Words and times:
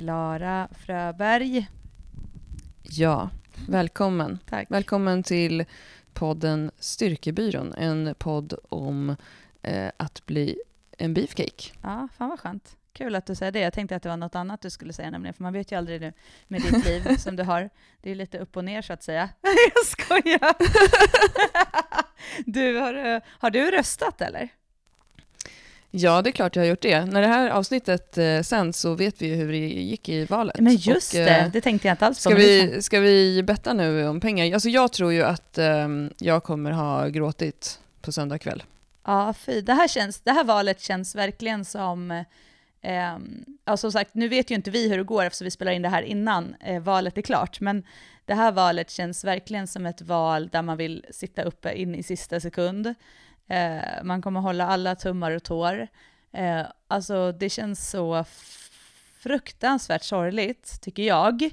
Klara 0.00 0.68
Fröberg. 0.72 1.68
Ja, 2.82 3.30
välkommen. 3.68 4.38
Tack. 4.46 4.70
Välkommen 4.70 5.22
till 5.22 5.64
podden 6.12 6.70
Styrkebyrån, 6.78 7.74
en 7.74 8.14
podd 8.18 8.54
om 8.68 9.16
eh, 9.62 9.90
att 9.96 10.26
bli 10.26 10.58
en 10.98 11.14
beefcake. 11.14 11.72
Ja, 11.82 12.08
fan 12.18 12.28
vad 12.28 12.40
skönt. 12.40 12.76
Kul 12.92 13.14
att 13.14 13.26
du 13.26 13.34
säger 13.34 13.52
det. 13.52 13.60
Jag 13.60 13.72
tänkte 13.72 13.96
att 13.96 14.02
det 14.02 14.08
var 14.08 14.16
något 14.16 14.34
annat 14.34 14.60
du 14.60 14.70
skulle 14.70 14.92
säga 14.92 15.10
nämligen, 15.10 15.34
för 15.34 15.42
man 15.42 15.52
vet 15.52 15.72
ju 15.72 15.76
aldrig 15.76 16.00
nu 16.00 16.12
med 16.48 16.62
ditt 16.62 16.84
liv 16.84 17.16
som 17.18 17.36
du 17.36 17.42
har. 17.42 17.70
Det 18.00 18.10
är 18.10 18.14
lite 18.14 18.38
upp 18.38 18.56
och 18.56 18.64
ner 18.64 18.82
så 18.82 18.92
att 18.92 19.02
säga. 19.02 19.28
Jag 19.74 19.86
skojar! 19.86 20.54
Du, 22.46 22.76
har, 22.76 23.22
har 23.40 23.50
du 23.50 23.70
röstat 23.70 24.20
eller? 24.20 24.48
Ja, 25.90 26.22
det 26.22 26.30
är 26.30 26.32
klart 26.32 26.56
jag 26.56 26.62
har 26.62 26.68
gjort 26.68 26.82
det. 26.82 27.04
När 27.04 27.20
det 27.20 27.26
här 27.26 27.50
avsnittet 27.50 28.18
eh, 28.18 28.42
sänds 28.42 28.80
så 28.80 28.94
vet 28.94 29.22
vi 29.22 29.26
ju 29.26 29.34
hur 29.34 29.52
det 29.52 29.58
gick 29.58 30.08
i 30.08 30.24
valet. 30.24 30.58
Men 30.58 30.76
just 30.76 31.14
Och, 31.14 31.20
det, 31.20 31.36
eh, 31.36 31.50
det 31.52 31.60
tänkte 31.60 31.88
jag 31.88 31.92
inte 31.92 32.06
alls 32.06 32.18
på. 32.18 32.20
Ska 32.20 32.30
det 32.30 32.66
vi, 32.66 32.82
ska 32.82 33.00
vi 33.00 33.42
betta 33.42 33.72
nu 33.72 34.08
om 34.08 34.20
pengar? 34.20 34.54
Alltså 34.54 34.68
jag 34.68 34.92
tror 34.92 35.12
ju 35.12 35.22
att 35.22 35.58
ehm, 35.58 36.10
jag 36.18 36.42
kommer 36.42 36.70
ha 36.70 37.08
gråtit 37.08 37.80
på 38.02 38.12
söndag 38.12 38.38
kväll. 38.38 38.62
Ja, 39.06 39.34
fy. 39.38 39.60
Det 39.60 39.74
här, 39.74 39.88
känns, 39.88 40.20
det 40.20 40.32
här 40.32 40.44
valet 40.44 40.80
känns 40.80 41.14
verkligen 41.14 41.64
som... 41.64 42.10
Eh, 42.82 43.18
ja, 43.64 43.76
som 43.76 43.92
sagt, 43.92 44.14
nu 44.14 44.28
vet 44.28 44.50
ju 44.50 44.54
inte 44.54 44.70
vi 44.70 44.88
hur 44.88 44.98
det 44.98 45.04
går 45.04 45.24
eftersom 45.24 45.44
vi 45.44 45.50
spelar 45.50 45.72
in 45.72 45.82
det 45.82 45.88
här 45.88 46.02
innan 46.02 46.54
eh, 46.60 46.82
valet 46.82 47.18
är 47.18 47.22
klart, 47.22 47.60
men 47.60 47.82
det 48.24 48.34
här 48.34 48.52
valet 48.52 48.90
känns 48.90 49.24
verkligen 49.24 49.66
som 49.66 49.86
ett 49.86 50.02
val 50.02 50.48
där 50.48 50.62
man 50.62 50.76
vill 50.76 51.04
sitta 51.10 51.42
uppe 51.42 51.72
in 51.74 51.94
i 51.94 52.02
sista 52.02 52.40
sekund. 52.40 52.94
Eh, 53.50 54.02
man 54.02 54.22
kommer 54.22 54.40
hålla 54.40 54.66
alla 54.66 54.94
tummar 54.94 55.30
och 55.30 55.42
tår. 55.42 55.88
Eh, 56.32 56.62
alltså, 56.88 57.32
det 57.32 57.48
känns 57.50 57.90
så 57.90 58.24
fruktansvärt 59.18 60.02
sorgligt, 60.02 60.80
tycker 60.80 61.02
jag, 61.02 61.50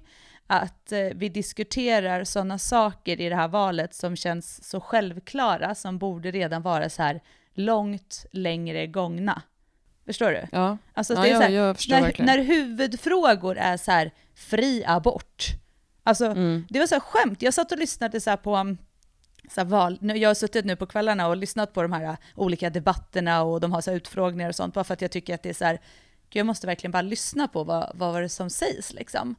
att 0.48 0.92
eh, 0.92 1.00
vi 1.16 1.30
diskuterar 1.30 2.24
sådana 2.24 2.58
saker 2.60 3.22
i 3.22 3.30
det 3.30 3.36
här 3.36 3.48
valet 3.48 3.96
som 3.96 4.16
känns 4.16 4.70
så 4.70 4.80
självklara, 4.82 5.76
som 5.76 5.98
borde 5.98 6.32
redan 6.32 6.62
vara 6.62 6.90
så 6.90 7.04
här 7.04 7.22
långt 7.54 8.26
längre 8.32 8.88
gångna. 8.88 9.42
Förstår 10.06 10.32
du? 10.32 10.48
Ja, 10.52 10.78
Alltså 10.94 11.14
ja, 11.14 11.22
det 11.22 11.30
är 11.30 11.36
så 11.36 11.42
ja 11.42 11.48
här, 11.48 11.54
jag 11.54 11.76
förstår 11.76 11.96
när, 11.96 12.02
verkligen. 12.02 12.26
när 12.26 12.44
huvudfrågor 12.44 13.58
är 13.58 13.78
så 13.78 13.92
här, 13.92 14.12
fri 14.36 14.84
abort. 14.88 15.46
Alltså, 16.04 16.26
Mm. 16.26 16.66
det 16.70 16.80
var 16.80 16.88
så 16.88 16.96
här 16.96 17.00
skämt. 17.00 17.42
Jag 17.42 17.54
satt 17.54 17.72
och 17.72 17.78
lyssnade 17.78 18.22
så 18.22 18.30
här 18.30 18.38
på 18.38 18.56
så 19.48 19.64
val. 19.64 20.00
Jag 20.02 20.30
har 20.30 20.34
suttit 20.34 20.66
nu 20.66 20.76
på 20.76 20.86
kvällarna 20.86 21.28
och 21.28 21.38
lyssnat 21.38 21.74
på 21.74 21.82
de 21.82 21.94
här 21.94 22.10
uh, 22.10 22.16
olika 22.36 22.70
debatterna 22.70 23.44
och 23.44 23.60
de 23.60 23.72
har 23.72 23.82
så 23.82 23.92
utfrågningar 23.92 24.50
och 24.50 24.56
sånt, 24.56 24.74
bara 24.74 24.84
för 24.84 24.94
att 24.94 25.02
jag 25.02 25.12
tycker 25.12 25.36
att 25.36 25.44
det 25.44 25.50
är 25.50 25.54
så 25.54 25.66
här, 25.66 25.80
jag 26.30 26.46
måste 26.46 26.68
verkligen 26.68 26.92
bara 26.92 27.02
lyssna 27.02 27.48
på 27.48 27.64
vad, 27.64 27.92
vad 27.96 28.14
var 28.14 28.22
det 28.22 28.30
som 28.30 28.50
sägs 28.50 28.94
liksom. 28.94 29.36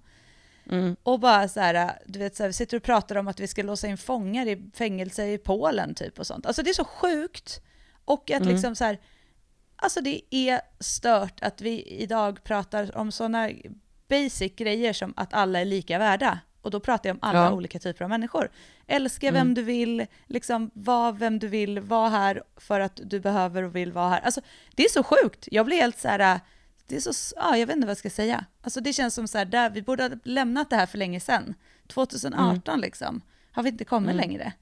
Mm. 0.71 0.97
Och 1.03 1.21
bara 1.21 1.49
så 1.49 1.61
här, 1.61 1.75
uh, 1.87 1.91
du 2.07 2.19
vet, 2.19 2.37
så 2.37 2.43
här, 2.43 2.49
vi 2.49 2.53
sitter 2.53 2.77
och 2.77 2.83
pratar 2.83 3.17
om 3.17 3.29
att 3.29 3.41
vi 3.41 3.47
ska 3.47 3.63
låsa 3.63 3.89
in 3.89 3.99
fångar 3.99 4.47
i 4.47 4.71
fängelse 4.75 5.27
i 5.27 5.39
Polen 5.39 5.95
typ 5.95 6.19
och 6.19 6.27
sånt. 6.27 6.47
Alltså 6.47 6.63
det 6.63 6.71
är 6.71 6.75
så 6.75 6.85
sjukt. 6.85 7.61
Och 8.05 8.31
att 8.31 8.41
Mm. 8.41 8.53
liksom 8.53 8.77
så 8.77 8.85
här, 8.85 8.99
alltså 9.77 10.01
det 10.01 10.35
är 10.35 10.61
stört 10.81 11.43
att 11.43 11.61
vi 11.61 11.83
idag 11.83 12.45
pratar 12.45 12.97
om 12.97 13.13
sådana 13.13 13.51
basic 14.09 14.53
grejer 14.57 14.93
som 14.93 15.15
att 15.17 15.35
alla 15.35 15.61
är 15.61 15.65
lika 15.65 15.99
värda. 15.99 16.41
Och 16.69 16.73
då 16.73 16.81
pratar 16.81 17.09
jag 17.09 17.15
om 17.15 17.19
alla 17.23 17.39
Ja. 17.45 17.53
olika 17.53 17.79
typer 17.79 18.05
av 18.05 18.09
människor. 18.11 18.51
Älska 18.87 19.29
Mm. 19.29 19.35
vem 19.41 19.55
du 19.55 19.63
vill, 19.63 20.07
liksom 20.27 20.71
var 20.75 21.13
vem 21.13 21.39
du 21.39 21.49
vill, 21.49 21.81
var 21.81 22.09
här 22.11 22.43
för 22.57 22.81
att 22.81 23.01
du 23.05 23.21
behöver 23.21 23.63
och 23.63 23.77
vill 23.77 23.93
vara 23.93 24.09
här. 24.09 24.21
Alltså 24.21 24.41
det 24.75 24.85
är 24.85 24.89
så 24.89 25.03
sjukt. 25.03 25.49
Jag 25.51 25.67
blir 25.67 25.77
helt 25.77 25.99
så 25.99 26.09
här, 26.09 26.41
det 26.87 26.97
är 26.97 27.01
så, 27.01 27.35
ja 27.37 27.57
jag 27.57 27.67
vet 27.67 27.77
inte 27.77 27.87
vad 27.87 27.91
jag 27.91 27.99
ska 27.99 28.11
säga. 28.11 28.45
Alltså 28.63 28.81
det 28.81 28.93
känns 28.93 29.15
som 29.15 29.29
så 29.29 29.39
här, 29.39 29.45
där, 29.45 29.71
vi 29.71 29.83
borde 29.83 30.03
ha 30.03 30.11
lämnat 30.25 30.71
det 30.71 30.77
här 30.77 30.87
för 30.87 30.99
länge 30.99 31.21
sedan. 31.21 31.55
2018 31.87 32.81
liksom, 32.81 33.21
har 33.53 33.63
vi 33.63 33.69
inte 33.69 33.85
kommit 33.85 34.15
Mm. 34.15 34.17
längre. 34.29 34.53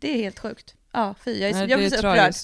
Det 0.00 0.10
är 0.14 0.16
helt 0.22 0.38
sjukt. 0.38 0.74
Ja, 0.92 1.14
fy, 1.24 1.30
jag, 1.40 1.50
är, 1.50 1.54
Nej, 1.54 1.60
jag 1.60 1.68
det 1.70 1.76
blir 1.76 1.86
är 1.86 1.90
så 1.90 1.96
upprörd. 1.96 2.34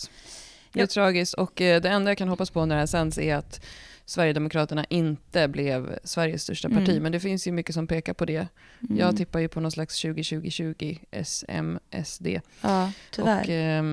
Det 0.72 0.80
är 0.80 0.86
tragiskt 0.86 1.34
och 1.34 1.60
eh, 1.60 1.80
det 1.80 1.88
enda 1.88 2.10
jag 2.10 2.18
kan 2.18 2.28
hoppas 2.28 2.50
på 2.50 2.64
när 2.66 2.74
det 2.74 2.80
här 2.80 2.86
sänds 2.86 3.18
är 3.18 3.36
att 3.36 3.64
Sverigedemokraterna 4.12 4.84
inte 4.84 5.48
blev 5.48 5.98
Sveriges 6.04 6.42
största 6.42 6.68
parti, 6.68 6.88
Mm. 6.88 7.02
men 7.02 7.12
det 7.12 7.20
finns 7.20 7.46
ju 7.46 7.52
mycket 7.52 7.74
som 7.74 7.86
pekar 7.86 8.14
på 8.14 8.24
det. 8.24 8.48
Mm. 8.80 8.98
Jag 8.98 9.16
tippar 9.16 9.40
ju 9.40 9.48
på 9.48 9.60
någon 9.60 9.70
slags 9.70 10.04
2020-20 10.04 10.98
SMSD. 11.10 12.26
Ja, 12.60 12.92
tyvärr. 13.10 13.42
Och 13.42 13.48
eh, 13.50 13.84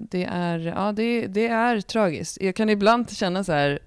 det, 0.00 0.24
är, 0.24 0.58
ja, 0.58 0.92
det, 0.92 1.26
det 1.26 1.46
är 1.48 1.80
tragiskt. 1.80 2.38
Jag 2.40 2.54
kan 2.54 2.68
ibland 2.70 3.10
känna 3.10 3.44
så 3.44 3.52
här, 3.52 3.78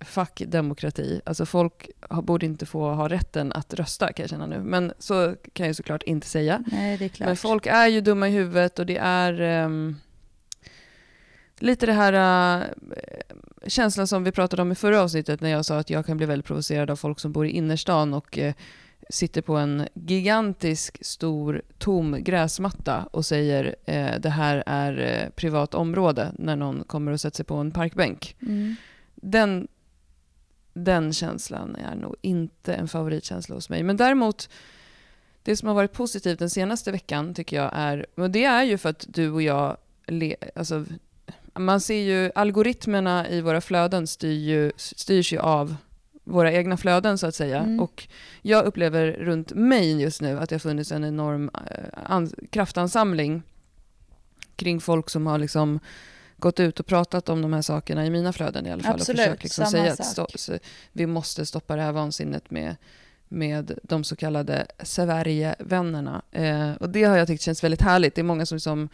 fuck 0.00 0.42
demokrati. 0.46 1.20
Alltså 1.24 1.46
folk 1.46 1.88
borde 2.22 2.46
inte 2.46 2.66
få 2.66 2.90
ha 2.94 3.08
rätten 3.08 3.52
att 3.52 3.74
rösta 3.74 4.12
kan 4.12 4.22
jag 4.22 4.30
känna 4.30 4.46
nu. 4.46 4.60
Men 4.60 4.92
så 4.98 5.34
kan 5.52 5.66
jag 5.66 5.76
såklart 5.76 6.02
inte 6.02 6.26
säga. 6.26 6.64
Nej, 6.72 6.96
det 6.98 7.04
är 7.04 7.08
klart. 7.08 7.26
Men 7.26 7.36
folk 7.36 7.66
är 7.66 7.86
ju 7.86 8.00
dumma 8.00 8.28
i 8.28 8.32
huvudet 8.32 8.78
och 8.78 8.86
det 8.86 8.96
är 8.96 9.40
ehm, 9.40 9.96
lite 11.58 11.86
det 11.86 11.92
här 11.92 12.12
äh, 12.12 12.66
känslan 13.68 14.06
som 14.06 14.24
vi 14.24 14.32
pratade 14.32 14.62
om 14.62 14.72
i 14.72 14.74
förra 14.74 15.02
avsnittet 15.02 15.40
när 15.40 15.50
jag 15.50 15.64
sa 15.64 15.78
att 15.78 15.90
jag 15.90 16.06
kan 16.06 16.16
bli 16.16 16.26
väldigt 16.26 16.46
provocerad 16.46 16.90
av 16.90 16.96
folk 16.96 17.20
som 17.20 17.32
bor 17.32 17.46
i 17.46 17.50
innerstan 17.50 18.14
och 18.14 18.38
eh, 18.38 18.54
sitter 19.10 19.42
på 19.42 19.56
en 19.56 19.88
gigantisk 19.94 21.04
stor 21.04 21.62
tom 21.78 22.16
gräsmatta 22.20 23.08
och 23.10 23.26
säger 23.26 23.76
eh, 23.84 24.20
det 24.20 24.30
här 24.30 24.62
är 24.66 24.98
eh, 24.98 25.30
privat 25.30 25.74
område 25.74 26.32
när 26.38 26.56
någon 26.56 26.84
kommer 26.84 27.12
och 27.12 27.20
sätter 27.20 27.36
sig 27.36 27.44
på 27.44 27.54
en 27.54 27.70
parkbänk. 27.70 28.36
Mm. 28.42 28.74
Den, 29.14 29.68
den 30.72 31.12
känslan 31.12 31.76
är 31.76 31.94
nog 31.94 32.16
inte 32.20 32.74
en 32.74 32.88
favoritkänsla 32.88 33.54
hos 33.54 33.70
mig. 33.70 33.82
Men 33.82 33.96
däremot, 33.96 34.48
det 35.42 35.56
som 35.56 35.68
har 35.68 35.74
varit 35.74 35.92
positivt 35.92 36.38
den 36.38 36.50
senaste 36.50 36.92
veckan 36.92 37.34
tycker 37.34 37.56
jag 37.56 37.70
är, 37.74 38.06
och 38.14 38.30
det 38.30 38.44
är 38.44 38.64
ju 38.64 38.78
för 38.78 38.88
att 38.88 39.06
du 39.08 39.30
och 39.30 39.42
jag, 39.42 39.76
le, 40.06 40.36
alltså, 40.54 40.84
man 41.58 41.80
ser 41.80 42.02
ju 42.02 42.30
algoritmerna 42.34 43.28
i 43.28 43.40
våra 43.40 43.60
flöden 43.60 44.06
styr 44.06 44.38
ju, 44.38 44.72
styrs 44.76 45.32
ju 45.32 45.38
av 45.38 45.76
våra 46.24 46.52
egna 46.52 46.76
flöden 46.76 47.18
så 47.18 47.26
att 47.26 47.34
säga. 47.34 47.58
Mm. 47.58 47.80
Och 47.80 48.08
jag 48.42 48.64
upplever 48.64 49.12
runt 49.12 49.52
mig 49.52 50.00
just 50.00 50.20
nu 50.20 50.38
att 50.38 50.48
det 50.48 50.54
har 50.54 50.60
funnits 50.60 50.92
en 50.92 51.04
enorm 51.04 51.50
eh, 51.70 51.78
an, 52.04 52.30
kraftansamling 52.50 53.42
kring 54.56 54.80
folk 54.80 55.10
som 55.10 55.26
har 55.26 55.38
liksom 55.38 55.80
gått 56.36 56.60
ut 56.60 56.80
och 56.80 56.86
pratat 56.86 57.28
om 57.28 57.42
de 57.42 57.52
här 57.52 57.62
sakerna 57.62 58.06
i 58.06 58.10
mina 58.10 58.32
flöden 58.32 58.66
i 58.66 58.70
alla 58.70 58.82
fall. 58.82 58.94
Absolut, 58.94 59.18
och 59.18 59.24
försökt 59.24 59.42
liksom 59.42 59.66
säga 59.66 59.92
att 59.92 60.06
stå, 60.06 60.26
vi 60.92 61.06
måste 61.06 61.46
stoppa 61.46 61.76
det 61.76 61.82
här 61.82 61.92
vansinnet 61.92 62.50
med, 62.50 62.76
med 63.28 63.78
de 63.82 64.04
så 64.04 64.16
kallade 64.16 64.66
Sverigevännerna. 64.82 66.22
Eh, 66.32 66.72
och 66.72 66.88
det 66.88 67.04
har 67.04 67.16
jag 67.16 67.26
tyckt 67.26 67.42
känns 67.42 67.64
väldigt 67.64 67.82
härligt. 67.82 68.14
Det 68.14 68.20
är 68.20 68.24
många 68.24 68.46
som, 68.46 68.60
som 68.60 68.88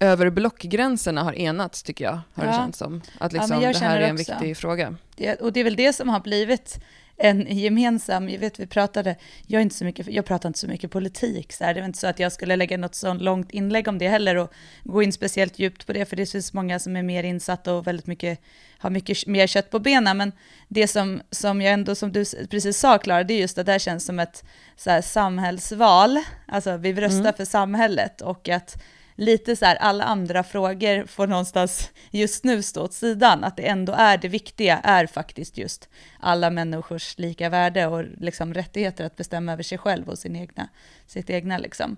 över 0.00 0.30
blockgränserna 0.30 1.22
har 1.22 1.32
enats 1.32 1.82
tycker 1.82 2.04
jag. 2.04 2.20
Har 2.34 2.44
det 2.44 2.50
Ja. 2.50 2.56
känts 2.56 2.78
som. 2.78 3.02
Att 3.18 3.32
Ja, 3.32 3.38
liksom, 3.40 3.62
jag 3.62 3.74
det 3.74 3.78
här 3.78 4.00
är 4.00 4.08
en 4.08 4.14
också. 4.20 4.32
viktig 4.32 4.56
fråga. 4.56 4.94
Det, 5.16 5.34
och 5.34 5.52
det 5.52 5.60
är 5.60 5.64
väl 5.64 5.76
det 5.76 5.92
som 5.92 6.08
har 6.08 6.20
blivit 6.20 6.78
en 7.20 7.46
gemensam, 7.58 8.28
jag 8.28 8.38
vet 8.38 8.60
vi 8.60 8.66
pratade, 8.66 9.16
jag, 9.46 9.62
inte 9.62 9.74
så 9.74 9.84
mycket, 9.84 10.06
jag 10.06 10.24
pratar 10.24 10.48
inte 10.48 10.58
så 10.58 10.66
mycket 10.66 10.90
politik, 10.90 11.52
så 11.52 11.64
här. 11.64 11.74
det 11.74 11.80
är 11.80 11.84
inte 11.84 11.98
så 11.98 12.06
att 12.06 12.18
jag 12.18 12.32
skulle 12.32 12.56
lägga 12.56 12.76
något 12.78 12.94
så 12.94 13.14
långt 13.14 13.50
inlägg 13.50 13.88
om 13.88 13.98
det 13.98 14.08
heller 14.08 14.36
och 14.36 14.52
gå 14.84 15.02
in 15.02 15.12
speciellt 15.12 15.58
djupt 15.58 15.86
på 15.86 15.92
det, 15.92 16.04
för 16.04 16.16
det 16.16 16.26
finns 16.26 16.52
många 16.52 16.78
som 16.78 16.96
är 16.96 17.02
mer 17.02 17.24
insatta 17.24 17.74
och 17.74 17.86
väldigt 17.86 18.06
mycket, 18.06 18.40
har 18.78 18.90
mycket 18.90 19.26
mer 19.26 19.46
kött 19.46 19.70
på 19.70 19.78
benen, 19.78 20.16
men 20.16 20.32
det 20.68 20.88
som, 20.88 21.20
som 21.30 21.60
jag 21.60 21.72
ändå, 21.72 21.94
som 21.94 22.12
du 22.12 22.24
precis 22.50 22.78
sa 22.78 22.98
Klara, 22.98 23.24
det 23.24 23.34
är 23.34 23.38
just 23.38 23.58
att 23.58 23.66
det 23.66 23.72
här 23.72 23.78
känns 23.78 24.04
som 24.04 24.18
ett 24.18 24.44
så 24.76 24.90
här, 24.90 25.00
samhällsval, 25.02 26.18
alltså 26.46 26.76
vi 26.76 26.92
röstar 26.92 27.20
Mm. 27.20 27.34
för 27.34 27.44
samhället 27.44 28.20
och 28.20 28.48
att 28.48 28.82
lite 29.18 29.56
så 29.56 29.64
här 29.64 29.76
alla 29.76 30.04
andra 30.04 30.42
frågor 30.42 31.06
får 31.06 31.26
någonstans 31.26 31.90
just 32.10 32.44
nu 32.44 32.62
stå 32.62 32.82
åt 32.82 32.92
sidan, 32.92 33.44
att 33.44 33.56
det 33.56 33.68
ändå 33.68 33.92
är 33.92 34.18
det 34.18 34.28
viktiga 34.28 34.78
är 34.78 35.06
faktiskt 35.06 35.58
just 35.58 35.88
alla 36.20 36.50
människors 36.50 37.18
lika 37.18 37.48
värde 37.48 37.86
och 37.86 38.04
liksom 38.20 38.54
rättigheter 38.54 39.04
att 39.04 39.16
bestämma 39.16 39.52
över 39.52 39.62
sig 39.62 39.78
själv 39.78 40.08
och 40.08 40.18
sin 40.18 40.36
egna, 40.36 40.68
sitt 41.06 41.30
egna 41.30 41.58
liksom. 41.58 41.96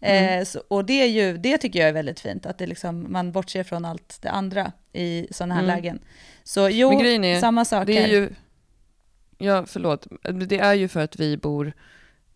Mm. 0.00 0.38
Eh, 0.38 0.44
så, 0.44 0.62
och 0.68 0.84
det, 0.84 1.02
är 1.02 1.06
ju, 1.06 1.38
det 1.38 1.58
tycker 1.58 1.78
jag 1.78 1.88
är 1.88 1.92
väldigt 1.92 2.20
fint, 2.20 2.46
att 2.46 2.58
det 2.58 2.66
liksom, 2.66 3.12
man 3.12 3.32
bortser 3.32 3.64
från 3.64 3.84
allt 3.84 4.18
det 4.22 4.30
andra 4.30 4.72
i 4.92 5.26
sådana 5.30 5.54
här 5.54 5.62
Mm. 5.62 5.76
lägen. 5.76 5.98
Så 6.44 6.68
jo, 6.68 7.00
är, 7.02 7.40
samma 7.40 7.64
sak 7.64 7.86
Det 7.86 7.98
är 7.98 8.00
här. 8.00 8.08
ju, 8.08 8.30
ja 9.38 9.66
förlåt, 9.66 10.06
det 10.48 10.58
är 10.58 10.74
ju 10.74 10.88
för 10.88 11.00
att 11.00 11.16
vi 11.20 11.36
bor, 11.36 11.72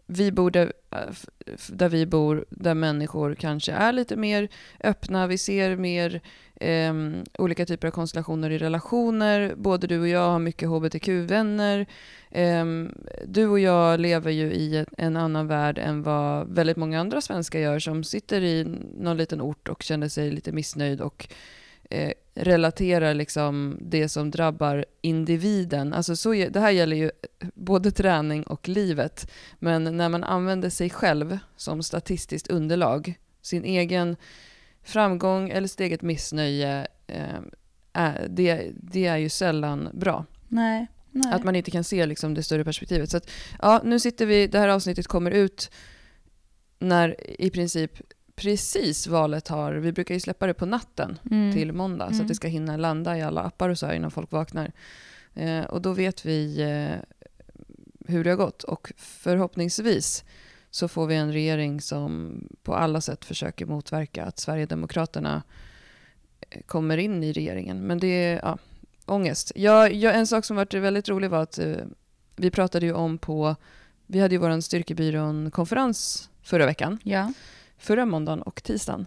vi 0.07 0.33
bor 0.33 0.51
där, 0.51 0.73
eh, 0.91 1.55
där 1.69 1.89
vi 1.89 2.07
bor, 2.07 2.45
där 2.51 2.75
människor 2.75 3.35
kanske 3.35 3.73
är 3.73 3.93
lite 3.93 4.17
mer 4.17 4.49
öppna, 4.85 5.27
vi 5.27 5.39
ser 5.39 5.77
mer 5.77 6.21
eh, 6.61 6.95
olika 7.39 7.67
typer 7.67 7.89
av 7.89 7.93
konstellationer 7.93 8.51
i 8.51 8.59
relationer, 8.59 9.55
både 9.57 9.87
du 9.87 10.01
och 10.01 10.09
jag 10.09 10.31
har 10.31 10.39
mycket 10.39 10.69
hbtq-vänner, 10.69 11.87
eh, 12.31 12.65
du 13.27 13.47
och 13.47 13.61
jag 13.61 14.01
lever 14.01 14.31
ju 14.31 14.53
i 14.53 14.85
en 14.99 15.17
annan 15.17 15.47
värld 15.47 15.79
än 15.79 16.03
vad 16.03 16.49
väldigt 16.49 16.77
många 16.77 17.01
andra 17.01 17.21
svenskar 17.21 17.59
gör 17.59 17.79
som 17.79 18.05
sitter 18.05 18.41
i 18.43 18.65
någon 18.99 19.17
liten 19.17 19.41
ort 19.41 19.69
och 19.69 19.83
känner 19.83 20.09
sig 20.09 20.31
lite 20.31 20.53
missnöjd 20.53 21.01
och 21.01 21.29
eh, 21.91 22.13
relaterar 22.35 23.15
liksom 23.15 23.79
det 23.81 24.09
som 24.09 24.31
drabbar 24.31 24.85
individen. 25.01 25.93
Alltså 25.93 26.17
så, 26.17 26.33
det 26.33 26.61
här 26.61 26.71
gäller 26.71 26.97
ju 26.97 27.11
både 27.55 27.91
träning 27.91 28.43
och 28.43 28.69
livet. 28.69 29.31
Men 29.59 29.97
när 29.97 30.09
man 30.09 30.25
använder 30.25 30.71
sig 30.71 30.91
själv 30.91 31.39
som 31.57 31.83
statistiskt 31.83 32.49
underlag, 32.49 33.15
sin 33.43 33.65
egen 33.65 34.17
framgång 34.83 35.51
eller 35.51 35.69
sitt 35.69 35.81
eget 35.81 36.03
missnöje, 36.03 36.87
eh, 37.07 37.41
är, 37.93 38.27
det, 38.31 38.71
det 38.75 39.07
är 39.07 39.17
ju 39.17 39.29
sällan 39.29 39.89
bra. 39.93 40.25
Nej. 40.49 40.87
Nej. 41.11 41.33
Att 41.33 41.45
man 41.45 41.57
inte 41.57 41.71
kan 41.71 41.85
se 41.85 42.07
liksom 42.07 42.35
det 42.35 42.43
större 42.43 42.65
perspektivet. 42.65 43.11
Så 43.11 43.17
att, 43.17 43.31
ja, 43.63 43.81
nu 43.85 44.01
sitter 44.01 44.27
vi, 44.27 44.47
det 44.47 44.59
här 44.59 44.69
avsnittet 44.69 45.07
kommer 45.07 45.31
ut 45.31 45.71
när 46.79 47.41
i 47.41 47.51
princip 47.51 47.93
precis 48.37 49.07
valet 49.07 49.49
har, 49.49 49.73
vi 49.73 49.93
brukar 49.93 50.15
ju 50.15 50.21
släppa 50.21 50.47
det 50.47 50.55
på 50.55 50.67
natten 50.67 51.19
mm. 51.31 51.53
till 51.53 51.73
måndag 51.73 52.05
mm. 52.05 52.15
så 52.15 52.17
att 52.17 52.21
mm. 52.21 52.29
det 52.29 52.35
ska 52.35 52.49
hinna 52.49 52.77
landa 52.77 53.19
i 53.19 53.23
alla 53.23 53.43
appar 53.43 53.69
och 53.69 53.79
så 53.79 53.87
här 53.87 53.95
innan 53.95 54.11
folk 54.11 54.33
vaknar. 54.33 54.73
Eh, 55.35 55.65
och 55.65 55.83
då 55.83 55.93
vet 55.93 56.25
vi 56.25 56.63
eh, 56.63 57.25
hur 58.09 58.25
det 58.25 58.31
har 58.31 58.37
gått 58.37 58.63
och 58.63 58.93
förhoppningsvis 58.97 60.25
så 60.71 60.89
får 60.89 61.07
vi 61.07 61.15
en 61.15 61.33
regering 61.33 61.81
som 61.81 62.41
på 62.63 62.75
alla 62.75 63.01
sätt 63.01 63.25
försöker 63.25 63.67
motverka 63.67 64.25
att 64.25 64.39
Sverigedemokraterna 64.39 65.43
eh, 66.51 66.61
kommer 66.67 66.99
in 66.99 67.23
i 67.23 67.33
regeringen. 67.33 67.87
Men 67.87 67.99
det 67.99 68.25
är 68.25 68.41
ja, 68.43 68.59
ångest. 69.07 69.53
Jag, 69.55 69.95
jag, 69.95 70.15
en 70.15 70.27
sak 70.27 70.45
som 70.45 70.57
varit 70.57 70.75
väldigt 70.75 71.09
rolig 71.09 71.31
var 71.31 71.43
att 71.43 71.59
eh, 71.59 71.77
vi 72.37 72.51
pratade 72.51 72.87
ju 72.87 72.93
om 72.93 73.19
på, 73.19 73.57
vi 74.07 74.21
hade 74.21 74.35
ju 74.35 74.39
vår 74.39 74.61
styrkebyrån-konferens 74.61 76.31
förra 76.43 76.67
veckan. 76.67 76.99
Ja 77.03 77.33
förra 77.79 78.07
måndagen 78.07 78.43
och 78.43 78.63
tisdagen. 78.63 79.07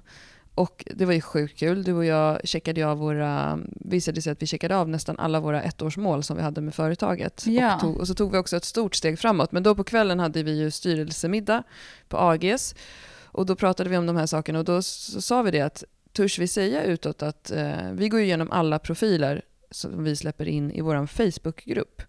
Och 0.56 0.86
det 0.95 1.06
var 1.06 1.13
ju 1.13 1.21
sjukt 1.21 1.60
kul. 1.60 1.83
Du 1.83 1.94
och 1.94 2.06
jag 2.06 2.48
checkade 2.48 2.88
av 2.88 2.98
våra, 2.98 3.60
visade 3.69 4.21
sig 4.21 4.31
att 4.31 4.42
vi 4.42 4.48
checkade 4.48 4.77
av 4.77 4.89
nästan 4.89 5.19
alla 5.19 5.39
våra 5.39 5.63
ettårsmål 5.63 6.24
som 6.24 6.38
vi 6.38 6.44
hade 6.44 6.62
med 6.62 6.75
företaget. 6.75 7.44
Ja. 7.48 7.75
Och, 7.75 7.81
tog, 7.81 7.98
och, 7.98 8.07
så 8.07 8.13
tog 8.13 8.31
vi 8.31 8.38
också 8.38 8.57
ett 8.57 8.66
stort 8.66 8.95
steg 8.95 9.19
framåt. 9.19 9.51
Men 9.51 9.63
då 9.63 9.75
på 9.75 9.83
kvällen 9.83 10.19
hade 10.19 10.44
vi 10.44 10.60
ju 10.60 10.71
styrelsemiddag 10.71 11.63
på 12.07 12.18
AGs. 12.18 12.75
Och 13.24 13.45
då 13.45 13.56
pratade 13.56 13.89
vi 13.89 13.98
om 13.98 14.06
de 14.06 14.16
här 14.16 14.25
sakerna 14.25 14.60
och 14.60 14.66
då 14.66 14.81
sa 14.81 15.42
vi 15.42 15.51
det 15.51 15.62
att 15.62 15.83
törs 16.13 16.39
vi 16.39 16.48
säga 16.48 16.83
utåt 16.83 17.24
att 17.24 17.51
eh, 17.51 17.92
vi 17.94 18.10
går 18.10 18.19
igenom 18.19 18.51
alla 18.51 18.80
profiler 18.80 19.42
som 19.71 20.04
vi 20.04 20.16
släpper 20.16 20.48
in 20.48 20.71
i 20.71 20.81
vår 20.81 21.06
Facebookgrupp. 21.06 22.01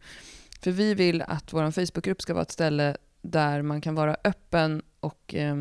För 0.60 0.70
vi 0.70 0.94
vill 0.94 1.22
att 1.22 1.52
vår 1.52 1.70
Facebookgrupp 1.70 2.22
ska 2.22 2.34
vara 2.34 2.42
ett 2.42 2.50
ställe 2.50 2.96
där 3.22 3.62
man 3.62 3.80
kan 3.80 3.94
vara 3.94 4.16
öppen 4.24 4.82
och 5.00 5.34
eh, 5.34 5.56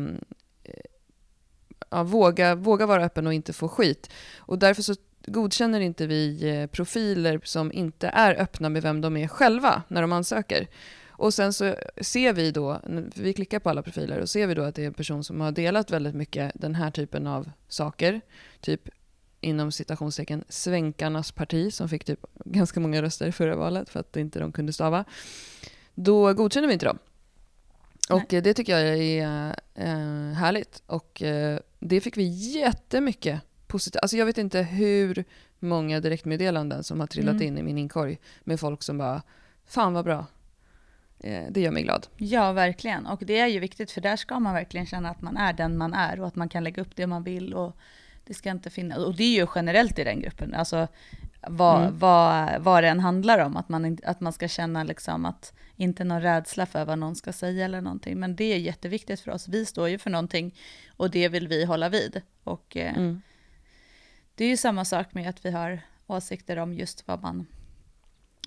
ja, 1.90 2.02
våga, 2.02 2.54
våga 2.54 2.86
vara 2.86 3.04
öppen 3.04 3.26
och 3.26 3.34
inte 3.34 3.52
få 3.52 3.68
skit. 3.68 4.10
Och 4.38 4.58
därför 4.58 4.82
så 4.82 4.94
godkänner 5.26 5.80
inte 5.80 6.06
vi 6.06 6.48
eh, 6.50 6.66
profiler 6.66 7.40
som 7.44 7.72
inte 7.72 8.08
är 8.08 8.40
öppna 8.40 8.68
med 8.68 8.82
vem 8.82 9.00
de 9.00 9.16
är 9.16 9.28
själva 9.28 9.82
när 9.88 10.02
de 10.02 10.12
ansöker. 10.12 10.68
Och 11.08 11.34
sen 11.34 11.52
så 11.52 11.74
ser 12.00 12.32
vi 12.32 12.50
då, 12.50 12.80
vi 13.14 13.32
klickar 13.32 13.58
på 13.58 13.70
alla 13.70 13.82
profiler 13.82 14.18
och 14.18 14.30
ser 14.30 14.46
vi 14.46 14.54
då 14.54 14.62
att 14.62 14.74
det 14.74 14.82
är 14.82 14.86
en 14.86 14.94
person 14.94 15.24
som 15.24 15.40
har 15.40 15.52
delat 15.52 15.90
väldigt 15.90 16.14
mycket 16.14 16.52
den 16.54 16.74
här 16.74 16.90
typen 16.90 17.26
av 17.26 17.50
saker. 17.68 18.20
Typ 18.60 18.88
inom 19.40 19.72
citationstecken 19.72 20.44
svänkarnas 20.48 21.32
parti 21.32 21.72
som 21.74 21.88
fick 21.88 22.04
typ 22.04 22.26
ganska 22.44 22.80
många 22.80 23.02
röster 23.02 23.26
i 23.26 23.32
förra 23.32 23.56
valet 23.56 23.88
för 23.88 24.00
att 24.00 24.16
inte 24.16 24.38
de 24.38 24.52
kunde 24.52 24.72
stava. 24.72 25.04
Då 25.94 26.34
godkänner 26.34 26.68
vi 26.68 26.74
inte 26.74 26.86
dem. 26.86 26.98
Och 28.10 28.24
det 28.28 28.54
tycker 28.54 28.78
jag 28.78 28.98
är 28.98 29.54
äh, 29.74 30.34
härligt. 30.34 30.82
Och 30.86 31.22
det 31.80 32.00
fick 32.00 32.16
vi 32.16 32.24
jättemycket 32.24 33.40
positivt. 33.66 34.00
Alltså 34.02 34.16
jag 34.16 34.26
vet 34.26 34.38
inte 34.38 34.62
hur 34.62 35.24
många 35.58 36.00
direktmeddelanden 36.00 36.84
som 36.84 37.00
har 37.00 37.06
trillat 37.06 37.34
mm. 37.34 37.46
in 37.46 37.58
i 37.58 37.62
min 37.62 37.78
inkorg 37.78 38.18
med 38.40 38.60
folk 38.60 38.82
som 38.82 38.98
bara 38.98 39.22
“Fan 39.66 39.92
vad 39.92 40.04
bra”. 40.04 40.26
Eh, 41.20 41.44
det 41.50 41.60
gör 41.60 41.70
mig 41.70 41.82
glad. 41.82 42.06
Ja, 42.16 42.52
verkligen. 42.52 43.06
Och 43.06 43.22
det 43.26 43.38
är 43.38 43.46
ju 43.46 43.60
viktigt 43.60 43.90
för 43.90 44.00
där 44.00 44.16
ska 44.16 44.40
man 44.40 44.54
verkligen 44.54 44.86
känna 44.86 45.10
att 45.10 45.22
man 45.22 45.36
är 45.36 45.52
den 45.52 45.78
man 45.78 45.94
är 45.94 46.20
och 46.20 46.26
att 46.26 46.36
man 46.36 46.48
kan 46.48 46.64
lägga 46.64 46.82
upp 46.82 46.96
det 46.96 47.06
man 47.06 47.22
vill. 47.22 47.54
Och 47.54 47.76
det 48.24 48.34
ska 48.34 48.50
inte 48.50 48.70
finnas, 48.70 48.98
och 48.98 49.14
det 49.14 49.24
är 49.24 49.40
ju 49.40 49.46
generellt 49.54 49.98
i 49.98 50.04
den 50.04 50.20
gruppen, 50.20 50.54
alltså 50.54 50.88
vad, 51.42 51.82
mm. 51.82 51.98
vad, 51.98 52.60
vad 52.60 52.84
det 52.84 52.88
än 52.88 53.00
handlar 53.00 53.38
om, 53.38 53.56
att 53.56 53.68
man, 53.68 53.98
att 54.04 54.20
man 54.20 54.32
ska 54.32 54.48
känna 54.48 54.84
liksom 54.84 55.24
att 55.24 55.52
inte 55.76 56.04
någon 56.04 56.22
rädsla 56.22 56.66
för 56.66 56.84
vad 56.84 56.98
någon 56.98 57.16
ska 57.16 57.32
säga 57.32 57.64
eller 57.64 57.80
någonting. 57.80 58.18
Men 58.18 58.36
det 58.36 58.44
är 58.44 58.58
jätteviktigt 58.58 59.20
för 59.20 59.30
oss. 59.30 59.48
Vi 59.48 59.66
står 59.66 59.88
ju 59.88 59.98
för 59.98 60.10
någonting 60.10 60.54
och 60.96 61.10
det 61.10 61.28
vill 61.28 61.48
vi 61.48 61.64
hålla 61.64 61.88
vid. 61.88 62.22
Och 62.44 62.76
eh, 62.76 62.96
mm. 62.96 63.22
det 64.34 64.44
är 64.44 64.48
ju 64.48 64.56
samma 64.56 64.84
sak 64.84 65.14
med 65.14 65.28
att 65.28 65.44
vi 65.44 65.50
har 65.50 65.80
åsikter 66.06 66.56
om 66.56 66.74
just 66.74 67.08
vad 67.08 67.22
man 67.22 67.46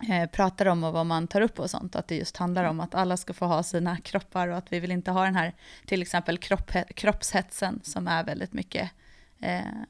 eh, 0.09 0.29
pratar 0.29 0.65
om 0.65 0.83
och 0.83 0.93
vad 0.93 1.05
man 1.05 1.27
tar 1.27 1.41
upp 1.41 1.59
och 1.59 1.69
sånt. 1.69 1.95
Att 1.95 2.07
det 2.07 2.15
just 2.15 2.37
handlar 2.37 2.63
om 2.63 2.79
att 2.79 2.95
alla 2.95 3.17
ska 3.17 3.33
få 3.33 3.45
ha 3.45 3.63
sina 3.63 3.97
kroppar 3.97 4.47
och 4.47 4.57
att 4.57 4.73
vi 4.73 4.79
vill 4.79 4.91
inte 4.91 5.11
ha 5.11 5.23
den 5.23 5.35
här 5.35 5.53
till 5.85 6.01
exempel 6.01 6.37
kropp, 6.37 6.71
kroppshetsen 6.95 7.79
som 7.83 8.07
är 8.07 8.23
väldigt 8.23 8.53
mycket 8.53 8.91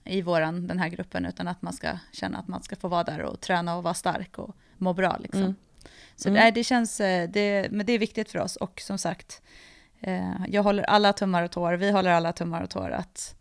i 0.03 0.21
våran, 0.21 0.67
den 0.67 0.79
här 0.79 0.89
gruppen, 0.89 1.25
utan 1.25 1.47
att 1.47 1.61
man 1.61 1.73
ska 1.73 1.97
känna 2.11 2.37
att 2.37 2.47
man 2.47 2.63
ska 2.63 2.75
få 2.75 2.87
vara 2.87 3.03
där 3.03 3.21
och 3.21 3.41
träna 3.41 3.75
och 3.75 3.83
vara 3.83 3.93
stark 3.93 4.37
och 4.37 4.55
må 4.77 4.93
bra. 4.93 5.17
Liksom. 5.19 5.41
Mm. 5.41 5.55
Så 6.15 6.29
mm. 6.29 6.45
det, 6.45 6.51
det 6.51 6.63
känns, 6.63 7.01
eh, 7.01 7.29
det, 7.29 7.67
men 7.71 7.85
det 7.85 7.93
är 7.93 7.99
viktigt 7.99 8.31
för 8.31 8.39
oss 8.39 8.55
och 8.55 8.81
som 8.81 8.97
sagt, 8.97 9.41
eh, 10.01 10.45
jag 10.47 10.63
håller 10.63 10.83
alla 10.83 11.13
tummar 11.13 11.43
och 11.43 11.51
tår, 11.51 11.73
vi 11.73 11.91
håller 11.91 12.11
alla 12.11 12.33
tummar 12.33 12.61
och 12.61 12.69
tår 12.69 12.91
att 12.91 13.35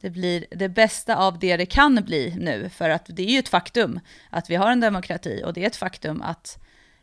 det 0.00 0.10
blir 0.10 0.44
det 0.50 0.68
bästa 0.68 1.16
av 1.16 1.38
det 1.38 1.56
det 1.56 1.66
kan 1.66 1.94
bli 1.94 2.36
nu, 2.38 2.68
för 2.68 2.90
att 2.90 3.04
det 3.08 3.22
är 3.22 3.30
ju 3.30 3.38
ett 3.38 3.48
faktum 3.48 4.00
att 4.30 4.50
vi 4.50 4.54
har 4.54 4.70
en 4.70 4.80
demokrati 4.80 5.42
och 5.44 5.52
det 5.52 5.62
är 5.62 5.66
ett 5.66 5.76
faktum 5.76 6.22
att 6.22 6.58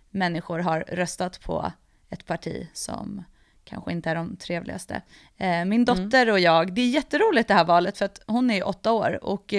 människor 0.10 0.60
har 0.60 0.80
röstat 0.88 1.42
på 1.42 1.72
ett 2.10 2.26
parti 2.26 2.68
som 2.74 3.24
kanske 3.66 3.92
inte 3.92 4.10
är 4.10 4.16
de 4.16 4.36
trevligaste. 4.36 5.02
Eh, 5.38 5.48
min 5.48 5.74
mm. 5.74 5.86
dotter 5.86 6.22
mm. 6.22 6.34
och 6.34 6.40
jag, 6.40 6.74
det 6.74 6.82
är 6.82 6.90
jätteroligt 6.90 7.48
det 7.48 7.54
här 7.54 7.66
valet 7.66 7.98
för 7.98 8.06
att 8.06 8.22
hon 8.28 8.52
är 8.52 8.68
åtta 8.68 8.92
år 8.92 9.20
och 9.22 9.54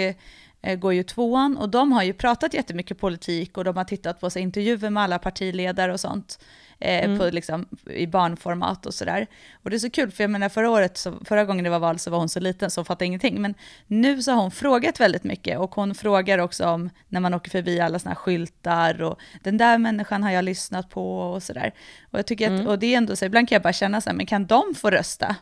Eh, 0.66 0.76
går 0.76 0.94
ju 0.94 1.02
tvåan 1.02 1.56
och 1.56 1.68
de 1.68 1.92
har 1.92 2.02
ju 2.02 2.12
pratat 2.12 2.54
jättemycket 2.54 2.98
politik 2.98 3.58
och 3.58 3.64
de 3.64 3.76
har 3.76 3.84
tittat 3.84 4.20
på 4.20 4.30
sig 4.30 4.42
intervjuer 4.42 4.90
med 4.90 5.02
alla 5.02 5.18
partiledare 5.18 5.92
och 5.92 6.00
sånt. 6.00 6.38
Eh, 6.80 7.04
mm. 7.04 7.18
på, 7.18 7.24
liksom, 7.24 7.68
i 7.90 8.06
barnformat 8.06 8.86
och 8.86 8.94
sådär. 8.94 9.26
Och 9.62 9.70
det 9.70 9.76
är 9.76 9.78
så 9.78 9.90
kul, 9.90 10.10
för 10.10 10.24
jag 10.24 10.30
menar 10.30 10.48
förra 10.48 10.70
året, 10.70 10.96
så, 10.96 11.14
förra 11.24 11.44
gången 11.44 11.64
det 11.64 11.70
var 11.70 11.78
val 11.78 11.98
så 11.98 12.10
var 12.10 12.18
hon 12.18 12.28
så 12.28 12.40
liten 12.40 12.70
så 12.70 12.80
hon 12.80 12.84
fattade 12.84 13.06
ingenting. 13.06 13.42
Men 13.42 13.54
nu 13.86 14.22
så 14.22 14.32
har 14.32 14.42
hon 14.42 14.50
frågat 14.50 15.00
väldigt 15.00 15.24
mycket 15.24 15.58
och 15.58 15.74
hon 15.74 15.94
frågar 15.94 16.38
också 16.38 16.66
om 16.66 16.90
när 17.08 17.20
man 17.20 17.34
åker 17.34 17.50
förbi 17.50 17.80
alla 17.80 17.98
sådana 17.98 18.14
här 18.14 18.20
skyltar 18.20 19.02
och 19.02 19.20
den 19.42 19.56
där 19.56 19.78
människan 19.78 20.22
har 20.22 20.30
jag 20.30 20.44
lyssnat 20.44 20.90
på 20.90 21.20
och 21.20 21.42
sådär. 21.42 21.72
Och 22.10 22.18
jag 22.18 22.26
tycker 22.26 22.46
att, 22.46 22.60
mm. 22.60 22.66
och 22.66 22.78
det 22.78 22.94
är 22.94 22.96
ändå 22.96 23.16
så, 23.16 23.24
ibland 23.24 23.48
kan 23.48 23.56
jag 23.56 23.62
bara 23.62 23.72
känna 23.72 24.00
så 24.00 24.10
här, 24.10 24.16
men 24.16 24.26
kan 24.26 24.46
de 24.46 24.74
få 24.76 24.90
rösta? 24.90 25.36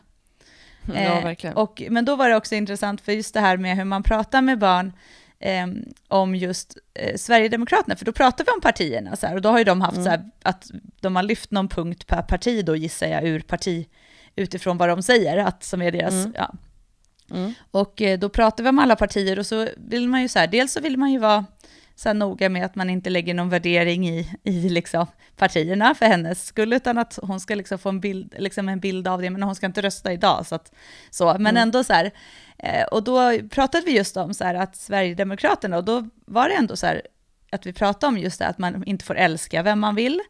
Ja, 0.93 0.93
eh, 0.93 1.23
verkligen. 1.23 1.55
och, 1.55 1.83
men 1.89 2.05
då 2.05 2.15
var 2.15 2.29
det 2.29 2.35
också 2.35 2.55
intressant 2.55 3.01
för 3.01 3.11
just 3.11 3.33
det 3.33 3.39
här 3.39 3.57
med 3.57 3.77
hur 3.77 3.85
man 3.85 4.03
pratar 4.03 4.41
med 4.41 4.59
barn 4.59 4.93
eh, 5.39 5.67
om 6.07 6.35
just 6.35 6.77
eh, 6.93 7.15
Sverigedemokraterna, 7.17 7.95
för 7.95 8.05
då 8.05 8.11
pratar 8.11 8.45
vi 8.45 8.51
om 8.51 8.61
partierna 8.61 9.15
så 9.15 9.27
här, 9.27 9.35
och 9.35 9.41
då 9.41 9.49
har 9.49 9.57
ju 9.57 9.63
de 9.63 9.81
haft 9.81 9.97
mm. 9.97 10.03
så 10.03 10.09
här, 10.09 10.29
att 10.43 10.71
de 11.01 11.15
har 11.15 11.23
lyft 11.23 11.51
någon 11.51 11.67
punkt 11.67 12.07
per 12.07 12.21
parti 12.21 12.65
då 12.65 12.75
gissar 12.75 13.07
jag 13.07 13.23
ur 13.23 13.39
parti, 13.39 13.87
utifrån 14.35 14.77
vad 14.77 14.89
de 14.89 15.03
säger, 15.03 15.37
att 15.37 15.63
som 15.63 15.81
är 15.81 15.91
deras, 15.91 16.13
mm. 16.13 16.33
ja. 16.35 16.53
Mm. 17.31 17.53
Och 17.71 18.01
eh, 18.01 18.19
då 18.19 18.29
pratar 18.29 18.63
vi 18.63 18.69
om 18.69 18.79
alla 18.79 18.95
partier 18.95 19.39
och 19.39 19.45
så 19.45 19.67
vill 19.77 20.09
man 20.09 20.21
ju 20.21 20.27
så 20.27 20.39
här, 20.39 20.47
dels 20.47 20.73
så 20.73 20.81
vill 20.81 20.97
man 20.97 21.11
ju 21.11 21.19
vara 21.19 21.45
så 21.95 22.09
här 22.09 22.13
noga 22.13 22.49
med 22.49 22.65
att 22.65 22.75
man 22.75 22.89
inte 22.89 23.09
lägger 23.09 23.33
någon 23.33 23.49
värdering 23.49 24.09
i, 24.09 24.29
i 24.43 24.69
liksom 24.69 25.07
partierna 25.35 25.95
för 25.95 26.05
hennes 26.05 26.45
skull, 26.45 26.73
utan 26.73 26.97
att 26.97 27.19
hon 27.21 27.39
ska 27.39 27.55
liksom 27.55 27.79
få 27.79 27.89
en 27.89 27.99
bild, 27.99 28.33
liksom 28.37 28.69
en 28.69 28.79
bild 28.79 29.07
av 29.07 29.21
det, 29.21 29.29
men 29.29 29.43
hon 29.43 29.55
ska 29.55 29.65
inte 29.65 29.81
rösta 29.81 30.13
idag. 30.13 30.45
Så, 30.47 30.55
att, 30.55 30.71
så. 31.09 31.25
Men 31.25 31.41
mm. 31.41 31.57
ändå 31.57 31.83
så 31.83 31.93
här, 31.93 32.11
och 32.91 33.03
då 33.03 33.39
pratade 33.49 33.85
vi 33.85 33.97
just 33.97 34.17
om 34.17 34.33
så 34.33 34.43
här 34.43 34.55
att 34.55 34.75
Sverigedemokraterna, 34.75 35.77
och 35.77 35.83
då 35.83 36.09
var 36.25 36.49
det 36.49 36.55
ändå 36.55 36.75
så 36.75 36.85
här 36.87 37.01
att 37.51 37.65
vi 37.65 37.73
pratade 37.73 38.07
om 38.07 38.17
just 38.17 38.39
det, 38.39 38.47
att 38.47 38.57
man 38.57 38.83
inte 38.83 39.05
får 39.05 39.15
älska 39.15 39.63
vem 39.63 39.79
man 39.79 39.95
vill, 39.95 40.21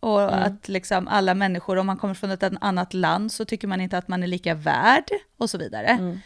och 0.00 0.22
mm. 0.22 0.34
att 0.34 0.68
liksom 0.68 1.08
alla 1.08 1.34
människor, 1.34 1.76
om 1.76 1.86
man 1.86 1.96
kommer 1.96 2.14
från 2.14 2.30
ett 2.30 2.52
annat 2.60 2.94
land, 2.94 3.32
så 3.32 3.44
tycker 3.44 3.68
man 3.68 3.80
inte 3.80 3.98
att 3.98 4.08
man 4.08 4.22
är 4.22 4.26
lika 4.26 4.54
värd, 4.54 5.10
och 5.36 5.50
så 5.50 5.58
vidare. 5.58 5.86
Mm. 5.86 6.20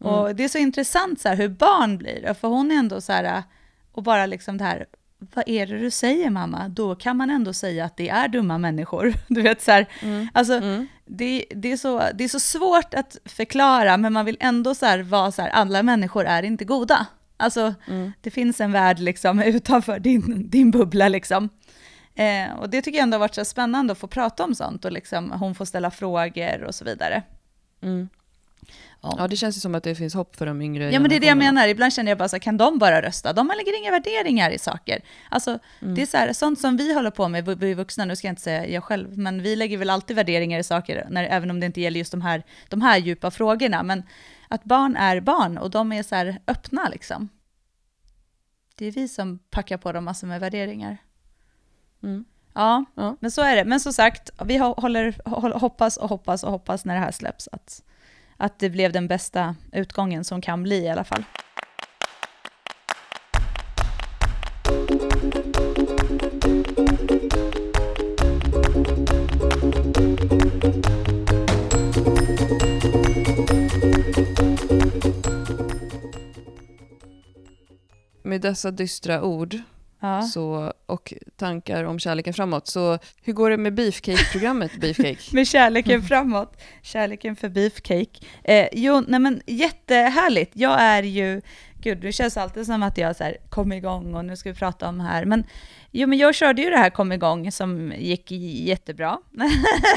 Mm. 0.00 0.14
Och 0.14 0.34
det 0.34 0.44
är 0.44 0.48
så 0.48 0.58
intressant 0.58 1.20
så 1.20 1.28
här, 1.28 1.36
hur 1.36 1.48
barn 1.48 1.98
blir, 1.98 2.34
för 2.34 2.48
hon 2.48 2.70
är 2.70 2.74
ändå 2.74 3.00
så 3.00 3.12
här, 3.12 3.42
och 3.92 4.02
bara 4.02 4.26
liksom 4.26 4.58
det 4.58 4.64
här, 4.64 4.86
vad 5.34 5.48
är 5.48 5.66
det 5.66 5.78
du 5.78 5.90
säger 5.90 6.30
mamma? 6.30 6.68
Då 6.68 6.94
kan 6.94 7.16
man 7.16 7.30
ändå 7.30 7.52
säga 7.52 7.84
att 7.84 7.96
det 7.96 8.08
är 8.08 8.28
dumma 8.28 8.58
människor. 8.58 9.14
Du 9.28 9.42
vet 9.42 9.62
så 9.62 9.70
här, 9.70 9.86
mm. 10.02 10.28
alltså 10.34 10.54
mm. 10.54 10.86
Det, 11.04 11.44
det, 11.50 11.72
är 11.72 11.76
så, 11.76 12.02
det 12.14 12.24
är 12.24 12.28
så 12.28 12.40
svårt 12.40 12.94
att 12.94 13.18
förklara, 13.24 13.96
men 13.96 14.12
man 14.12 14.24
vill 14.24 14.36
ändå 14.40 14.74
så 14.74 14.86
här 14.86 15.02
vara 15.02 15.32
så 15.32 15.42
här, 15.42 15.50
alla 15.50 15.82
människor 15.82 16.24
är 16.24 16.42
inte 16.42 16.64
goda. 16.64 17.06
Alltså 17.36 17.74
mm. 17.88 18.12
det 18.20 18.30
finns 18.30 18.60
en 18.60 18.72
värld 18.72 18.98
liksom 18.98 19.42
utanför 19.42 19.98
din, 19.98 20.50
din 20.50 20.70
bubbla 20.70 21.08
liksom. 21.08 21.48
Eh, 22.14 22.52
och 22.58 22.70
det 22.70 22.82
tycker 22.82 22.98
jag 22.98 23.02
ändå 23.02 23.14
har 23.14 23.20
varit 23.20 23.34
så 23.34 23.44
spännande 23.44 23.92
att 23.92 23.98
få 23.98 24.06
prata 24.06 24.44
om 24.44 24.54
sånt 24.54 24.84
och 24.84 24.92
liksom 24.92 25.30
hon 25.30 25.54
får 25.54 25.64
ställa 25.64 25.90
frågor 25.90 26.62
och 26.62 26.74
så 26.74 26.84
vidare. 26.84 27.22
Mm. 27.82 28.08
Ja. 29.02 29.14
Ja, 29.18 29.28
det 29.28 29.36
känns 29.36 29.56
ju 29.56 29.60
som 29.60 29.74
att 29.74 29.82
det 29.84 29.94
finns 29.94 30.14
hopp 30.14 30.36
för 30.36 30.46
de 30.46 30.62
yngre 30.62 30.92
Ja 30.92 31.00
men 31.00 31.10
det 31.10 31.16
är 31.16 31.20
det 31.20 31.26
jag 31.26 31.36
menar, 31.38 31.68
ibland 31.68 31.92
känner 31.92 32.10
jag 32.10 32.18
bara 32.18 32.28
så 32.28 32.36
här, 32.36 32.40
kan 32.40 32.56
de 32.56 32.78
bara 32.78 33.02
rösta? 33.02 33.32
De 33.32 33.46
lägger 33.56 33.78
inga 33.82 33.90
värderingar 33.90 34.50
i 34.50 34.58
saker. 34.58 35.00
Alltså 35.30 35.58
Mm. 35.82 35.94
det 35.94 36.02
är 36.02 36.06
så 36.06 36.16
här, 36.16 36.32
sånt 36.32 36.60
som 36.60 36.76
vi 36.76 36.94
håller 36.94 37.10
på 37.10 37.28
med, 37.28 37.58
vi- 37.60 37.74
vuxna, 37.74 38.04
nu 38.04 38.16
ska 38.16 38.26
jag 38.26 38.32
inte 38.32 38.42
säga 38.42 38.66
jag 38.66 38.84
själv, 38.84 39.18
men 39.18 39.42
vi 39.42 39.56
lägger 39.56 39.78
väl 39.78 39.90
alltid 39.90 40.16
värderingar 40.16 40.58
i 40.58 40.62
saker, 40.62 41.06
när, 41.10 41.24
även 41.24 41.50
om 41.50 41.60
det 41.60 41.66
inte 41.66 41.80
gäller 41.80 41.98
just 41.98 42.10
de 42.12 42.22
här, 42.22 42.42
de 42.68 42.82
här 42.82 42.98
djupa 42.98 43.30
frågorna. 43.30 43.82
Men 43.82 44.02
att 44.48 44.64
barn 44.64 44.96
är 44.96 45.20
barn 45.20 45.58
och 45.58 45.70
de 45.70 45.92
är 45.92 46.02
så 46.02 46.14
här 46.14 46.38
öppna 46.46 46.88
liksom. 46.88 47.28
Det 48.74 48.86
är 48.86 48.92
vi 48.92 49.08
som 49.08 49.38
packar 49.38 49.76
på 49.78 49.92
dem 49.92 50.04
massor 50.04 50.26
med 50.26 50.40
värderingar. 50.40 50.96
Mm. 52.02 52.24
Ja, 52.54 52.84
Ja. 52.94 53.16
men 53.20 53.30
så 53.30 53.42
är 53.42 53.56
det. 53.56 53.64
Men 53.64 53.80
som 53.80 53.92
sagt, 53.92 54.30
vi 54.44 54.56
håller, 54.56 55.12
hå- 55.12 55.58
hoppas 55.58 55.96
och 55.96 56.08
hoppas 56.08 56.44
och 56.44 56.50
hoppas 56.50 56.84
när 56.84 56.94
det 56.94 57.00
här 57.00 57.10
släpps 57.12 57.48
att, 57.52 57.82
att 58.40 58.58
det 58.58 58.70
blev 58.70 58.92
den 58.92 59.08
bästa 59.08 59.56
utgången 59.72 60.24
som 60.24 60.40
kan 60.40 60.62
bli 60.62 60.76
i 60.76 60.88
alla 60.88 61.04
fall. 61.04 61.24
Med 78.22 78.40
dessa 78.40 78.70
dystra 78.70 79.22
ord 79.22 79.56
Ja. 80.00 80.22
så, 80.22 80.72
och 80.86 81.14
tankar 81.36 81.84
om 81.84 81.98
kärleken 81.98 82.34
framåt, 82.34 82.66
så 82.66 82.98
hur 83.22 83.32
går 83.32 83.50
det 83.50 83.56
med 83.56 83.74
Beefcake-programmet 83.74 84.72
Beefcake? 84.80 85.18
Med 85.32 85.46
kärleken 85.46 86.02
framåt. 86.02 86.60
Kärleken 86.82 87.36
för 87.36 87.48
beefcake. 87.48 88.26
Eh, 88.44 88.68
jo, 88.72 89.04
nej 89.08 89.20
men 89.20 89.42
jättehärligt. 89.46 90.50
Jag 90.54 90.80
är 90.80 91.02
ju, 91.02 91.40
gud 91.80 91.98
det 92.00 92.12
känns 92.12 92.36
alltid 92.36 92.66
som 92.66 92.82
att 92.82 92.98
jag 92.98 93.16
så 93.16 93.24
här, 93.24 93.36
kom 93.48 93.72
igång 93.72 94.14
och 94.14 94.24
nu 94.24 94.36
ska 94.36 94.52
vi 94.52 94.58
prata 94.58 94.88
om 94.88 95.00
här. 95.00 95.24
Men, 95.24 95.44
jo, 95.90 96.08
men 96.08 96.18
jag 96.18 96.34
körde 96.34 96.62
ju 96.62 96.70
det 96.70 96.76
här 96.76 96.90
kom 96.90 97.12
igång 97.12 97.52
som 97.52 97.92
gick 97.98 98.30
jättebra. 98.30 99.18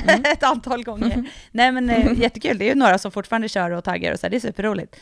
Ett 0.25 0.43
antal 0.43 0.83
gånger. 0.83 1.29
nej 1.51 1.71
men 1.71 1.89
eh, 1.89 2.19
jättekul, 2.19 2.57
det 2.57 2.65
är 2.65 2.69
ju 2.69 2.75
några 2.75 2.97
som 2.97 3.11
fortfarande 3.11 3.49
kör 3.49 3.71
och 3.71 3.83
taggar 3.83 4.13
och 4.13 4.19
så 4.19 4.25
här, 4.25 4.31
det 4.31 4.37
är 4.37 4.39
superroligt. 4.39 4.95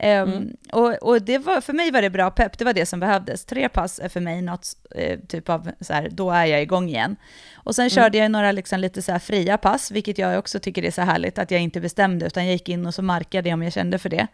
Ehm, 0.00 0.28
Mm. 0.28 0.56
och 0.72 0.94
och 0.94 1.22
det 1.22 1.38
var, 1.38 1.60
för 1.60 1.72
mig 1.72 1.90
var 1.90 2.02
det 2.02 2.10
bra 2.10 2.30
pepp, 2.30 2.58
det 2.58 2.64
var 2.64 2.72
det 2.72 2.86
som 2.86 3.00
behövdes. 3.00 3.44
Tre 3.44 3.68
pass 3.68 3.98
är 3.98 4.08
för 4.08 4.20
mig 4.20 4.42
något 4.42 4.66
eh, 4.94 5.18
typ 5.28 5.48
av, 5.48 5.70
så 5.80 5.92
här, 5.92 6.08
då 6.12 6.30
är 6.30 6.46
jag 6.46 6.62
igång 6.62 6.88
igen. 6.88 7.16
Och 7.54 7.74
sen 7.74 7.90
körde 7.90 8.18
jag 8.18 8.30
några 8.30 8.52
liksom 8.52 8.80
lite 8.80 9.02
så 9.02 9.12
här 9.12 9.18
fria 9.18 9.58
pass, 9.58 9.90
vilket 9.90 10.18
jag 10.18 10.38
också 10.38 10.60
tycker 10.60 10.82
är 10.84 10.90
så 10.90 11.02
härligt, 11.02 11.38
att 11.38 11.50
jag 11.50 11.60
inte 11.60 11.80
bestämde, 11.80 12.26
utan 12.26 12.44
jag 12.44 12.52
gick 12.52 12.68
in 12.68 12.86
och 12.86 12.94
så 12.94 13.02
markade 13.02 13.52
om 13.52 13.62
jag 13.62 13.72
kände 13.72 13.98
för 13.98 14.08
det. 14.08 14.26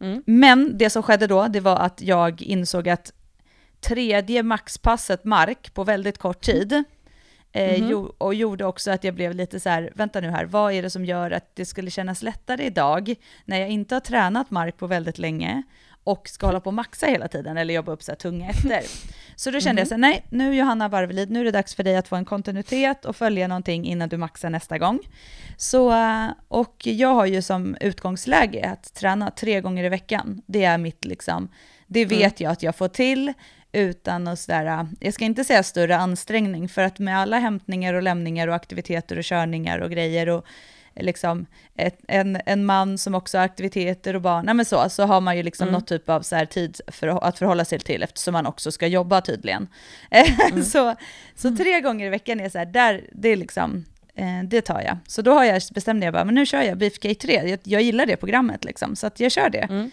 Mm. 0.00 0.22
Men 0.26 0.78
det 0.78 0.90
som 0.90 1.02
skedde 1.02 1.26
då, 1.26 1.46
det 1.48 1.60
var 1.60 1.76
att 1.76 2.00
jag 2.02 2.42
insåg 2.42 2.88
att 2.88 3.12
tredje 3.80 4.42
maxpasset 4.42 5.24
mark 5.24 5.74
på 5.74 5.84
väldigt 5.84 6.18
kort 6.18 6.40
tid, 6.40 6.84
Mhm. 7.54 7.88
jo, 7.88 8.14
och 8.18 8.34
gjorde 8.34 8.64
också 8.64 8.90
att 8.90 9.04
jag 9.04 9.14
blev 9.14 9.34
lite 9.34 9.60
så 9.60 9.68
här, 9.68 9.92
vänta 9.94 10.20
nu 10.20 10.30
här, 10.30 10.44
vad 10.44 10.72
är 10.72 10.82
det 10.82 10.90
som 10.90 11.04
gör 11.04 11.30
att 11.30 11.56
det 11.56 11.64
skulle 11.64 11.90
kännas 11.90 12.22
lättare 12.22 12.64
idag, 12.64 13.14
när 13.44 13.60
jag 13.60 13.68
inte 13.68 13.94
har 13.94 14.00
tränat 14.00 14.50
mark 14.50 14.76
på 14.76 14.86
väldigt 14.86 15.18
länge, 15.18 15.62
och 16.04 16.28
ska 16.28 16.46
hålla 16.46 16.60
på 16.60 16.70
och 16.70 16.74
maxa 16.74 17.06
hela 17.06 17.28
tiden, 17.28 17.56
eller 17.56 17.74
jobba 17.74 17.92
upp 17.92 18.02
så 18.02 18.12
här 18.12 18.16
tunga 18.16 18.50
efter. 18.50 18.82
Så 19.36 19.50
då 19.50 19.60
kände 19.60 19.80
jag 19.80 19.88
så 19.88 19.94
här, 19.94 19.98
nej, 19.98 20.24
nu 20.30 20.54
Johanna 20.54 20.88
Barvelid, 20.88 21.30
nu 21.30 21.40
är 21.40 21.44
det 21.44 21.50
dags 21.50 21.74
för 21.74 21.82
dig 21.82 21.96
att 21.96 22.08
få 22.08 22.16
en 22.16 22.24
kontinuitet 22.24 23.04
och 23.04 23.16
följa 23.16 23.48
någonting 23.48 23.84
innan 23.84 24.08
du 24.08 24.16
maxar 24.16 24.50
nästa 24.50 24.78
gång. 24.78 25.00
Så, 25.56 25.92
eh, 25.92 26.26
och 26.48 26.86
jag 26.86 27.14
har 27.14 27.26
ju 27.26 27.42
som 27.42 27.76
utgångsläge 27.80 28.70
att 28.70 28.94
träna 28.94 29.30
tre 29.30 29.60
gånger 29.60 29.84
i 29.84 29.88
veckan. 29.88 30.42
Det 30.46 30.64
är 30.64 30.78
mitt 30.78 31.04
liksom, 31.04 31.48
det 31.86 32.04
vet 32.04 32.40
jag 32.40 32.52
att 32.52 32.62
jag 32.62 32.76
får 32.76 32.88
till 32.88 33.32
utan 33.72 34.28
att 34.28 34.38
sådär, 34.38 34.86
jag 35.00 35.14
ska 35.14 35.24
inte 35.24 35.44
säga 35.44 35.62
större 35.62 35.96
ansträngning, 35.96 36.68
för 36.68 36.82
att 36.82 36.98
med 36.98 37.18
alla 37.18 37.38
hämtningar 37.38 37.94
och 37.94 38.02
lämningar 38.02 38.48
och 38.48 38.54
aktiviteter 38.54 39.18
och 39.18 39.24
körningar 39.24 39.78
och 39.78 39.90
grejer 39.90 40.28
och 40.28 40.46
liksom 41.00 41.46
ett, 41.76 41.98
en, 42.08 42.38
en 42.46 42.64
man 42.66 42.98
som 42.98 43.14
också 43.14 43.38
har 43.38 43.44
aktiviteter 43.44 44.16
och 44.16 44.22
barn, 44.22 44.44
nej 44.44 44.54
men 44.54 44.64
så, 44.64 44.88
så 44.88 45.02
har 45.02 45.20
man 45.20 45.36
ju 45.36 45.42
liksom 45.42 45.68
Mm. 45.68 45.72
något 45.80 45.86
typ 45.86 46.08
av 46.08 46.22
så 46.22 46.36
här 46.36 46.46
tid 46.46 46.80
för 46.88 47.24
att 47.28 47.38
förhålla 47.38 47.64
sig 47.64 47.78
till 47.78 48.02
eftersom 48.02 48.32
man 48.32 48.46
också 48.46 48.72
ska 48.72 48.86
jobba 48.86 49.20
tydligen. 49.20 49.68
så, 50.64 50.94
så 51.34 51.56
tre 51.56 51.80
gånger 51.80 52.06
i 52.06 52.08
veckan 52.08 52.40
är 52.40 52.48
så 52.48 52.58
här, 52.58 52.66
där, 52.66 53.04
det 53.12 53.28
är 53.28 53.36
liksom, 53.36 53.84
eh, 54.14 54.42
det 54.44 54.60
tar 54.60 54.80
jag. 54.80 54.96
Så 55.06 55.22
då 55.22 55.32
har 55.32 55.44
jag 55.44 55.62
bestämde 55.74 56.06
jag 56.06 56.14
bara, 56.14 56.24
men 56.24 56.34
nu 56.34 56.46
kör 56.46 56.62
jag 56.62 56.78
Beefcake 56.78 57.14
3, 57.14 57.42
jag, 57.48 57.58
jag 57.62 57.82
gillar 57.82 58.06
det 58.06 58.16
programmet 58.16 58.64
liksom, 58.64 58.96
så 58.96 59.06
att 59.06 59.20
jag 59.20 59.32
kör 59.32 59.50
det. 59.50 59.58
Mm. 59.70 59.90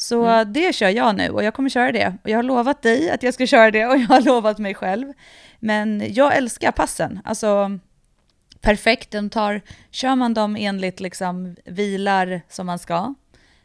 Så 0.00 0.44
det 0.44 0.74
kör 0.74 0.88
jag 0.88 1.16
nu 1.16 1.30
och 1.30 1.44
jag 1.44 1.54
kommer 1.54 1.68
köra 1.68 1.92
det. 1.92 2.14
Och 2.22 2.30
jag 2.30 2.38
har 2.38 2.42
lovat 2.42 2.82
dig 2.82 3.10
att 3.10 3.22
jag 3.22 3.34
ska 3.34 3.46
köra 3.46 3.70
det 3.70 3.86
och 3.86 3.96
jag 3.96 4.06
har 4.06 4.20
lovat 4.20 4.58
mig 4.58 4.74
själv. 4.74 5.12
Men 5.58 6.02
jag 6.14 6.36
älskar 6.36 6.72
passen. 6.72 7.20
Alltså 7.24 7.78
perfekt, 8.60 9.10
de 9.10 9.30
tar, 9.30 9.60
kör 9.90 10.14
man 10.14 10.34
dem 10.34 10.56
enligt 10.56 11.00
liksom 11.00 11.56
vilar 11.64 12.40
som 12.48 12.66
man 12.66 12.78
ska 12.78 13.14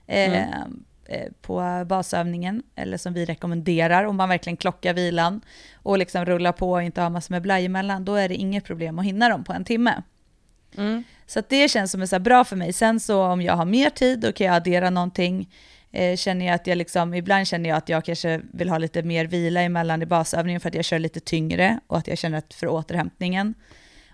eh, 0.08 0.34
Mm. 0.34 0.84
eh, 1.06 1.32
på 1.42 1.86
basövningen, 1.88 2.64
eller 2.76 2.98
som 2.98 3.14
vi 3.14 3.26
rekommenderar, 3.26 4.04
om 4.04 4.16
man 4.16 4.30
verkligen 4.30 4.58
klockar 4.58 4.94
vilan 4.94 5.42
och 5.76 5.98
liksom 5.98 6.26
rullar 6.26 6.52
på 6.52 6.72
och 6.72 6.84
inte 6.84 7.02
har 7.02 7.10
massor 7.10 7.34
med 7.34 7.42
blaj 7.42 7.66
emellan, 7.66 8.06
då 8.06 8.16
är 8.16 8.30
det 8.30 8.36
inget 8.36 8.64
problem 8.64 9.00
att 9.00 9.06
hinna 9.06 9.30
dem 9.30 9.44
på 9.44 9.54
en 9.54 9.66
timme. 9.66 10.04
Mm. 10.78 11.04
Så 11.28 11.42
det 11.50 11.70
känns 11.70 11.92
som 11.92 12.02
är 12.02 12.06
så 12.06 12.20
bra 12.20 12.44
för 12.44 12.56
mig. 12.56 12.74
Sen 12.74 13.00
så 13.00 13.24
om 13.24 13.42
jag 13.42 13.54
har 13.54 13.66
mer 13.66 13.90
tid, 13.90 14.20
då 14.20 14.32
kan 14.32 14.48
jag 14.48 14.56
addera 14.56 14.90
någonting. 14.90 15.50
Eh, 15.96 16.16
känner 16.18 16.46
jag 16.46 16.56
att 16.56 16.68
jag 16.68 16.78
liksom, 16.78 17.14
ibland 17.14 17.48
känner 17.48 17.70
jag 17.70 17.78
att 17.78 17.90
jag 17.90 18.06
kanske 18.06 18.42
vill 18.54 18.70
ha 18.70 18.78
lite 18.78 19.04
mer 19.04 19.26
vila 19.26 19.62
emellan 19.62 20.02
i 20.02 20.06
basövningen 20.06 20.62
för 20.62 20.70
att 20.70 20.76
jag 20.76 20.86
kör 20.86 21.00
lite 21.00 21.20
tyngre 21.20 21.80
och 21.88 21.98
att 21.98 22.08
jag 22.08 22.18
känner 22.18 22.38
att 22.38 22.54
för 22.54 22.68
återhämtningen. 22.68 23.54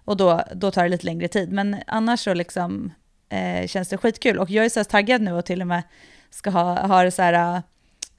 Och 0.05 0.17
då, 0.17 0.41
då 0.55 0.71
tar 0.71 0.83
det 0.83 0.89
lite 0.89 1.05
längre 1.05 1.27
tid. 1.27 1.51
Men 1.51 1.77
annars 1.87 2.19
så 2.19 2.33
liksom, 2.33 2.93
eh, 3.29 3.67
känns 3.67 3.89
det 3.89 3.97
skitkul. 3.97 4.39
Och 4.39 4.49
jag 4.49 4.65
är 4.65 4.69
så 4.69 4.83
taggad 4.83 5.21
nu 5.21 5.33
och 5.33 5.45
till 5.45 5.61
och 5.61 5.67
med 5.67 5.83
ska 6.29 6.49
ha, 6.49 6.87
ha 6.87 7.11
så 7.11 7.21
här, 7.21 7.55
eh, 7.55 7.61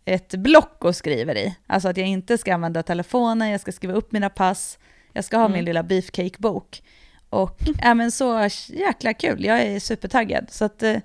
ett 0.04 0.34
block 0.34 0.84
och 0.84 0.96
skriver 0.96 1.38
i. 1.38 1.56
Alltså 1.66 1.88
att 1.88 1.96
jag 1.96 2.06
inte 2.06 2.38
ska 2.38 2.54
använda 2.54 2.82
telefonen, 2.82 3.50
jag 3.50 3.60
ska 3.60 3.72
skriva 3.72 3.94
upp 3.94 4.12
mina 4.12 4.28
pass, 4.30 4.78
jag 5.12 5.24
ska 5.24 5.36
ha 5.36 5.44
Mm. 5.44 5.56
min 5.56 5.64
lilla 5.64 5.82
beefcake-bok. 5.82 6.82
Och 7.30 7.58
ja, 7.82 7.94
men 7.94 8.12
så 8.12 8.48
jäkla 8.68 9.14
kul, 9.14 9.44
jag 9.44 9.60
är 9.62 9.80
supertaggad. 9.80 10.46
Så 10.50 10.64
att, 10.64 10.82
eh, 10.82 10.96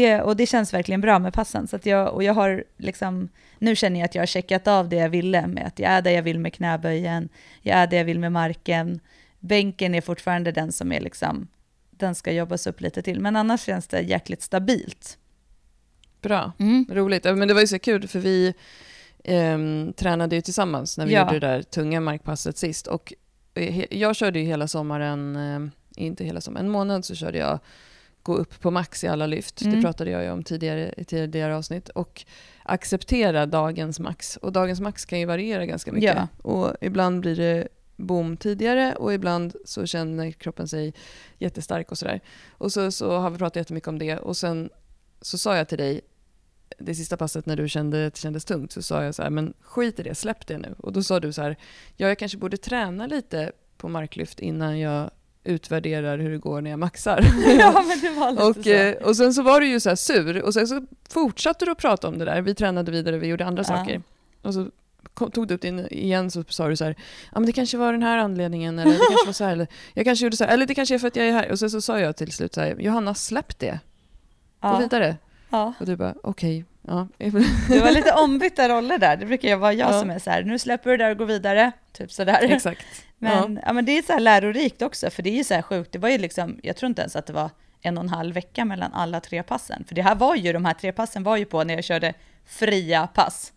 det, 0.00 0.22
och 0.22 0.36
det 0.36 0.46
känns 0.46 0.74
verkligen 0.74 1.00
bra 1.00 1.18
med 1.18 1.32
passen. 1.32 1.66
Så 1.68 1.78
jag, 1.82 2.14
och 2.14 2.22
jag 2.22 2.34
har 2.34 2.64
liksom, 2.76 3.28
nu 3.58 3.76
känner 3.76 4.00
jag 4.00 4.04
att 4.04 4.14
jag 4.14 4.22
har 4.22 4.26
checkat 4.26 4.68
av 4.68 4.88
det 4.88 4.96
jag 4.96 5.08
ville 5.08 5.46
med 5.46 5.66
att 5.66 5.78
jag 5.78 5.90
är 5.90 6.02
där 6.02 6.10
jag 6.10 6.22
vill 6.22 6.38
med 6.38 6.52
knäböjen, 6.54 7.28
jag 7.62 7.76
är 7.76 7.86
där 7.86 7.96
jag 7.96 8.04
vill 8.04 8.18
med 8.18 8.32
marken. 8.32 9.00
Bänken 9.40 9.94
är 9.94 10.00
fortfarande 10.00 10.52
den 10.52 10.72
som 10.72 10.92
är 10.92 11.00
liksom, 11.00 11.48
den 11.90 12.14
ska 12.14 12.32
jobbas 12.32 12.66
upp 12.66 12.80
lite 12.80 13.02
till. 13.02 13.20
Men 13.20 13.36
annars 13.36 13.60
känns 13.64 13.86
det 13.86 14.00
jäkligt 14.00 14.42
stabilt. 14.42 15.18
Bra, 16.20 16.52
roligt. 16.90 17.24
Ja, 17.24 17.34
Men 17.34 17.48
det 17.48 17.54
var 17.54 17.60
ju 17.60 17.66
så 17.66 17.78
kul 17.78 18.08
för 18.08 18.18
vi 18.18 18.54
ehm, 19.24 19.92
tränade 19.96 20.36
ju 20.36 20.42
tillsammans 20.42 20.98
när 20.98 21.06
vi 21.06 21.12
Ja. 21.12 21.20
gjorde 21.20 21.40
det 21.40 21.46
där 21.46 21.62
tunga 21.62 22.00
markpasset 22.00 22.58
sist. 22.58 22.86
Och 22.86 23.12
eh, 23.54 23.84
jag 23.98 24.16
körde 24.16 24.38
ju 24.38 24.44
hela 24.44 24.68
sommaren, 24.68 25.36
eh, 25.36 26.04
inte 26.04 26.24
hela 26.24 26.40
sommaren, 26.40 26.66
en 26.66 26.72
månad 26.72 27.04
så 27.04 27.14
körde 27.14 27.38
jag 27.38 27.58
gå 28.26 28.34
upp 28.34 28.60
på 28.60 28.70
max 28.70 29.04
i 29.04 29.08
alla 29.08 29.26
lyft. 29.26 29.62
Mm. 29.62 29.74
Det 29.74 29.82
pratade 29.82 30.10
jag 30.10 30.22
ju 30.24 30.30
om 30.30 30.42
tidigare, 30.42 30.94
i 30.96 31.04
tidigare 31.04 31.56
avsnitt. 31.56 31.88
Och 31.88 32.24
acceptera 32.62 33.46
dagens 33.46 34.00
max. 34.00 34.36
Och 34.36 34.52
dagens 34.52 34.80
max 34.80 35.04
kan 35.04 35.20
ju 35.20 35.26
variera 35.26 35.66
ganska 35.66 35.92
mycket. 35.92 36.16
Ja. 36.16 36.28
Och 36.42 36.76
ibland 36.80 37.20
blir 37.20 37.36
det 37.36 37.68
boom 37.96 38.36
tidigare 38.36 38.94
och 38.94 39.14
ibland 39.14 39.56
så 39.64 39.86
känner 39.86 40.30
kroppen 40.30 40.68
sig 40.68 40.94
jättestark 41.38 41.90
och 41.90 41.98
sådär. 41.98 42.20
Och 42.48 42.72
så, 42.72 42.92
så 42.92 43.18
har 43.18 43.30
vi 43.30 43.38
pratat 43.38 43.56
jättemycket 43.56 43.88
om 43.88 43.98
det 43.98 44.18
och 44.18 44.36
sen 44.36 44.70
så 45.20 45.38
sa 45.38 45.56
jag 45.56 45.68
till 45.68 45.78
dig 45.78 46.00
det 46.78 46.94
sista 46.94 47.16
passet 47.16 47.46
när 47.46 47.56
du 47.56 47.68
kände 47.68 48.06
att 48.06 48.14
det 48.14 48.20
kändes 48.20 48.44
tungt 48.44 48.72
så 48.72 48.82
sa 48.82 49.04
jag 49.04 49.14
så 49.14 49.22
här, 49.22 49.30
men 49.30 49.54
skit 49.60 50.00
i 50.00 50.02
det, 50.02 50.14
släpp 50.14 50.46
det 50.46 50.58
nu. 50.58 50.74
Och 50.78 50.92
då 50.92 51.02
sa 51.02 51.20
du 51.20 51.32
så 51.32 51.42
här, 51.42 51.56
ja 51.96 52.08
jag 52.08 52.18
kanske 52.18 52.38
borde 52.38 52.56
träna 52.56 53.06
lite 53.06 53.52
på 53.76 53.88
marklyft 53.88 54.40
innan 54.40 54.78
jag 54.78 55.10
utvärderar 55.46 56.18
hur 56.18 56.30
det 56.30 56.38
går 56.38 56.60
när 56.60 56.70
jag 56.70 56.78
maxar. 56.78 57.20
ja, 57.58 57.84
men 57.88 58.00
det 58.00 58.20
var 58.20 58.30
lite 58.30 58.42
och, 58.44 58.64
så. 58.64 58.70
eh, 58.70 59.08
och 59.08 59.16
sen 59.16 59.34
så 59.34 59.42
var 59.42 59.60
du 59.60 59.66
ju 59.68 59.80
så 59.80 59.88
här 59.88 59.96
sur 59.96 60.42
och 60.42 60.54
sen 60.54 60.66
så 60.68 60.86
fortsatte 61.10 61.64
du 61.64 61.70
att 61.70 61.78
prata 61.78 62.08
om 62.08 62.18
det 62.18 62.24
där. 62.24 62.42
Vi 62.42 62.54
tränade 62.54 62.92
vidare, 62.92 63.18
vi 63.18 63.26
gjorde 63.26 63.46
andra 63.46 63.60
Ja. 63.60 63.76
saker. 63.76 64.02
Och 64.42 64.54
så 64.54 64.68
tog 65.32 65.48
du 65.48 65.54
upp 65.54 65.60
din 65.60 65.86
igen 65.90 66.30
så 66.30 66.44
sa 66.48 66.68
du 66.68 66.76
så 66.76 66.84
här, 66.84 66.94
ja 67.32 67.40
men 67.40 67.46
det 67.46 67.52
kanske 67.52 67.76
var 67.76 67.92
den 67.92 68.02
här 68.02 68.18
anledningen 68.18 68.78
eller 68.78 68.92
det 68.92 68.98
kanske 68.98 69.26
var 69.26 69.32
så 69.32 69.44
här, 69.44 69.52
eller 69.52 69.66
jag 69.94 70.04
kanske 70.04 70.24
gjorde 70.26 70.36
så 70.36 70.44
här, 70.44 70.52
eller 70.52 70.66
det 70.66 70.74
kanske 70.74 70.94
är 70.94 70.98
för 70.98 71.08
att 71.08 71.16
jag 71.16 71.26
är 71.28 71.32
här. 71.32 71.50
Och 71.50 71.58
sen 71.58 71.70
så 71.70 71.80
sa 71.80 72.00
jag 72.00 72.16
till 72.16 72.32
slut 72.32 72.54
så 72.54 72.60
här, 72.60 72.76
Johanna 72.80 73.14
släpp 73.14 73.58
det, 73.58 73.70
gå 74.60 74.68
ja, 74.68 74.78
vidare. 74.78 75.16
ja. 75.50 75.72
Och 75.80 75.86
du 75.86 75.96
bara, 75.96 76.14
okej, 76.22 76.64
ja. 76.86 77.08
Det 77.68 77.80
var 77.80 77.90
lite 77.90 78.12
ombytta 78.12 78.68
roller 78.68 78.98
där. 78.98 79.16
Det 79.16 79.26
brukar 79.26 79.48
ju 79.48 79.56
vara 79.56 79.72
jag 79.72 79.92
Ja. 79.92 80.00
som 80.00 80.10
är 80.10 80.18
så 80.18 80.30
här, 80.30 80.42
nu 80.42 80.58
släpper 80.58 80.90
du 80.90 80.96
det 80.96 81.04
där 81.04 81.10
och 81.10 81.18
går 81.18 81.26
vidare. 81.26 81.72
Typ 81.92 82.12
sådär. 82.12 82.38
Exakt. 82.42 82.86
Men, 83.18 83.60
ja. 83.66 83.72
men 83.72 83.84
det 83.84 83.98
är 83.98 84.02
så 84.02 84.12
här 84.12 84.20
lärorikt 84.20 84.82
också, 84.82 85.10
för 85.10 85.22
det 85.22 85.30
är 85.30 85.36
ju 85.36 85.44
så 85.44 85.54
här 85.54 85.62
sjukt. 85.62 85.92
Det 85.92 85.98
var 85.98 86.08
ju 86.08 86.18
liksom, 86.18 86.60
jag 86.62 86.76
tror 86.76 86.88
inte 86.88 87.02
ens 87.02 87.16
att 87.16 87.26
det 87.26 87.32
var 87.32 87.50
en 87.80 87.98
och 87.98 88.04
en 88.04 88.10
halv 88.10 88.34
vecka 88.34 88.64
mellan 88.64 88.92
alla 88.92 89.20
tre 89.20 89.42
passen. 89.42 89.84
För 89.88 89.94
det 89.94 90.02
här 90.02 90.14
var 90.14 90.36
ju, 90.36 90.52
de 90.52 90.64
här 90.64 90.74
tre 90.74 90.92
passen 90.92 91.22
var 91.22 91.36
ju 91.36 91.44
på 91.44 91.64
när 91.64 91.74
jag 91.74 91.84
körde 91.84 92.14
fria 92.46 93.06
pass. 93.06 93.52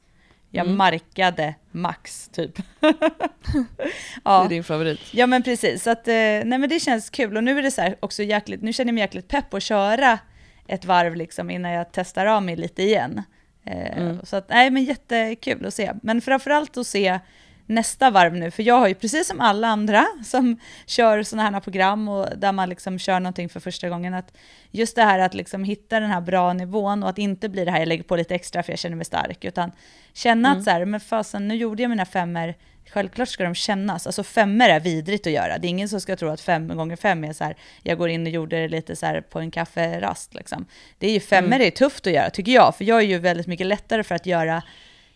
Jag 0.52 0.66
mm. 0.66 0.78
markade 0.78 1.56
max 1.72 2.30
typ. 2.34 2.60
ja. 2.80 4.40
Det 4.40 4.46
är 4.46 4.50
din 4.50 4.64
favorit. 4.64 5.00
Ja 5.12 5.28
men 5.28 5.44
precis, 5.44 5.84
så 5.84 5.90
att, 5.90 6.08
eh, 6.08 6.14
nej 6.14 6.46
men 6.46 6.70
det 6.70 6.80
känns 6.80 7.10
kul 7.10 7.38
och 7.38 7.44
nu 7.44 7.60
är 7.60 7.64
det 7.64 7.72
så 7.72 7.82
här 7.82 7.96
också 8.00 8.24
jäkligt, 8.24 8.62
nu 8.62 8.74
känner 8.74 8.90
jag 8.90 8.94
mig 8.94 9.02
jäkligt 9.02 9.28
pepp 9.28 9.54
att 9.54 9.64
köra 9.64 10.20
ett 10.70 10.86
varv 10.86 11.16
liksom 11.16 11.50
innan 11.50 11.72
jag 11.72 11.92
testar 11.92 12.26
av 12.26 12.44
mig 12.44 12.56
lite 12.56 12.84
igen. 12.84 13.24
Eh, 13.66 13.98
mm. 13.98 14.20
Så 14.24 14.36
att, 14.36 14.50
nej 14.50 14.70
men 14.70 14.84
jättekul 14.84 15.66
att 15.66 15.74
se. 15.74 15.94
Men 16.02 16.22
framförallt 16.22 16.78
att 16.78 16.88
se 16.88 17.20
nästa 17.66 18.10
varv 18.10 18.34
nu, 18.34 18.52
för 18.52 18.64
jag 18.64 18.80
har 18.80 18.88
ju 18.88 18.94
precis 18.94 19.28
som 19.28 19.40
alla 19.40 19.68
andra 19.68 20.06
som 20.26 20.60
kör 20.86 21.24
sådana 21.24 21.50
här 21.50 21.60
program 21.60 22.10
och 22.10 22.28
där 22.38 22.52
man 22.52 22.70
liksom 22.70 23.00
kör 23.00 23.20
någonting 23.20 23.50
för 23.50 23.60
första 23.60 23.90
gången, 23.90 24.14
att 24.14 24.38
just 24.72 24.96
det 24.96 25.04
här 25.04 25.20
att 25.20 25.34
liksom 25.34 25.64
hitta 25.64 26.00
den 26.00 26.10
här 26.10 26.22
bra 26.22 26.54
nivån 26.54 27.04
och 27.04 27.10
att 27.10 27.18
inte 27.18 27.50
bli 27.50 27.66
det 27.66 27.72
här 27.72 27.80
jag 27.80 27.88
lägger 27.88 28.04
på 28.04 28.16
lite 28.16 28.36
extra 28.36 28.64
för 28.64 28.72
jag 28.72 28.80
känner 28.80 28.96
mig 28.96 29.06
stark, 29.06 29.46
utan 29.46 29.72
känna 30.14 30.50
mm. 30.50 30.60
att 30.60 30.64
så 30.64 30.72
här, 30.72 30.86
men 30.86 31.00
fasen 31.00 31.48
nu 31.48 31.56
gjorde 31.56 31.84
jag 31.84 31.90
mina 31.90 32.06
femmer, 32.06 32.56
självklart 32.92 33.30
ska 33.30 33.44
de 33.44 33.56
kännas, 33.56 34.08
alltså 34.08 34.24
femmer 34.24 34.70
är 34.70 34.80
vidrigt 34.80 35.28
att 35.28 35.34
göra, 35.34 35.58
det 35.58 35.68
är 35.68 35.70
ingen 35.70 35.90
som 35.90 36.02
ska 36.02 36.16
tro 36.16 36.30
att 36.30 36.42
fem 36.42 36.68
gånger 36.68 36.96
fem 36.96 37.24
är 37.24 37.34
så 37.34 37.44
här, 37.44 37.56
jag 37.84 37.98
går 37.98 38.10
in 38.10 38.28
och 38.28 38.32
gjorde 38.32 38.62
det 38.62 38.68
lite 38.68 38.96
så 38.96 39.06
här 39.06 39.22
på 39.22 39.40
en 39.40 39.52
kafferast 39.52 40.34
liksom. 40.34 40.66
Det 40.98 41.08
är 41.08 41.12
ju 41.12 41.20
femmer 41.20 41.56
mm. 41.56 41.68
är 41.68 41.72
tufft 41.72 42.08
att 42.08 42.14
göra 42.14 42.30
tycker 42.30 42.52
jag, 42.52 42.76
för 42.76 42.86
jag 42.86 43.00
är 43.00 43.08
ju 43.08 43.18
väldigt 43.18 43.48
mycket 43.48 43.68
lättare 43.68 44.04
för 44.04 44.16
att 44.16 44.26
göra 44.26 44.64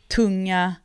tunga 0.08 0.75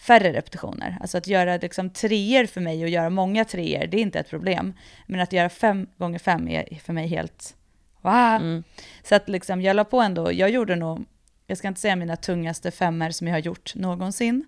färre 0.00 0.32
repetitioner. 0.32 0.98
Alltså 1.00 1.18
att 1.18 1.26
göra 1.26 1.56
liksom 1.56 1.90
treor 1.90 2.46
för 2.46 2.60
mig 2.60 2.82
och 2.82 2.88
göra 2.88 3.10
många 3.10 3.44
treor, 3.44 3.86
det 3.86 3.96
är 3.96 4.02
inte 4.02 4.18
ett 4.18 4.30
problem. 4.30 4.74
Men 5.06 5.20
att 5.20 5.32
göra 5.32 5.48
fem 5.48 5.86
gånger 5.96 6.18
fem 6.18 6.48
är 6.48 6.78
för 6.84 6.92
mig 6.92 7.06
helt 7.06 7.56
wow. 8.00 8.36
Mm. 8.40 8.64
Så 9.02 9.14
att 9.14 9.28
liksom 9.28 9.62
jag 9.62 9.76
la 9.76 9.84
på 9.84 10.00
ändå, 10.00 10.32
jag 10.32 10.50
gjorde 10.50 10.76
nog, 10.76 11.04
jag 11.46 11.58
ska 11.58 11.68
inte 11.68 11.80
säga 11.80 11.96
mina 11.96 12.16
tungaste 12.16 12.70
femmer 12.70 13.10
som 13.10 13.26
jag 13.26 13.34
har 13.34 13.40
gjort 13.40 13.74
någonsin, 13.74 14.44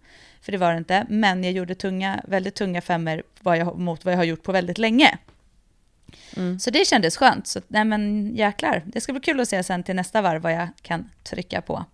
för 0.47 0.53
det 0.53 0.59
var 0.59 0.73
det 0.73 0.79
inte, 0.79 1.07
men 1.09 1.45
jag 1.45 1.53
gjorde 1.53 1.75
tunga, 1.75 2.21
väldigt 2.29 2.55
tunga 2.55 2.81
femmer 2.81 3.23
mot 3.77 4.05
vad 4.05 4.15
jag 4.15 4.19
har 4.19 4.25
gjort 4.25 4.43
på 4.43 4.53
väldigt 4.53 4.79
länge. 4.79 5.19
Mm. 6.37 6.59
Så 6.59 6.71
det 6.71 6.87
kändes 6.87 7.17
skönt. 7.17 7.47
Så 7.47 7.61
nej 7.69 7.85
men 7.85 8.35
jäklar, 8.37 8.83
det 8.87 9.01
ska 9.01 9.13
bli 9.13 9.21
kul 9.21 9.41
att 9.41 9.49
se 9.49 9.63
sen 9.63 9.83
till 9.83 9.97
nästa 9.97 10.23
varv 10.23 10.43
vad 10.43 10.53
jag 10.53 10.69
kan 10.83 11.11
trycka 11.23 11.61
på. 11.61 11.85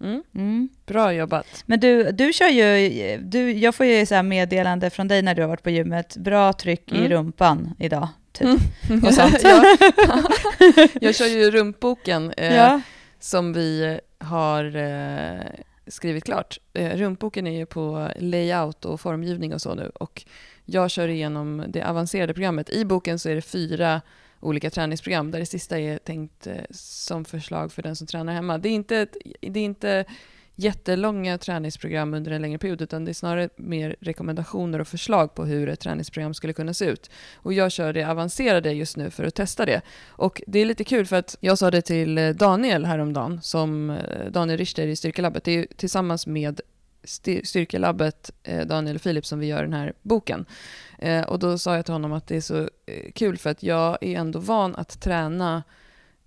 Mm. 0.00 0.22
Mm. 0.34 0.68
Bra 0.86 1.12
jobbat. 1.12 1.46
Men 1.66 1.80
du, 1.80 2.12
du 2.12 2.32
kör 2.32 2.48
ju, 2.48 3.18
du, 3.18 3.52
jag 3.52 3.74
får 3.74 3.86
ju 3.86 4.06
så 4.06 4.22
meddelande 4.22 4.90
från 4.90 5.08
dig 5.08 5.22
när 5.22 5.34
du 5.34 5.42
har 5.42 5.48
varit 5.48 5.62
på 5.62 5.70
gymmet, 5.70 6.16
bra 6.16 6.52
tryck 6.52 6.92
mm. 6.92 7.04
i 7.04 7.08
rumpan 7.08 7.74
idag. 7.78 8.08
Typ. 8.32 8.60
Mm. 8.90 9.04
Och 9.04 9.14
sånt. 9.20 9.42
jag, 9.42 9.76
jag 11.00 11.14
kör 11.14 11.26
ju 11.26 11.50
rumpboken 11.50 12.32
eh, 12.36 12.54
ja. 12.54 12.80
som 13.20 13.52
vi 13.52 14.00
har 14.18 14.76
eh, 14.76 15.40
skrivit 15.86 16.24
klart. 16.24 16.58
Eh, 16.72 16.96
rumpboken 16.96 17.46
är 17.46 17.58
ju 17.58 17.66
på 17.66 18.10
layout 18.16 18.84
och 18.84 19.00
formgivning 19.00 19.54
och 19.54 19.62
så 19.62 19.74
nu 19.74 19.92
och 19.94 20.24
jag 20.64 20.90
kör 20.90 21.08
igenom 21.08 21.64
det 21.68 21.82
avancerade 21.82 22.34
programmet. 22.34 22.70
I 22.70 22.84
boken 22.84 23.18
så 23.18 23.28
är 23.28 23.34
det 23.34 23.42
fyra 23.42 24.00
olika 24.40 24.70
träningsprogram 24.70 25.30
där 25.30 25.38
det 25.38 25.46
sista 25.46 25.78
är 25.78 25.98
tänkt 25.98 26.46
eh, 26.46 26.54
som 26.70 27.24
förslag 27.24 27.72
för 27.72 27.82
den 27.82 27.96
som 27.96 28.06
tränar 28.06 28.32
hemma. 28.32 28.58
Det 28.58 28.68
är 28.68 28.72
inte, 28.74 29.06
det 29.40 29.60
är 29.60 29.64
inte 29.64 30.04
jättelånga 30.54 31.38
träningsprogram 31.38 32.14
under 32.14 32.30
en 32.30 32.42
längre 32.42 32.58
period 32.58 32.82
utan 32.82 33.04
det 33.04 33.10
är 33.10 33.14
snarare 33.14 33.48
mer 33.56 33.96
rekommendationer 34.00 34.78
och 34.78 34.88
förslag 34.88 35.34
på 35.34 35.44
hur 35.44 35.68
ett 35.68 35.80
träningsprogram 35.80 36.34
skulle 36.34 36.52
kunna 36.52 36.74
se 36.74 36.84
ut. 36.84 37.10
Och 37.34 37.52
jag 37.52 37.72
kör 37.72 37.92
det 37.92 38.04
avancerade 38.04 38.72
just 38.72 38.96
nu 38.96 39.10
för 39.10 39.24
att 39.24 39.34
testa 39.34 39.66
det. 39.66 39.80
Och 40.06 40.42
det 40.46 40.58
är 40.58 40.64
lite 40.64 40.84
kul 40.84 41.06
för 41.06 41.16
att 41.16 41.36
jag 41.40 41.58
sa 41.58 41.70
det 41.70 41.82
till 41.82 42.18
eh, 42.18 42.30
Daniel 42.30 42.84
häromdagen, 42.84 43.42
som 43.42 43.90
eh, 43.90 44.30
Daniel 44.30 44.58
Richter 44.58 44.86
i 44.86 44.96
Styrkelabbet. 44.96 45.44
Det 45.44 45.52
är 45.52 45.66
tillsammans 45.76 46.26
med 46.26 46.60
Styrkelabbet, 47.44 48.30
eh, 48.42 48.66
Daniel 48.66 48.96
och 48.96 49.02
Filip, 49.02 49.26
som 49.26 49.38
vi 49.38 49.46
gör 49.46 49.62
den 49.62 49.72
här 49.72 49.92
boken. 50.02 50.46
Och 51.26 51.38
då 51.38 51.58
sa 51.58 51.76
jag 51.76 51.84
till 51.84 51.94
honom 51.94 52.12
att 52.12 52.26
det 52.26 52.36
är 52.36 52.40
så 52.40 52.68
kul 53.14 53.38
för 53.38 53.50
att 53.50 53.62
jag 53.62 53.98
är 54.00 54.18
ändå 54.18 54.38
van 54.38 54.74
att 54.76 55.00
träna 55.00 55.62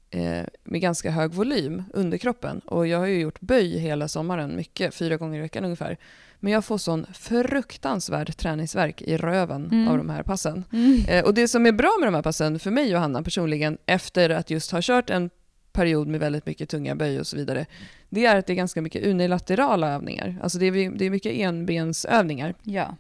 eh, 0.09 0.43
med 0.63 0.81
ganska 0.81 1.11
hög 1.11 1.31
volym 1.31 1.83
under 1.93 2.17
kroppen. 2.17 2.59
Och 2.59 2.87
jag 2.87 2.99
har 2.99 3.05
ju 3.05 3.19
gjort 3.19 3.39
böj 3.39 3.77
hela 3.77 4.07
sommaren, 4.07 4.55
mycket, 4.55 4.93
fyra 4.93 5.17
gånger 5.17 5.39
i 5.39 5.41
veckan 5.41 5.63
ungefär. 5.63 5.97
Men 6.39 6.53
jag 6.53 6.65
får 6.65 6.77
sån 6.77 7.05
fruktansvärd 7.13 8.37
träningsverk 8.37 9.01
i 9.01 9.17
röven 9.17 9.69
mm. 9.71 9.87
av 9.87 9.97
de 9.97 10.09
här 10.09 10.23
passen. 10.23 10.63
Mm. 10.73 11.05
Eh, 11.07 11.25
och 11.25 11.33
det 11.33 11.47
som 11.47 11.65
är 11.65 11.71
bra 11.71 11.97
med 11.99 12.07
de 12.07 12.15
här 12.15 12.21
passen, 12.21 12.59
för 12.59 12.71
mig 12.71 12.95
och 12.95 13.01
Hanna 13.01 13.23
personligen, 13.23 13.77
efter 13.85 14.29
att 14.29 14.49
just 14.49 14.71
ha 14.71 14.79
kört 14.81 15.09
en 15.09 15.29
period 15.71 16.07
med 16.07 16.19
väldigt 16.19 16.45
mycket 16.45 16.69
tunga 16.69 16.95
böj 16.95 17.19
och 17.19 17.27
så 17.27 17.37
vidare, 17.37 17.65
det 18.09 18.25
är 18.25 18.35
att 18.35 18.47
det 18.47 18.53
är 18.53 18.55
ganska 18.55 18.81
mycket 18.81 19.05
unilaterala 19.05 19.89
övningar. 19.89 20.39
Alltså 20.43 20.57
det 20.57 20.65
är, 20.65 20.97
det 20.97 21.05
är 21.05 21.09
mycket 21.09 21.33
enbensövningar. 21.33 22.55
Ja 22.63 22.95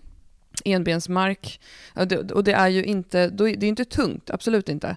enbensmark. 0.65 1.59
Och 2.33 2.43
det 2.43 2.51
är 2.51 2.67
ju 2.67 2.83
inte, 2.83 3.29
det 3.29 3.43
är 3.45 3.63
inte 3.63 3.85
tungt, 3.85 4.29
absolut 4.29 4.69
inte. 4.69 4.95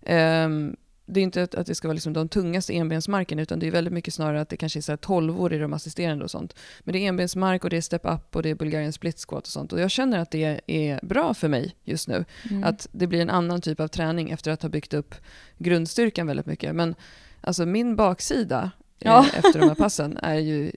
Um, 0.00 0.76
det 1.10 1.20
är 1.20 1.24
inte 1.24 1.42
att 1.42 1.66
det 1.66 1.74
ska 1.74 1.88
vara 1.88 1.94
liksom 1.94 2.12
de 2.12 2.28
tungaste 2.28 2.76
enbensmarken 2.76 3.38
utan 3.38 3.58
det 3.58 3.66
är 3.66 3.70
väldigt 3.70 3.92
mycket 3.92 4.14
snarare 4.14 4.40
att 4.40 4.48
det 4.48 4.56
kanske 4.56 4.78
är 4.78 4.80
så 4.80 4.92
här 4.92 4.96
12 4.96 5.40
år 5.40 5.52
i 5.52 5.58
de 5.58 5.72
assisterande 5.72 6.24
och 6.24 6.30
sånt. 6.30 6.54
Men 6.80 6.92
det 6.92 6.98
är 6.98 7.08
enbensmark 7.08 7.64
och 7.64 7.70
det 7.70 7.76
är 7.76 7.80
step 7.80 8.02
up 8.04 8.36
och 8.36 8.42
det 8.42 8.50
är 8.50 8.54
Bulgarian 8.54 8.92
split 8.92 9.24
squat 9.28 9.46
och 9.46 9.52
sånt. 9.52 9.72
Och 9.72 9.80
jag 9.80 9.90
känner 9.90 10.18
att 10.18 10.30
det 10.30 10.60
är 10.66 11.00
bra 11.02 11.34
för 11.34 11.48
mig 11.48 11.76
just 11.84 12.08
nu. 12.08 12.24
Mm. 12.50 12.64
Att 12.64 12.88
det 12.92 13.06
blir 13.06 13.22
en 13.22 13.30
annan 13.30 13.60
typ 13.60 13.80
av 13.80 13.88
träning 13.88 14.30
efter 14.30 14.50
att 14.50 14.62
ha 14.62 14.68
byggt 14.68 14.94
upp 14.94 15.14
grundstyrkan 15.58 16.26
väldigt 16.26 16.46
mycket. 16.46 16.74
Men 16.74 16.94
alltså 17.40 17.66
min 17.66 17.96
baksida 17.96 18.70
ja. 18.98 19.26
eh, 19.26 19.38
efter 19.38 19.58
de 19.58 19.68
här 19.68 19.74
passen 19.74 20.16
är 20.16 20.38
ju 20.38 20.72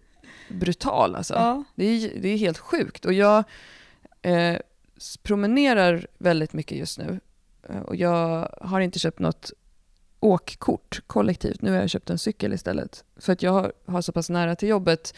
brutal 0.50 1.16
alltså. 1.16 1.34
Ja. 1.34 1.64
Det, 1.76 1.86
är, 1.86 2.22
det 2.22 2.30
är 2.30 2.38
helt 2.38 2.58
sjukt. 2.58 3.06
Och 3.06 3.14
jag 3.14 3.44
eh, 4.22 4.58
promenerar 5.24 6.08
väldigt 6.18 6.54
mycket 6.54 6.78
just 6.78 6.98
nu. 6.98 7.20
Eh, 7.70 7.80
och 7.80 7.96
jag 7.96 8.50
har 8.62 8.80
inte 8.80 9.00
köpt 9.00 9.20
något 9.20 9.52
åkkort 10.24 11.02
kollektivt. 11.08 11.62
Nu 11.62 11.72
har 11.72 11.78
jag 11.78 11.90
köpt 11.90 12.10
en 12.10 12.18
cykel 12.18 12.54
istället. 12.54 13.04
För 13.18 13.34
att 13.34 13.44
jag 13.44 13.74
har, 13.86 14.02
så 14.02 14.12
pass 14.12 14.30
nära 14.30 14.56
till 14.56 14.70
jobbet 14.70 15.14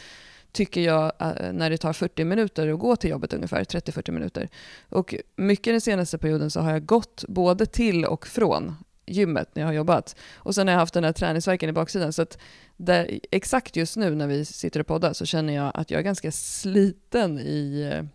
tycker 0.52 0.82
jag 0.82 1.12
eh, 1.20 1.54
när 1.54 1.70
det 1.70 1.78
tar 1.78 1.94
40 1.94 2.24
minuter 2.24 2.74
att 2.74 2.80
gå 2.80 2.96
till 2.96 3.10
jobbet 3.10 3.34
ungefär, 3.34 3.64
30-40 3.64 4.12
minuter. 4.12 4.50
Och 4.90 5.16
mycket 5.36 5.74
den 5.74 5.82
senaste 5.82 6.18
perioden 6.18 6.52
så 6.52 6.60
har 6.60 6.72
jag 6.72 6.86
gått 6.86 7.24
både 7.28 7.66
till 7.66 8.06
och 8.06 8.28
från 8.28 8.76
gymmet 9.06 9.50
när 9.54 9.62
jag 9.62 9.68
har 9.68 9.74
jobbat. 9.74 10.16
Och 10.36 10.56
sen 10.56 10.68
har 10.68 10.74
jag 10.74 10.80
haft 10.80 10.94
den 10.94 11.04
här 11.04 11.12
träningsverken 11.12 11.70
i 11.70 11.74
baksidan. 11.74 12.14
Så 12.14 12.22
att 12.22 12.38
där, 12.78 13.20
exakt 13.32 13.76
just 13.76 13.98
nu 13.98 14.16
när 14.16 14.28
vi 14.28 14.46
sitter 14.46 14.80
och 14.80 14.88
poddar 14.88 15.14
så 15.14 15.26
känner 15.26 15.54
jag 15.54 15.72
att 15.74 15.92
jag 15.92 16.00
är 16.00 16.04
ganska 16.04 16.32
sliten 16.32 17.40
i 17.40 17.90
eh, 17.94 18.06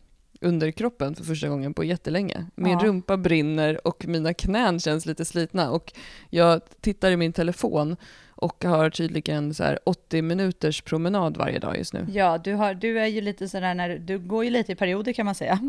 underkroppen 0.40 1.14
för 1.14 1.24
första 1.24 1.48
gången 1.48 1.74
på 1.74 1.84
jättelänge. 1.84 2.46
Min 2.54 2.72
ja. 2.72 2.80
rumpa 2.82 3.16
brinner 3.16 3.86
och 3.86 4.06
mina 4.06 4.34
knän 4.34 4.80
känns 4.80 5.06
lite 5.06 5.24
slitna. 5.24 5.70
Och 5.70 5.92
jag 6.30 6.60
tittar 6.80 7.10
i 7.10 7.16
min 7.16 7.32
telefon 7.32 7.96
och 8.40 8.64
har 8.64 8.90
tydligen 8.90 9.54
så 9.54 9.78
80 9.84 10.22
minuters 10.22 10.82
promenad 10.82 11.36
varje 11.36 11.58
dag 11.58 11.78
just 11.78 11.92
nu. 11.92 12.06
Ja, 12.12 12.38
du, 12.38 12.54
har, 12.54 12.74
du 12.74 13.00
är 13.00 13.06
ju 13.06 13.20
lite 13.20 13.48
sådär 13.48 13.74
när 13.74 13.98
du 13.98 14.18
går 14.18 14.44
ju 14.44 14.50
lite 14.50 14.72
i 14.72 14.74
perioder 14.74 15.12
kan 15.12 15.26
man 15.26 15.34
säga. 15.34 15.54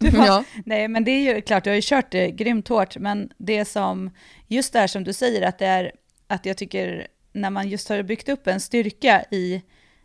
har, 0.00 0.26
ja. 0.26 0.44
Nej, 0.64 0.88
men 0.88 1.04
det 1.04 1.10
är 1.10 1.34
ju 1.34 1.40
klart, 1.40 1.64
du 1.64 1.70
har 1.70 1.74
ju 1.74 1.82
kört 1.84 2.10
det 2.10 2.30
grymt 2.30 2.68
hårt, 2.68 2.96
men 2.96 3.32
det 3.38 3.64
som, 3.64 4.10
just 4.46 4.72
där 4.72 4.86
som 4.86 5.04
du 5.04 5.12
säger, 5.12 5.48
att 5.48 5.58
det 5.58 5.66
är, 5.66 5.92
att 6.26 6.46
jag 6.46 6.56
tycker 6.56 7.06
när 7.32 7.50
man 7.50 7.68
just 7.68 7.88
har 7.88 8.02
byggt 8.02 8.28
upp 8.28 8.46
en 8.46 8.60
styrka 8.60 9.24
i 9.30 9.62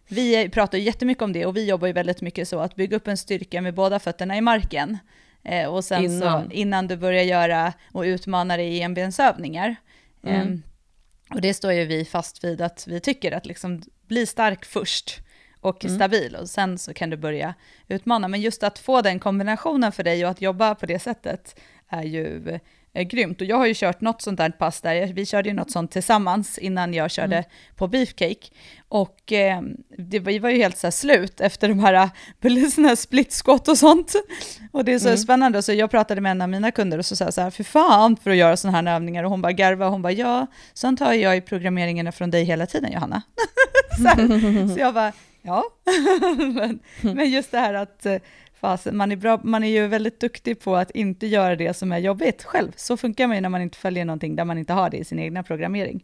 vi 0.07 0.49
pratar 0.49 0.77
jättemycket 0.77 1.23
om 1.23 1.33
det 1.33 1.45
och 1.45 1.57
vi 1.57 1.69
jobbar 1.69 1.87
ju 1.87 1.93
väldigt 1.93 2.21
mycket 2.21 2.47
så 2.47 2.59
att 2.59 2.75
bygga 2.75 2.97
upp 2.97 3.07
en 3.07 3.17
styrka 3.17 3.61
med 3.61 3.73
båda 3.73 3.99
fötterna 3.99 4.37
i 4.37 4.41
marken. 4.41 4.97
Eh, 5.43 5.67
och 5.67 5.83
sen 5.83 6.03
innan. 6.03 6.45
så 6.45 6.51
innan 6.51 6.87
du 6.87 6.97
börjar 6.97 7.23
göra 7.23 7.73
och 7.91 8.01
utmana 8.01 8.57
dig 8.57 8.67
i 8.67 8.81
enbensövningar. 8.81 9.75
Mm. 10.23 10.51
Eh, 10.51 11.35
och 11.35 11.41
det 11.41 11.53
står 11.53 11.73
ju 11.73 11.85
vi 11.85 12.05
fast 12.05 12.43
vid 12.43 12.61
att 12.61 12.87
vi 12.87 12.99
tycker 12.99 13.31
att 13.31 13.45
liksom 13.45 13.81
bli 14.07 14.25
stark 14.25 14.65
först 14.65 15.19
och 15.61 15.85
mm. 15.85 15.97
stabil 15.97 16.35
och 16.35 16.49
sen 16.49 16.77
så 16.77 16.93
kan 16.93 17.09
du 17.09 17.17
börja 17.17 17.53
utmana. 17.87 18.27
Men 18.27 18.41
just 18.41 18.63
att 18.63 18.79
få 18.79 19.01
den 19.01 19.19
kombinationen 19.19 19.91
för 19.91 20.03
dig 20.03 20.25
och 20.25 20.31
att 20.31 20.41
jobba 20.41 20.75
på 20.75 20.85
det 20.85 20.99
sättet 20.99 21.59
är 21.87 22.03
ju 22.03 22.59
är 22.95 23.03
grymt. 23.03 23.41
Och 23.41 23.47
jag 23.47 23.57
har 23.57 23.65
ju 23.65 23.73
kört 23.75 24.01
något 24.01 24.21
sånt 24.21 24.37
där 24.37 24.49
pass 24.49 24.81
där, 24.81 25.13
vi 25.13 25.25
körde 25.25 25.49
ju 25.49 25.55
något 25.55 25.71
sånt 25.71 25.91
tillsammans 25.91 26.57
innan 26.57 26.93
jag 26.93 27.11
körde 27.11 27.35
mm. 27.35 27.49
på 27.75 27.87
Beefcake. 27.87 28.47
Och 28.89 29.33
eh, 29.33 29.61
det 29.97 30.19
var, 30.19 30.39
var 30.39 30.49
ju 30.49 30.57
helt 30.57 30.77
så 30.77 30.91
slut 30.91 31.41
efter 31.41 31.69
de 31.69 31.79
här, 31.79 31.93
här 32.83 32.95
splitskott 32.95 33.67
och 33.67 33.77
sånt. 33.77 34.13
Och 34.71 34.85
det 34.85 34.93
är 34.93 34.99
så 34.99 35.07
mm. 35.07 35.17
spännande, 35.17 35.61
så 35.61 35.73
jag 35.73 35.91
pratade 35.91 36.21
med 36.21 36.31
en 36.31 36.41
av 36.41 36.49
mina 36.49 36.71
kunder 36.71 36.97
och 36.97 37.05
så 37.05 37.15
sa 37.15 37.25
jag 37.25 37.33
så 37.33 37.41
här, 37.41 37.49
för 37.49 37.63
fan 37.63 38.17
för 38.17 38.31
att 38.31 38.37
göra 38.37 38.57
sådana 38.57 38.77
här 38.77 38.95
övningar. 38.95 39.23
Och 39.23 39.29
hon 39.29 39.41
bara 39.41 39.51
garva, 39.51 39.89
hon 39.89 40.01
bara 40.01 40.13
ja, 40.13 40.47
sånt 40.73 40.99
har 40.99 41.13
jag 41.13 41.37
i 41.37 41.41
programmeringen 41.41 42.11
från 42.11 42.31
dig 42.31 42.43
hela 42.43 42.65
tiden 42.65 42.91
Johanna. 42.91 43.21
så, 43.97 44.73
så, 44.73 44.79
jag 44.79 44.93
bara, 44.93 45.11
ja, 45.41 45.63
men, 46.37 46.79
men 47.01 47.29
just 47.29 47.51
det 47.51 47.59
här 47.59 47.73
att 47.73 48.05
fasen, 48.65 48.97
man 48.97 49.11
är, 49.11 49.15
bra, 49.15 49.39
man 49.43 49.63
är 49.63 49.69
ju 49.69 49.87
väldigt 49.87 50.19
duktig 50.19 50.59
på 50.59 50.75
att 50.75 50.91
inte 50.91 51.27
göra 51.27 51.55
det 51.55 51.73
som 51.73 51.91
är 51.91 51.97
jobbigt 51.97 52.43
själv. 52.43 52.71
Så 52.75 52.97
funkar 52.97 53.27
man 53.27 53.37
ju 53.37 53.41
när 53.41 53.49
man 53.49 53.61
inte 53.61 53.77
följer 53.77 54.05
någonting 54.05 54.35
där 54.35 54.45
man 54.45 54.57
inte 54.57 54.73
har 54.73 54.89
det 54.89 54.97
i 54.97 55.03
sin 55.03 55.19
egna 55.19 55.43
programmering. 55.43 56.03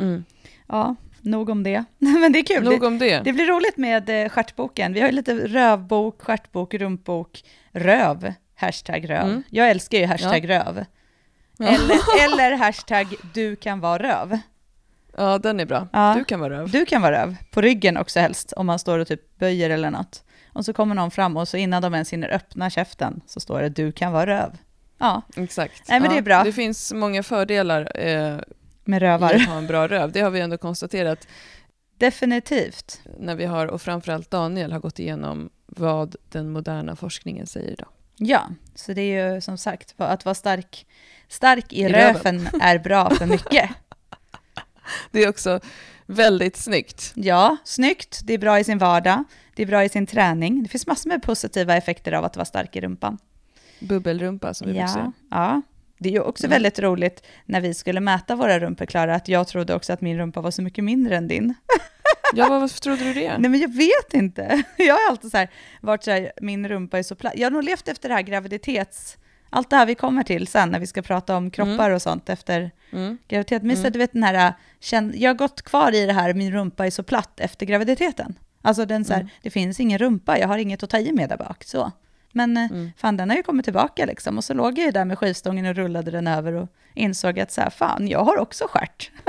Mm. 0.00 0.24
Ja, 0.66 0.96
nog 1.20 1.48
om 1.48 1.62
det. 1.62 1.84
Men 1.98 2.32
det 2.32 2.38
är 2.38 2.44
kul. 2.44 2.64
Nog 2.64 2.82
om 2.82 2.98
det. 2.98 3.20
Det 3.24 3.32
blir 3.32 3.46
roligt 3.46 3.76
med 3.76 4.24
eh, 4.24 4.28
stjärtboken. 4.28 4.92
Vi 4.92 5.00
har 5.00 5.08
ju 5.08 5.14
lite 5.14 5.34
rövbok, 5.34 6.22
stjärtbok, 6.22 6.74
rumpbok, 6.74 7.44
röv, 7.72 8.32
hashtag 8.54 9.10
röv. 9.10 9.26
Mm. 9.26 9.42
Jag 9.50 9.70
älskar 9.70 9.98
ju 9.98 10.06
hashtag 10.06 10.48
röv. 10.48 10.84
Ja. 11.58 11.66
Eller, 11.66 12.24
eller 12.24 12.56
hashtag 12.56 13.06
du 13.34 13.56
kan 13.56 13.80
vara 13.80 14.02
röv. 14.02 14.38
Ja, 15.16 15.38
den 15.38 15.60
är 15.60 15.66
bra. 15.66 15.88
Ja. 15.92 16.14
Du 16.18 16.24
kan 16.24 16.40
vara 16.40 16.58
röv. 16.58 16.70
Du 16.70 16.86
kan 16.86 17.02
vara 17.02 17.22
röv, 17.22 17.36
på 17.50 17.60
ryggen 17.60 17.96
också 17.96 18.20
helst, 18.20 18.52
om 18.52 18.66
man 18.66 18.78
står 18.78 18.98
och 18.98 19.08
typ 19.08 19.38
böjer 19.38 19.70
eller 19.70 19.90
något. 19.90 20.22
Och 20.56 20.64
så 20.64 20.72
kommer 20.72 20.94
någon 20.94 21.10
fram 21.10 21.36
och 21.36 21.48
så 21.48 21.56
innan 21.56 21.82
de 21.82 21.94
ens 21.94 22.12
hinner 22.12 22.28
öppna 22.28 22.70
käften 22.70 23.20
så 23.26 23.40
står 23.40 23.60
det 23.60 23.68
du 23.68 23.92
kan 23.92 24.12
vara 24.12 24.26
röv. 24.26 24.58
Ja, 24.98 25.22
Exakt. 25.36 25.88
Nej, 25.88 26.00
men 26.00 26.10
det 26.10 26.16
är 26.16 26.22
bra. 26.22 26.44
Det 26.44 26.52
finns 26.52 26.92
många 26.92 27.22
fördelar 27.22 28.06
eh, 28.06 28.38
med 28.84 29.02
rövar. 29.02 29.34
att 29.34 29.46
ha 29.46 29.58
en 29.58 29.66
bra 29.66 29.88
röv. 29.88 30.12
Det 30.12 30.20
har 30.20 30.30
vi 30.30 30.40
ändå 30.40 30.58
konstaterat 30.58 31.28
Definitivt. 31.98 33.00
när 33.18 33.34
vi 33.34 33.44
har, 33.44 33.66
och 33.66 33.82
framförallt 33.82 34.30
Daniel 34.30 34.72
har 34.72 34.80
gått 34.80 34.98
igenom 34.98 35.50
vad 35.66 36.16
den 36.28 36.50
moderna 36.50 36.96
forskningen 36.96 37.46
säger 37.46 37.70
idag. 37.70 37.88
Ja, 38.16 38.48
så 38.74 38.92
det 38.92 39.02
är 39.02 39.34
ju 39.34 39.40
som 39.40 39.58
sagt, 39.58 39.94
att 39.96 40.24
vara 40.24 40.34
stark, 40.34 40.86
stark 41.28 41.72
i, 41.72 41.80
I 41.80 41.88
röven 41.88 42.48
är 42.60 42.78
bra 42.78 43.10
för 43.10 43.26
mycket. 43.26 43.70
Det 45.10 45.24
är 45.24 45.28
också 45.28 45.60
väldigt 46.06 46.56
snyggt. 46.56 47.12
Ja, 47.14 47.56
snyggt, 47.64 48.20
det 48.24 48.34
är 48.34 48.38
bra 48.38 48.58
i 48.58 48.64
sin 48.64 48.78
vardag, 48.78 49.24
det 49.56 49.62
är 49.62 49.66
bra 49.66 49.84
i 49.84 49.88
sin 49.88 50.06
träning. 50.06 50.62
Det 50.62 50.68
finns 50.68 50.86
massor 50.86 51.08
med 51.10 51.22
positiva 51.22 51.76
effekter 51.76 52.12
av 52.12 52.24
att 52.24 52.36
vara 52.36 52.44
stark 52.44 52.76
i 52.76 52.80
rumpan. 52.80 53.18
Bubbelrumpa 53.80 54.54
som 54.54 54.66
vi 54.66 54.72
brukar 54.72 54.86
Ja, 54.88 54.92
säga. 54.94 55.12
ja. 55.30 55.62
Det 55.98 56.08
är 56.08 56.12
ju 56.12 56.20
också 56.20 56.46
Mm. 56.46 56.54
väldigt 56.54 56.78
roligt 56.78 57.26
när 57.46 57.60
vi 57.60 57.74
skulle 57.74 58.00
mäta 58.00 58.36
våra 58.36 58.60
rumpor, 58.60 58.86
Klara, 58.86 59.14
att 59.14 59.28
jag 59.28 59.48
trodde 59.48 59.74
också 59.74 59.92
att 59.92 60.00
min 60.00 60.18
rumpa 60.18 60.40
var 60.40 60.50
så 60.50 60.62
mycket 60.62 60.84
mindre 60.84 61.16
än 61.16 61.28
din. 61.28 61.54
Ja, 62.34 62.48
vad- 62.48 62.60
varför 62.60 62.80
trodde 62.80 63.04
du 63.04 63.12
det? 63.14 63.38
Nej 63.38 63.50
men 63.50 63.60
jag 63.60 63.74
vet 63.74 64.14
inte. 64.14 64.62
Jag 64.76 64.94
har 64.94 65.10
alltid 65.10 65.30
så 65.30 65.36
här, 65.36 65.48
varit 65.80 66.04
så 66.04 66.10
här, 66.10 66.32
min 66.40 66.68
rumpa 66.68 66.98
är 66.98 67.02
så 67.02 67.14
platt. 67.14 67.32
Jag 67.36 67.46
har 67.46 67.50
nog 67.50 67.64
levt 67.64 67.88
efter 67.88 68.08
det 68.08 68.14
här 68.14 68.22
graviditets... 68.22 69.16
Allt 69.50 69.70
det 69.70 69.76
här 69.76 69.86
vi 69.86 69.94
kommer 69.94 70.22
till 70.22 70.46
sen 70.46 70.70
när 70.70 70.78
vi 70.80 70.86
ska 70.86 71.02
prata 71.02 71.36
om 71.36 71.50
kroppar 71.50 71.90
och 71.90 72.02
sånt 72.02 72.28
efter 72.28 72.70
Mm. 72.92 73.18
graviditet. 73.28 73.62
Men 73.62 73.76
så 73.76 73.80
Mm. 73.82 73.92
du 73.92 73.98
vet 73.98 74.12
den 74.12 74.22
här, 74.22 74.52
känn- 74.80 75.12
jag 75.16 75.30
har 75.30 75.34
gått 75.34 75.62
kvar 75.62 75.94
i 75.94 76.06
det 76.06 76.12
här, 76.12 76.34
min 76.34 76.52
rumpa 76.52 76.86
är 76.86 76.90
så 76.90 77.02
platt 77.02 77.40
efter 77.40 77.66
graviditeten. 77.66 78.38
Alltså 78.66 78.86
den 78.86 79.04
så 79.04 79.12
här, 79.12 79.20
Mm. 79.20 79.30
det 79.42 79.50
finns 79.50 79.80
ingen 79.80 79.98
rumpa, 79.98 80.38
jag 80.38 80.48
har 80.48 80.58
inget 80.58 80.82
att 80.82 80.90
ta 80.90 80.98
i 80.98 81.12
med 81.12 81.28
där 81.28 81.36
bak. 81.36 81.64
Så. 81.64 81.92
Men 82.36 82.56
eh, 82.56 82.64
Mm. 82.70 82.90
fan 82.96 83.16
den 83.16 83.30
har 83.30 83.36
ju 83.36 83.42
kommit 83.42 83.64
tillbaka 83.66 84.06
liksom. 84.06 84.36
Och 84.38 84.44
så 84.44 84.54
låg 84.54 84.78
jag 84.78 84.84
ju 84.86 84.90
där 84.90 85.04
med 85.04 85.18
skivstången 85.18 85.66
och 85.66 85.74
rullade 85.74 86.10
den 86.10 86.26
över 86.26 86.52
och 86.52 86.68
insåg 86.94 87.40
att 87.40 87.52
så 87.52 87.60
här, 87.60 87.70
fan 87.70 88.08
jag 88.08 88.24
har 88.24 88.36
också 88.38 88.66
stjärt. 88.70 89.10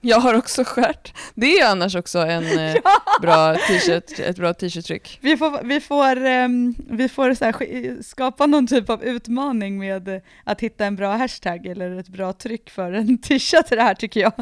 Jag 0.00 0.20
har 0.20 0.34
också 0.34 0.64
stjärt. 0.64 1.14
Det 1.34 1.46
är 1.60 1.70
annars 1.70 1.94
också 1.94 2.18
en 2.18 2.58
eh, 2.58 2.74
bra 3.22 3.54
t-shirt, 3.68 4.18
ett 4.18 4.36
bra 4.36 4.52
t-shirt-tryck. 4.54 5.18
Vi 5.22 5.36
får, 5.36 5.62
vi 5.64 5.80
får, 5.80 6.16
ehm, 6.24 6.74
vi 6.90 7.08
får 7.08 7.34
så 7.34 7.44
här, 7.44 7.52
sk- 7.52 8.02
skapa 8.02 8.46
någon 8.46 8.66
typ 8.66 8.90
av 8.90 9.04
utmaning 9.04 9.78
med 9.78 10.20
att 10.44 10.60
hitta 10.60 10.84
en 10.86 10.96
bra 10.96 11.16
hashtag 11.16 11.66
eller 11.66 11.98
ett 11.98 12.08
bra 12.08 12.32
tryck 12.32 12.70
för 12.70 12.92
en 12.92 13.18
t-shirt 13.18 13.66
till 13.66 13.76
det 13.76 13.82
här 13.82 13.94
tycker 13.94 14.20
jag. 14.20 14.32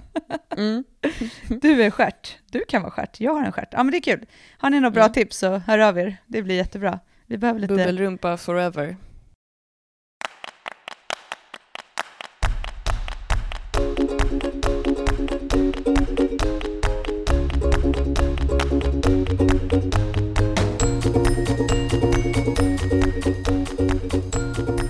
Mm. 0.57 0.85
Du 1.49 1.83
är 1.83 1.91
stjärt, 1.91 2.37
du 2.51 2.65
kan 2.69 2.83
vara 2.83 2.91
stjärt, 2.93 3.21
jag 3.21 3.35
har 3.35 3.45
en 3.45 3.53
stjärt. 3.53 3.69
Ja 3.73 3.83
men 3.83 3.91
det 3.91 3.99
är 3.99 4.17
kul. 4.17 4.27
Har 4.59 4.71
ni 4.71 4.81
några 4.81 4.91
bra 4.91 5.03
Mm. 5.03 5.13
tips 5.13 5.39
så 5.39 5.57
hör 5.57 5.79
av 5.79 5.99
er, 5.99 6.17
det 6.27 6.43
blir 6.43 6.55
jättebra. 6.57 6.99
Vi 7.31 7.39
behöver 7.39 7.61
lite... 7.61 7.75
Bubbelrumpa 7.75 8.37
forever. 8.37 8.97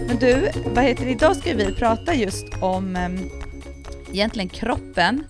Men 0.07 0.19
du, 0.21 0.51
vad 0.75 0.85
heter 0.85 1.05
det? 1.05 1.11
Idag 1.11 1.37
ska 1.37 1.55
vi 1.55 1.75
prata 1.75 2.15
just 2.15 2.47
om 2.61 2.97
um, 2.97 3.31
egentligen 4.13 4.49
kroppen, 4.49 5.25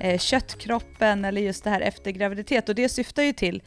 eh, 0.00 0.18
köttkroppen 0.18 1.24
eller 1.24 1.40
just 1.40 1.64
det 1.64 1.70
här 1.70 1.80
efter 1.80 2.10
graviditet 2.10 2.68
och 2.68 2.74
det 2.74 2.88
syftar 2.88 3.22
ju 3.22 3.32
till 3.32 3.62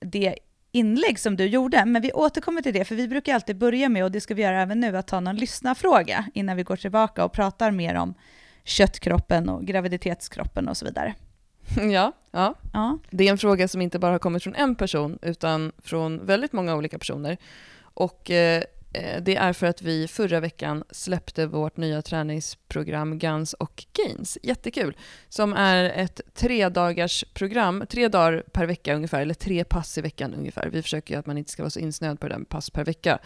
det 0.00 0.38
inlägg 0.72 1.18
som 1.18 1.36
du 1.36 1.46
gjorde, 1.46 1.84
men 1.84 2.02
vi 2.02 2.12
återkommer 2.12 2.62
till 2.62 2.74
det, 2.74 2.84
för 2.84 2.94
vi 2.94 3.08
brukar 3.08 3.34
alltid 3.34 3.56
börja 3.58 3.88
med, 3.88 4.04
och 4.04 4.10
det 4.10 4.20
ska 4.20 4.34
vi 4.34 4.42
göra 4.42 4.62
även 4.62 4.80
nu, 4.80 4.96
att 4.96 5.06
ta 5.06 5.20
någon 5.20 5.36
lyssnarfråga 5.36 6.24
innan 6.34 6.56
vi 6.56 6.62
går 6.62 6.76
tillbaka 6.76 7.24
och 7.24 7.32
pratar 7.32 7.70
mer 7.70 7.94
om 7.94 8.14
köttkroppen 8.64 9.48
och 9.48 9.64
graviditetskroppen 9.64 10.68
och 10.68 10.76
så 10.76 10.84
vidare. 10.84 11.14
Ja, 11.92 12.12
ja, 12.30 12.54
Ja, 12.72 12.98
det 13.10 13.28
är 13.28 13.30
en 13.30 13.38
fråga 13.38 13.68
som 13.68 13.82
inte 13.82 13.98
bara 13.98 14.12
har 14.12 14.18
kommit 14.18 14.42
från 14.42 14.54
en 14.54 14.74
person 14.74 15.18
utan 15.22 15.72
från 15.78 16.26
väldigt 16.26 16.52
många 16.52 16.76
olika 16.76 16.98
personer. 16.98 17.36
Och 17.94 18.30
eh, 18.30 18.62
Eh, 18.92 19.22
det 19.22 19.36
är 19.36 19.52
för 19.52 19.66
att 19.66 19.82
vi 19.82 20.08
förra 20.08 20.40
veckan 20.40 20.84
släppte 20.90 21.46
vårt 21.46 21.76
nya 21.76 22.02
träningsprogram 22.02 23.18
Guns 23.18 23.54
och 23.54 23.84
Gains. 23.92 24.38
Jättekul! 24.42 24.96
Som 25.28 25.52
är 25.52 25.84
ett 25.84 26.20
tre 26.34 26.68
dagars 26.68 27.24
program, 27.34 27.84
tre 27.88 28.08
dagar 28.08 28.44
per 28.52 28.66
vecka 28.66 28.94
ungefär, 28.94 29.20
eller 29.20 29.34
tre 29.34 29.64
pass 29.64 29.98
i 29.98 30.00
veckan 30.00 30.34
ungefär. 30.34 30.68
Vi 30.68 30.82
försöker 30.82 31.14
ju 31.14 31.20
att 31.20 31.26
man 31.26 31.38
inte 31.38 31.50
ska 31.50 31.62
vara 31.62 31.70
så 31.70 31.80
insnöad 31.80 32.20
på 32.20 32.28
det 32.28 32.34
där 32.34 32.38
med 32.38 32.48
pass 32.48 32.70
per 32.70 32.84
vecka. 32.84 33.18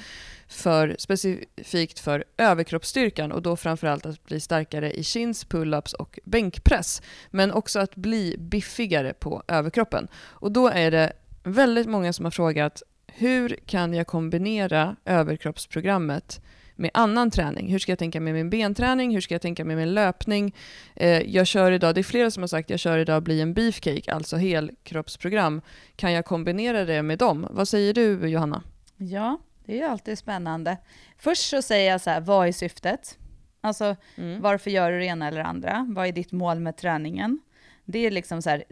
För, 0.49 0.97
specifikt 0.99 1.99
för 1.99 2.25
överkroppsstyrkan 2.37 3.33
och 3.33 3.43
då 3.43 3.57
framförallt 3.57 4.07
att 4.07 4.25
bli 4.25 4.41
starkare 4.41 4.93
i 4.93 5.05
chins, 5.05 5.47
pull-ups 5.47 5.95
och 5.95 6.19
bänkpress. 6.25 7.03
Men 7.31 7.53
också 7.53 7.81
att 7.81 7.97
bli 7.97 8.37
biffigare 8.39 9.13
på 9.13 9.43
överkroppen. 9.49 10.09
Och 10.17 10.53
då 10.53 10.69
är 10.69 10.91
det 10.91 11.13
väldigt 11.43 11.87
många 11.87 12.13
som 12.13 12.25
har 12.25 12.31
frågat 12.31 12.83
hur 13.19 13.59
kan 13.67 13.95
jag 13.95 14.07
kombinera 14.07 14.97
överkroppsprogrammet 15.05 16.41
med 16.75 16.91
annan 16.95 17.31
träning? 17.31 17.71
Hur 17.71 17.79
ska 17.79 17.93
jag 17.93 17.99
tänka 17.99 18.21
med 18.21 18.35
min 18.35 18.51
benträning? 18.51 19.15
Hur 19.15 19.21
ska 19.21 19.35
jag 19.35 19.43
tänka 19.43 19.65
med 19.65 19.77
min 19.77 19.95
löpning? 19.95 20.55
Eh, 20.95 21.21
jag 21.23 21.47
kör 21.47 21.73
idag, 21.73 21.95
det 21.95 22.01
är 22.01 22.03
flera 22.03 22.31
som 22.31 22.43
har 22.43 22.49
sagt, 22.49 22.71
jag 22.71 22.81
kör 22.81 22.99
idag 22.99 23.23
bli 23.23 23.41
en 23.41 23.55
beefcake, 23.55 24.13
alltså 24.13 24.37
helkroppsprogram. 24.37 25.61
Kan 25.97 26.13
jag 26.13 26.25
kombinera 26.25 26.85
det 26.85 27.03
med 27.03 27.19
dem? 27.19 27.47
Vad 27.51 27.69
säger 27.69 27.95
du 27.95 28.29
Johanna? 28.29 28.63
ja 28.97 29.39
det 29.65 29.73
är 29.73 29.77
ju 29.77 29.83
alltid 29.85 30.19
spännande. 30.19 30.77
Först 31.19 31.49
så 31.49 31.63
säger 31.63 31.91
jag 31.91 32.01
så 32.01 32.11
här, 32.11 32.21
vad 32.21 32.49
är 32.49 32.53
syftet? 32.53 33.19
Alltså, 33.61 33.97
Mm. 34.17 34.41
Varför 34.41 34.71
gör 34.71 34.93
du 34.93 34.99
det 34.99 35.05
ena 35.05 35.29
eller 35.29 35.41
andra? 35.41 35.87
Vad 35.89 36.07
är 36.07 36.13
ditt 36.13 36.33
mål 36.33 36.61
med 36.61 36.77
träningen? 36.77 37.39
Det 37.87 37.99
är 37.99 38.11
liksom 38.11 38.43
så 38.43 38.51
här 38.51 38.65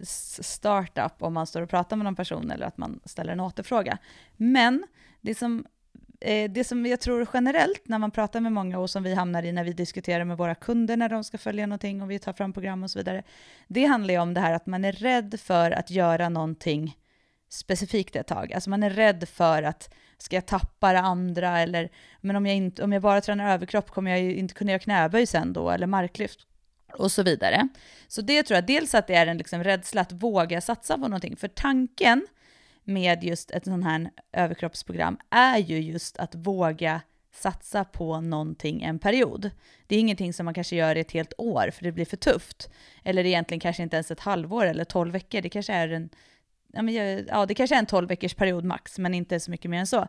startup 0.42 1.22
om 1.22 1.34
man 1.34 1.46
står 1.46 1.62
och 1.62 1.70
pratar 1.70 1.96
med 1.96 2.04
någon 2.04 2.16
person 2.16 2.50
eller 2.50 2.66
att 2.66 2.78
man 2.78 3.00
ställer 3.04 3.32
en 3.32 3.40
återfråga. 3.40 3.98
Men 4.36 4.84
det 5.20 5.34
som, 5.34 5.66
eh, 6.20 6.50
det 6.50 6.64
som 6.64 6.86
jag 6.86 7.00
tror 7.00 7.28
generellt 7.32 7.88
när 7.88 7.98
man 7.98 8.10
pratar 8.10 8.40
med 8.40 8.52
många 8.52 8.78
och 8.78 8.90
som 8.90 9.02
vi 9.02 9.14
hamnar 9.14 9.42
i 9.42 9.52
när 9.52 9.64
vi 9.64 9.72
diskuterar 9.72 10.24
med 10.24 10.36
våra 10.36 10.54
kunder 10.54 10.96
när 10.96 11.08
de 11.08 11.24
ska 11.24 11.38
följa 11.38 11.66
någonting 11.66 12.02
och 12.02 12.10
vi 12.10 12.18
tar 12.18 12.32
fram 12.32 12.52
program 12.52 12.82
och 12.82 12.90
så 12.90 12.98
vidare. 12.98 13.22
Det 13.68 13.84
handlar 13.84 14.14
ju 14.14 14.20
om 14.20 14.34
det 14.34 14.40
här 14.40 14.52
att 14.52 14.66
man 14.66 14.84
är 14.84 14.92
rädd 14.92 15.40
för 15.40 15.70
att 15.70 15.90
göra 15.90 16.28
någonting 16.28 16.96
specifikt 17.48 18.16
ett 18.16 18.26
tag. 18.26 18.52
Alltså 18.52 18.70
man 18.70 18.82
är 18.82 18.90
rädd 18.90 19.28
för 19.28 19.62
att 19.62 19.94
ska 20.18 20.36
jag 20.36 20.46
tappa 20.46 20.92
det 20.92 21.00
andra 21.00 21.60
eller 21.60 21.88
men 22.20 22.36
om 22.36 22.46
jag, 22.46 22.56
inte, 22.56 22.84
om 22.84 22.92
jag 22.92 23.02
bara 23.02 23.20
tränar 23.20 23.52
överkropp 23.52 23.90
kommer 23.90 24.10
jag 24.10 24.20
ju 24.20 24.34
inte 24.34 24.54
kunna 24.54 24.70
göra 24.70 24.78
knäböj 24.78 25.26
sen 25.26 25.52
då 25.52 25.70
eller 25.70 25.86
marklyft 25.86 26.46
och 26.98 27.12
så 27.12 27.22
vidare. 27.22 27.68
Så 28.08 28.22
det 28.22 28.42
tror 28.42 28.54
jag 28.54 28.66
dels 28.66 28.94
att 28.94 29.06
det 29.06 29.14
är 29.14 29.26
en 29.26 29.38
liksom 29.38 29.64
rädsla 29.64 30.00
att 30.00 30.12
våga 30.12 30.60
satsa 30.60 30.98
på 30.98 31.08
någonting. 31.08 31.36
För 31.36 31.48
tanken 31.48 32.26
med 32.84 33.24
just 33.24 33.50
ett 33.50 33.64
sånt 33.64 33.84
här 33.84 34.10
överkroppsprogram 34.32 35.18
är 35.30 35.58
ju 35.58 35.80
just 35.80 36.16
att 36.16 36.34
våga 36.34 37.00
satsa 37.34 37.84
på 37.84 38.20
någonting 38.20 38.82
en 38.82 38.98
period. 38.98 39.50
Det 39.86 39.96
är 39.96 40.00
ingenting 40.00 40.32
som 40.32 40.44
man 40.44 40.54
kanske 40.54 40.76
gör 40.76 40.96
i 40.96 41.00
ett 41.00 41.12
helt 41.12 41.32
år 41.38 41.70
för 41.70 41.84
det 41.84 41.92
blir 41.92 42.04
för 42.04 42.16
tufft. 42.16 42.70
Eller 43.04 43.26
egentligen 43.26 43.60
kanske 43.60 43.82
inte 43.82 43.96
ens 43.96 44.10
ett 44.10 44.20
halvår 44.20 44.66
eller 44.66 44.84
tolv 44.84 45.12
veckor. 45.12 45.40
Det 45.40 45.48
kanske 45.48 45.72
är 45.72 45.88
en 45.88 46.10
ja, 46.74 46.82
men, 46.82 46.94
ja, 47.28 47.46
det 47.46 47.54
kanske 47.54 47.76
är 47.76 47.78
en 47.78 47.86
12 47.86 48.08
veckors 48.08 48.34
period 48.34 48.64
max, 48.64 48.98
men 48.98 49.14
inte 49.14 49.40
så 49.40 49.50
mycket 49.50 49.70
mer 49.70 49.78
än 49.78 49.86
så. 49.86 50.08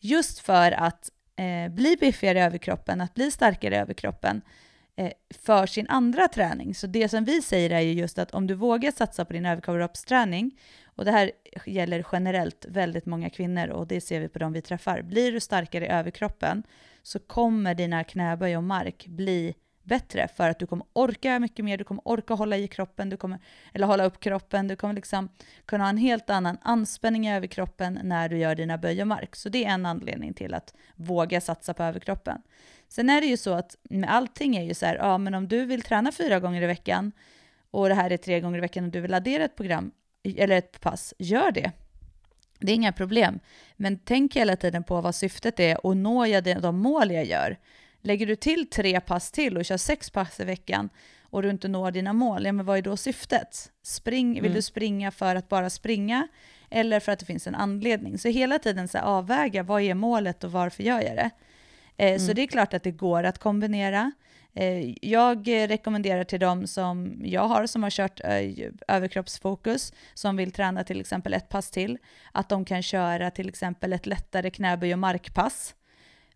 Just 0.00 0.38
för 0.38 0.72
att 0.72 1.10
eh, 1.36 1.72
bli 1.72 1.96
biffigare 2.00 2.38
i 2.38 2.42
överkroppen, 2.42 3.00
att 3.00 3.14
bli 3.14 3.30
starkare 3.30 3.74
i 3.74 3.78
överkroppen 3.78 4.42
Eh, 4.98 5.12
för 5.38 5.66
sin 5.66 5.86
andra 5.88 6.28
träning. 6.28 6.74
Så 6.74 6.86
det 6.86 7.08
som 7.08 7.24
vi 7.24 7.42
säger 7.42 7.70
är 7.70 7.80
ju 7.80 7.92
just 7.92 8.18
att 8.18 8.30
om 8.30 8.46
du 8.46 8.54
vågar 8.54 8.90
satsa 8.90 9.24
på 9.24 9.32
din 9.32 9.46
överkroppsträning, 9.46 10.58
och 10.84 11.04
det 11.04 11.10
här 11.10 11.30
gäller 11.66 12.06
generellt 12.12 12.66
väldigt 12.68 13.06
många 13.06 13.30
kvinnor 13.30 13.68
och 13.68 13.86
det 13.86 14.00
ser 14.00 14.20
vi 14.20 14.28
på 14.28 14.38
dem 14.38 14.52
vi 14.52 14.62
träffar, 14.62 15.02
blir 15.02 15.32
du 15.32 15.40
starkare 15.40 15.86
i 15.86 15.88
överkroppen 15.88 16.62
så 17.02 17.18
kommer 17.18 17.74
dina 17.74 18.04
knäböj 18.04 18.56
och 18.56 18.64
mark 18.64 19.06
bli 19.06 19.54
bättre 19.86 20.28
för 20.36 20.50
att 20.50 20.58
du 20.58 20.66
kommer 20.66 20.86
orka 20.92 21.38
mycket 21.38 21.64
mer, 21.64 21.78
du 21.78 21.84
kommer 21.84 22.08
orka 22.08 22.34
hålla 22.34 22.56
i 22.56 22.68
kroppen, 22.68 23.10
du 23.10 23.16
kommer, 23.16 23.38
eller 23.72 23.86
hålla 23.86 24.04
upp 24.04 24.20
kroppen, 24.20 24.68
du 24.68 24.76
kommer 24.76 24.94
liksom 24.94 25.28
kunna 25.64 25.84
ha 25.84 25.88
en 25.88 25.96
helt 25.96 26.30
annan 26.30 26.58
anspänning 26.62 27.26
i 27.26 27.36
överkroppen 27.36 28.00
när 28.02 28.28
du 28.28 28.38
gör 28.38 28.54
dina 28.54 28.78
böj 28.78 29.00
och 29.00 29.08
mark. 29.08 29.36
Så 29.36 29.48
det 29.48 29.64
är 29.64 29.70
en 29.70 29.86
anledning 29.86 30.34
till 30.34 30.54
att 30.54 30.74
våga 30.94 31.40
satsa 31.40 31.74
på 31.74 31.82
överkroppen. 31.82 32.42
Sen 32.88 33.10
är 33.10 33.20
det 33.20 33.26
ju 33.26 33.36
så 33.36 33.52
att 33.52 33.76
med 33.82 34.10
allting 34.10 34.56
är 34.56 34.62
ju 34.62 34.74
så 34.74 34.86
här, 34.86 34.96
ja 34.96 35.18
men 35.18 35.34
om 35.34 35.48
du 35.48 35.64
vill 35.64 35.82
träna 35.82 36.12
fyra 36.12 36.40
gånger 36.40 36.62
i 36.62 36.66
veckan 36.66 37.12
och 37.70 37.88
det 37.88 37.94
här 37.94 38.10
är 38.10 38.16
tre 38.16 38.40
gånger 38.40 38.58
i 38.58 38.60
veckan 38.60 38.84
och 38.84 38.90
du 38.90 39.00
vill 39.00 39.14
addera 39.14 39.44
ett 39.44 39.56
program 39.56 39.92
eller 40.24 40.56
ett 40.56 40.80
pass, 40.80 41.14
gör 41.18 41.50
det. 41.50 41.72
Det 42.58 42.72
är 42.72 42.76
inga 42.76 42.92
problem. 42.92 43.40
Men 43.76 43.98
tänk 43.98 44.36
hela 44.36 44.56
tiden 44.56 44.84
på 44.84 45.00
vad 45.00 45.14
syftet 45.14 45.60
är 45.60 45.86
och 45.86 45.96
når 45.96 46.26
jag 46.26 46.62
de 46.62 46.78
mål 46.78 47.10
jag 47.10 47.24
gör. 47.24 47.56
Lägger 48.06 48.26
du 48.26 48.36
till 48.36 48.70
tre 48.70 49.00
pass 49.00 49.30
till 49.30 49.56
och 49.56 49.64
kör 49.64 49.76
sex 49.76 50.10
pass 50.10 50.40
i 50.40 50.44
veckan 50.44 50.88
och 51.22 51.42
du 51.42 51.50
inte 51.50 51.68
når 51.68 51.90
dina 51.90 52.12
mål, 52.12 52.44
ja 52.44 52.52
men 52.52 52.66
vad 52.66 52.78
är 52.78 52.82
då 52.82 52.96
syftet? 52.96 53.72
Spring, 53.82 54.34
vill 54.34 54.44
mm. 54.44 54.54
du 54.54 54.62
springa 54.62 55.10
för 55.10 55.36
att 55.36 55.48
bara 55.48 55.70
springa 55.70 56.28
eller 56.70 57.00
för 57.00 57.12
att 57.12 57.18
det 57.18 57.26
finns 57.26 57.46
en 57.46 57.54
anledning? 57.54 58.18
Så 58.18 58.28
hela 58.28 58.58
tiden 58.58 58.88
så 58.88 58.98
avväga, 58.98 59.62
vad 59.62 59.82
är 59.82 59.94
målet 59.94 60.44
och 60.44 60.52
varför 60.52 60.82
gör 60.82 61.00
jag 61.00 61.16
det? 61.16 61.30
Eh, 61.96 62.08
mm. 62.08 62.18
Så 62.18 62.32
det 62.32 62.42
är 62.42 62.46
klart 62.46 62.74
att 62.74 62.82
det 62.82 62.90
går 62.90 63.24
att 63.24 63.38
kombinera. 63.38 64.12
Eh, 64.54 65.08
jag 65.08 65.48
rekommenderar 65.48 66.24
till 66.24 66.40
dem 66.40 66.66
som 66.66 67.20
jag 67.24 67.48
har 67.48 67.66
som 67.66 67.82
har 67.82 67.90
kört 67.90 68.20
eh, 68.24 68.70
överkroppsfokus, 68.88 69.92
som 70.14 70.36
vill 70.36 70.52
träna 70.52 70.84
till 70.84 71.00
exempel 71.00 71.34
ett 71.34 71.48
pass 71.48 71.70
till, 71.70 71.98
att 72.32 72.48
de 72.48 72.64
kan 72.64 72.82
köra 72.82 73.30
till 73.30 73.48
exempel 73.48 73.92
ett 73.92 74.06
lättare 74.06 74.50
knäböj 74.50 74.92
och 74.92 74.98
markpass. 74.98 75.74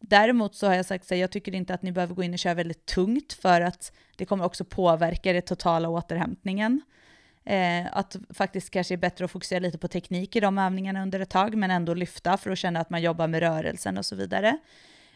Däremot 0.01 0.55
så 0.55 0.67
har 0.67 0.75
jag 0.75 0.87
sagt 0.87 1.13
att 1.13 1.19
jag 1.19 1.31
tycker 1.31 1.55
inte 1.55 1.75
att 1.75 1.83
ni 1.83 1.93
behöver 1.93 2.15
gå 2.15 2.23
in 2.23 2.33
och 2.33 2.39
köra 2.39 2.55
väldigt 2.55 2.87
tungt 2.87 3.33
för 3.33 3.61
att 3.61 3.93
det 4.17 4.25
kommer 4.25 4.45
också 4.45 4.65
påverka 4.65 5.33
den 5.33 5.43
totala 5.43 5.89
återhämtningen. 5.89 6.81
Eh, 7.45 7.87
att 7.93 8.17
faktiskt 8.31 8.71
kanske 8.71 8.95
är 8.95 8.99
bättre 8.99 9.25
att 9.25 9.31
fokusera 9.31 9.59
lite 9.59 9.79
på 9.79 9.89
teknik 9.89 10.37
i 10.37 10.41
de 10.41 10.59
övningarna 10.59 11.03
under 11.03 11.21
ett 11.21 11.31
tag, 11.31 11.55
men 11.55 11.71
ändå 11.71 11.95
lyfta 11.95 12.37
för 12.37 12.51
att 12.51 12.59
känna 12.59 12.81
att 12.81 12.91
man 12.91 13.03
jobbar 13.03 13.27
med 13.27 13.41
rörelsen 13.41 13.99
och 13.99 14.07
så 14.07 14.17
vidare. 14.17 14.59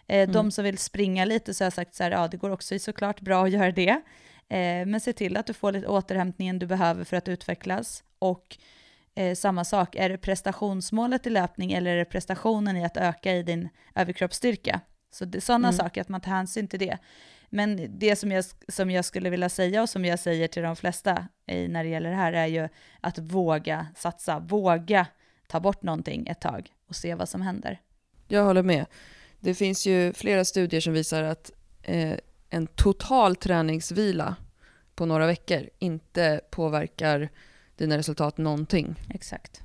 Eh, 0.07 0.23
mm. 0.23 0.33
De 0.33 0.51
som 0.51 0.65
vill 0.65 0.79
springa 0.79 1.25
lite 1.25 1.55
så 1.55 1.65
har 1.65 1.67
jag 1.67 1.73
sagt 1.73 1.95
så 1.95 2.03
här, 2.03 2.11
ja 2.11 2.29
det 2.29 2.37
går 2.37 2.51
också 2.51 2.79
såklart 2.79 3.21
bra 3.21 3.45
att 3.45 3.51
göra 3.51 3.73
det. 3.73 4.01
Eh, 4.49 4.87
men 4.87 5.01
se 5.01 5.13
till 5.13 5.37
att 5.37 5.47
du 5.47 5.53
får 5.53 5.73
lite 5.73 5.87
återhämtningen 5.87 6.59
du 6.59 6.67
behöver 6.67 7.05
för 7.05 7.17
att 7.17 7.29
utvecklas. 7.29 8.05
Och 8.19 8.59
eh, 9.15 9.35
samma 9.35 9.65
sak, 9.65 9.95
är 9.95 10.09
det 10.09 10.19
prestationsmålet 10.19 11.27
i 11.27 11.31
löpning 11.31 11.73
eller 11.73 11.91
är 11.91 11.97
det 11.97 12.05
prestationen 12.05 12.77
i 12.77 12.85
att 12.85 12.97
öka 12.97 13.33
i 13.33 13.43
din 13.43 13.69
överkroppsstyrka? 13.95 14.81
Så 15.11 15.25
det 15.25 15.41
sådana 15.41 15.69
mm. 15.69 15.79
saker, 15.79 16.01
att 16.01 16.09
man 16.09 16.21
tar 16.21 16.31
hänsyn 16.31 16.69
till 16.69 16.79
det. 16.79 16.99
Men 17.51 17.99
det 17.99 18.17
som 18.17 18.33
jag, 18.33 18.45
som 18.69 18.91
jag 18.91 19.05
skulle 19.05 19.31
vilja 19.31 19.49
säga 19.49 19.83
och 19.83 19.89
som 19.89 20.05
jag 20.05 20.19
säger 20.19 20.49
till 20.49 20.63
de 20.63 20.77
flesta 20.77 21.29
i, 21.47 21.69
när 21.69 21.85
det 21.85 21.91
gäller 21.91 22.11
det 22.11 22.17
här 22.17 22.33
är 22.33 22.47
ju 22.47 22.69
att 23.01 23.19
våga 23.19 23.87
satsa, 23.97 24.39
våga 24.39 25.07
ta 25.47 25.61
bort 25.61 25.83
någonting 25.83 26.27
ett 26.27 26.41
tag 26.41 26.71
och 26.89 26.97
se 26.97 27.15
vad 27.15 27.29
som 27.29 27.43
händer. 27.43 27.81
Jag 28.29 28.45
håller 28.45 28.63
med. 28.63 28.87
Det 29.41 29.55
finns 29.55 29.87
ju 29.87 30.13
flera 30.13 30.45
studier 30.45 30.81
som 30.81 30.93
visar 30.93 31.23
att 31.23 31.51
eh, 31.83 32.15
en 32.51 32.67
total 32.67 33.37
träningsvila 33.37 34.37
på 34.95 35.07
några 35.07 35.27
veckor 35.27 35.71
inte 35.79 36.41
påverkar 36.51 37.31
dina 37.77 37.99
resultat 37.99 38.39
någonting. 38.39 38.95
Exakt. 39.11 39.63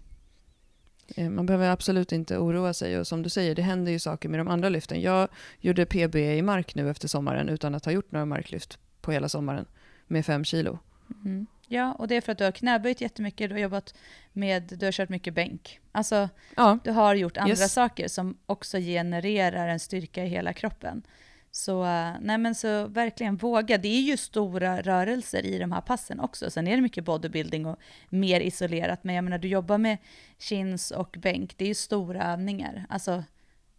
Eh, 1.15 1.29
man 1.29 1.45
behöver 1.45 1.69
absolut 1.69 2.11
inte 2.11 2.37
oroa 2.37 2.73
sig 2.73 2.99
och 2.99 3.07
som 3.07 3.23
du 3.23 3.29
säger, 3.29 3.55
det 3.55 3.61
händer 3.61 3.91
ju 3.91 3.99
saker 3.99 4.29
med 4.29 4.39
de 4.39 4.47
andra 4.47 4.69
lyften. 4.69 5.01
Jag 5.01 5.27
gjorde 5.59 5.85
PB 5.85 6.15
i 6.15 6.41
mark 6.41 6.75
nu 6.75 6.89
efter 6.89 7.07
sommaren 7.07 7.49
utan 7.49 7.75
att 7.75 7.85
ha 7.85 7.91
gjort 7.91 8.11
några 8.11 8.25
marklyft 8.25 8.79
på 9.01 9.11
hela 9.11 9.29
sommaren 9.29 9.65
med 10.07 10.25
fem 10.25 10.45
kilo. 10.45 10.79
Mm. 11.25 11.47
Ja, 11.67 11.93
och 11.93 12.07
det 12.07 12.15
är 12.15 12.21
för 12.21 12.31
att 12.31 12.37
du 12.37 12.43
har 12.43 12.51
knäböjt 12.51 13.01
jättemycket, 13.01 13.49
du 13.49 13.55
har 13.55 13.59
jobbat 13.59 13.93
med, 14.33 14.63
du 14.63 14.85
har 14.85 14.91
kört 14.91 15.09
mycket 15.09 15.33
bänk. 15.33 15.79
Alltså, 15.91 16.29
ja. 16.55 16.79
du 16.83 16.91
har 16.91 17.15
gjort 17.15 17.37
andra 17.37 17.55
yes. 17.55 17.73
saker 17.73 18.07
som 18.07 18.37
också 18.45 18.77
genererar 18.77 19.67
en 19.67 19.79
styrka 19.79 20.23
i 20.23 20.27
hela 20.27 20.53
kroppen. 20.53 21.03
Så, 21.51 21.83
eh, 21.83 22.12
nej 22.21 22.38
men 22.38 22.55
så 22.55 22.88
verkligen 22.88 23.38
våga. 23.38 23.77
Det 23.77 23.88
är 23.88 24.01
ju 24.01 24.17
stora 24.17 24.81
rörelser 24.81 25.45
i 25.45 25.59
de 25.59 25.71
här 25.71 25.81
passen 25.81 26.19
också. 26.19 26.51
Sen 26.51 26.67
är 26.67 26.75
det 26.75 26.81
mycket 26.81 27.05
bodybuilding 27.05 27.65
och 27.65 27.79
mer 28.09 28.39
isolerat. 28.39 29.03
Men 29.03 29.15
jag 29.15 29.23
menar, 29.23 29.38
du 29.38 29.47
jobbar 29.47 29.77
med 29.77 29.97
chins 30.38 30.91
och 30.91 31.17
bänk. 31.19 31.57
Det 31.57 31.63
är 31.63 31.67
ju 31.67 31.75
stora 31.75 32.23
övningar. 32.23 32.85
Alltså, 32.89 33.23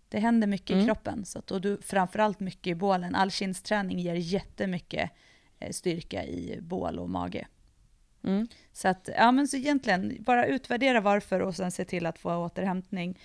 det 0.09 0.19
händer 0.19 0.47
mycket 0.47 0.71
mm. 0.71 0.83
i 0.83 0.87
kroppen. 0.87 1.25
Så 1.25 1.39
att, 1.39 1.51
och 1.51 1.61
du, 1.61 1.79
framförallt 1.83 2.41
mycket 2.41 2.67
i 2.67 2.75
bålen. 2.75 3.15
All 3.15 3.31
kinsträning 3.31 3.99
ger 3.99 4.15
jättemycket 4.15 5.11
eh, 5.59 5.71
styrka 5.71 6.25
i 6.25 6.59
bål 6.61 6.99
och 6.99 7.11
mage. 7.11 7.47
Mm. 8.25 8.49
Så 8.73 8.89
att, 8.89 9.09
ja 9.17 9.33
men 9.33 9.49
så 9.49 9.57
egentligen, 9.57 10.17
bara 10.21 10.47
utvärdera 10.47 11.01
varför 11.01 11.41
och 11.41 11.57
sen 11.57 11.71
se 11.71 11.85
till 11.85 12.07
att 12.07 12.19
få 12.19 12.37
återhämtning. 12.37 13.19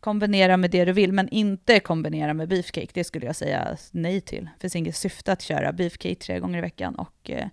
Kombinera 0.00 0.56
med 0.56 0.70
det 0.70 0.84
du 0.84 0.92
vill, 0.92 1.12
men 1.12 1.28
inte 1.28 1.80
kombinera 1.80 2.34
med 2.34 2.48
beefcake. 2.48 2.88
Det 2.92 3.04
skulle 3.04 3.26
jag 3.26 3.36
säga 3.36 3.76
nej 3.90 4.20
till. 4.20 4.44
Det 4.44 4.60
finns 4.60 4.76
inget 4.76 4.96
syfte 4.96 5.32
att 5.32 5.42
köra 5.42 5.72
beefcake 5.72 6.14
tre 6.14 6.38
gånger 6.38 6.58
i 6.58 6.60
veckan 6.60 6.94
och 6.94 7.30
eh, 7.30 7.46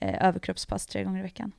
eh, 0.00 0.26
överkroppspass 0.26 0.86
tre 0.86 1.04
gånger 1.04 1.20
i 1.20 1.22
veckan. 1.22 1.52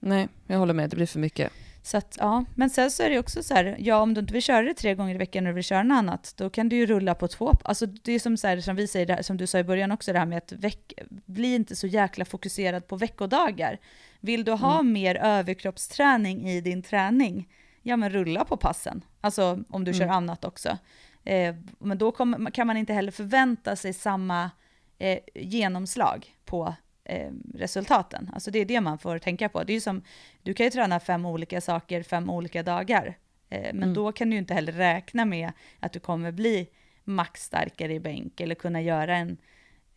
Nej, 0.00 0.28
jag 0.46 0.58
håller 0.58 0.74
med. 0.74 0.90
Det 0.90 0.96
blir 0.96 1.06
för 1.06 1.18
mycket. 1.18 1.52
Så 1.82 1.96
att, 1.96 2.16
ja, 2.20 2.44
men 2.54 2.70
sen 2.70 2.90
så 2.90 3.02
är 3.02 3.10
det 3.10 3.18
också 3.18 3.42
så 3.42 3.54
här, 3.54 3.76
ja 3.78 3.96
om 3.96 4.14
du 4.14 4.20
inte 4.20 4.32
vill 4.32 4.42
köra 4.42 4.62
det 4.62 4.74
tre 4.74 4.94
gånger 4.94 5.14
i 5.14 5.18
veckan 5.18 5.46
och 5.46 5.50
du 5.50 5.54
vill 5.54 5.64
köra 5.64 5.82
något 5.82 5.96
annat, 5.96 6.34
då 6.36 6.50
kan 6.50 6.68
du 6.68 6.76
ju 6.76 6.86
rulla 6.86 7.14
på 7.14 7.28
två. 7.28 7.56
Alltså 7.64 7.86
det 7.86 8.12
är 8.12 8.18
som, 8.18 8.36
så 8.36 8.46
här, 8.46 8.60
som 8.60 8.76
vi 8.76 8.88
säger, 8.88 9.22
som 9.22 9.36
du 9.36 9.46
sa 9.46 9.58
i 9.58 9.64
början 9.64 9.92
också, 9.92 10.12
det 10.12 10.18
här 10.18 10.26
med 10.26 10.38
att 10.38 10.52
veck, 10.52 10.92
bli 11.26 11.54
inte 11.54 11.76
så 11.76 11.86
jäkla 11.86 12.24
fokuserad 12.24 12.86
på 12.86 12.96
veckodagar. 12.96 13.78
Vill 14.20 14.44
du 14.44 14.52
ha 14.52 14.80
mm. 14.80 14.92
mer 14.92 15.14
överkroppsträning 15.14 16.48
i 16.48 16.60
din 16.60 16.82
träning, 16.82 17.48
ja 17.82 17.96
men 17.96 18.10
rulla 18.10 18.44
på 18.44 18.56
passen. 18.56 19.04
Alltså 19.20 19.64
om 19.68 19.84
du 19.84 19.90
mm. 19.90 19.98
kör 19.98 20.08
annat 20.08 20.44
också. 20.44 20.78
Eh, 21.24 21.54
men 21.78 21.98
då 21.98 22.12
kom, 22.12 22.48
kan 22.52 22.66
man 22.66 22.76
inte 22.76 22.92
heller 22.92 23.12
förvänta 23.12 23.76
sig 23.76 23.92
samma 23.92 24.50
eh, 24.98 25.18
genomslag 25.34 26.36
på 26.44 26.74
eh, 27.04 27.30
resultaten. 27.54 28.30
Alltså 28.34 28.50
det 28.50 28.58
är 28.58 28.64
det 28.64 28.80
man 28.80 28.98
får 28.98 29.18
tänka 29.18 29.48
på. 29.48 29.64
Det 29.64 29.72
är 29.72 29.80
som, 29.80 30.02
du 30.42 30.54
kan 30.54 30.64
ju 30.66 30.70
träna 30.70 31.00
fem 31.00 31.26
olika 31.26 31.60
saker 31.60 32.02
fem 32.02 32.30
olika 32.30 32.62
dagar, 32.62 33.18
eh, 33.48 33.60
men 33.60 33.82
mm. 33.82 33.94
då 33.94 34.12
kan 34.12 34.30
du 34.30 34.34
ju 34.34 34.38
inte 34.38 34.54
heller 34.54 34.72
räkna 34.72 35.24
med 35.24 35.52
att 35.80 35.92
du 35.92 36.00
kommer 36.00 36.32
bli 36.32 36.68
max 37.04 37.44
starkare 37.44 37.94
i 37.94 38.00
bänk 38.00 38.40
eller 38.40 38.54
kunna 38.54 38.82
göra 38.82 39.16
en 39.16 39.36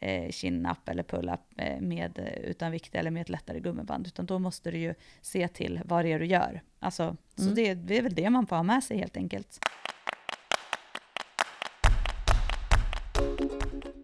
eh, 0.05 0.31
chin-up 0.31 0.89
eller 0.89 1.03
pull-up 1.03 1.39
eh, 1.57 1.81
med, 1.81 2.19
eh, 2.19 2.49
utan 2.49 2.71
vikt 2.71 2.95
eller 2.95 3.11
med 3.11 3.21
ett 3.21 3.29
lättare 3.29 3.59
gummiband, 3.59 4.07
utan 4.07 4.25
då 4.25 4.39
måste 4.39 4.71
du 4.71 4.77
ju 4.77 4.93
se 5.21 5.47
till 5.47 5.81
vad 5.85 6.05
det 6.05 6.11
är 6.11 6.19
du 6.19 6.25
gör. 6.25 6.61
Alltså, 6.79 7.03
mm. 7.03 7.17
Så 7.35 7.43
det, 7.43 7.73
det 7.73 7.97
är 7.97 8.01
väl 8.01 8.15
det 8.15 8.29
man 8.29 8.47
får 8.47 8.55
ha 8.55 8.63
med 8.63 8.83
sig 8.83 8.97
helt 8.97 9.17
enkelt. 9.17 9.59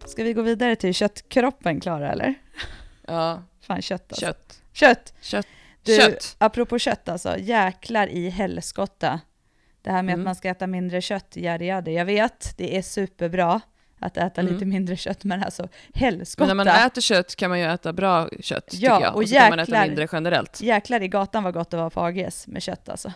Ska 0.06 0.24
vi 0.24 0.32
gå 0.32 0.42
vidare 0.42 0.76
till 0.76 0.94
köttkroppen, 0.94 1.80
Klara, 1.80 2.12
eller? 2.12 2.34
Ja. 3.06 3.42
Fan, 3.60 3.82
kött 3.82 4.12
alltså. 4.12 4.26
Kött. 4.26 4.62
Kött! 4.72 5.14
Kött. 5.20 5.46
Du, 5.82 5.96
kött. 5.96 6.36
apropå 6.38 6.78
kött 6.78 7.08
alltså, 7.08 7.38
jäklar 7.38 8.06
i 8.06 8.28
helskotta. 8.28 9.20
Det 9.82 9.90
här 9.90 10.02
med 10.02 10.12
mm. 10.12 10.20
att 10.20 10.24
man 10.24 10.34
ska 10.34 10.48
äta 10.48 10.66
mindre 10.66 11.00
kött, 11.00 11.36
yadi 11.36 11.64
yadi. 11.64 11.94
Jag 11.94 12.04
vet, 12.04 12.54
det 12.56 12.76
är 12.76 12.82
superbra 12.82 13.60
att 14.02 14.16
äta 14.16 14.40
mm. 14.40 14.52
lite 14.52 14.64
mindre 14.64 14.96
kött, 14.96 15.24
men 15.24 15.42
alltså 15.42 15.68
helskotta. 15.94 16.54
Men 16.54 16.56
när 16.66 16.74
man 16.74 16.86
äter 16.86 17.00
kött 17.00 17.36
kan 17.36 17.50
man 17.50 17.60
ju 17.60 17.66
äta 17.66 17.92
bra 17.92 18.28
kött, 18.40 18.40
ja, 18.50 18.60
tycker 18.70 18.86
jag. 18.86 19.14
Och, 19.14 19.22
och 19.22 19.28
så 19.28 19.34
jäklar, 19.34 19.48
kan 19.48 19.56
man 19.56 19.58
äta 19.58 19.86
mindre 19.86 20.08
generellt. 20.12 20.60
Jäklar 20.60 21.02
i 21.02 21.08
gatan 21.08 21.42
var 21.42 21.52
gott 21.52 21.70
det 21.70 21.76
var 21.76 21.90
på 21.90 22.00
AGs 22.00 22.46
med 22.46 22.62
kött 22.62 22.88
alltså. 22.88 23.12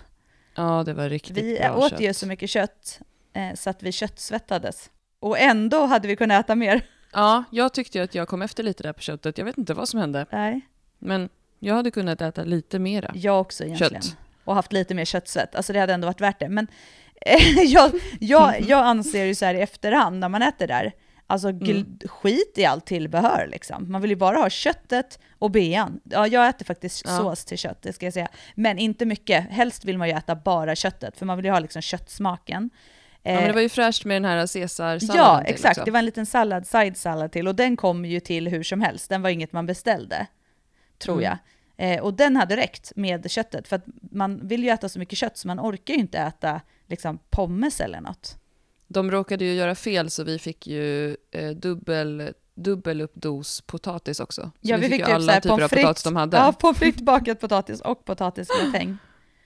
Ja, 0.55 0.83
det 0.87 0.93
var 0.93 1.09
riktigt 1.09 1.37
vi 1.37 1.59
bra 1.59 1.77
åt 1.77 1.91
kött. 1.91 2.01
ju 2.01 2.15
så 2.15 2.27
mycket 2.27 2.51
kött 2.51 3.01
eh, 3.33 3.55
så 3.55 3.71
att 3.71 3.83
vi 3.83 3.93
köttsvettades. 3.93 4.91
Och 5.21 5.39
ändå 5.39 5.87
hade 5.87 6.09
vi 6.09 6.17
kunnat 6.17 6.45
äta 6.45 6.55
mer. 6.55 6.87
Ja, 7.13 7.45
jag 7.51 7.73
tyckte 7.73 7.99
ju 7.99 8.05
att 8.05 8.15
jag 8.15 8.29
kom 8.29 8.43
efter 8.43 8.63
lite 8.63 8.83
där 8.83 8.93
på 8.93 9.01
köttet. 9.01 9.39
Jag 9.39 9.45
vet 9.45 9.59
inte 9.59 9.75
vad 9.75 9.89
som 9.89 10.01
hände. 10.01 10.27
Nej. 10.33 10.61
Men 10.99 11.29
jag 11.59 11.75
hade 11.75 11.91
kunnat 11.91 12.21
äta 12.21 12.45
lite 12.45 12.79
mera 12.79 13.11
Jag 13.15 13.41
också 13.41 13.65
egentligen. 13.65 14.03
Kött. 14.03 14.17
Och 14.45 14.55
haft 14.55 14.73
lite 14.73 14.95
mer 14.95 15.05
köttsvett. 15.05 15.55
Alltså 15.55 15.73
det 15.73 15.81
hade 15.81 15.95
ändå 15.95 16.07
varit 16.07 16.21
värt 16.21 16.39
det. 16.39 16.49
Men 16.49 16.67
jag, 17.67 17.93
jag, 18.21 18.61
jag 18.61 18.87
anser 18.87 19.25
ju 19.25 19.35
så 19.35 19.45
här 19.45 19.55
i 19.55 19.61
efterhand 19.61 20.19
när 20.19 20.29
man 20.29 20.43
äter 20.43 20.67
där, 20.67 20.93
alltså 21.27 21.49
mm. 21.49 21.99
skit 22.05 22.53
i 22.57 22.65
allt 22.65 22.87
tillbehör 22.87 23.49
liksom. 23.51 23.93
Man 23.93 24.01
vill 24.01 24.11
ju 24.11 24.17
bara 24.17 24.37
ha 24.37 24.51
köttet 24.51 25.19
och 25.39 25.51
bean. 25.51 26.01
Ja, 26.05 26.27
jag 26.27 26.49
äter 26.49 26.65
faktiskt 26.65 27.03
ja. 27.07 27.19
sås 27.19 27.45
till 27.45 27.59
kött, 27.59 27.83
det 27.83 27.93
ska 27.93 28.07
jag 28.07 28.13
säga. 28.13 28.29
Men 28.55 28.79
inte 28.79 29.07
mycket. 29.07 29.51
Helst 29.51 29.85
vill 29.85 29.99
man 29.99 30.09
ju 30.09 30.15
äta 30.15 30.35
bara 30.35 30.77
köttet, 30.77 31.19
för 31.19 31.27
man 31.27 31.37
vill 31.37 31.45
ju 31.45 31.53
ha 31.53 31.61
liksom 31.61 31.83
köttsmaken. 31.83 32.71
Ja, 33.23 33.33
men 33.33 33.45
det 33.45 33.53
var 33.53 33.61
ju 33.61 33.69
fräscht 33.69 34.05
med 34.05 34.17
den 34.17 34.25
här 34.25 34.47
caesarsalladen 34.47 35.17
Ja, 35.17 35.43
exakt. 35.43 35.79
Också. 35.79 35.85
Det 35.85 35.91
var 35.91 35.99
en 35.99 36.05
liten 36.05 36.27
sallad, 36.27 36.67
side 36.67 36.97
sallad 36.97 37.33
till. 37.33 37.49
Och 37.49 37.55
den 37.55 37.77
kom 37.77 38.05
ju 38.05 38.21
till 38.21 38.49
hur 38.49 38.63
som 38.63 38.81
helst. 38.81 39.09
Den 39.09 39.23
var 39.23 39.31
inget 39.31 39.53
man 39.53 39.67
beställde, 39.67 40.27
tror 40.99 41.15
mm. 41.15 41.25
jag. 41.25 41.39
Eh, 41.77 42.03
och 42.03 42.15
den 42.15 42.37
hade 42.37 42.57
räckt 42.57 42.93
med 42.97 43.31
köttet. 43.31 43.69
För 43.69 43.77
att 43.77 43.85
man 44.11 44.49
vill 44.49 44.65
ju 44.65 44.71
äta 44.71 44.89
så 44.89 44.99
mycket 44.99 45.19
kött 45.19 45.37
så 45.37 45.49
man 45.49 45.61
orkar 45.61 45.95
ju 45.95 46.01
inte 46.01 46.19
äta 46.19 46.61
liksom, 46.87 47.19
pommes 47.31 47.81
eller 47.81 48.01
något. 48.01 48.37
de 48.89 49.11
råkade 49.11 49.45
ju 49.45 49.55
göra 49.55 49.75
fel 49.75 50.11
så 50.11 50.25
vi 50.25 50.39
fick 50.39 50.67
ju 50.67 51.17
eh, 51.31 51.51
dubbel, 51.51 52.33
dubbel 52.55 53.01
upp 53.01 53.15
dos 53.15 53.61
potatis 53.61 54.21
också. 54.21 54.43
Så 54.43 54.51
Ja, 54.61 54.77
vi 54.77 54.83
fick 54.89 54.99
ju 54.99 55.05
typ 55.05 55.15
alla 55.15 55.25
så 55.27 55.31
här 55.33 55.41
typer 55.41 55.63
av 55.65 55.69
potatis 55.69 56.03
de 56.03 56.17
hade. 56.17 56.37
Ja, 56.37 56.53
pommes 56.53 56.79
frites, 56.79 57.03
bakad 57.03 57.41
potatis 57.41 57.81
och 57.81 58.05
potatisgratäng. 58.05 58.99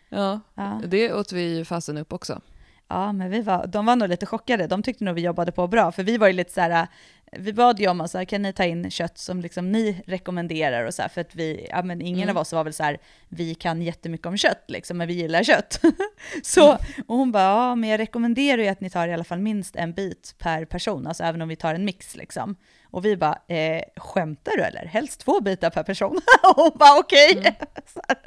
Ja, 0.09 0.40
Ja. 0.55 0.81
det 0.87 1.12
åt 1.12 1.33
vi 1.33 1.57
ju 1.57 1.64
fasen 1.64 1.98
upp 1.98 2.12
också. 2.12 2.40
ja, 2.88 3.12
men 3.12 3.31
vi 3.31 3.40
var, 3.42 3.66
de 3.66 3.87
var 3.87 3.96
nog 3.96 4.09
lite 4.09 4.26
chockade. 4.26 4.66
De 4.66 4.83
tyckte 4.83 5.05
nog 5.05 5.14
vi 5.14 5.20
jobbade 5.20 5.53
på 5.53 5.66
bra, 5.66 5.92
för 5.92 6.03
vi 6.03 6.16
var 6.18 6.26
ju 6.26 6.33
lite 6.33 6.53
så 6.53 6.61
här, 6.61 6.88
vi 7.33 7.53
bad 7.53 7.81
ju 7.81 7.88
om 7.88 8.01
att 8.01 8.11
så 8.11 8.19
här, 8.19 8.25
kan 8.25 8.43
ni 8.43 8.53
ta 8.53 8.64
in 8.64 8.90
kött 8.90 9.19
som 9.19 9.40
liksom 9.40 9.73
ni 9.73 10.03
rekommenderar 10.07 10.85
och 10.85 10.95
så 10.95 11.03
här, 11.03 11.09
för 11.09 11.21
att 11.21 11.35
vi, 11.35 11.66
ja 11.71 11.83
men 11.83 12.01
ingen 12.03 12.23
Mm. 12.23 12.37
av 12.37 12.40
oss 12.40 12.53
var 12.53 12.64
väl 12.64 12.73
så 12.73 12.83
här, 12.83 12.99
vi 13.29 13.55
kan 13.55 13.83
jättemycket 13.83 14.27
om 14.27 14.37
kött 14.37 14.64
liksom, 14.69 14.99
men 14.99 15.09
vi 15.09 15.14
gillar 15.14 15.43
kött. 15.43 15.81
så, 16.43 16.64
Mm. 16.69 16.79
och 17.07 17.16
hon 17.16 17.33
bara, 17.33 17.43
ja 17.43 17.75
men 17.75 17.90
jag 17.90 17.99
rekommenderar 18.01 18.62
ju 18.62 18.69
att 18.69 18.81
ni 18.81 18.90
tar 18.90 19.09
i 19.09 19.12
alla 19.12 19.25
fall 19.25 19.38
minst 19.38 19.77
en 19.77 19.93
bit 19.93 20.35
per 20.38 20.64
person, 20.64 21.07
alltså 21.07 21.25
även 21.25 21.43
om 21.43 21.49
vi 21.49 21.57
tar 21.57 21.75
en 21.75 21.85
mix 21.85 22.16
liksom. 22.16 22.57
Och 22.93 23.05
vi 23.05 23.16
bara, 23.16 23.38
eh, 23.49 23.83
skämtar 23.97 24.53
du 24.57 24.62
eller? 24.62 24.85
Helst 24.87 25.21
två 25.21 25.40
bitar 25.40 25.71
per 25.71 25.83
person. 25.83 26.16
och 26.43 26.57
hon 26.57 26.71
bara, 26.75 26.99
okej. 26.99 27.33
Mm. 27.33 27.55
Så 27.95 28.01
här, 28.09 28.19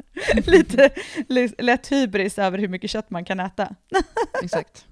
lite, 0.51 0.89
li- 1.27 1.53
lätt 1.57 1.87
hybris 1.91 2.39
över 2.39 2.57
hur 2.57 2.67
mycket 2.67 2.89
kött 2.89 3.09
man 3.09 3.25
kan 3.25 3.39
äta. 3.39 3.75
Exakt. 4.43 4.85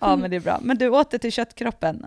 Ja 0.00 0.16
men 0.16 0.30
det 0.30 0.36
är 0.36 0.40
bra. 0.40 0.58
Men 0.62 0.78
du 0.78 0.88
åter 0.88 1.18
till 1.18 1.32
köttkroppen. 1.32 2.06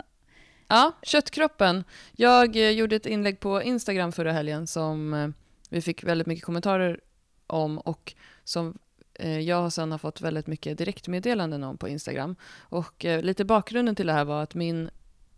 Ja, 0.68 0.92
köttkroppen. 1.04 1.84
Jag 2.12 2.56
eh, 2.56 2.70
gjorde 2.70 2.96
ett 2.96 3.06
inlägg 3.06 3.40
på 3.40 3.64
Instagram 3.64 4.12
förra 4.12 4.32
helgen 4.32 4.68
som 4.68 5.14
eh, 5.14 5.30
vi 5.70 5.82
fick 5.82 6.04
väldigt 6.04 6.28
mycket 6.28 6.46
kommentarer 6.46 7.00
om 7.48 7.78
och 7.78 8.14
som 8.44 8.78
eh, 9.14 9.40
jag 9.40 9.74
sen 9.74 9.92
har 9.92 9.98
fått 9.98 10.22
väldigt 10.22 10.48
mycket 10.48 10.78
direktmeddelanden 10.78 11.64
om 11.64 11.78
på 11.78 11.88
Instagram. 11.88 12.36
Och 12.58 13.04
lite 13.04 13.46
bakgrunden 13.46 13.96
till 13.96 14.08
det 14.08 14.14
här 14.14 14.26
var 14.26 14.44
att 14.44 14.56
min 14.56 14.90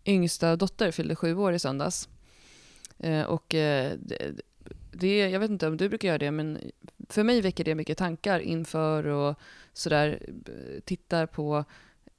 yngsta 0.05 0.55
dotter 0.55 0.91
fyllde 0.91 1.15
sju 1.15 1.35
år 1.35 1.53
i 1.53 1.59
söndags. 1.59 2.09
Och 3.27 3.45
det, 3.47 3.97
det, 4.91 5.29
jag 5.29 5.39
vet 5.39 5.49
inte 5.51 5.67
om 5.67 5.77
du 5.77 5.89
brukar 5.89 6.07
göra 6.07 6.17
det, 6.17 6.31
men 6.31 6.71
för 7.09 7.23
mig 7.23 7.41
väcker 7.41 7.63
det 7.63 7.75
mycket 7.75 7.97
tankar 7.97 8.39
inför 8.39 9.05
och 9.05 9.39
sådär, 9.73 10.29
tittar 10.85 11.25
på 11.25 11.65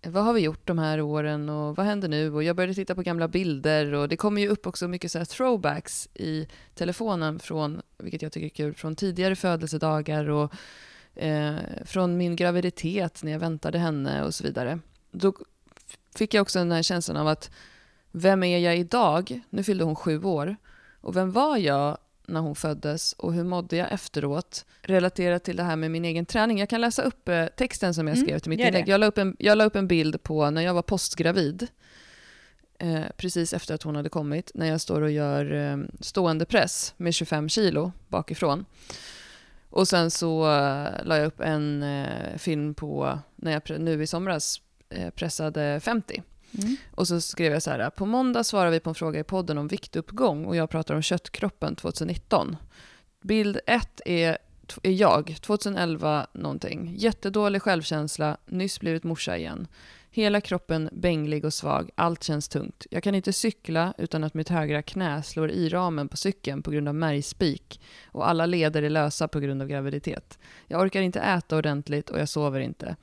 vad 0.02 0.24
har 0.24 0.32
vi 0.32 0.40
gjort 0.40 0.66
de 0.66 0.78
här 0.78 1.00
åren 1.00 1.48
och 1.48 1.76
vad 1.76 1.86
händer 1.86 2.08
nu? 2.08 2.34
Och 2.34 2.42
jag 2.42 2.56
började 2.56 2.74
titta 2.74 2.94
på 2.94 3.02
gamla 3.02 3.28
bilder 3.28 3.94
och 3.94 4.08
det 4.08 4.16
kommer 4.16 4.40
ju 4.40 4.48
upp 4.48 4.66
också 4.66 4.88
mycket 4.88 5.12
så 5.12 5.18
här 5.18 5.24
throwbacks 5.24 6.08
i 6.14 6.48
telefonen 6.74 7.38
från, 7.38 7.82
vilket 7.98 8.22
jag 8.22 8.32
tycker 8.32 8.46
är 8.46 8.50
kul, 8.50 8.74
från 8.74 8.96
tidigare 8.96 9.36
födelsedagar 9.36 10.28
och 10.28 10.52
eh, 11.14 11.54
från 11.84 12.16
min 12.16 12.36
graviditet 12.36 13.22
när 13.22 13.32
jag 13.32 13.38
väntade 13.38 13.78
henne 13.78 14.24
och 14.24 14.34
så 14.34 14.44
vidare. 14.44 14.78
Då 15.10 15.34
fick 16.14 16.34
jag 16.34 16.42
också 16.42 16.58
den 16.58 16.72
här 16.72 16.82
känslan 16.82 17.16
av 17.16 17.28
att 17.28 17.50
vem 18.10 18.42
är 18.42 18.58
jag 18.58 18.76
idag? 18.76 19.40
Nu 19.50 19.62
fyllde 19.62 19.84
hon 19.84 19.96
sju 19.96 20.24
år. 20.24 20.56
Och 21.00 21.16
vem 21.16 21.32
var 21.32 21.56
jag 21.56 21.98
när 22.30 22.40
hon 22.40 22.54
föddes 22.54 23.12
och 23.12 23.34
hur 23.34 23.44
mådde 23.44 23.76
jag 23.76 23.92
efteråt? 23.92 24.64
Relaterat 24.82 25.44
till 25.44 25.56
det 25.56 25.62
här 25.62 25.76
med 25.76 25.90
min 25.90 26.04
egen 26.04 26.26
träning. 26.26 26.58
Jag 26.58 26.68
kan 26.68 26.80
läsa 26.80 27.02
upp 27.02 27.28
eh, 27.28 27.46
texten 27.46 27.94
som 27.94 28.08
jag 28.08 28.16
Mm, 28.16 28.26
skrev 28.26 28.38
till 28.38 28.50
mitt 28.50 28.60
inlägg. 28.60 28.88
Jag 28.88 29.00
la, 29.00 29.06
upp 29.06 29.18
en, 29.18 29.36
jag 29.38 29.58
la 29.58 29.64
upp 29.64 29.76
en 29.76 29.88
bild 29.88 30.22
på 30.22 30.50
när 30.50 30.62
jag 30.62 30.74
var 30.74 30.82
postgravid. 30.82 31.66
Eh, 32.78 33.02
precis 33.16 33.52
efter 33.54 33.74
att 33.74 33.82
hon 33.82 33.96
hade 33.96 34.08
kommit. 34.08 34.50
När 34.54 34.66
jag 34.66 34.80
står 34.80 35.02
och 35.02 35.10
gör 35.10 35.52
eh, 35.54 35.76
stående 36.00 36.44
press 36.44 36.94
med 36.96 37.14
25 37.14 37.48
kilo 37.48 37.92
bakifrån. 38.08 38.64
Och 39.70 39.88
sen 39.88 40.10
så 40.10 40.42
eh, 40.42 40.88
la 41.04 41.16
jag 41.16 41.26
upp 41.26 41.40
en 41.40 41.82
eh, 41.82 42.36
film 42.38 42.74
på 42.74 43.18
när 43.36 43.52
jag 43.52 43.80
nu 43.80 44.02
i 44.02 44.06
somras 44.06 44.60
eh, 44.88 45.10
pressade 45.10 45.80
50. 45.80 46.22
Mm. 46.58 46.76
Och 46.90 47.08
så 47.08 47.20
skrev 47.20 47.52
jag 47.52 47.62
så 47.62 47.70
här, 47.70 47.90
på 47.90 48.06
måndag 48.06 48.44
svarar 48.44 48.70
vi 48.70 48.80
på 48.80 48.90
en 48.90 48.94
fråga 48.94 49.20
i 49.20 49.24
podden 49.24 49.58
om 49.58 49.68
viktuppgång 49.68 50.44
och 50.44 50.56
jag 50.56 50.70
pratar 50.70 50.94
om 50.94 51.02
köttkroppen 51.02 51.76
2019. 51.76 52.56
Bild 53.22 53.60
1 53.66 54.00
är, 54.04 54.38
är 54.82 54.90
jag, 54.90 55.36
2011 55.40 56.26
någonting. 56.32 56.94
Jättedålig 56.96 57.62
självkänsla, 57.62 58.36
nyss 58.46 58.80
blivit 58.80 59.04
morsa 59.04 59.36
igen. 59.36 59.66
Hela 60.12 60.40
kroppen 60.40 60.88
bänglig 60.92 61.44
och 61.44 61.54
svag, 61.54 61.90
allt 61.94 62.22
känns 62.22 62.48
tungt. 62.48 62.86
Jag 62.90 63.02
kan 63.02 63.14
inte 63.14 63.32
cykla 63.32 63.94
utan 63.98 64.24
att 64.24 64.34
mitt 64.34 64.48
högra 64.48 64.82
knä 64.82 65.22
slår 65.22 65.50
i 65.50 65.68
ramen 65.68 66.08
på 66.08 66.16
cykeln 66.16 66.62
på 66.62 66.70
grund 66.70 66.88
av 66.88 66.94
märgspik 66.94 67.80
och 68.06 68.28
alla 68.28 68.46
leder 68.46 68.82
är 68.82 68.90
lösa 68.90 69.28
på 69.28 69.40
grund 69.40 69.62
av 69.62 69.68
graviditet. 69.68 70.38
Jag 70.66 70.80
orkar 70.80 71.02
inte 71.02 71.20
äta 71.20 71.56
ordentligt 71.56 72.10
och 72.10 72.20
jag 72.20 72.28
sover 72.28 72.60
inte. 72.60 72.96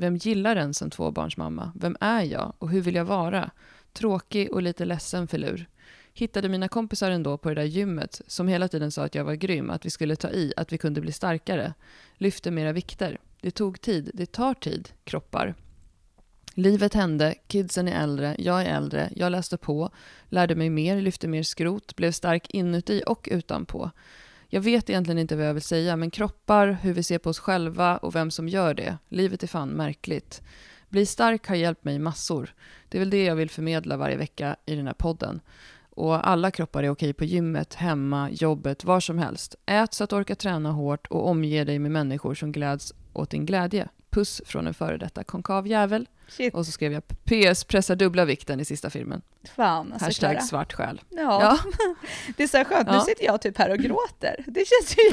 Vem 0.00 0.16
gillar 0.16 0.56
ens 0.56 0.82
en 0.82 0.90
tvåbarnsmamma? 0.90 1.72
Vem 1.74 1.96
är 2.00 2.22
jag 2.22 2.52
och 2.58 2.70
hur 2.70 2.80
vill 2.80 2.94
jag 2.94 3.04
vara? 3.04 3.50
Tråkig 3.92 4.52
och 4.52 4.62
lite 4.62 4.84
ledsen 4.84 5.28
filur. 5.28 5.68
Hittade 6.12 6.48
mina 6.48 6.68
kompisar 6.68 7.10
ändå 7.10 7.38
på 7.38 7.48
det 7.48 7.54
där 7.54 7.62
gymmet 7.62 8.20
som 8.26 8.48
hela 8.48 8.68
tiden 8.68 8.92
sa 8.92 9.04
att 9.04 9.14
jag 9.14 9.24
var 9.24 9.34
grym, 9.34 9.70
att 9.70 9.86
vi 9.86 9.90
skulle 9.90 10.16
ta 10.16 10.30
i, 10.30 10.52
att 10.56 10.72
vi 10.72 10.78
kunde 10.78 11.00
bli 11.00 11.12
starkare. 11.12 11.74
Lyfte 12.14 12.50
mera 12.50 12.72
vikter. 12.72 13.18
Det 13.40 13.50
tog 13.50 13.80
tid, 13.80 14.10
det 14.14 14.32
tar 14.32 14.54
tid, 14.54 14.88
kroppar. 15.04 15.54
Livet 16.54 16.94
hände, 16.94 17.34
kidsen 17.46 17.88
är 17.88 18.02
äldre, 18.02 18.36
jag 18.38 18.62
är 18.62 18.76
äldre, 18.76 19.10
jag 19.16 19.32
läste 19.32 19.56
på, 19.56 19.90
lärde 20.28 20.54
mig 20.54 20.70
mer, 20.70 21.00
lyfte 21.00 21.28
mer 21.28 21.42
skrot, 21.42 21.96
blev 21.96 22.12
stark 22.12 22.50
inuti 22.50 23.02
och 23.06 23.28
utanpå. 23.30 23.90
Jag 24.52 24.60
vet 24.60 24.90
egentligen 24.90 25.18
inte 25.18 25.36
vad 25.36 25.46
jag 25.46 25.54
vill 25.54 25.62
säga, 25.62 25.96
men 25.96 26.10
kroppar, 26.10 26.78
hur 26.82 26.92
vi 26.92 27.02
ser 27.02 27.18
på 27.18 27.30
oss 27.30 27.38
själva 27.38 27.96
och 27.96 28.14
vem 28.14 28.30
som 28.30 28.48
gör 28.48 28.74
det. 28.74 28.98
Livet 29.08 29.42
är 29.42 29.46
fan 29.46 29.68
märkligt. 29.68 30.42
Bli 30.88 31.06
stark 31.06 31.48
har 31.48 31.54
hjälpt 31.54 31.84
mig 31.84 31.98
massor. 31.98 32.54
Det 32.88 32.98
är 32.98 33.00
väl 33.00 33.10
det 33.10 33.24
jag 33.24 33.36
vill 33.36 33.50
förmedla 33.50 33.96
varje 33.96 34.16
vecka 34.16 34.56
i 34.66 34.74
den 34.74 34.86
här 34.86 34.94
podden. 34.94 35.40
Och 35.90 36.28
alla 36.28 36.50
kroppar 36.50 36.82
är 36.82 36.90
okej 36.90 37.12
på 37.12 37.24
gymmet, 37.24 37.74
hemma, 37.74 38.30
jobbet, 38.30 38.84
var 38.84 39.00
som 39.00 39.18
helst. 39.18 39.54
Ät 39.66 39.94
så 39.94 40.04
att 40.04 40.10
du 40.10 40.16
orkar 40.16 40.34
träna 40.34 40.70
hårt 40.70 41.06
och 41.06 41.28
omge 41.28 41.64
dig 41.64 41.78
med 41.78 41.90
människor 41.90 42.34
som 42.34 42.52
gläds 42.52 42.94
åt 43.12 43.30
din 43.30 43.46
glädje. 43.46 43.88
Puss 44.10 44.42
från 44.46 44.66
en 44.66 44.74
före 44.74 44.96
detta 44.96 45.24
konkav 45.24 45.66
jävel. 45.66 46.08
Shit, 46.28 46.54
Och 46.54 46.66
så 46.66 46.72
skrev 46.72 46.92
jag 46.92 47.02
PS 47.24 47.64
pressar 47.64 47.96
dubbla 47.96 48.24
vikten 48.24 48.60
i 48.60 48.64
sista 48.64 48.90
filmen. 48.90 49.22
fan 49.56 49.92
alltså 49.92 50.04
Hashtag 50.06 50.30
Klara. 50.30 50.42
svart 50.44 50.72
själ. 50.72 51.00
Ja, 51.08 51.18
Ja. 51.18 51.58
det 52.36 52.42
är 52.42 52.46
så 52.48 52.64
skönt. 52.64 52.88
Nu 52.88 52.94
Ja. 52.94 53.00
sitter 53.04 53.24
jag 53.24 53.40
typ 53.40 53.58
här 53.58 53.70
och 53.70 53.78
gråter. 53.78 54.44
Det 54.46 54.64
känns 54.66 54.96
ju 54.98 55.10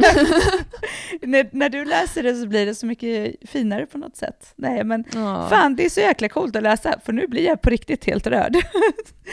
när, 1.27 1.49
när 1.51 1.69
du 1.69 1.85
läser 1.85 2.23
det 2.23 2.35
så 2.35 2.47
blir 2.47 2.65
det 2.65 2.75
så 2.75 2.85
mycket 2.85 3.35
finare 3.49 3.85
på 3.85 3.97
något 3.97 4.15
sätt. 4.17 4.53
Nej 4.55 4.83
men 4.83 5.03
Ja. 5.13 5.47
fan, 5.49 5.75
det 5.75 5.85
är 5.85 5.89
så 5.89 5.99
jäkla 5.99 6.29
coolt 6.29 6.55
att 6.55 6.63
läsa, 6.63 6.99
för 7.05 7.13
nu 7.13 7.27
blir 7.27 7.45
jag 7.45 7.61
på 7.61 7.69
riktigt 7.69 8.05
helt 8.05 8.27
rörd. 8.27 8.55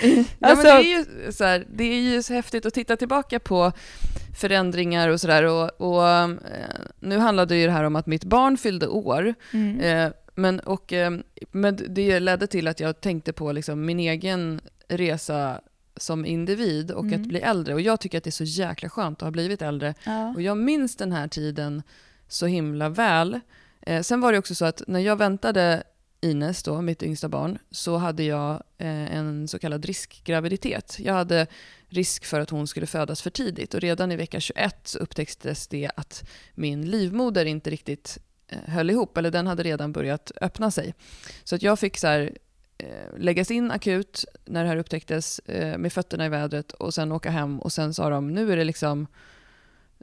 Ja, 0.02 0.48
Alltså- 0.48 0.66
men 0.66 0.76
det, 0.82 0.88
är 0.92 0.98
ju 1.24 1.32
så 1.32 1.44
här, 1.44 1.66
det 1.74 1.84
är 1.84 2.00
ju 2.00 2.22
så 2.22 2.34
häftigt 2.34 2.66
att 2.66 2.74
titta 2.74 2.96
tillbaka 2.96 3.40
på 3.40 3.72
förändringar 4.34 5.08
och 5.08 5.20
sådär. 5.20 5.44
Och, 5.44 5.80
och, 5.80 6.08
eh, 6.08 6.28
nu 7.00 7.18
handlade 7.18 7.56
ju 7.56 7.66
det 7.66 7.72
här 7.72 7.84
om 7.84 7.96
att 7.96 8.06
mitt 8.06 8.24
barn 8.24 8.56
fyllde 8.56 8.86
år. 8.88 9.34
Mm. 9.52 9.80
Eh, 9.80 10.12
men, 10.34 10.60
och, 10.60 10.92
eh, 10.92 11.12
men 11.50 11.78
det 11.88 12.20
ledde 12.20 12.46
till 12.46 12.68
att 12.68 12.80
jag 12.80 13.00
tänkte 13.00 13.32
på 13.32 13.52
liksom 13.52 13.84
min 13.86 13.98
egen 14.00 14.60
resa 14.88 15.60
som 15.96 16.26
individ 16.26 16.90
och 16.90 17.04
Mm. 17.04 17.22
att 17.22 17.28
bli 17.28 17.40
äldre. 17.40 17.74
Och 17.74 17.80
jag 17.80 18.00
tycker 18.00 18.18
att 18.18 18.24
det 18.24 18.30
är 18.30 18.32
så 18.32 18.44
jäkla 18.44 18.88
skönt 18.88 19.18
att 19.18 19.26
ha 19.26 19.30
blivit 19.30 19.62
äldre. 19.62 19.94
Ja. 20.04 20.28
Och 20.34 20.42
jag 20.42 20.58
minns 20.58 20.96
den 20.96 21.12
här 21.12 21.28
tiden 21.28 21.82
så 22.28 22.46
himla 22.46 22.88
väl. 22.88 23.40
Eh, 23.80 24.02
sen 24.02 24.20
var 24.20 24.32
det 24.32 24.38
också 24.38 24.54
så 24.54 24.64
att 24.64 24.82
när 24.86 25.00
jag 25.00 25.16
väntade 25.16 25.82
Ines, 26.24 26.62
då, 26.62 26.82
mitt 26.82 27.02
yngsta 27.02 27.28
barn, 27.28 27.58
så 27.70 27.96
hade 27.96 28.22
jag 28.22 28.52
eh, 28.78 29.16
en 29.16 29.48
så 29.48 29.58
kallad 29.58 29.84
riskgraviditet. 29.84 30.96
Jag 30.98 31.14
hade 31.14 31.46
risk 31.88 32.24
för 32.24 32.40
att 32.40 32.50
hon 32.50 32.66
skulle 32.66 32.86
födas 32.86 33.22
för 33.22 33.30
tidigt 33.30 33.74
och 33.74 33.80
redan 33.80 34.12
i 34.12 34.16
vecka 34.16 34.40
21 34.40 34.96
upptäcktes 35.00 35.66
det 35.66 35.90
att 35.96 36.24
min 36.54 36.90
livmoder 36.90 37.44
inte 37.44 37.70
riktigt 37.70 38.18
eh, 38.48 38.58
höll 38.58 38.90
ihop, 38.90 39.18
eller 39.18 39.30
den 39.30 39.46
hade 39.46 39.62
redan 39.62 39.92
börjat 39.92 40.32
öppna 40.40 40.70
sig. 40.70 40.94
Så 41.44 41.54
att 41.54 41.62
jag 41.62 41.78
fick 41.78 41.98
så 41.98 42.06
här, 42.06 42.38
eh, 42.78 43.18
läggas 43.18 43.50
in 43.50 43.70
akut 43.70 44.24
när 44.44 44.62
det 44.62 44.68
här 44.68 44.76
upptäcktes 44.76 45.40
med 45.78 45.92
fötterna 45.92 46.26
i 46.26 46.28
vädret 46.28 46.72
och 46.72 46.94
sen 46.94 47.12
åka 47.12 47.30
hem 47.30 47.60
och 47.60 47.72
sen 47.72 47.94
sa 47.94 48.10
de 48.10 48.28
nu 48.28 48.52
är 48.52 48.56
det 48.56 48.64
liksom 48.64 49.06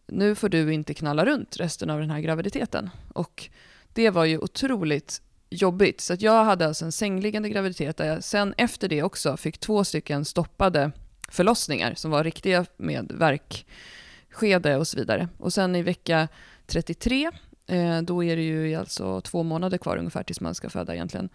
nu 0.08 0.36
får 0.36 0.50
du 0.50 0.74
inte 0.74 0.94
knalla 0.94 1.26
runt 1.26 1.58
resten 1.58 1.90
av 1.90 2.00
den 2.00 2.10
här 2.10 2.20
graviditeten. 2.20 2.90
Och 3.14 3.50
det 3.94 4.10
var 4.10 4.26
ju 4.26 4.38
otroligt 4.38 5.22
jobbigt. 5.52 6.02
Så 6.02 6.14
att 6.14 6.22
jag 6.22 6.46
hade 6.46 6.68
alltså 6.68 6.86
en 6.86 6.92
sängliggande 6.92 7.50
graviditet 7.50 7.98
där 7.98 8.06
jag 8.06 8.24
sen 8.24 8.54
efter 8.58 8.88
det 8.88 9.04
också 9.04 9.38
fick 9.38 9.58
två 9.58 9.84
stycken 9.84 10.26
stoppade 10.26 10.92
förlossningar 11.30 11.94
som 11.96 12.12
var 12.12 12.24
riktiga 12.24 12.66
med 12.78 13.12
verkskede 13.12 14.78
och 14.78 14.88
så 14.88 14.98
vidare. 14.98 15.28
Och 15.38 15.54
sen 15.54 15.76
i 15.76 15.82
vecka 15.82 16.28
33, 16.66 17.32
eh, 17.68 18.02
då 18.02 18.24
är 18.24 18.36
det 18.36 18.42
ju 18.42 18.76
alltså 18.76 19.22
två 19.22 19.44
månader 19.44 19.78
kvar 19.78 19.98
ungefär 19.98 20.24
tills 20.24 20.42
man 20.42 20.56
ska 20.56 20.70
föda 20.70 20.94
egentligen. 20.94 21.30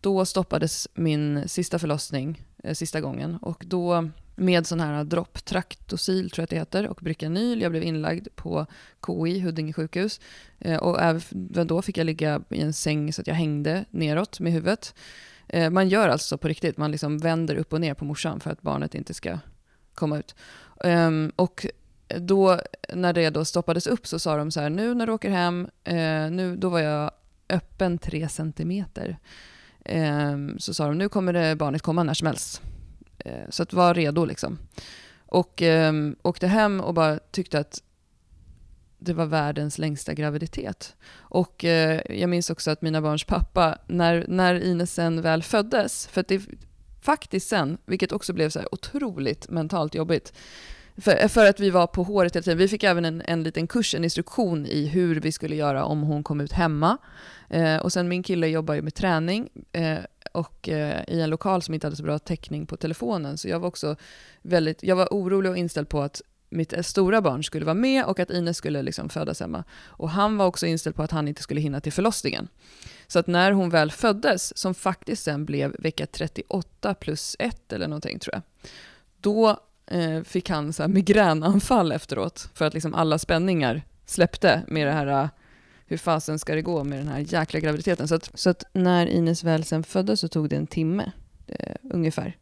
Då 0.00 0.24
stoppades 0.24 0.88
min 0.94 1.48
sista 1.48 1.78
förlossning 1.78 2.42
eh, 2.64 2.74
sista 2.74 3.00
gången 3.00 3.36
och 3.36 3.64
då 3.66 4.10
med 4.36 4.66
sån 4.66 4.80
här 4.80 5.04
dropp, 5.04 5.44
Traktosil 5.44 6.30
tror 6.30 6.42
jag 6.42 6.44
att 6.44 6.50
det 6.50 6.56
heter, 6.56 6.88
och 6.88 6.98
brikanyl. 7.02 7.60
Jag 7.62 7.70
blev 7.70 7.82
inlagd 7.82 8.28
på 8.36 8.66
KI, 9.06 9.40
Huddinge 9.40 9.72
sjukhus. 9.72 10.20
Eh, 10.58 10.76
och 10.76 11.02
även 11.02 11.66
då 11.66 11.82
fick 11.82 11.98
jag 11.98 12.04
ligga 12.04 12.42
i 12.50 12.60
en 12.60 12.72
säng 12.72 13.12
så 13.12 13.20
att 13.20 13.26
jag 13.26 13.34
hängde 13.34 13.84
neråt 13.90 14.40
med 14.40 14.52
huvudet. 14.52 14.94
Eh, 15.48 15.70
man 15.70 15.88
gör 15.88 16.08
alltså 16.08 16.38
på 16.38 16.48
riktigt, 16.48 16.76
man 16.76 16.90
liksom 16.90 17.18
vänder 17.18 17.56
upp 17.56 17.72
och 17.72 17.80
ner 17.80 17.94
på 17.94 18.04
morsan 18.04 18.40
för 18.40 18.50
att 18.50 18.62
barnet 18.62 18.94
inte 18.94 19.14
ska 19.14 19.38
komma 19.94 20.18
ut. 20.18 20.34
Ehm, 20.84 21.32
och 21.36 21.66
då, 22.08 22.60
när 22.92 23.12
det 23.12 23.30
då 23.30 23.44
stoppades 23.44 23.86
upp 23.86 24.06
så 24.06 24.18
sa 24.18 24.36
de 24.36 24.50
så 24.50 24.60
här, 24.60 24.70
nu 24.70 24.94
när 24.94 25.06
du 25.06 25.12
åker 25.12 25.30
hem, 25.30 25.68
eh, 25.84 26.30
nu, 26.30 26.56
då 26.56 26.68
var 26.68 26.80
jag 26.80 27.10
öppen 27.48 27.98
tre 27.98 28.28
centimeter. 28.28 29.18
Ehm, 29.84 30.58
så 30.58 30.74
sa 30.74 30.86
de, 30.86 30.98
nu 30.98 31.08
kommer 31.08 31.32
det 31.32 31.56
barnet 31.56 31.82
komma 31.82 32.02
när 32.02 32.14
som 32.14 32.26
helst. 32.26 32.62
Eh, 33.18 33.48
så 33.48 33.62
att 33.62 33.72
var 33.72 33.94
redo 33.94 34.24
liksom. 34.24 34.58
Och 35.26 35.62
eh, 35.62 35.92
åkte 36.22 36.46
hem 36.46 36.80
och 36.80 36.94
bara 36.94 37.18
tyckte 37.18 37.58
att 37.58 37.82
det 38.98 39.12
var 39.12 39.26
världens 39.26 39.78
längsta 39.78 40.14
graviditet. 40.14 40.96
Och 41.16 41.64
eh, 41.64 42.00
jag 42.08 42.30
minns 42.30 42.50
också 42.50 42.70
att 42.70 42.82
mina 42.82 43.00
barns 43.02 43.24
pappa, 43.24 43.78
när, 43.86 44.24
när 44.28 44.54
Ines 44.64 44.94
sen 44.94 45.22
väl 45.22 45.42
föddes, 45.42 46.06
för 46.06 46.20
att 46.20 46.28
det 46.28 46.42
faktiskt 47.02 47.48
sen, 47.48 47.78
vilket 47.86 48.12
också 48.12 48.32
blev 48.32 48.50
så 48.50 48.58
här 48.58 48.74
otroligt 48.74 49.50
mentalt 49.50 49.94
jobbigt, 49.94 50.32
för, 50.96 51.28
för, 51.28 51.46
att 51.46 51.60
vi 51.60 51.70
var 51.70 51.86
på 51.86 52.02
håret 52.02 52.36
hela 52.36 52.42
tiden. 52.42 52.58
Vi 52.58 52.68
fick 52.68 52.84
även 52.84 53.04
en, 53.04 53.22
en 53.24 53.42
liten 53.42 53.66
kurs, 53.66 53.94
en 53.94 54.04
instruktion 54.04 54.66
i 54.66 54.86
hur 54.86 55.20
vi 55.20 55.32
skulle 55.32 55.56
göra 55.56 55.84
om 55.84 56.02
hon 56.02 56.22
kom 56.22 56.40
ut 56.40 56.52
hemma. 56.52 56.98
Eh, 57.50 57.76
och 57.76 57.92
sen 57.92 58.08
min 58.08 58.22
kille 58.22 58.46
jobbar 58.46 58.74
ju 58.74 58.82
med 58.82 58.94
träning 58.94 59.48
eh, 59.72 59.98
och 60.34 60.68
eh, 60.68 61.04
i 61.08 61.20
en 61.20 61.30
lokal 61.30 61.62
som 61.62 61.74
inte 61.74 61.86
hade 61.86 61.96
så 61.96 62.02
bra 62.02 62.18
täckning 62.18 62.66
på 62.66 62.76
telefonen. 62.76 63.38
Så 63.38 63.48
jag 63.48 63.60
var 63.60 63.68
också 63.68 63.96
väldigt, 64.42 64.82
jag 64.82 64.96
var 64.96 65.08
orolig 65.10 65.50
och 65.50 65.58
inställd 65.58 65.88
på 65.88 66.02
att 66.02 66.22
mitt 66.48 66.72
eh, 66.72 66.82
stora 66.82 67.20
barn 67.20 67.44
skulle 67.44 67.64
vara 67.64 67.74
med 67.74 68.04
och 68.04 68.20
att 68.20 68.30
Ines 68.30 68.56
skulle 68.56 68.82
liksom 68.82 69.08
födas 69.08 69.40
hemma. 69.40 69.64
Och 69.86 70.10
han 70.10 70.36
var 70.36 70.46
också 70.46 70.66
inställd 70.66 70.96
på 70.96 71.02
att 71.02 71.10
han 71.10 71.28
inte 71.28 71.42
skulle 71.42 71.60
hinna 71.60 71.80
till 71.80 71.92
förlossningen. 71.92 72.48
Så 73.06 73.18
att 73.18 73.26
när 73.26 73.52
hon 73.52 73.70
väl 73.70 73.90
föddes, 73.90 74.58
som 74.58 74.74
faktiskt 74.74 75.22
sen 75.22 75.44
blev 75.44 75.76
vecka 75.78 76.06
38 76.06 76.94
plus 76.94 77.36
1 77.38 77.72
eller 77.72 77.88
någonting 77.88 78.18
tror 78.18 78.34
jag, 78.34 78.42
då 79.20 79.60
eh, 79.86 80.22
fick 80.22 80.50
han 80.50 80.72
så 80.72 80.82
här 80.82 80.88
migränanfall 80.88 81.92
efteråt 81.92 82.48
för 82.54 82.64
att 82.64 82.74
liksom 82.74 82.94
alla 82.94 83.18
spänningar 83.18 83.82
släppte 84.06 84.62
med 84.66 84.86
det 84.86 84.92
här 84.92 85.06
eh, 85.06 85.28
hur 85.86 85.96
fasen 85.96 86.38
ska 86.38 86.54
det 86.54 86.62
gå 86.62 86.84
med 86.84 86.98
den 86.98 87.08
här 87.08 87.24
jäkla 87.28 87.60
graviditeten. 87.60 88.08
Så 88.08 88.14
att, 88.14 88.30
så 88.34 88.50
att 88.50 88.64
när 88.72 89.06
Ines 89.06 89.44
väl 89.44 89.64
sen 89.64 89.82
föddes 89.82 90.20
så 90.20 90.28
tog 90.28 90.48
det 90.48 90.56
en 90.56 90.66
timme 90.66 91.12
eh, 91.46 91.76
ungefär 91.90 92.36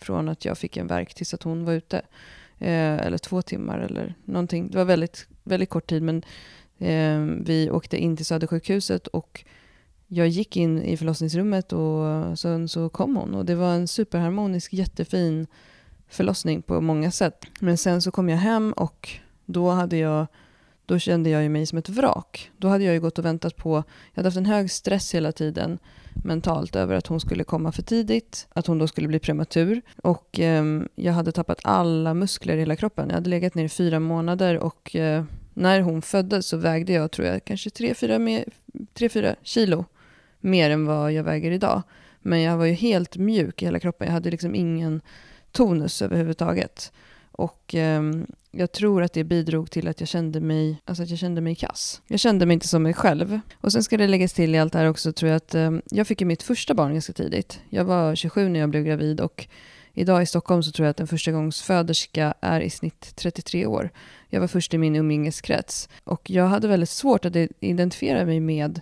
från 0.00 0.28
att 0.28 0.44
jag 0.44 0.58
fick 0.58 0.76
en 0.76 0.86
verk 0.86 1.14
tills 1.14 1.34
att 1.34 1.42
hon 1.42 1.64
var 1.64 1.72
ute. 1.72 2.02
Eh, 2.58 3.06
eller 3.06 3.18
två 3.18 3.42
timmar 3.42 3.78
eller 3.78 4.14
någonting. 4.24 4.70
Det 4.70 4.78
var 4.78 4.84
väldigt, 4.84 5.26
väldigt 5.42 5.70
kort 5.70 5.86
tid 5.86 6.02
men 6.02 6.22
eh, 6.78 7.44
vi 7.44 7.70
åkte 7.70 7.96
in 7.96 8.16
till 8.16 8.26
Södersjukhuset 8.26 9.06
och 9.06 9.44
jag 10.06 10.28
gick 10.28 10.56
in 10.56 10.82
i 10.82 10.96
förlossningsrummet 10.96 11.72
och 11.72 12.38
sen 12.38 12.68
så 12.68 12.88
kom 12.88 13.16
hon 13.16 13.34
och 13.34 13.44
det 13.44 13.54
var 13.54 13.74
en 13.74 13.88
superharmonisk, 13.88 14.72
jättefin 14.72 15.46
förlossning 16.08 16.62
på 16.62 16.80
många 16.80 17.10
sätt. 17.10 17.46
Men 17.60 17.78
sen 17.78 18.02
så 18.02 18.10
kom 18.10 18.28
jag 18.28 18.38
hem 18.38 18.72
och 18.72 19.10
då 19.46 19.70
hade 19.70 19.96
jag 19.96 20.26
då 20.86 20.98
kände 20.98 21.30
jag 21.30 21.50
mig 21.50 21.66
som 21.66 21.78
ett 21.78 21.88
vrak. 21.88 22.50
Då 22.58 22.68
hade 22.68 22.84
jag 22.84 22.94
ju 22.94 23.00
gått 23.00 23.18
och 23.18 23.24
väntat 23.24 23.56
på, 23.56 23.70
jag 23.76 24.16
hade 24.16 24.26
haft 24.26 24.36
en 24.36 24.46
hög 24.46 24.70
stress 24.70 25.14
hela 25.14 25.32
tiden 25.32 25.78
mentalt 26.24 26.76
över 26.76 26.94
att 26.94 27.06
hon 27.06 27.20
skulle 27.20 27.44
komma 27.44 27.72
för 27.72 27.82
tidigt, 27.82 28.46
att 28.52 28.66
hon 28.66 28.78
då 28.78 28.86
skulle 28.86 29.08
bli 29.08 29.18
prematur 29.18 29.82
och 30.02 30.40
eh, 30.40 30.64
jag 30.94 31.12
hade 31.12 31.32
tappat 31.32 31.60
alla 31.62 32.14
muskler 32.14 32.56
i 32.56 32.58
hela 32.58 32.76
kroppen. 32.76 33.08
Jag 33.08 33.14
hade 33.14 33.30
legat 33.30 33.54
ner 33.54 33.64
i 33.64 33.68
fyra 33.68 34.00
månader 34.00 34.58
och 34.58 34.96
eh, 34.96 35.24
när 35.54 35.80
hon 35.80 36.02
föddes 36.02 36.46
så 36.46 36.56
vägde 36.56 36.92
jag, 36.92 37.10
tror 37.10 37.28
jag, 37.28 37.44
kanske 37.44 37.70
3-4 37.70 39.36
kilo 39.42 39.84
mer 40.40 40.70
än 40.70 40.86
vad 40.86 41.12
jag 41.12 41.24
väger 41.24 41.50
idag. 41.50 41.82
Men 42.20 42.42
jag 42.42 42.56
var 42.56 42.64
ju 42.64 42.72
helt 42.72 43.16
mjuk 43.16 43.62
i 43.62 43.64
hela 43.64 43.80
kroppen. 43.80 44.06
Jag 44.06 44.12
hade 44.12 44.30
liksom 44.30 44.54
ingen 44.54 45.00
tonus 45.52 46.02
överhuvudtaget. 46.02 46.92
Och 47.32 47.74
eh, 47.74 48.02
jag 48.56 48.72
tror 48.72 49.02
att 49.02 49.12
det 49.12 49.24
bidrog 49.24 49.70
till 49.70 49.88
att 49.88 50.00
jag 50.00 50.08
kände 50.08 50.40
mig, 50.40 50.82
alltså 50.84 51.02
att 51.02 51.10
jag 51.10 51.18
kände 51.18 51.40
mig 51.40 51.54
kass. 51.54 52.02
Jag 52.06 52.20
kände 52.20 52.46
mig 52.46 52.54
inte 52.54 52.68
som 52.68 52.82
mig 52.82 52.94
själv. 52.94 53.40
Och 53.60 53.72
sen 53.72 53.82
ska 53.82 53.96
det 53.96 54.06
läggas 54.06 54.32
till 54.32 54.54
i 54.54 54.58
allt 54.58 54.72
det 54.72 54.78
här 54.78 54.88
också 54.88 55.12
tror 55.12 55.30
jag 55.30 55.36
att 55.36 55.54
eh, 55.54 55.70
jag 55.90 56.06
fick 56.06 56.20
ju 56.20 56.26
mitt 56.26 56.42
första 56.42 56.74
barn 56.74 56.92
ganska 56.92 57.12
tidigt. 57.12 57.60
Jag 57.70 57.84
var 57.84 58.14
27 58.14 58.48
när 58.48 58.60
jag 58.60 58.70
blev 58.70 58.84
gravid 58.84 59.20
och 59.20 59.46
idag 59.94 60.22
i 60.22 60.26
Stockholm 60.26 60.62
så 60.62 60.72
tror 60.72 60.86
jag 60.86 60.90
att 60.90 61.00
en 61.00 61.06
förstagångsföderska 61.06 62.34
är 62.40 62.60
i 62.60 62.70
snitt 62.70 63.12
33 63.16 63.66
år. 63.66 63.90
Jag 64.28 64.40
var 64.40 64.48
först 64.48 64.74
i 64.74 64.78
min 64.78 64.96
umgängeskrets 64.96 65.88
och 66.04 66.30
jag 66.30 66.46
hade 66.46 66.68
väldigt 66.68 66.88
svårt 66.88 67.24
att 67.24 67.36
identifiera 67.60 68.24
mig 68.24 68.40
med 68.40 68.80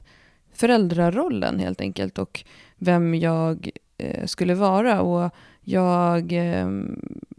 föräldrarollen 0.53 1.59
helt 1.59 1.81
enkelt 1.81 2.19
och 2.19 2.45
vem 2.79 3.15
jag 3.15 3.71
eh, 3.99 4.27
skulle 4.27 4.55
vara. 4.55 5.01
Och 5.01 5.31
jag 5.61 6.33
eh, 6.33 6.69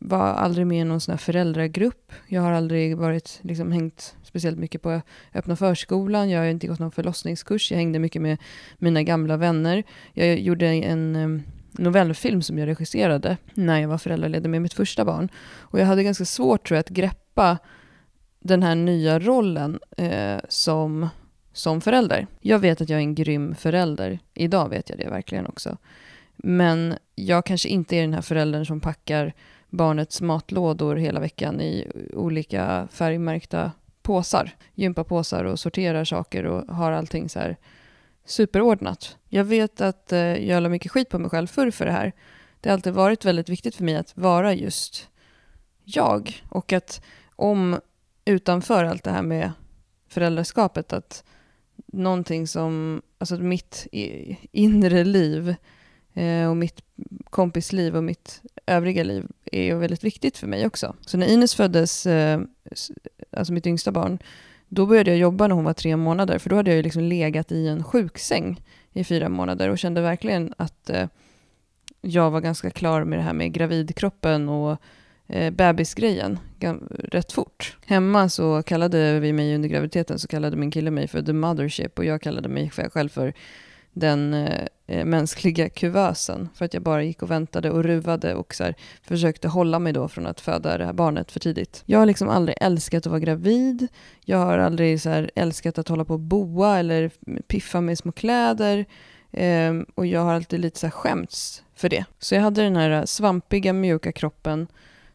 var 0.04 0.28
aldrig 0.28 0.68
med 0.68 0.82
i 0.82 0.84
någon 0.84 1.02
sån 1.02 1.12
här 1.12 1.18
föräldragrupp. 1.18 2.12
Jag 2.28 2.42
har 2.42 2.52
aldrig 2.52 2.98
varit, 2.98 3.40
liksom, 3.42 3.72
hängt 3.72 4.16
speciellt 4.24 4.60
mycket 4.60 4.82
på 4.82 5.02
öppna 5.34 5.56
förskolan. 5.56 6.30
Jag 6.30 6.40
har 6.40 6.48
inte 6.48 6.68
gått 6.68 6.80
någon 6.80 6.92
förlossningskurs. 6.92 7.72
Jag 7.72 7.78
hängde 7.78 8.00
mycket 8.00 8.22
med 8.22 8.38
mina 8.78 9.04
gamla 9.04 9.38
vänner. 9.38 9.84
Jag 10.14 10.40
gjorde 10.40 10.68
en 10.68 11.44
novellfilm 11.72 12.42
som 12.42 12.58
jag 12.58 12.68
regisserade 12.68 13.38
när 13.54 13.80
jag 13.80 13.88
var 13.88 13.98
föräldraledig 13.98 14.50
med 14.50 14.62
mitt 14.62 14.74
första 14.74 15.06
barn. 15.06 15.30
Och 15.58 15.80
jag 15.80 15.86
hade 15.86 16.04
ganska 16.04 16.26
svårt 16.26 16.68
tror 16.68 16.76
jag, 16.76 16.80
att 16.80 16.90
greppa 16.90 17.58
den 18.40 18.64
här 18.64 18.76
nya 18.76 19.20
rollen 19.20 19.80
eh, 19.98 20.40
som, 20.50 21.10
som 21.54 21.82
förälder. 21.82 22.28
Jag 22.42 22.60
vet 22.60 22.82
att 22.82 22.90
jag 22.90 22.98
är 22.98 23.04
en 23.04 23.16
grym 23.16 23.56
förälder. 23.56 24.20
Idag 24.34 24.70
vet 24.70 24.90
jag 24.90 25.00
det 25.00 25.10
verkligen 25.10 25.48
också. 25.48 25.78
Men 26.36 26.96
jag 27.16 27.46
kanske 27.46 27.70
inte 27.70 27.96
är 27.96 28.02
den 28.02 28.14
här 28.14 28.22
föräldern 28.22 28.66
som 28.66 28.80
packar 28.80 29.34
barnets 29.74 30.22
matlådor 30.22 30.96
hela 30.96 31.20
veckan 31.20 31.62
i 31.62 31.92
olika 32.14 32.88
färgmärkta 32.92 33.72
påsar, 34.02 34.56
gympapåsar 34.74 35.44
och 35.44 35.60
sorterar 35.60 36.06
saker 36.06 36.46
och 36.46 36.76
har 36.76 36.92
allting 36.92 37.30
så 37.30 37.40
här 37.40 37.58
superordnat. 38.26 39.18
Jag 39.30 39.44
vet 39.44 39.82
att 39.82 40.12
eh, 40.12 40.20
jag 40.20 40.64
la 40.64 40.70
mycket 40.70 40.92
skit 40.92 41.10
på 41.10 41.20
mig 41.20 41.30
själv 41.30 41.48
förr 41.48 41.72
för 41.72 41.86
det 41.86 41.92
här. 41.92 42.12
Det 42.60 42.70
har 42.70 42.74
alltid 42.74 42.94
varit 42.94 43.26
väldigt 43.26 43.50
viktigt 43.50 43.76
för 43.76 43.84
mig 43.84 43.96
att 43.96 44.18
vara 44.18 44.54
just 44.54 45.10
jag 45.84 46.44
och 46.50 46.74
att 46.74 47.02
om 47.36 47.80
utanför 48.26 48.86
allt 48.86 49.04
det 49.04 49.12
här 49.12 49.22
med 49.22 49.52
föräldraskapet 50.08 50.94
att 50.94 51.24
någonting 51.88 52.48
som, 52.48 53.02
alltså 53.18 53.36
mitt 53.38 53.88
inre 54.52 55.04
liv 55.04 55.56
Eh, 56.14 56.50
och 56.50 56.58
mitt 56.58 56.82
kompisliv 57.30 57.96
och 57.96 58.04
mitt 58.04 58.42
övriga 58.66 59.04
liv 59.04 59.26
är 59.52 59.64
ju 59.64 59.76
väldigt 59.76 60.04
viktigt 60.04 60.38
för 60.38 60.48
mig 60.48 60.66
också. 60.66 60.96
Så 61.02 61.18
när 61.18 61.28
Ines 61.28 61.56
föddes, 61.56 62.06
eh, 62.06 62.42
alltså 63.32 63.54
mitt 63.54 63.68
yngsta 63.68 63.92
barn, 63.92 64.20
då 64.68 64.86
började 64.86 65.12
jag 65.12 65.20
jobba 65.20 65.48
när 65.48 65.56
hon 65.56 65.64
var 65.64 65.74
tre 65.74 65.96
månader, 65.96 66.40
för 66.40 66.50
då 66.50 66.56
hade 66.56 66.72
jag 66.72 66.78
ju 66.78 66.84
liksom 66.84 67.02
legat 67.02 67.52
i 67.52 67.68
en 67.68 67.84
sjuksäng 67.84 68.62
i 68.94 69.04
fyra 69.04 69.30
månader 69.30 69.70
och 69.70 69.80
kände 69.80 70.02
verkligen 70.02 70.54
att 70.58 70.90
eh, 70.90 71.08
jag 72.02 72.32
var 72.32 72.42
ganska 72.42 72.70
klar 72.70 73.04
med 73.04 73.20
det 73.20 73.24
här 73.24 73.34
med 73.34 73.54
gravidkroppen 73.54 74.50
och 74.50 74.78
bebisgrejen 75.52 76.40
rätt 76.90 77.32
fort. 77.32 77.78
Hemma 77.86 78.30
så 78.30 78.64
kallade 78.64 79.20
vi 79.20 79.34
mig 79.34 79.56
under 79.56 79.70
graviditeten 79.70 80.20
så 80.20 80.28
kallade 80.28 80.58
min 80.58 80.72
kille 80.72 80.92
mig 80.92 81.08
för 81.08 81.22
the 81.22 81.34
mothership 81.34 82.00
och 82.00 82.06
jag 82.06 82.22
kallade 82.22 82.50
mig 82.50 82.70
själv 82.70 83.10
för 83.10 83.34
den 83.94 84.34
eh, 84.34 84.68
eh, 84.88 85.06
mänskliga 85.06 85.70
kuvösen. 85.70 86.50
För 86.56 86.66
att 86.66 86.74
jag 86.74 86.84
bara 86.84 87.04
gick 87.04 87.24
och 87.24 87.32
väntade 87.32 87.72
och 87.72 87.84
ruvade 87.84 88.36
och 88.36 88.56
så 88.56 88.64
här, 88.64 88.76
försökte 89.02 89.48
hålla 89.48 89.80
mig 89.80 89.94
då 89.94 90.08
från 90.08 90.26
att 90.26 90.42
föda 90.42 90.78
det 90.78 90.86
här 90.86 90.94
barnet 90.94 91.32
för 91.32 91.40
tidigt. 91.40 91.84
Jag 91.86 92.00
har 92.00 92.06
liksom 92.06 92.30
aldrig 92.30 92.58
älskat 92.62 93.06
att 93.06 93.10
vara 93.10 93.20
gravid. 93.20 93.88
Jag 94.26 94.38
har 94.38 94.58
aldrig 94.58 95.02
så 95.02 95.10
här, 95.10 95.32
älskat 95.36 95.78
att 95.78 95.88
hålla 95.88 96.06
på 96.06 96.14
och 96.14 96.20
boa 96.20 96.80
eller 96.80 97.12
piffa 97.48 97.82
med 97.82 97.98
små 97.98 98.12
kläder. 98.12 98.86
Eh, 99.32 99.74
och 99.96 100.06
jag 100.06 100.22
har 100.22 100.34
alltid 100.34 100.60
lite 100.60 100.80
så 100.80 100.86
här 100.86 100.92
skämts 100.92 101.64
för 101.76 101.90
det. 101.90 102.06
Så 102.20 102.36
jag 102.36 102.42
hade 102.42 102.64
den 102.64 102.76
här 102.76 103.06
svampiga, 103.06 103.74
mjuka 103.74 104.12
kroppen, 104.12 104.68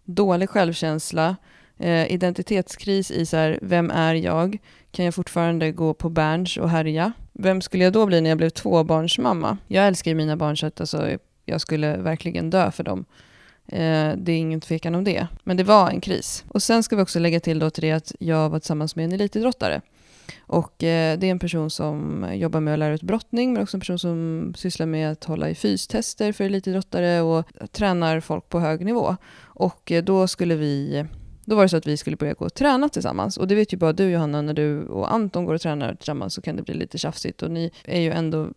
dålig 0.04 0.50
självkänsla, 0.50 1.36
eh, 1.78 2.12
identitetskris 2.12 3.10
i 3.10 3.26
så 3.26 3.36
här, 3.36 3.58
vem 3.62 3.90
är 3.90 4.14
jag? 4.14 4.58
Kan 4.98 5.04
jag 5.04 5.14
fortfarande 5.14 5.72
gå 5.72 5.94
på 5.94 6.08
Berns 6.08 6.56
och 6.56 6.70
härja? 6.70 7.12
Vem 7.32 7.60
skulle 7.60 7.84
jag 7.84 7.92
då 7.92 8.06
bli 8.06 8.20
när 8.20 8.30
jag 8.30 8.38
blev 8.38 8.50
tvåbarnsmamma? 8.50 9.58
Jag 9.66 9.86
älskar 9.86 10.10
ju 10.10 10.14
mina 10.14 10.36
barn 10.36 10.56
så 10.56 10.66
att 10.66 10.80
alltså, 10.80 11.18
jag 11.44 11.60
skulle 11.60 11.96
verkligen 11.96 12.50
dö 12.50 12.70
för 12.70 12.84
dem. 12.84 13.04
Eh, 13.66 14.12
det 14.16 14.32
är 14.32 14.38
ingen 14.38 14.60
tvekan 14.60 14.94
om 14.94 15.04
det. 15.04 15.26
Men 15.44 15.56
det 15.56 15.64
var 15.64 15.90
en 15.90 16.00
kris. 16.00 16.44
Och 16.48 16.62
sen 16.62 16.82
ska 16.82 16.96
vi 16.96 17.02
också 17.02 17.18
lägga 17.18 17.40
till 17.40 17.58
då 17.58 17.70
till 17.70 17.82
det 17.82 17.92
att 17.92 18.12
jag 18.18 18.50
var 18.50 18.58
tillsammans 18.58 18.96
med 18.96 19.04
en 19.04 19.12
elitidrottare. 19.12 19.80
Och 20.40 20.84
eh, 20.84 21.18
det 21.18 21.26
är 21.26 21.30
en 21.30 21.38
person 21.38 21.70
som 21.70 22.26
jobbar 22.34 22.60
med 22.60 22.72
att 22.72 22.78
lära 22.78 22.94
ut 22.94 23.02
brottning, 23.02 23.52
men 23.52 23.62
också 23.62 23.76
en 23.76 23.80
person 23.80 23.98
som 23.98 24.52
sysslar 24.56 24.86
med 24.86 25.12
att 25.12 25.24
hålla 25.24 25.50
i 25.50 25.54
fystester 25.54 26.32
för 26.32 26.44
elitidrottare 26.44 27.20
och 27.20 27.44
tränar 27.72 28.20
folk 28.20 28.48
på 28.48 28.60
hög 28.60 28.84
nivå. 28.84 29.16
Och 29.40 29.92
eh, 29.92 30.04
då 30.04 30.26
skulle 30.28 30.54
vi 30.54 31.04
då 31.48 31.56
var 31.56 31.62
det 31.62 31.68
så 31.68 31.76
att 31.76 31.86
vi 31.86 31.96
skulle 31.96 32.16
börja 32.16 32.34
gå 32.34 32.44
och 32.44 32.54
träna 32.54 32.88
tillsammans. 32.88 33.36
Och 33.36 33.48
det 33.48 33.54
vet 33.54 33.72
ju 33.72 33.76
bara 33.76 33.92
du 33.92 34.10
Johanna, 34.10 34.42
när 34.42 34.54
du 34.54 34.86
och 34.86 35.12
Anton 35.12 35.44
går 35.44 35.54
och 35.54 35.60
tränar 35.60 35.94
tillsammans 35.94 36.34
så 36.34 36.42
kan 36.42 36.56
det 36.56 36.62
bli 36.62 36.74
lite 36.74 36.98
tjafsigt. 36.98 37.42
Och 37.42 37.50
ni 37.50 37.70
är 37.84 38.00
ju 38.00 38.10
ändå 38.10 38.48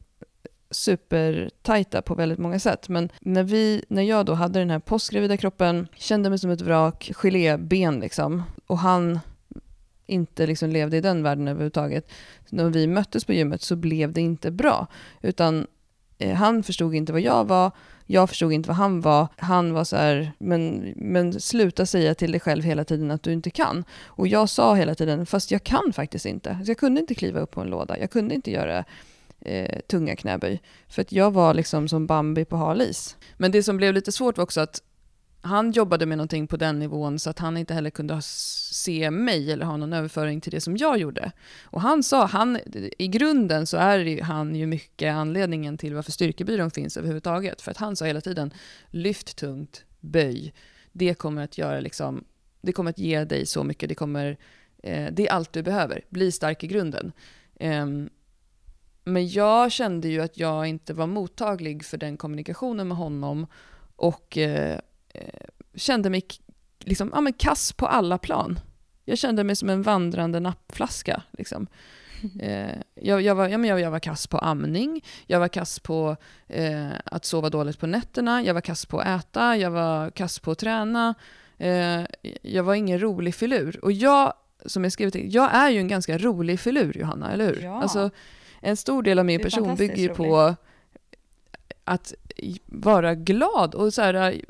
supertajta 0.72 2.02
på 2.02 2.16
väldigt 2.16 2.40
många 2.40 2.60
sätt. 2.60 2.90
Men 2.90 3.10
när, 3.22 3.44
vi, 3.44 3.86
när 3.88 4.02
jag 4.02 4.26
då 4.26 4.34
hade 4.34 4.60
den 4.60 4.70
här 4.70 4.80
postgravida 4.80 5.38
kroppen, 5.38 5.88
kände 5.96 6.30
mig 6.30 6.40
som 6.40 6.50
ett 6.50 6.62
vrak, 6.62 7.12
gelében 7.14 8.00
liksom, 8.00 8.44
och 8.68 8.78
han 8.78 9.20
inte 10.06 10.48
liksom 10.48 10.70
levde 10.70 10.98
i 10.98 11.02
den 11.02 11.24
världen 11.24 11.48
överhuvudtaget. 11.48 12.12
När 12.50 12.70
vi 12.70 12.88
möttes 12.88 13.26
på 13.26 13.34
gymmet 13.34 13.62
så 13.62 13.76
blev 13.76 14.14
det 14.14 14.22
inte 14.22 14.52
bra. 14.52 14.88
Utan 15.22 15.68
eh, 16.18 16.36
han 16.36 16.64
förstod 16.64 16.96
inte 16.96 17.12
vad 17.12 17.22
jag 17.22 17.48
var, 17.48 17.72
jag 18.12 18.30
förstod 18.30 18.54
inte 18.54 18.68
vad 18.68 18.78
han 18.78 19.02
var. 19.02 19.28
Han 19.38 19.74
var 19.74 19.84
så 19.84 19.96
här, 19.96 20.32
men, 20.38 20.94
men 20.96 21.42
sluta 21.42 21.86
säga 21.86 22.16
till 22.16 22.32
dig 22.32 22.42
själv 22.42 22.64
hela 22.64 22.86
tiden 22.86 23.12
att 23.12 23.24
du 23.24 23.34
inte 23.34 23.50
kan. 23.50 23.84
Och 24.06 24.28
jag 24.28 24.50
sa 24.50 24.76
hela 24.76 24.96
tiden, 24.96 25.26
fast 25.26 25.52
jag 25.52 25.64
kan 25.64 25.94
faktiskt 25.94 26.26
inte. 26.26 26.60
Så 26.66 26.72
jag 26.72 26.78
kunde 26.78 27.02
inte 27.02 27.16
kliva 27.16 27.40
upp 27.40 27.52
på 27.52 27.62
en 27.62 27.68
låda, 27.68 28.00
jag 28.00 28.12
kunde 28.12 28.36
inte 28.36 28.52
göra 28.52 28.86
eh, 29.42 29.80
tunga 29.88 30.16
knäböj. 30.16 30.62
För 30.88 31.02
att 31.02 31.12
jag 31.12 31.32
var 31.32 31.54
liksom 31.54 31.88
som 31.88 32.08
Bambi 32.08 32.46
på 32.46 32.56
halis. 32.56 33.18
Men 33.38 33.52
det 33.52 33.64
som 33.64 33.78
blev 33.78 33.94
lite 33.94 34.12
svårt 34.12 34.38
var 34.38 34.44
också 34.44 34.62
att 34.62 34.82
han 35.42 35.72
jobbade 35.72 36.06
med 36.06 36.18
någonting 36.18 36.48
på 36.48 36.58
den 36.58 36.80
nivån 36.80 37.20
så 37.20 37.30
att 37.30 37.40
han 37.40 37.58
inte 37.58 37.74
heller 37.74 37.90
kunde 37.90 38.22
se 38.22 39.12
mig 39.12 39.52
eller 39.52 39.66
ha 39.66 39.78
någon 39.78 39.94
överföring 39.94 40.42
till 40.42 40.52
det 40.52 40.62
som 40.62 40.78
jag 40.78 40.98
gjorde. 40.98 41.32
Och 41.64 41.82
han 41.82 42.04
sa, 42.04 42.26
han, 42.26 42.60
i 42.98 43.08
grunden 43.08 43.68
så 43.68 43.78
är 43.78 44.22
han 44.22 44.56
ju 44.56 44.66
mycket 44.66 45.14
anledningen 45.14 45.78
till 45.78 45.96
varför 45.96 46.12
styrkebyrån 46.12 46.72
finns 46.72 46.98
överhuvudtaget. 46.98 47.62
För 47.62 47.72
att 47.72 47.78
han 47.78 47.96
sa 47.96 48.06
hela 48.06 48.22
tiden, 48.22 48.54
lyft 48.90 49.38
tungt, 49.38 49.86
böj. 50.00 50.54
Det 50.92 51.14
kommer 51.14 51.44
att 51.44 51.58
göra 51.58 51.80
liksom, 51.80 52.24
det 52.62 52.72
kommer 52.72 52.90
att 52.90 53.00
ge 53.00 53.24
dig 53.24 53.46
så 53.46 53.64
mycket, 53.64 53.90
det 53.90 53.96
kommer, 53.96 54.38
eh, 54.84 55.08
det 55.12 55.28
är 55.28 55.32
allt 55.32 55.54
du 55.54 55.64
behöver, 55.64 56.02
bli 56.10 56.32
stark 56.32 56.64
i 56.64 56.68
grunden. 56.68 57.12
Eh, 57.56 57.86
men 59.04 59.28
jag 59.28 59.72
kände 59.72 60.08
ju 60.08 60.22
att 60.22 60.38
jag 60.38 60.68
inte 60.68 60.94
var 60.94 61.08
mottaglig 61.08 61.86
för 61.86 61.98
den 61.98 62.18
kommunikationen 62.18 62.88
med 62.88 62.98
honom 62.98 63.48
och 63.96 64.38
eh, 64.38 64.72
eh, 64.72 64.80
kände 65.76 66.10
mig 66.10 66.24
liksom, 66.80 67.12
ja, 67.14 67.22
men 67.22 67.34
kass 67.34 67.74
på 67.74 67.88
alla 67.88 68.18
plan. 68.18 68.60
Jag 69.06 69.18
kände 69.18 69.44
mig 69.44 69.56
som 69.56 69.70
en 69.70 69.82
vandrande 69.82 70.40
nappflaska. 70.40 71.24
Liksom. 71.32 71.68
Eh, 72.40 72.78
jag, 72.96 73.22
jag, 73.22 73.36
var, 73.36 73.48
ja, 73.48 73.58
men 73.58 73.70
jag, 73.70 73.80
jag, 73.80 73.92
var 73.92 74.00
kass 74.00 74.28
på 74.28 74.38
amning, 74.38 75.04
jag 75.28 75.40
var 75.40 75.48
kass 75.48 75.80
på 75.80 76.16
eh, 76.48 76.90
att 77.06 77.26
sova 77.26 77.50
dåligt 77.50 77.80
på 77.80 77.88
nätterna, 77.88 78.44
jag 78.44 78.54
var 78.54 78.62
kass 78.62 78.86
på 78.86 79.00
att 79.00 79.08
äta, 79.08 79.58
jag 79.58 79.72
var 79.72 80.10
kass 80.10 80.40
på 80.40 80.52
att 80.52 80.58
träna. 80.58 81.16
Eh, 81.58 82.02
jag 82.42 82.64
var 82.64 82.76
ingen 82.76 83.02
rolig 83.02 83.36
filur. 83.36 83.80
Och 83.84 83.92
jag, 83.92 84.34
som 84.66 84.84
jag 84.84 84.94
skrivit 84.94 85.34
jag 85.34 85.54
är 85.54 85.70
ju 85.70 85.80
en 85.80 85.88
ganska 85.88 86.18
rolig 86.18 86.60
filur, 86.60 86.98
Johanna, 86.98 87.32
eller 87.32 87.46
hur? 87.46 87.64
Ja. 87.64 87.82
Alltså, 87.82 88.10
en 88.60 88.78
stor 88.78 89.04
del 89.04 89.20
av 89.20 89.26
min 89.26 89.42
person 89.42 89.76
bygger 89.76 89.96
ju 89.96 90.10
på 90.10 90.56
att 91.84 92.14
vara 92.66 93.16
glad 93.16 93.76
och 93.76 93.94
så 93.94 94.02
här, 94.02 94.42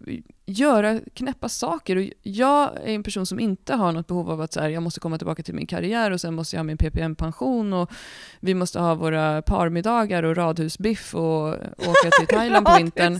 göra 0.52 1.00
knäppa 1.14 1.50
saker. 1.50 1.96
Och 1.96 2.04
jag 2.22 2.78
är 2.78 2.96
en 2.96 3.04
person 3.04 3.26
som 3.26 3.40
inte 3.40 3.74
har 3.74 3.92
något 3.92 4.08
behov 4.08 4.32
av 4.32 4.42
att 4.42 4.54
så 4.54 4.60
här, 4.60 4.70
jag 4.70 4.84
måste 4.84 5.00
komma 5.00 5.18
tillbaka 5.18 5.44
till 5.44 5.54
min 5.54 5.68
karriär 5.68 6.12
och 6.12 6.22
sen 6.22 6.34
måste 6.34 6.56
jag 6.56 6.60
ha 6.60 6.64
min 6.64 6.78
PPM-pension 6.78 7.74
och 7.74 7.92
vi 8.40 8.54
måste 8.54 8.80
ha 8.80 8.96
våra 8.96 9.42
parmiddagar 9.42 10.24
och 10.24 10.36
radhusbiff 10.36 11.16
och 11.16 11.48
åka 11.78 12.10
till 12.20 12.28
Thailand 12.30 12.66
på 12.66 12.78
vintern. 12.78 13.20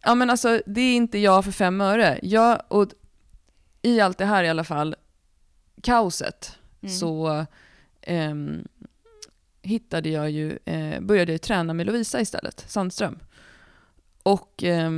Ja 0.00 0.14
men 0.14 0.30
alltså 0.30 0.60
det 0.66 0.80
är 0.80 0.96
inte 0.96 1.18
jag 1.18 1.44
för 1.44 1.52
fem 1.52 1.80
öre. 1.80 2.18
Jag, 2.22 2.62
och 2.68 2.88
I 3.82 4.00
allt 4.00 4.18
det 4.18 4.24
här 4.24 4.44
i 4.44 4.48
alla 4.48 4.64
fall, 4.64 4.96
kaoset, 5.82 6.58
mm. 6.82 6.94
så 6.94 7.46
um, 8.06 8.64
hittade 9.62 10.08
jag 10.08 10.30
ju, 10.30 10.58
eh, 10.64 11.00
började 11.00 11.32
jag 11.32 11.42
träna 11.42 11.74
med 11.74 11.86
Lovisa 11.86 12.20
istället, 12.20 12.64
Sandström. 12.68 13.18
Och 14.22 14.64
eh, 14.64 14.90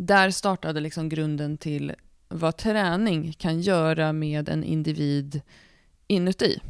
där 0.00 0.30
startade 0.30 0.80
liksom 0.80 1.08
grunden 1.08 1.58
till 1.58 1.94
vad 2.28 2.56
träning 2.56 3.32
kan 3.32 3.60
göra 3.60 4.12
med 4.12 4.48
en 4.48 4.64
individ 4.64 5.40
inuti. 6.06 6.60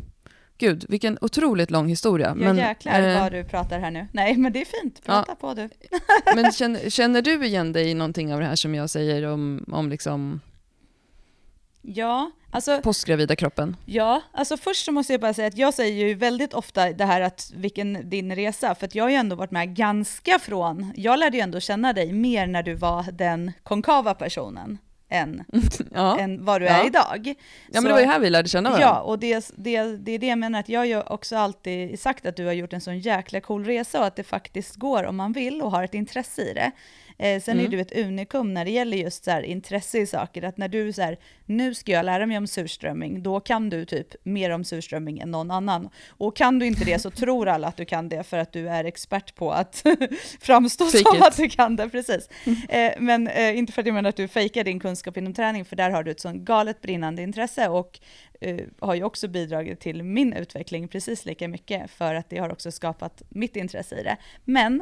Gud, 0.58 0.84
vilken 0.88 1.18
otroligt 1.20 1.70
lång 1.70 1.88
historia. 1.88 2.26
Jag 2.26 2.36
men, 2.36 2.56
jäklar 2.56 3.02
eh, 3.02 3.20
vad 3.20 3.32
du 3.32 3.44
pratar 3.44 3.78
här 3.78 3.90
nu. 3.90 4.06
Nej, 4.12 4.36
men 4.36 4.52
det 4.52 4.60
är 4.60 4.82
fint. 4.82 5.04
Prata 5.04 5.24
ja, 5.28 5.34
på 5.34 5.54
du. 5.54 5.68
men 6.34 6.52
känner, 6.52 6.90
känner, 6.90 7.22
du 7.22 7.46
igen 7.46 7.72
dig 7.72 7.90
i 7.90 7.94
någonting 7.94 8.34
av 8.34 8.40
det 8.40 8.46
här 8.46 8.56
som 8.56 8.74
jag 8.74 8.90
säger 8.90 9.26
om, 9.26 9.64
om 9.72 9.90
liksom 9.90 10.40
Ja, 11.82 12.30
alltså... 12.50 12.80
Postgravida 12.82 13.36
kroppen. 13.36 13.76
Ja, 13.86 14.22
alltså 14.32 14.56
först 14.56 14.84
så 14.84 14.92
måste 14.92 15.12
jag 15.12 15.20
bara 15.20 15.34
säga 15.34 15.48
att 15.48 15.56
jag 15.56 15.74
säger 15.74 16.06
ju 16.06 16.14
väldigt 16.14 16.54
ofta 16.54 16.92
det 16.92 17.04
här 17.04 17.20
att 17.20 17.52
vilken 17.54 18.10
din 18.10 18.34
resa, 18.36 18.74
för 18.74 18.86
att 18.86 18.94
jag 18.94 19.04
har 19.04 19.10
ju 19.10 19.16
ändå 19.16 19.36
varit 19.36 19.50
med 19.50 19.76
ganska 19.76 20.38
från, 20.38 20.92
jag 20.96 21.18
lärde 21.18 21.36
ju 21.36 21.42
ändå 21.42 21.60
känna 21.60 21.92
dig 21.92 22.12
mer 22.12 22.46
när 22.46 22.62
du 22.62 22.74
var 22.74 23.12
den 23.12 23.52
konkava 23.62 24.14
personen 24.14 24.78
än, 25.10 25.44
ja. 25.94 26.18
än 26.18 26.44
vad 26.44 26.60
du 26.60 26.66
är 26.66 26.86
idag. 26.86 27.20
Ja 27.26 27.34
så, 27.66 27.72
men 27.72 27.84
det 27.84 27.92
var 27.92 28.00
ju 28.00 28.06
här 28.06 28.18
vi 28.18 28.30
lärde 28.30 28.48
känna 28.48 28.70
varandra. 28.70 28.88
Ja, 28.88 29.00
och 29.00 29.18
det, 29.18 29.52
det, 29.56 29.82
det 29.82 30.12
är 30.12 30.18
det 30.18 30.26
jag 30.26 30.38
menar, 30.38 30.60
att 30.60 30.68
jag 30.68 30.80
har 30.80 30.84
ju 30.84 31.00
också 31.00 31.36
alltid 31.36 32.00
sagt 32.00 32.26
att 32.26 32.36
du 32.36 32.46
har 32.46 32.52
gjort 32.52 32.72
en 32.72 32.80
sån 32.80 32.98
jäkla 32.98 33.40
cool 33.40 33.64
resa 33.64 34.00
och 34.00 34.06
att 34.06 34.16
det 34.16 34.24
faktiskt 34.24 34.76
går 34.76 35.04
om 35.04 35.16
man 35.16 35.32
vill 35.32 35.62
och 35.62 35.70
har 35.70 35.84
ett 35.84 35.94
intresse 35.94 36.42
i 36.42 36.54
det. 36.54 36.70
Eh, 37.20 37.40
sen 37.40 37.54
mm. 37.54 37.66
är 37.66 37.70
du 37.70 37.80
ett 37.80 37.96
unikum 37.96 38.54
när 38.54 38.64
det 38.64 38.70
gäller 38.70 38.96
just 38.96 39.24
så 39.24 39.30
här, 39.30 39.42
intresse 39.42 39.98
i 39.98 40.06
saker, 40.06 40.42
att 40.42 40.56
när 40.56 40.68
du 40.68 40.92
så 40.92 41.02
här, 41.02 41.18
nu 41.46 41.74
ska 41.74 41.92
jag 41.92 42.04
lära 42.04 42.26
mig 42.26 42.38
om 42.38 42.46
surströmming, 42.46 43.22
då 43.22 43.40
kan 43.40 43.70
du 43.70 43.84
typ 43.84 44.06
mer 44.22 44.50
om 44.50 44.64
surströmming 44.64 45.18
än 45.18 45.30
någon 45.30 45.50
annan. 45.50 45.88
Och 46.08 46.36
kan 46.36 46.58
du 46.58 46.66
inte 46.66 46.84
det 46.84 46.98
så 46.98 47.10
tror 47.10 47.48
alla 47.48 47.68
att 47.68 47.76
du 47.76 47.84
kan 47.84 48.08
det 48.08 48.22
för 48.22 48.38
att 48.38 48.52
du 48.52 48.68
är 48.68 48.84
expert 48.84 49.34
på 49.34 49.52
att 49.52 49.84
framstå 50.40 50.84
Fake 50.84 51.04
som 51.04 51.16
it. 51.16 51.22
att 51.22 51.36
du 51.36 51.48
kan 51.48 51.76
det, 51.76 51.88
precis. 51.88 52.28
Eh, 52.68 52.92
men 52.98 53.28
eh, 53.28 53.58
inte 53.58 53.72
för 53.72 53.82
att 53.82 53.86
jag 53.86 53.94
menar 53.94 54.08
att 54.08 54.16
du 54.16 54.28
fejkar 54.28 54.64
din 54.64 54.80
kunskap 54.80 55.16
inom 55.16 55.34
träning, 55.34 55.64
för 55.64 55.76
där 55.76 55.90
har 55.90 56.02
du 56.02 56.10
ett 56.10 56.20
sånt 56.20 56.42
galet 56.42 56.80
brinnande 56.80 57.22
intresse 57.22 57.68
och 57.68 58.00
uh, 58.47 58.61
har 58.78 58.95
ju 58.95 59.05
också 59.05 59.28
bidragit 59.28 59.80
till 59.80 60.03
min 60.03 60.32
utveckling 60.32 60.88
precis 60.88 61.24
lika 61.24 61.49
mycket 61.49 61.91
för 61.91 62.14
att 62.14 62.30
det 62.30 62.38
har 62.38 62.53
också 62.53 62.72
skapat 62.72 63.22
mitt 63.28 63.57
intresse 63.57 64.01
i 64.01 64.03
det. 64.03 64.16
Men 64.45 64.80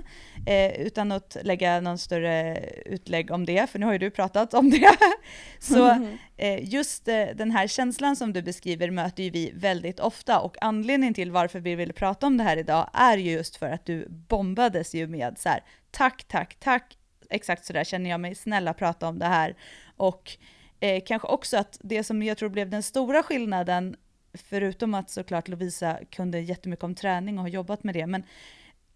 uh, 0.49 0.81
utan 0.81 1.13
att 1.13 1.37
lägga 1.43 1.81
någon 1.81 1.99
större 1.99 2.59
utlägg 2.87 3.31
om 3.31 3.45
det, 3.45 3.71
för 3.71 3.79
nu 3.79 3.87
har 3.87 3.93
ju 3.93 3.99
du 3.99 4.11
pratat 4.11 4.55
om 4.55 4.71
det, 4.71 4.97
så 5.59 5.91
uh, 5.91 6.15
just 6.61 7.05
den 7.35 7.51
här 7.51 7.67
känslan 7.67 8.17
som 8.17 8.33
du 8.33 8.43
beskriver 8.43 8.91
möter 8.91 9.23
ju 9.23 9.31
vi 9.31 9.53
väldigt 9.55 10.01
ofta 10.01 10.41
och 10.41 10.57
anledningen 10.61 11.15
till 11.15 11.31
varför 11.31 11.61
vi 11.61 11.75
vill 11.75 11.93
prata 11.93 12.27
om 12.27 12.37
det 12.37 12.45
här 12.45 12.57
idag 12.57 12.91
är 12.93 13.17
ju 13.17 13.31
just 13.31 13.57
för 13.57 13.71
att 13.71 13.87
du 13.87 14.07
bombades 14.09 14.95
ju 14.95 15.07
med 15.07 15.39
så 15.39 15.49
här, 15.49 15.61
tack, 15.91 16.25
tack, 16.29 16.57
tack, 16.61 16.99
exakt 17.31 17.65
så 17.65 17.73
där 17.73 17.85
känner 17.85 18.11
jag 18.11 18.21
mig, 18.21 18.35
snälla 18.35 18.75
prata 18.75 19.09
om 19.09 19.19
det 19.19 19.27
här. 19.27 19.57
Och 19.97 20.39
Eh, 20.81 21.03
kanske 21.07 21.29
också 21.29 21.57
att 21.57 21.79
det 21.81 22.05
som 22.05 22.22
jag 22.22 22.39
tror 22.39 22.49
blev 22.49 22.70
den 22.70 22.83
stora 22.83 23.22
skillnaden, 23.22 23.97
förutom 24.35 24.95
att 24.95 25.11
såklart 25.11 25.49
Lovisa 25.49 25.99
kunde 26.11 26.41
jättemycket 26.41 26.85
om 26.85 26.95
träning 26.95 27.39
och 27.39 27.45
har 27.45 27.49
jobbat 27.49 27.85
med 27.85 27.95
det, 27.95 28.07
men 28.07 28.22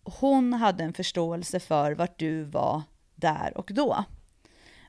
hon 0.04 0.52
hade 0.52 0.84
en 0.84 0.92
förståelse 0.92 1.60
för 1.60 1.92
vart 1.92 2.18
du 2.18 2.42
var 2.42 2.82
där 3.14 3.52
och 3.58 3.70
då. 3.72 4.04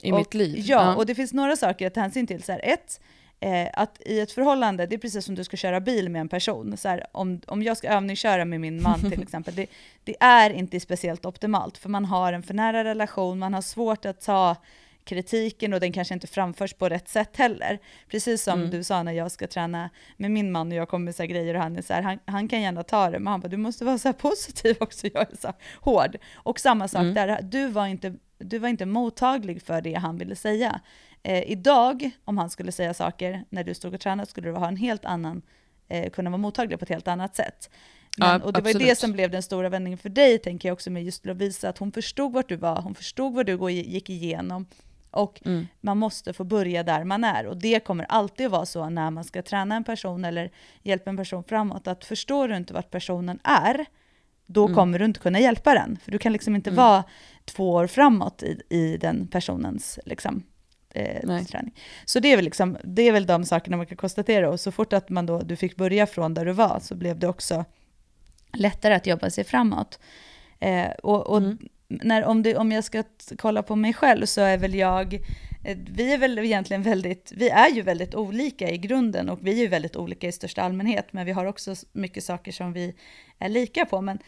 I 0.02 0.12
och, 0.12 0.18
mitt 0.18 0.34
liv? 0.34 0.56
Ja, 0.58 0.86
ja, 0.86 0.96
och 0.96 1.06
det 1.06 1.16
finns 1.16 1.34
några 1.34 1.56
saker 1.56 1.88
att 1.88 1.94
ta 1.94 2.02
hänsyn 2.02 2.28
till. 2.28 2.44
Så 2.44 2.52
här, 2.52 2.62
ett, 2.64 3.02
eh, 3.40 3.68
att 3.74 4.02
i 4.06 4.20
ett 4.20 4.32
förhållande, 4.32 4.86
det 4.86 4.96
är 4.96 5.00
precis 5.00 5.26
som 5.26 5.36
du 5.36 5.44
ska 5.44 5.58
köra 5.58 5.80
bil 5.80 6.10
med 6.10 6.20
en 6.20 6.30
person. 6.30 6.78
Så 6.78 6.90
här, 6.90 7.08
om, 7.12 7.42
om 7.48 7.64
jag 7.64 7.78
ska 7.78 7.88
övningsköra 7.88 8.46
med 8.46 8.62
min 8.62 8.82
man 8.82 9.00
till 9.00 9.22
exempel, 9.22 9.56
det, 9.56 9.68
det, 10.04 10.16
är 10.20 10.50
inte 10.50 10.80
speciellt 10.80 11.26
optimalt, 11.26 11.78
för 11.78 11.90
man 11.90 12.06
har 12.06 12.34
en 12.34 12.44
för 12.44 12.54
nära 12.54 12.84
relation, 12.84 13.40
man 13.40 13.54
har 13.54 13.62
svårt 13.62 14.06
att 14.06 14.22
ta 14.22 14.56
kritiken 15.06 15.74
och 15.74 15.80
den 15.80 15.92
kanske 15.92 16.14
inte 16.14 16.28
framförs 16.28 16.74
på 16.74 16.90
rätt 16.90 17.10
sätt 17.10 17.38
heller. 17.38 17.80
Precis 18.08 18.44
som 18.44 18.60
mm. 18.60 18.72
du 18.72 18.84
sa 18.84 19.04
när 19.04 19.12
jag 19.12 19.32
ska 19.32 19.48
träna 19.48 19.90
med 20.18 20.32
min 20.32 20.52
man 20.52 20.72
och 20.72 20.78
jag 20.78 20.90
kommer 20.90 21.06
med 21.06 21.16
så 21.16 21.24
grejer 21.24 21.56
och 21.56 21.62
han 21.62 21.78
är 21.78 21.82
så 21.82 21.94
här, 21.94 22.02
han, 22.02 22.20
han, 22.26 22.48
kan 22.48 22.62
gärna 22.62 22.84
ta 22.84 23.10
det, 23.10 23.20
men 23.20 23.32
han 23.32 23.40
bara, 23.40 23.48
du 23.48 23.58
måste 23.58 23.86
vara 23.86 23.98
så 23.98 24.14
positiv 24.14 24.78
också, 24.80 25.08
jag 25.14 25.32
är 25.32 25.38
så 25.42 25.54
hård. 25.82 26.18
Och 26.36 26.60
samma 26.60 26.88
sak 26.88 27.02
mm. 27.02 27.14
där, 27.14 27.42
du 27.42 27.68
var, 27.68 27.88
inte, 27.88 28.16
du 28.38 28.60
var 28.60 28.70
inte 28.70 28.86
mottaglig 28.86 29.62
för 29.62 29.82
det 29.82 29.94
han 29.94 30.18
ville 30.18 30.36
säga. 30.36 30.82
Eh, 31.24 31.52
idag, 31.52 32.12
om 32.26 32.38
han 32.38 32.50
skulle 32.50 32.72
säga 32.72 32.94
saker 32.94 33.46
när 33.50 33.64
du 33.64 33.74
stod 33.74 33.94
och 33.94 34.02
tränade, 34.02 34.30
skulle 34.30 34.50
du 34.50 34.56
ha 34.56 34.68
en 34.68 34.78
helt 34.78 35.06
annan, 35.06 35.42
eh, 35.88 36.10
kunna 36.10 36.30
vara 36.30 36.38
mottaglig 36.38 36.80
på 36.80 36.84
ett 36.84 36.90
helt 36.90 37.08
annat 37.08 37.36
sätt. 37.36 37.70
Men, 38.18 38.42
och 38.42 38.54
det 38.54 38.62
var 38.62 38.72
ju 38.72 38.80
det 38.80 39.00
som 39.00 39.12
blev 39.12 39.32
den 39.32 39.44
stora 39.44 39.70
vändningen 39.70 39.98
för 39.98 40.10
dig, 40.10 40.40
tänker 40.40 40.70
jag 40.70 40.74
också 40.74 40.92
med 40.92 41.04
just 41.04 41.26
Lovisa, 41.26 41.70
att 41.70 41.78
hon 41.78 41.92
förstod 41.92 42.34
vart 42.34 42.50
du 42.50 42.56
var, 42.56 42.82
hon 42.82 42.96
förstod 42.96 43.34
vad 43.34 43.46
du 43.46 43.72
gick 43.72 44.10
igenom, 44.10 44.66
och 45.14 45.42
mm. 45.46 45.68
man 45.82 45.98
måste 45.98 46.34
få 46.34 46.44
börja 46.44 46.84
där 46.84 47.04
man 47.04 47.24
är. 47.24 47.46
Och 47.46 47.58
det 47.58 47.80
kommer 47.80 48.06
alltid 48.10 48.50
vara 48.50 48.66
så 48.66 48.90
när 48.90 49.12
man 49.12 49.24
ska 49.24 49.42
träna 49.42 49.76
en 49.76 49.84
person 49.84 50.26
eller 50.26 50.52
hjälpa 50.82 51.10
en 51.10 51.18
person 51.18 51.44
framåt, 51.44 51.88
att 51.88 52.06
förstår 52.06 52.48
du 52.48 52.58
inte 52.58 52.74
vart 52.74 52.92
personen 52.92 53.40
är, 53.44 53.86
då 54.46 54.66
mm. 54.66 54.76
kommer 54.76 55.00
du 55.00 55.06
inte 55.06 55.20
kunna 55.20 55.40
hjälpa 55.40 55.74
den. 55.74 55.98
För 56.04 56.12
du 56.12 56.18
kan 56.18 56.34
liksom 56.34 56.56
inte 56.56 56.70
mm. 56.70 56.78
vara 56.78 57.04
två 57.46 57.72
år 57.72 57.88
framåt 57.88 58.44
i, 58.44 58.62
i 58.70 58.98
den 58.98 59.28
personens 59.28 60.00
liksom, 60.06 60.44
eh, 60.90 61.44
träning. 61.46 61.74
Så 62.06 62.20
det 62.20 62.32
är, 62.32 62.36
väl 62.36 62.46
liksom, 62.46 62.78
det 62.84 63.02
är 63.02 63.12
väl 63.12 63.26
de 63.26 63.46
sakerna 63.46 63.78
man 63.78 63.86
kan 63.86 63.98
konstatera. 63.98 64.50
Och 64.50 64.60
så 64.60 64.72
fort 64.72 64.94
att 64.94 65.10
man 65.10 65.26
då, 65.26 65.40
du 65.40 65.56
fick 65.56 65.76
börja 65.76 66.08
från 66.08 66.34
där 66.34 66.46
du 66.46 66.52
var 66.52 66.80
så 66.82 66.96
blev 66.96 67.20
det 67.20 67.28
också 67.28 67.66
lättare 68.54 68.94
att 68.94 69.08
jobba 69.08 69.30
sig 69.30 69.44
framåt. 69.44 70.00
Eh, 70.60 70.92
och, 71.04 71.28
och 71.28 71.38
mm. 71.38 71.58
När, 72.04 72.24
om, 72.24 72.44
det, 72.44 72.58
om 72.58 72.72
jag 72.72 72.84
ska 72.84 73.04
kolla 73.38 73.64
på 73.64 73.76
mig 73.76 73.94
själv 73.94 74.26
så 74.26 74.42
är 74.42 74.58
väl 74.58 74.76
jag 74.76 75.20
Eh, 75.64 75.78
vi 75.92 76.14
är 76.14 76.18
väl 76.18 76.40
egentligen 76.40 76.84
väldigt, 76.84 77.32
vi 77.36 77.50
är 77.50 77.70
ju 77.70 77.82
väldigt 77.82 78.16
olika 78.16 78.70
i 78.70 78.78
grunden 78.78 79.30
och 79.30 79.40
vi 79.42 79.52
är 79.52 79.56
ju 79.58 79.68
väldigt 79.68 79.96
olika 79.96 80.28
i 80.28 80.32
största 80.32 80.62
allmänhet, 80.62 81.14
men 81.14 81.26
vi 81.26 81.32
har 81.32 81.46
också 81.46 81.76
mycket 81.92 82.24
saker 82.24 82.52
som 82.52 82.74
vi 82.74 82.96
är 83.40 83.50
lika 83.50 83.86
på. 83.86 84.02
Men 84.02 84.20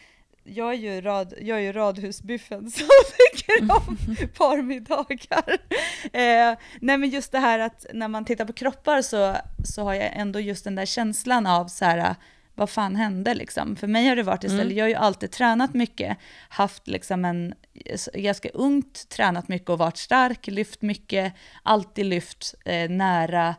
jag 0.44 0.70
är 0.70 0.76
ju, 0.76 1.00
rad, 1.00 1.34
jag 1.40 1.58
är 1.58 1.62
ju 1.62 1.72
radhusbiffen 1.72 2.70
som 2.70 2.88
tycker 3.16 3.62
om 3.62 3.96
parmiddagar. 4.36 5.58
Eh, 6.12 6.58
nej 6.80 6.98
men 6.98 7.10
just 7.10 7.32
det 7.32 7.38
här 7.38 7.58
att 7.58 7.86
när 7.94 8.08
man 8.08 8.24
tittar 8.24 8.44
på 8.44 8.52
kroppar 8.52 9.02
så, 9.02 9.36
så 9.64 9.82
har 9.82 9.94
jag 9.94 10.10
ändå 10.16 10.40
just 10.40 10.64
den 10.64 10.74
där 10.74 10.86
känslan 10.86 11.46
av 11.46 11.66
så 11.66 11.84
här, 11.84 12.14
vad 12.56 12.70
fan 12.70 12.96
hände 12.96 13.34
liksom? 13.34 13.76
För 13.76 13.86
mig 13.86 14.06
har 14.06 14.16
det 14.16 14.22
varit 14.22 14.44
istället, 14.44 14.64
mm. 14.64 14.76
jag 14.76 14.84
har 14.84 14.88
ju 14.88 14.94
alltid 14.94 15.30
tränat 15.30 15.74
mycket, 15.74 16.16
haft 16.48 16.88
liksom 16.88 17.24
en 17.24 17.54
ganska 18.14 18.48
ungt, 18.48 19.08
tränat 19.08 19.48
mycket 19.48 19.70
och 19.70 19.78
varit 19.78 19.96
stark, 19.96 20.46
lyft 20.46 20.82
mycket, 20.82 21.32
alltid 21.62 22.06
lyft 22.06 22.54
eh, 22.64 22.90
nära 22.90 23.54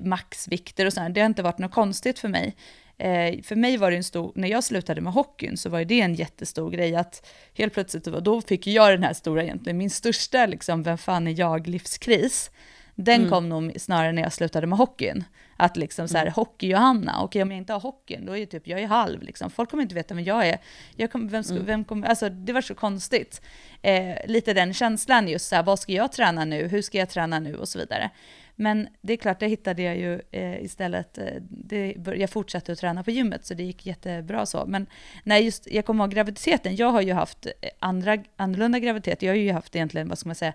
maxvikter 0.00 0.86
och 0.86 0.92
sådär. 0.92 1.08
Det 1.08 1.20
har 1.20 1.26
inte 1.26 1.42
varit 1.42 1.58
något 1.58 1.72
konstigt 1.72 2.18
för 2.18 2.28
mig. 2.28 2.56
Eh, 2.98 3.42
för 3.42 3.56
mig 3.56 3.76
var 3.76 3.90
det 3.90 3.96
en 3.96 4.04
stor, 4.04 4.32
när 4.34 4.48
jag 4.48 4.64
slutade 4.64 5.00
med 5.00 5.12
hockeyn 5.12 5.56
så 5.56 5.68
var 5.68 5.84
det 5.84 6.00
en 6.00 6.14
jättestor 6.14 6.70
grej 6.70 6.96
att 6.96 7.26
helt 7.54 7.74
plötsligt, 7.74 8.04
då 8.04 8.40
fick 8.40 8.66
jag 8.66 8.92
den 8.92 9.02
här 9.02 9.12
stora 9.12 9.42
egentligen, 9.42 9.78
min 9.78 9.90
största 9.90 10.46
liksom, 10.46 10.82
vem 10.82 10.98
fan 10.98 11.26
är 11.26 11.38
jag 11.38 11.66
livskris. 11.66 12.50
Den 12.94 13.20
mm. 13.20 13.30
kom 13.30 13.48
nog 13.48 13.72
snarare 13.80 14.12
när 14.12 14.22
jag 14.22 14.32
slutade 14.32 14.66
med 14.66 14.78
hockeyn. 14.78 15.24
Att 15.56 15.76
liksom 15.76 16.08
så 16.08 16.16
här, 16.16 16.24
mm. 16.24 16.34
hockey-Johanna, 16.34 17.22
okej 17.22 17.42
om 17.42 17.50
jag 17.50 17.58
inte 17.58 17.72
har 17.72 17.80
hockeyn, 17.80 18.26
då 18.26 18.36
är 18.36 18.40
det 18.40 18.46
typ, 18.46 18.66
jag 18.66 18.80
är 18.80 18.86
halv 18.86 19.22
liksom. 19.22 19.50
Folk 19.50 19.70
kommer 19.70 19.82
inte 19.82 19.94
veta 19.94 20.14
vem 20.14 20.24
jag 20.24 20.48
är. 20.48 20.58
Jag 20.96 21.12
kom, 21.12 21.28
vem, 21.28 21.42
mm. 21.50 21.64
vem 21.64 21.84
kommer, 21.84 22.08
alltså 22.08 22.28
det 22.28 22.52
var 22.52 22.60
så 22.60 22.74
konstigt. 22.74 23.40
Eh, 23.82 24.16
lite 24.26 24.54
den 24.54 24.74
känslan 24.74 25.28
just 25.28 25.48
så 25.48 25.56
här, 25.56 25.62
vad 25.62 25.78
ska 25.78 25.92
jag 25.92 26.12
träna 26.12 26.44
nu, 26.44 26.68
hur 26.68 26.82
ska 26.82 26.98
jag 26.98 27.08
träna 27.08 27.38
nu 27.38 27.56
och 27.56 27.68
så 27.68 27.78
vidare. 27.78 28.10
Men 28.58 28.88
det 29.00 29.12
är 29.12 29.16
klart, 29.16 29.40
det 29.40 29.46
hittade 29.46 29.82
jag 29.82 29.96
ju 29.96 30.20
eh, 30.30 30.64
istället. 30.64 31.18
Eh, 31.18 31.24
det, 31.40 31.94
jag 32.16 32.30
fortsatte 32.30 32.72
att 32.72 32.78
träna 32.78 33.04
på 33.04 33.10
gymmet, 33.10 33.46
så 33.46 33.54
det 33.54 33.62
gick 33.62 33.86
jättebra 33.86 34.46
så. 34.46 34.64
Men 34.66 34.86
nej, 35.24 35.44
just, 35.44 35.70
jag 35.70 35.86
kommer 35.86 36.04
ihåg 36.04 36.12
graviditeten. 36.12 36.76
Jag 36.76 36.90
har 36.90 37.00
ju 37.00 37.12
haft 37.12 37.46
andra, 37.78 38.18
annorlunda 38.36 38.78
graviditet. 38.78 39.22
Jag 39.22 39.32
har 39.32 39.36
ju 39.36 39.52
haft 39.52 39.76
egentligen, 39.76 40.08
vad 40.08 40.18
ska 40.18 40.28
man 40.28 40.34
säga, 40.34 40.52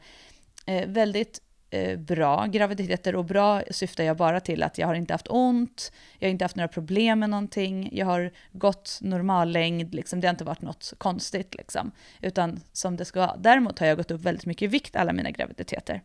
eh, 0.65 0.87
väldigt 0.87 1.39
eh, 1.39 1.50
bra 1.97 2.45
graviditeter 2.45 3.15
och 3.15 3.25
bra 3.25 3.61
syftar 3.71 4.03
jag 4.03 4.17
bara 4.17 4.39
till 4.39 4.63
att 4.63 4.77
jag 4.77 4.87
har 4.87 4.95
inte 4.95 5.13
haft 5.13 5.27
ont, 5.29 5.91
jag 6.19 6.27
har 6.27 6.31
inte 6.31 6.45
haft 6.45 6.55
några 6.55 6.67
problem 6.67 7.19
med 7.19 7.29
någonting, 7.29 7.89
jag 7.91 8.05
har 8.05 8.31
gått 8.51 8.99
normal 9.01 9.51
längd, 9.51 9.95
liksom, 9.95 10.21
det 10.21 10.27
har 10.27 10.33
inte 10.33 10.43
varit 10.43 10.61
något 10.61 10.93
konstigt 10.97 11.55
liksom, 11.55 11.91
utan 12.21 12.59
som 12.71 12.97
det 12.97 13.05
ska 13.05 13.19
vara. 13.19 13.37
Däremot 13.37 13.79
har 13.79 13.87
jag 13.87 13.97
gått 13.97 14.11
upp 14.11 14.21
väldigt 14.21 14.45
mycket 14.45 14.61
i 14.61 14.67
vikt 14.67 14.95
alla 14.95 15.13
mina 15.13 15.31
graviditeter. 15.31 16.01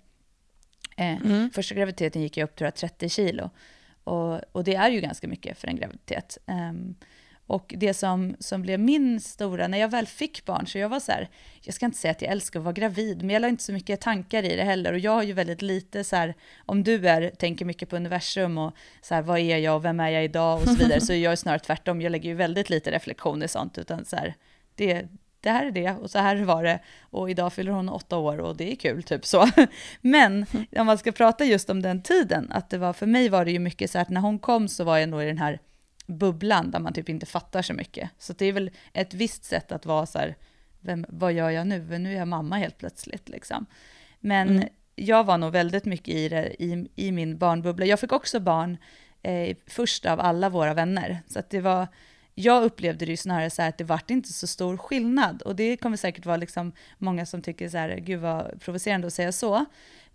Eh, 0.97 1.17
mm. 1.17 1.51
Första 1.51 1.75
graviditeten 1.75 2.23
gick 2.23 2.37
jag 2.37 2.45
upp 2.45 2.61
jag 2.61 2.75
30 2.75 3.09
kilo 3.09 3.51
och, 4.05 4.41
och 4.53 4.64
det 4.64 4.75
är 4.75 4.91
ju 4.91 5.01
ganska 5.01 5.29
mycket 5.29 5.59
för 5.59 5.69
en 5.69 5.77
graviditet. 5.77 6.39
Um, 6.47 6.95
och 7.47 7.74
det 7.76 7.94
som, 7.94 8.36
som 8.38 8.62
blev 8.62 8.80
min 8.80 9.20
stora, 9.20 9.68
när 9.68 9.78
jag 9.78 9.88
väl 9.88 10.07
fick 10.07 10.44
barn, 10.44 10.66
så 10.66 10.78
jag 10.78 10.88
var 10.88 11.01
så 11.01 11.12
här, 11.12 11.28
jag 11.61 11.74
ska 11.74 11.86
inte 11.86 11.99
säga 11.99 12.12
att 12.12 12.22
jag 12.22 12.30
älskar 12.30 12.61
att 12.61 12.64
vara 12.64 12.72
gravid, 12.72 13.22
men 13.22 13.30
jag 13.30 13.40
la 13.40 13.49
inte 13.49 13.62
så 13.62 13.72
mycket 13.72 14.01
tankar 14.01 14.42
i 14.42 14.57
det 14.57 14.64
heller. 14.64 14.92
Och 14.92 14.99
jag 14.99 15.12
har 15.12 15.22
ju 15.22 15.32
väldigt 15.32 15.62
lite 15.62 16.05
så 16.05 16.16
här, 16.16 16.34
om 16.66 16.82
du 16.84 17.09
är, 17.09 17.30
tänker 17.30 17.64
mycket 17.64 17.88
på 17.88 17.97
universum 17.97 18.59
och 18.59 18.76
så 19.03 19.14
här, 19.14 19.22
vad 19.22 19.38
är 19.38 19.59
jag 19.59 19.76
och 19.76 19.84
vem 19.84 20.01
är 20.01 20.11
jag 20.11 20.24
idag 20.24 20.62
och 20.62 20.68
så 20.68 20.74
vidare, 20.78 21.01
så 21.01 21.14
jag 21.14 21.32
är 21.32 21.36
snarare 21.36 21.59
tvärtom, 21.59 22.01
jag 22.01 22.11
lägger 22.12 22.30
ju 22.30 22.34
väldigt 22.34 22.70
lite 22.70 22.90
reflektion 22.90 23.42
i 23.42 23.49
sånt, 23.49 23.78
utan 23.78 24.05
så 24.05 24.16
här, 24.16 24.34
det, 24.74 25.09
det 25.40 25.51
här 25.51 25.66
är 25.66 25.70
det 25.70 25.90
och 25.90 26.11
så 26.11 26.18
här 26.18 26.36
var 26.36 26.64
det 26.64 26.78
och 27.01 27.30
idag 27.30 27.53
fyller 27.53 27.72
hon 27.72 27.88
åtta 27.88 28.16
år 28.16 28.38
och 28.38 28.57
det 28.57 28.72
är 28.72 28.76
kul, 28.76 29.03
typ 29.03 29.26
så. 29.26 29.49
Men 30.01 30.47
om 30.76 30.86
man 30.86 30.99
ska 30.99 31.12
prata 31.12 31.44
just 31.44 31.70
om 31.70 31.82
den 31.82 32.03
tiden, 32.03 32.49
att 32.51 32.70
det 32.70 32.78
var, 32.78 32.92
för 32.92 33.07
mig 33.07 33.28
var 33.28 33.44
det 33.44 33.51
ju 33.51 33.59
mycket 33.59 33.90
så 33.90 33.99
att 33.99 34.09
när 34.09 34.20
hon 34.20 34.38
kom 34.38 34.68
så 34.68 34.84
var 34.84 34.99
jag 34.99 35.09
nog 35.09 35.22
i 35.22 35.26
den 35.26 35.38
här 35.38 35.59
bubblan 36.07 36.70
där 36.70 36.78
man 36.78 36.92
typ 36.92 37.09
inte 37.09 37.26
fattar 37.26 37.62
så 37.62 37.74
mycket. 37.74 38.11
Så 38.18 38.32
det 38.32 38.46
är 38.46 38.52
väl 38.52 38.70
ett 38.92 39.14
visst 39.14 39.44
sätt 39.44 39.72
att 39.72 39.86
vara 39.86 40.07
så 40.07 40.18
här, 40.18 40.36
vem, 40.80 41.07
vad 41.09 41.32
gör 41.32 41.50
jag 41.50 41.66
nu? 41.66 41.98
Nu 41.98 42.12
är 42.12 42.18
jag 42.18 42.28
mamma 42.28 42.57
helt 42.57 42.78
plötsligt 42.78 43.28
liksom. 43.28 43.66
Men 44.20 44.48
mm. 44.48 44.68
jag 44.94 45.24
var 45.24 45.38
nog 45.38 45.52
väldigt 45.52 45.84
mycket 45.84 46.14
i 46.14 46.28
det, 46.28 46.62
i, 46.62 46.88
i 46.96 47.12
min 47.12 47.38
barnbubbla. 47.38 47.86
Jag 47.86 48.00
fick 48.00 48.12
också 48.12 48.40
barn 48.40 48.76
eh, 49.22 49.57
först 49.66 50.07
av 50.07 50.20
alla 50.20 50.48
våra 50.48 50.74
vänner, 50.74 51.18
så 51.26 51.38
att 51.38 51.50
det 51.50 51.61
var, 51.61 51.88
jag 52.34 52.64
upplevde 52.64 53.04
det 53.04 53.11
ju 53.11 53.16
snarare 53.16 53.50
så 53.50 53.62
här 53.62 53.68
att 53.68 53.78
det 53.78 53.84
vart 53.84 54.11
inte 54.11 54.32
så 54.32 54.46
stor 54.46 54.76
skillnad. 54.76 55.42
Och 55.42 55.57
det 55.57 55.76
kommer 55.76 55.96
säkert 55.96 56.26
vara 56.26 56.36
liksom 56.36 56.72
många 56.98 57.26
som 57.26 57.42
tycker 57.42 57.68
så 57.68 57.78
här, 57.78 57.96
gud 57.96 58.20
vad 58.20 58.61
provocerande 58.61 59.07
att 59.07 59.12
säga 59.12 59.32
så. 59.32 59.64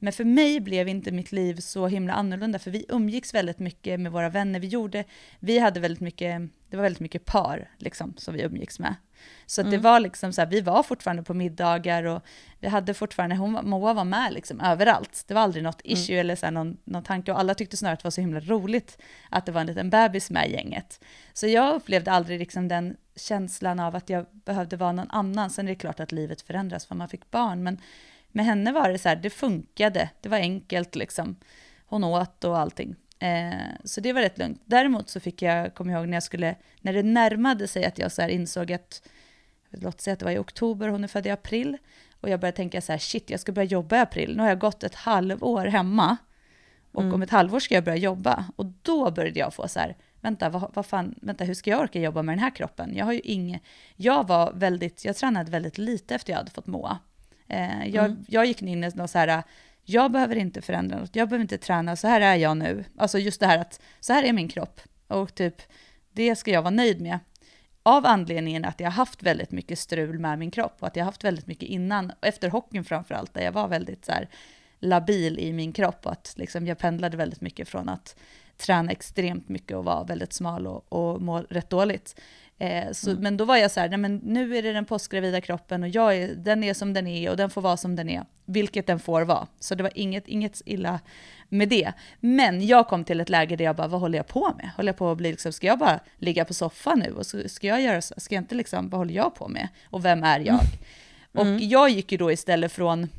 Men 0.04 0.14
för 0.14 0.24
mig 0.24 0.60
blev 0.60 0.88
inte 0.88 1.12
mitt 1.12 1.32
liv 1.32 1.56
så 1.56 1.88
himla 1.88 2.14
annorlunda, 2.14 2.60
för 2.60 2.72
vi 2.72 2.86
umgicks 2.89 3.34
väldigt 3.34 3.60
mycket 3.60 3.99
med 3.99 4.12
våra 4.12 4.30
vänner. 4.30 4.60
Vi 4.60 4.68
gjorde, 4.68 5.04
vi 5.39 5.60
hade 5.60 5.80
väldigt 5.80 6.02
mycket, 6.02 6.41
det 6.70 6.78
var 6.78 6.84
väldigt 6.84 6.99
mycket 6.99 7.26
par 7.26 7.70
liksom 7.78 8.14
som 8.18 8.34
vi 8.34 8.41
umgicks 8.41 8.80
med. 8.80 8.95
Så 9.45 9.62
mm. 9.62 9.72
det 9.72 9.78
var 9.78 9.99
liksom 9.99 10.34
så 10.34 10.41
här, 10.41 10.47
vi 10.47 10.62
var 10.62 10.84
fortfarande 10.84 11.24
på 11.24 11.34
middagar 11.34 12.04
och 12.04 12.22
vi 12.60 12.68
hade 12.68 12.93
fortfarande, 12.93 13.36
hon, 13.36 13.70
Moa 13.70 13.93
var 13.93 14.04
med 14.04 14.34
liksom 14.34 14.62
överallt. 14.62 15.24
Det 15.28 15.34
var 15.34 15.41
aldrig 15.41 15.64
något 15.64 15.82
mm. 15.86 15.93
issue 15.93 16.16
mm. 16.16 16.20
eller 16.20 16.36
så 16.36 16.45
här 16.45 16.52
någon, 16.52 16.78
någon 16.84 17.04
tanke 17.04 17.32
och 17.32 17.39
alla 17.39 17.56
tyckte 17.56 17.78
snarare 17.78 17.93
att 17.93 17.99
det 17.99 18.06
var 18.06 18.12
så 18.12 18.22
himla 18.22 18.39
roligt 18.39 18.97
att 19.30 19.45
det 19.45 19.52
var 19.52 19.62
en 19.62 19.68
liten 19.68 19.89
bebis 19.89 20.30
med 20.30 20.49
i 20.49 20.54
gänget. 20.54 21.04
Så 21.34 21.47
jag 21.47 21.76
upplevde 21.76 22.12
aldrig 22.12 22.39
liksom 22.39 22.68
den 22.68 22.97
känslan 23.16 23.80
av 23.80 23.95
att 23.95 24.10
jag 24.10 24.26
behövde 24.32 24.78
vara 24.78 24.91
någon 24.91 25.12
annan. 25.12 25.49
Sen 25.49 25.68
är 25.68 25.72
det 25.72 25.76
klart 25.76 25.99
att 25.99 26.12
livet 26.12 26.41
förändras 26.41 26.86
för 26.86 26.95
man 26.95 27.10
fick 27.10 27.32
barn, 27.32 27.64
men 27.64 27.78
med 28.32 28.45
henne 28.45 28.71
var 28.71 28.89
det 28.89 28.97
så 28.97 29.09
här, 29.09 29.15
det 29.15 29.29
funkade, 29.29 30.09
det 30.21 30.29
var 30.29 30.38
enkelt 30.38 30.95
liksom. 30.95 31.36
Hon 31.86 32.03
åt 32.03 32.43
och 32.43 32.59
allting. 32.59 32.95
Eh, 33.19 33.53
så 33.84 34.01
det 34.01 34.13
var 34.13 34.21
rätt 34.21 34.38
lugnt. 34.38 34.61
Däremot 34.65 35.09
så 35.09 35.19
fick 35.19 35.41
jag, 35.41 35.75
kommer 35.75 35.93
ihåg 35.93 36.07
när 36.07 36.13
jag 36.13 36.23
skulle, 36.23 36.55
när 36.82 36.93
det 36.93 37.03
närmade 37.03 37.67
sig 37.67 37.86
att 37.86 37.97
jag 37.97 38.11
så 38.11 38.27
insåg 38.27 38.71
att, 38.71 39.01
låt 39.69 40.01
säga 40.01 40.13
att 40.13 40.19
det 40.19 40.25
var 40.25 40.32
i 40.32 40.38
oktober, 40.38 40.88
hon 40.88 41.03
är 41.03 41.07
född 41.07 41.27
i 41.27 41.29
april, 41.29 41.77
och 42.21 42.29
jag 42.29 42.39
började 42.39 42.55
tänka 42.55 42.82
så 42.82 42.91
här, 42.91 42.99
shit, 42.99 43.29
jag 43.29 43.39
ska 43.39 43.51
börja 43.51 43.65
jobba 43.65 43.95
i 43.95 43.99
april. 43.99 44.36
Nu 44.36 44.41
har 44.41 44.49
jag 44.49 44.59
gått 44.59 44.84
ett 44.84 44.95
halvår 44.95 45.65
hemma, 45.65 46.17
och 46.91 47.01
mm. 47.01 47.13
om 47.13 47.21
ett 47.21 47.29
halvår 47.29 47.59
ska 47.59 47.75
jag 47.75 47.84
börja 47.84 47.97
jobba. 47.97 48.45
Och 48.55 48.65
då 48.65 49.11
började 49.11 49.39
jag 49.39 49.53
få 49.53 49.67
så 49.67 49.79
här, 49.79 49.97
vänta, 50.21 50.49
vad, 50.49 50.71
vad 50.73 50.86
fan, 50.86 51.15
vänta, 51.21 51.43
hur 51.43 51.53
ska 51.53 51.69
jag 51.69 51.82
orka 51.82 51.99
jobba 51.99 52.21
med 52.21 52.34
den 52.34 52.43
här 52.43 52.55
kroppen? 52.55 52.95
Jag 52.95 53.05
har 53.05 53.13
ju 53.13 53.19
inget, 53.19 53.61
jag 53.95 54.27
var 54.27 54.53
väldigt, 54.53 55.05
jag 55.05 55.15
tränade 55.15 55.51
väldigt 55.51 55.77
lite 55.77 56.15
efter 56.15 56.34
jag 56.34 56.38
hade 56.38 56.51
fått 56.51 56.67
Moa. 56.67 56.99
Eh, 57.52 57.88
jag, 57.88 58.06
mm. 58.06 58.26
jag 58.28 58.45
gick 58.45 58.62
in 58.62 58.84
i 58.84 58.91
något 58.95 59.10
så 59.10 59.18
här, 59.18 59.43
jag 59.84 60.12
behöver 60.12 60.36
inte 60.36 60.62
förändra 60.62 60.99
något, 60.99 61.16
jag 61.16 61.30
behöver 61.30 61.41
inte 61.41 61.58
träna, 61.58 61.95
så 61.95 62.08
här 62.08 62.22
är 62.22 62.36
jag 62.36 62.58
nu. 62.58 62.86
Alltså 62.97 63.20
just 63.20 63.39
det 63.39 63.45
här 63.45 63.58
att, 63.58 63.82
så 63.99 64.14
här 64.14 64.24
är 64.24 64.34
min 64.34 64.47
kropp. 64.47 64.82
Och 65.08 65.36
typ, 65.36 65.62
det 66.12 66.36
ska 66.36 66.52
jag 66.52 66.62
vara 66.62 66.72
nöjd 66.72 67.02
med. 67.02 67.20
Av 67.84 68.06
anledningen 68.06 68.66
att 68.66 68.80
jag 68.80 68.88
har 68.88 68.91
haft 68.91 69.24
väldigt 69.24 69.52
mycket 69.52 69.80
strul 69.80 70.20
med 70.20 70.39
min 70.39 70.52
kropp 70.52 70.76
och 70.80 70.88
att 70.88 70.95
jag 70.95 71.04
har 71.04 71.12
haft 71.12 71.24
väldigt 71.24 71.47
mycket 71.47 71.70
innan, 71.70 72.12
efter 72.22 72.49
hockeyn 72.49 72.84
framförallt, 72.84 73.34
där 73.34 73.41
jag 73.41 73.52
var 73.52 73.68
väldigt 73.68 74.06
så 74.06 74.12
här, 74.12 74.30
labil 74.80 75.39
i 75.39 75.54
min 75.54 75.74
kropp 75.74 76.06
och 76.06 76.12
att 76.12 76.34
liksom, 76.38 76.68
jag 76.68 76.78
pendlade 76.78 77.18
väldigt 77.18 77.41
mycket 77.41 77.70
från 77.70 77.89
att 77.89 78.16
träna 78.58 78.91
extremt 78.91 79.49
mycket 79.49 79.78
och 79.78 79.86
vara 79.86 80.04
väldigt 80.04 80.34
smal 80.34 80.68
och, 80.68 80.93
och 80.93 81.22
må 81.22 81.39
rätt 81.39 81.70
dåligt 81.70 82.16
Eh, 82.62 82.91
så, 82.91 83.09
mm. 83.09 83.24
Men 83.24 83.38
då 83.38 83.45
var 83.45 83.57
jag 83.57 83.72
så 83.72 83.80
här, 83.80 83.89
nej 83.89 83.97
men 83.97 84.16
nu 84.16 84.57
är 84.57 84.62
det 84.62 84.74
den 84.74 84.86
postgravida 84.86 85.41
kroppen 85.41 85.84
och 85.84 85.89
jag 85.89 86.18
är, 86.18 86.36
den 86.36 86.64
är 86.64 86.74
som 86.74 86.93
den 86.93 87.07
är 87.07 87.30
och 87.30 87.38
den 87.38 87.49
får 87.49 87.62
vara 87.62 87.78
som 87.78 87.95
den 87.95 88.09
är, 88.09 88.24
vilket 88.45 88.88
den 88.88 88.99
får 88.99 89.22
vara. 89.22 89.47
Så 89.59 89.76
det 89.76 89.84
var 89.84 89.91
inget, 89.95 90.28
inget 90.28 90.62
illa 90.66 90.99
med 91.49 91.70
det. 91.70 91.93
Men 92.20 92.68
jag 92.68 92.88
kom 92.88 93.03
till 93.03 93.22
ett 93.22 93.30
läge 93.30 93.55
där 93.55 93.66
jag 93.66 93.76
bara, 93.76 93.88
vad 93.88 94.01
håller 94.01 94.18
jag 94.18 94.28
på 94.28 94.53
med? 94.57 94.70
Håller 94.78 94.89
jag 94.89 94.97
på 94.97 95.12
att 95.12 95.18
bli 95.18 95.32
liksom, 95.32 95.53
ska 95.53 95.68
jag 95.68 95.80
bara 95.80 95.99
ligga 96.18 96.45
på 96.45 96.53
soffan 96.53 96.99
nu 96.99 97.14
och 97.14 97.26
så, 97.26 97.49
ska 97.49 97.68
jag 97.68 97.82
göra 97.82 98.01
så, 98.01 98.14
ska 98.18 98.36
jag 98.36 98.41
inte 98.41 98.55
liksom, 98.55 98.89
vad 98.89 98.99
håller 98.99 99.14
jag 99.14 99.36
på 99.36 99.47
med? 99.47 99.68
Och 99.86 100.05
vem 100.05 100.24
är 100.24 100.39
jag? 100.39 100.59
Mm. 101.34 101.53
Och 101.55 101.62
jag 101.62 101.89
gick 101.89 102.12
ju 102.12 102.18
då 102.18 102.32
istället 102.32 102.72
från 102.72 103.09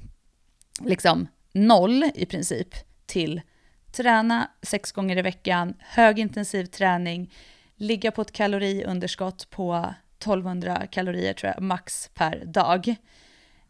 liksom 0.80 1.28
noll 1.52 2.04
i 2.14 2.26
princip 2.26 2.74
till 3.06 3.40
träna 3.92 4.50
sex 4.62 4.92
gånger 4.92 5.16
i 5.16 5.22
veckan, 5.22 5.74
högintensiv 5.78 6.64
träning, 6.64 7.30
ligga 7.82 8.10
på 8.10 8.22
ett 8.22 8.32
kaloriunderskott 8.32 9.50
på 9.50 9.94
1200 10.18 10.86
kalorier 10.86 11.32
tror 11.32 11.52
jag, 11.54 11.62
max 11.62 12.10
per 12.14 12.44
dag. 12.44 12.94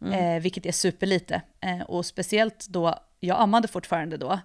Mm. 0.02 0.36
Eh, 0.36 0.42
vilket 0.42 0.66
är 0.66 0.72
superlite. 0.72 1.42
Eh, 1.60 1.80
och 1.80 2.06
speciellt 2.06 2.66
då, 2.68 2.98
jag 3.20 3.40
ammade 3.40 3.68
fortfarande 3.68 4.16
då. 4.16 4.40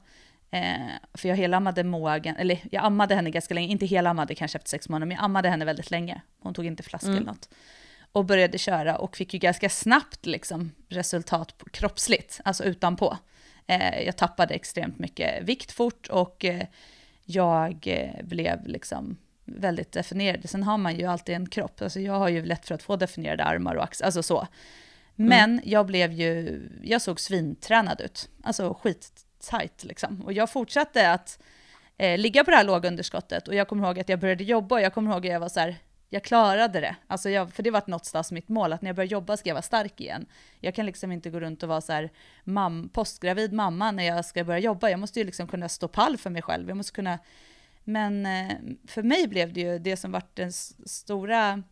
Eh, 0.51 0.87
för 1.13 1.29
jag 1.29 1.35
helammade 1.35 1.83
Moa, 1.83 2.17
eller 2.17 2.59
jag 2.71 2.83
ammade 2.83 3.15
henne 3.15 3.29
ganska 3.29 3.53
länge, 3.53 3.67
inte 3.67 3.85
helammade 3.85 4.35
kanske 4.35 4.57
efter 4.57 4.69
sex 4.69 4.89
månader, 4.89 5.05
men 5.05 5.15
jag 5.15 5.23
ammade 5.23 5.49
henne 5.49 5.65
väldigt 5.65 5.91
länge. 5.91 6.21
Hon 6.39 6.53
tog 6.53 6.65
inte 6.65 6.83
flaska 6.83 7.07
mm. 7.07 7.17
eller 7.17 7.27
något. 7.27 7.49
Och 8.11 8.25
började 8.25 8.57
köra 8.57 8.97
och 8.97 9.17
fick 9.17 9.33
ju 9.33 9.39
ganska 9.39 9.69
snabbt 9.69 10.25
liksom, 10.25 10.71
resultat 10.89 11.63
kroppsligt, 11.71 12.41
alltså 12.45 12.63
utanpå. 12.63 13.17
Eh, 13.67 14.01
jag 14.01 14.17
tappade 14.17 14.53
extremt 14.53 14.99
mycket 14.99 15.43
vikt 15.43 15.71
fort 15.71 16.07
och 16.07 16.45
eh, 16.45 16.67
jag 17.25 17.87
eh, 17.87 18.25
blev 18.25 18.67
liksom 18.67 19.17
väldigt 19.47 19.91
definierade. 19.91 20.47
Sen 20.47 20.63
har 20.63 20.77
man 20.77 20.95
ju 20.95 21.05
alltid 21.05 21.35
en 21.35 21.49
kropp, 21.49 21.81
alltså 21.81 21.99
jag 21.99 22.13
har 22.13 22.29
ju 22.29 22.45
lätt 22.45 22.65
för 22.65 22.75
att 22.75 22.83
få 22.83 22.95
definierade 22.95 23.43
armar 23.43 23.75
och 23.75 23.83
axlar, 23.83 24.05
alltså 24.05 24.23
så. 24.23 24.47
Men 25.15 25.51
mm. 25.51 25.61
jag 25.65 25.85
blev 25.85 26.11
ju, 26.11 26.61
jag 26.83 27.01
såg 27.01 27.19
svintränad 27.19 28.01
ut, 28.01 28.29
alltså 28.43 28.73
skittajt 28.81 29.83
liksom. 29.83 30.21
Och 30.21 30.33
jag 30.33 30.49
fortsatte 30.49 31.11
att 31.11 31.39
eh, 31.97 32.17
ligga 32.17 32.43
på 32.43 32.51
det 32.51 32.57
här 32.57 32.63
låga 32.63 32.89
underskottet 32.89 33.47
och 33.47 33.55
jag 33.55 33.67
kommer 33.67 33.87
ihåg 33.87 33.99
att 33.99 34.09
jag 34.09 34.19
började 34.19 34.43
jobba 34.43 34.75
och 34.75 34.81
jag 34.81 34.93
kommer 34.93 35.11
ihåg 35.11 35.27
att 35.27 35.33
jag 35.33 35.39
var 35.39 35.49
så 35.49 35.59
här, 35.59 35.75
jag 36.09 36.23
klarade 36.23 36.79
det. 36.79 36.95
Alltså 37.07 37.29
jag, 37.29 37.53
för 37.53 37.63
det 37.63 37.71
var 37.71 37.83
någonstans 37.87 38.31
mitt 38.31 38.49
mål, 38.49 38.73
att 38.73 38.81
när 38.81 38.89
jag 38.89 38.95
börjar 38.95 39.09
jobba 39.09 39.37
ska 39.37 39.49
jag 39.49 39.55
vara 39.55 39.61
stark 39.61 40.01
igen. 40.01 40.25
Jag 40.59 40.75
kan 40.75 40.85
liksom 40.85 41.11
inte 41.11 41.29
gå 41.29 41.39
runt 41.39 41.63
och 41.63 41.69
vara 41.69 41.81
så 41.81 41.93
här 41.93 42.09
mam, 42.43 42.89
postgravid 42.89 43.53
mamma 43.53 43.91
när 43.91 44.03
jag 44.03 44.25
ska 44.25 44.43
börja 44.43 44.59
jobba. 44.59 44.89
Jag 44.89 44.99
måste 44.99 45.19
ju 45.19 45.25
liksom 45.25 45.47
kunna 45.47 45.69
stå 45.69 45.87
pall 45.87 46.17
för 46.17 46.29
mig 46.29 46.41
själv. 46.41 46.67
Jag 46.67 46.77
måste 46.77 46.91
kunna... 46.91 47.19
Men 47.89 48.25
eh, 48.25 48.57
för 48.87 49.03
mig 49.03 49.27
blev 49.27 49.53
det 49.53 49.61
ju 49.61 49.79
det 49.79 49.97
som 49.97 50.11
var 50.11 50.23
den 50.33 50.51
stora 50.85 51.63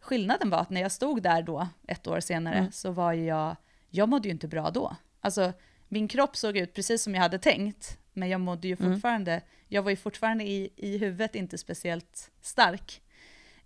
skillnaden 0.00 0.50
var 0.50 0.58
att 0.58 0.70
när 0.70 0.80
jag 0.80 0.92
stod 0.92 1.22
där 1.22 1.42
då, 1.42 1.68
ett 1.88 2.06
år 2.06 2.20
senare, 2.20 2.54
mm. 2.54 2.72
så 2.72 2.90
var 2.90 3.12
jag, 3.12 3.56
jag 3.90 4.08
mådde 4.08 4.28
ju 4.28 4.32
inte 4.32 4.48
bra 4.48 4.70
då. 4.70 4.96
Alltså 5.20 5.52
min 5.88 6.08
kropp 6.08 6.36
såg 6.36 6.56
ut 6.56 6.74
precis 6.74 7.02
som 7.02 7.14
jag 7.14 7.22
hade 7.22 7.38
tänkt, 7.38 7.98
men 8.12 8.28
jag 8.28 8.40
mådde 8.40 8.68
ju 8.68 8.76
mm. 8.80 8.92
fortfarande, 8.92 9.32
mm. 9.32 9.44
jag 9.68 9.82
var 9.82 9.90
ju 9.90 9.96
fortfarande 9.96 10.44
i, 10.44 10.70
i 10.76 10.98
huvudet 10.98 11.34
inte 11.34 11.58
speciellt 11.58 12.30
stark. 12.40 13.02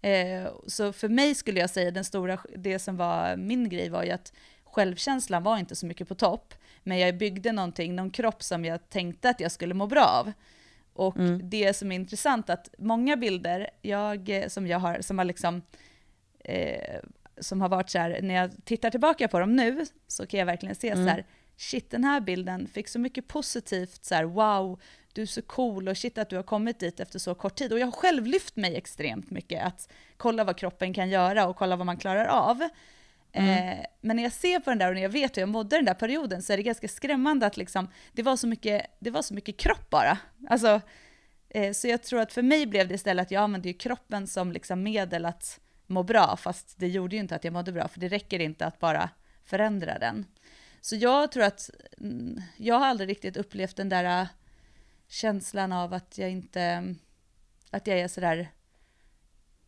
Eh, 0.01 0.53
så 0.67 0.93
för 0.93 1.09
mig 1.09 1.35
skulle 1.35 1.61
jag 1.61 1.71
säga, 1.71 1.91
den 1.91 2.05
stora, 2.05 2.39
det 2.57 2.79
som 2.79 2.97
var 2.97 3.37
min 3.37 3.69
grej 3.69 3.89
var 3.89 4.05
ju 4.05 4.11
att 4.11 4.33
självkänslan 4.65 5.43
var 5.43 5.59
inte 5.59 5.77
så 5.77 5.87
mycket 5.87 6.09
på 6.09 6.15
topp, 6.15 6.55
men 6.83 6.99
jag 6.99 7.19
byggde 7.19 7.53
någonting, 7.53 7.95
någon 7.95 8.11
kropp 8.11 8.43
som 8.43 8.65
jag 8.65 8.89
tänkte 8.89 9.31
att 9.31 9.41
jag 9.41 9.53
skulle 9.53 9.75
må 9.75 9.87
bra 9.87 10.05
av. 10.05 10.33
Och 10.93 11.17
mm. 11.17 11.41
det 11.51 11.77
som 11.77 11.93
är 11.93 11.97
intressant 11.97 12.51
att 12.51 12.69
många 12.79 13.17
bilder 13.17 13.71
jag, 13.83 14.47
som 14.49 14.67
jag 14.67 14.79
har, 14.79 15.01
som 15.01 15.19
har 15.19 15.25
liksom, 15.25 15.63
eh, 16.45 17.01
som 17.41 17.61
har 17.61 17.69
varit 17.69 17.91
så 17.91 17.99
här, 17.99 18.19
när 18.23 18.35
jag 18.35 18.51
tittar 18.65 18.91
tillbaka 18.91 19.29
på 19.29 19.41
dem 19.41 19.57
nu, 19.57 19.87
så 20.09 20.27
kan 20.27 20.39
jag 20.39 20.47
verkligen 20.47 20.75
se 20.75 20.89
mm. 20.89 21.05
så 21.05 21.11
här, 21.11 21.25
shit 21.57 21.91
den 21.91 22.05
här 22.05 22.21
bilden 22.21 22.69
fick 22.69 22.89
så 22.89 22.99
mycket 22.99 23.29
positivt, 23.29 24.05
så 24.05 24.15
här, 24.15 24.25
wow, 24.25 24.81
du 25.13 25.23
är 25.23 25.27
så 25.27 25.43
cool 25.43 25.89
och 25.89 25.97
shit 25.97 26.19
att 26.19 26.31
du 26.31 26.37
har 26.37 26.43
kommit 26.43 26.79
dit 26.79 27.01
efter 27.01 27.19
så 27.19 27.35
kort 27.35 27.55
tid. 27.55 27.73
Och 27.73 27.79
jag 27.79 27.87
har 27.87 27.93
själv 27.93 28.27
lyft 28.27 28.57
mig 28.57 28.77
extremt 28.77 29.31
mycket, 29.31 29.65
att 29.65 29.89
kolla 30.17 30.45
vad 30.45 30.57
kroppen 30.57 30.95
kan 30.95 31.11
göra 31.11 31.47
och 31.47 31.57
kolla 31.57 31.77
vad 31.77 31.87
man 31.87 31.97
klarar 31.97 32.27
av. 32.27 32.69
Mm. 33.33 33.79
Eh, 33.79 33.85
men 34.01 34.17
när 34.17 34.23
jag 34.23 34.33
ser 34.33 34.61
på 34.61 34.71
den 34.71 34.79
där 34.79 34.89
och 34.89 34.95
när 34.95 35.03
jag 35.03 35.11
vet 35.11 35.37
hur 35.37 35.43
jag 35.43 35.49
mådde 35.49 35.77
den 35.77 35.85
där 35.85 35.95
perioden 35.95 36.43
så 36.43 36.53
är 36.53 36.57
det 36.57 36.63
ganska 36.63 36.89
skrämmande 36.89 37.47
att 37.47 37.57
liksom, 37.57 37.89
det, 38.13 38.23
var 38.23 38.37
så 38.37 38.47
mycket, 38.47 38.87
det 38.99 39.11
var 39.11 39.23
så 39.23 39.35
mycket 39.35 39.57
kropp 39.57 39.91
bara. 39.91 40.19
Alltså, 40.49 40.81
eh, 41.49 41.73
så 41.73 41.89
jag 41.89 42.03
tror 42.03 42.21
att 42.21 42.33
för 42.33 42.43
mig 42.43 42.67
blev 42.67 42.89
det 42.89 42.95
istället 42.95 43.27
att 43.27 43.31
jag 43.31 43.43
använde 43.43 43.69
ju 43.69 43.75
kroppen 43.75 44.27
som 44.27 44.53
liksom 44.53 44.83
medel 44.83 45.25
att 45.25 45.61
må 45.87 46.03
bra, 46.03 46.37
fast 46.37 46.79
det 46.79 46.89
gjorde 46.89 47.17
ju 47.17 47.21
inte 47.21 47.37
att 47.37 47.45
jag 47.45 47.53
mådde 47.53 47.73
bra, 47.73 47.89
för 47.89 48.01
det 48.01 48.09
räcker 48.09 48.41
inte 48.41 48.67
att 48.67 48.79
bara 48.79 49.11
förändra 49.45 49.99
den. 49.99 50.27
Så 50.81 50.97
jag 50.97 51.33
tror 51.33 51.45
att, 51.45 51.71
mm, 52.01 52.43
jag 52.57 52.79
har 52.79 52.87
aldrig 52.87 53.09
riktigt 53.09 53.37
upplevt 53.37 53.77
den 53.77 53.89
där 53.89 54.21
äh, 54.21 54.29
känslan 55.09 55.73
av 55.73 55.93
att 55.95 56.19
jag 56.19 56.31
inte, 56.31 56.95
att 57.71 57.87
jag 57.87 57.99
är 57.99 58.09
sådär, 58.09 58.51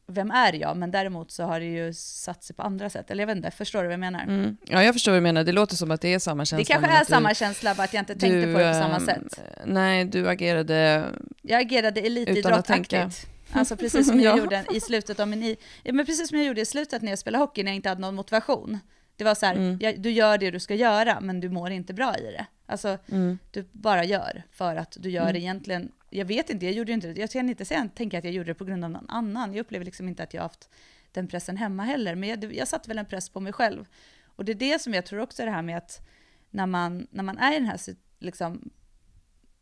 vem 0.07 0.31
är 0.31 0.53
jag? 0.53 0.77
Men 0.77 0.91
däremot 0.91 1.31
så 1.31 1.43
har 1.43 1.61
det 1.61 1.67
ju 1.67 1.93
satt 1.95 2.45
sig 2.45 2.57
på 2.57 2.63
andra 2.63 2.91
sätt. 2.91 3.11
Eller 3.11 3.23
jag 3.23 3.27
vet 3.27 3.37
inte, 3.37 3.51
förstår 3.51 3.79
du 3.79 3.85
vad 3.85 3.93
jag 3.93 4.01
menar? 4.01 4.23
Mm. 4.23 4.57
Ja, 4.65 4.83
jag 4.83 4.95
förstår 4.95 5.13
vad 5.13 5.17
du 5.17 5.23
menar. 5.23 5.45
Det 5.45 5.53
låter 5.53 5.77
som 5.77 5.91
att 5.91 6.01
det 6.01 6.15
är 6.15 6.19
samma 6.19 6.45
känsla. 6.45 6.59
Det 6.59 6.81
kanske 6.81 7.01
är 7.01 7.05
samma 7.05 7.29
du, 7.29 7.35
känsla, 7.35 7.75
bara 7.75 7.83
att 7.83 7.95
jag 7.95 8.01
inte 8.01 8.15
tänkte 8.15 8.53
på 8.53 8.59
det 8.59 8.69
på 8.69 8.75
samma 8.75 9.01
sätt. 9.01 9.41
Nej, 9.65 10.05
du 10.05 10.29
agerade 10.29 11.05
Jag 11.43 11.61
agerade 11.61 12.01
elitidrottaktigt. 12.01 13.27
Alltså 13.53 13.77
precis 13.77 14.07
som 14.09 14.21
jag 14.21 14.39
ja. 14.39 14.39
gjorde 14.39 14.65
i 14.75 14.81
slutet 14.81 15.21
av 15.21 15.29
min... 15.29 15.43
I, 15.43 15.57
men 15.85 16.07
precis 16.07 16.29
som 16.29 16.39
jag 16.39 16.47
gjorde 16.47 16.61
i 16.61 16.67
slutet 16.67 17.03
när 17.03 17.13
jag 17.13 17.19
spelade 17.19 17.45
hockey, 17.45 17.63
när 17.63 17.71
jag 17.71 17.77
inte 17.77 17.89
hade 17.89 18.01
någon 18.01 18.15
motivation. 18.15 18.79
Det 19.17 19.25
var 19.25 19.35
så 19.35 19.47
här, 19.47 19.55
mm. 19.55 19.79
jag, 19.81 20.01
du 20.01 20.11
gör 20.11 20.39
det 20.39 20.51
du 20.51 20.61
ska 20.61 20.75
göra, 20.75 21.21
men 21.21 21.41
du 21.41 21.49
mår 21.49 21.71
inte 21.71 21.95
bra 21.95 22.17
i 22.19 22.23
det. 22.23 22.47
Alltså, 22.67 22.99
mm. 23.07 23.39
du 23.51 23.65
bara 23.73 24.05
gör 24.05 24.43
för 24.51 24.77
att 24.77 24.97
du 25.01 25.11
gör 25.11 25.23
mm. 25.23 25.37
egentligen. 25.37 25.93
Jag 26.11 26.25
vet 26.25 26.51
inte, 26.51 26.67
jag 26.67 26.75
gjorde 26.75 26.93
inte 26.93 27.07
det. 27.13 27.21
Jag 27.21 27.31
kan 27.31 27.49
inte 27.49 27.65
säga, 27.65 27.89
tänka 27.95 28.19
att 28.19 28.25
jag 28.25 28.33
gjorde 28.33 28.51
det 28.51 28.55
på 28.55 28.65
grund 28.65 28.85
av 28.85 28.91
någon 28.91 29.11
annan. 29.11 29.55
Jag 29.55 29.61
upplever 29.61 29.85
liksom 29.85 30.09
inte 30.09 30.23
att 30.23 30.35
jag 30.35 30.43
haft 30.43 30.71
den 31.13 31.29
pressen 31.29 31.57
hemma 31.57 31.83
heller, 31.83 32.15
men 32.15 32.29
jag, 32.29 32.55
jag 32.55 32.69
satte 32.69 32.89
väl 32.89 32.99
en 32.99 33.07
press 33.07 33.29
på 33.29 33.41
mig 33.41 33.53
själv. 33.53 33.87
Och 34.25 34.45
det 34.45 34.53
är 34.53 34.57
det 34.57 34.79
som 34.79 34.95
jag 34.95 35.07
tror 35.07 35.21
också 35.21 35.43
är 35.43 35.47
det 35.47 35.53
här 35.53 35.63
med 35.63 35.77
att 35.77 36.07
när 36.51 36.67
man, 36.67 37.07
när 37.11 37.23
man 37.23 37.39
är 37.39 37.53
i 37.53 37.55
den 37.55 37.67
här 37.67 37.81
liksom, 38.19 38.71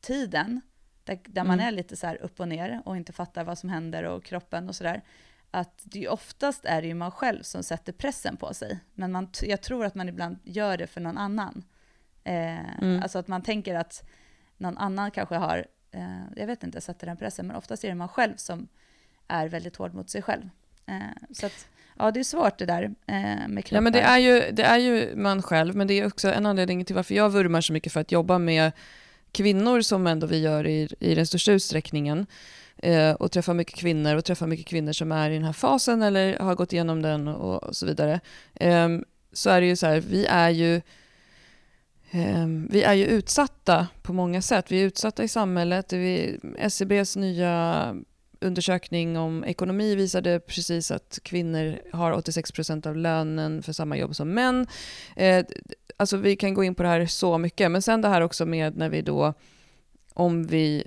tiden, 0.00 0.60
där, 1.04 1.20
där 1.24 1.40
mm. 1.40 1.48
man 1.48 1.60
är 1.60 1.70
lite 1.70 1.96
så 1.96 2.14
upp 2.14 2.40
och 2.40 2.48
ner 2.48 2.82
och 2.84 2.96
inte 2.96 3.12
fattar 3.12 3.44
vad 3.44 3.58
som 3.58 3.68
händer 3.68 4.04
och 4.04 4.24
kroppen 4.24 4.68
och 4.68 4.76
sådär, 4.76 5.02
att 5.50 5.82
det 5.84 6.08
oftast 6.08 6.64
är 6.64 6.82
det 6.82 6.88
ju 6.88 6.94
man 6.94 7.10
själv 7.10 7.42
som 7.42 7.62
sätter 7.62 7.92
pressen 7.92 8.36
på 8.36 8.54
sig. 8.54 8.78
Men 8.94 9.12
man, 9.12 9.30
jag 9.42 9.62
tror 9.62 9.84
att 9.84 9.94
man 9.94 10.08
ibland 10.08 10.38
gör 10.44 10.76
det 10.76 10.86
för 10.86 11.00
någon 11.00 11.18
annan. 11.18 11.64
Eh, 12.24 12.82
mm. 12.82 13.02
Alltså 13.02 13.18
att 13.18 13.28
man 13.28 13.42
tänker 13.42 13.74
att 13.74 14.04
någon 14.56 14.78
annan 14.78 15.10
kanske 15.10 15.34
har, 15.34 15.66
eh, 15.90 16.22
jag 16.36 16.46
vet 16.46 16.62
inte, 16.62 16.80
sätter 16.80 17.06
den 17.06 17.16
pressen, 17.16 17.46
men 17.46 17.56
oftast 17.56 17.84
är 17.84 17.88
det 17.88 17.94
man 17.94 18.08
själv 18.08 18.36
som 18.36 18.68
är 19.28 19.48
väldigt 19.48 19.76
hård 19.76 19.94
mot 19.94 20.10
sig 20.10 20.22
själv. 20.22 20.48
Eh, 20.86 20.94
så 21.32 21.46
att, 21.46 21.66
ja, 21.98 22.10
det 22.10 22.20
är 22.20 22.24
svårt 22.24 22.58
det 22.58 22.66
där 22.66 22.82
eh, 23.06 23.48
med 23.48 23.64
kroppar. 23.64 23.76
Ja, 23.76 23.80
men 23.80 23.92
det 23.92 24.00
är, 24.00 24.18
ju, 24.18 24.52
det 24.52 24.62
är 24.62 24.78
ju 24.78 25.16
man 25.16 25.42
själv, 25.42 25.76
men 25.76 25.86
det 25.86 25.94
är 25.94 26.06
också 26.06 26.32
en 26.32 26.46
anledning 26.46 26.84
till 26.84 26.96
varför 26.96 27.14
jag 27.14 27.30
vurmar 27.30 27.60
så 27.60 27.72
mycket 27.72 27.92
för 27.92 28.00
att 28.00 28.12
jobba 28.12 28.38
med 28.38 28.72
kvinnor 29.32 29.80
som 29.80 30.06
ändå 30.06 30.26
vi 30.26 30.38
gör 30.38 30.66
i, 30.66 30.88
i 31.00 31.14
den 31.14 31.26
största 31.26 31.52
utsträckningen 31.52 32.26
eh, 32.76 33.12
och 33.12 33.32
träffa 33.32 33.54
mycket 33.54 33.74
kvinnor 33.74 34.16
och 34.16 34.24
träffa 34.24 34.46
mycket 34.46 34.66
kvinnor 34.66 34.92
som 34.92 35.12
är 35.12 35.30
i 35.30 35.34
den 35.34 35.44
här 35.44 35.52
fasen 35.52 36.02
eller 36.02 36.38
har 36.38 36.54
gått 36.54 36.72
igenom 36.72 37.02
den 37.02 37.28
och, 37.28 37.64
och 37.64 37.76
så 37.76 37.86
vidare. 37.86 38.20
Eh, 38.54 38.88
så 39.32 39.50
är 39.50 39.60
det 39.60 39.66
ju 39.66 39.76
så 39.76 39.86
här, 39.86 40.00
vi 40.00 40.26
är 40.26 40.50
ju 40.50 40.74
Ehm, 40.74 40.82
Ehm, 42.14 42.68
vi 42.70 42.82
är 42.82 42.94
ju 42.94 43.06
utsatta 43.06 43.86
på 44.02 44.12
många 44.12 44.42
sätt. 44.42 44.72
Vi 44.72 44.80
är 44.80 44.86
utsatta 44.86 45.24
i 45.24 45.28
samhället. 45.28 45.92
SCBs 46.58 47.16
nya 47.16 47.94
undersökning 48.40 49.18
om 49.18 49.44
ekonomi 49.44 49.94
visade 49.94 50.40
precis 50.40 50.90
att 50.90 51.18
kvinnor 51.22 51.78
har 51.92 52.12
86 52.12 52.52
procent 52.52 52.86
av 52.86 52.96
lönen 52.96 53.62
för 53.62 53.72
samma 53.72 53.96
jobb 53.96 54.16
som 54.16 54.30
män. 54.30 54.66
Eh, 55.16 55.44
alltså 55.96 56.16
vi 56.16 56.36
kan 56.36 56.54
gå 56.54 56.64
in 56.64 56.74
på 56.74 56.82
det 56.82 56.88
här 56.88 57.06
så 57.06 57.38
mycket, 57.38 57.70
men 57.70 57.82
sen 57.82 58.02
det 58.02 58.08
här 58.08 58.20
också 58.20 58.46
med 58.46 58.76
när 58.76 58.88
vi 58.88 59.02
då, 59.02 59.34
om 60.14 60.46
vi 60.46 60.84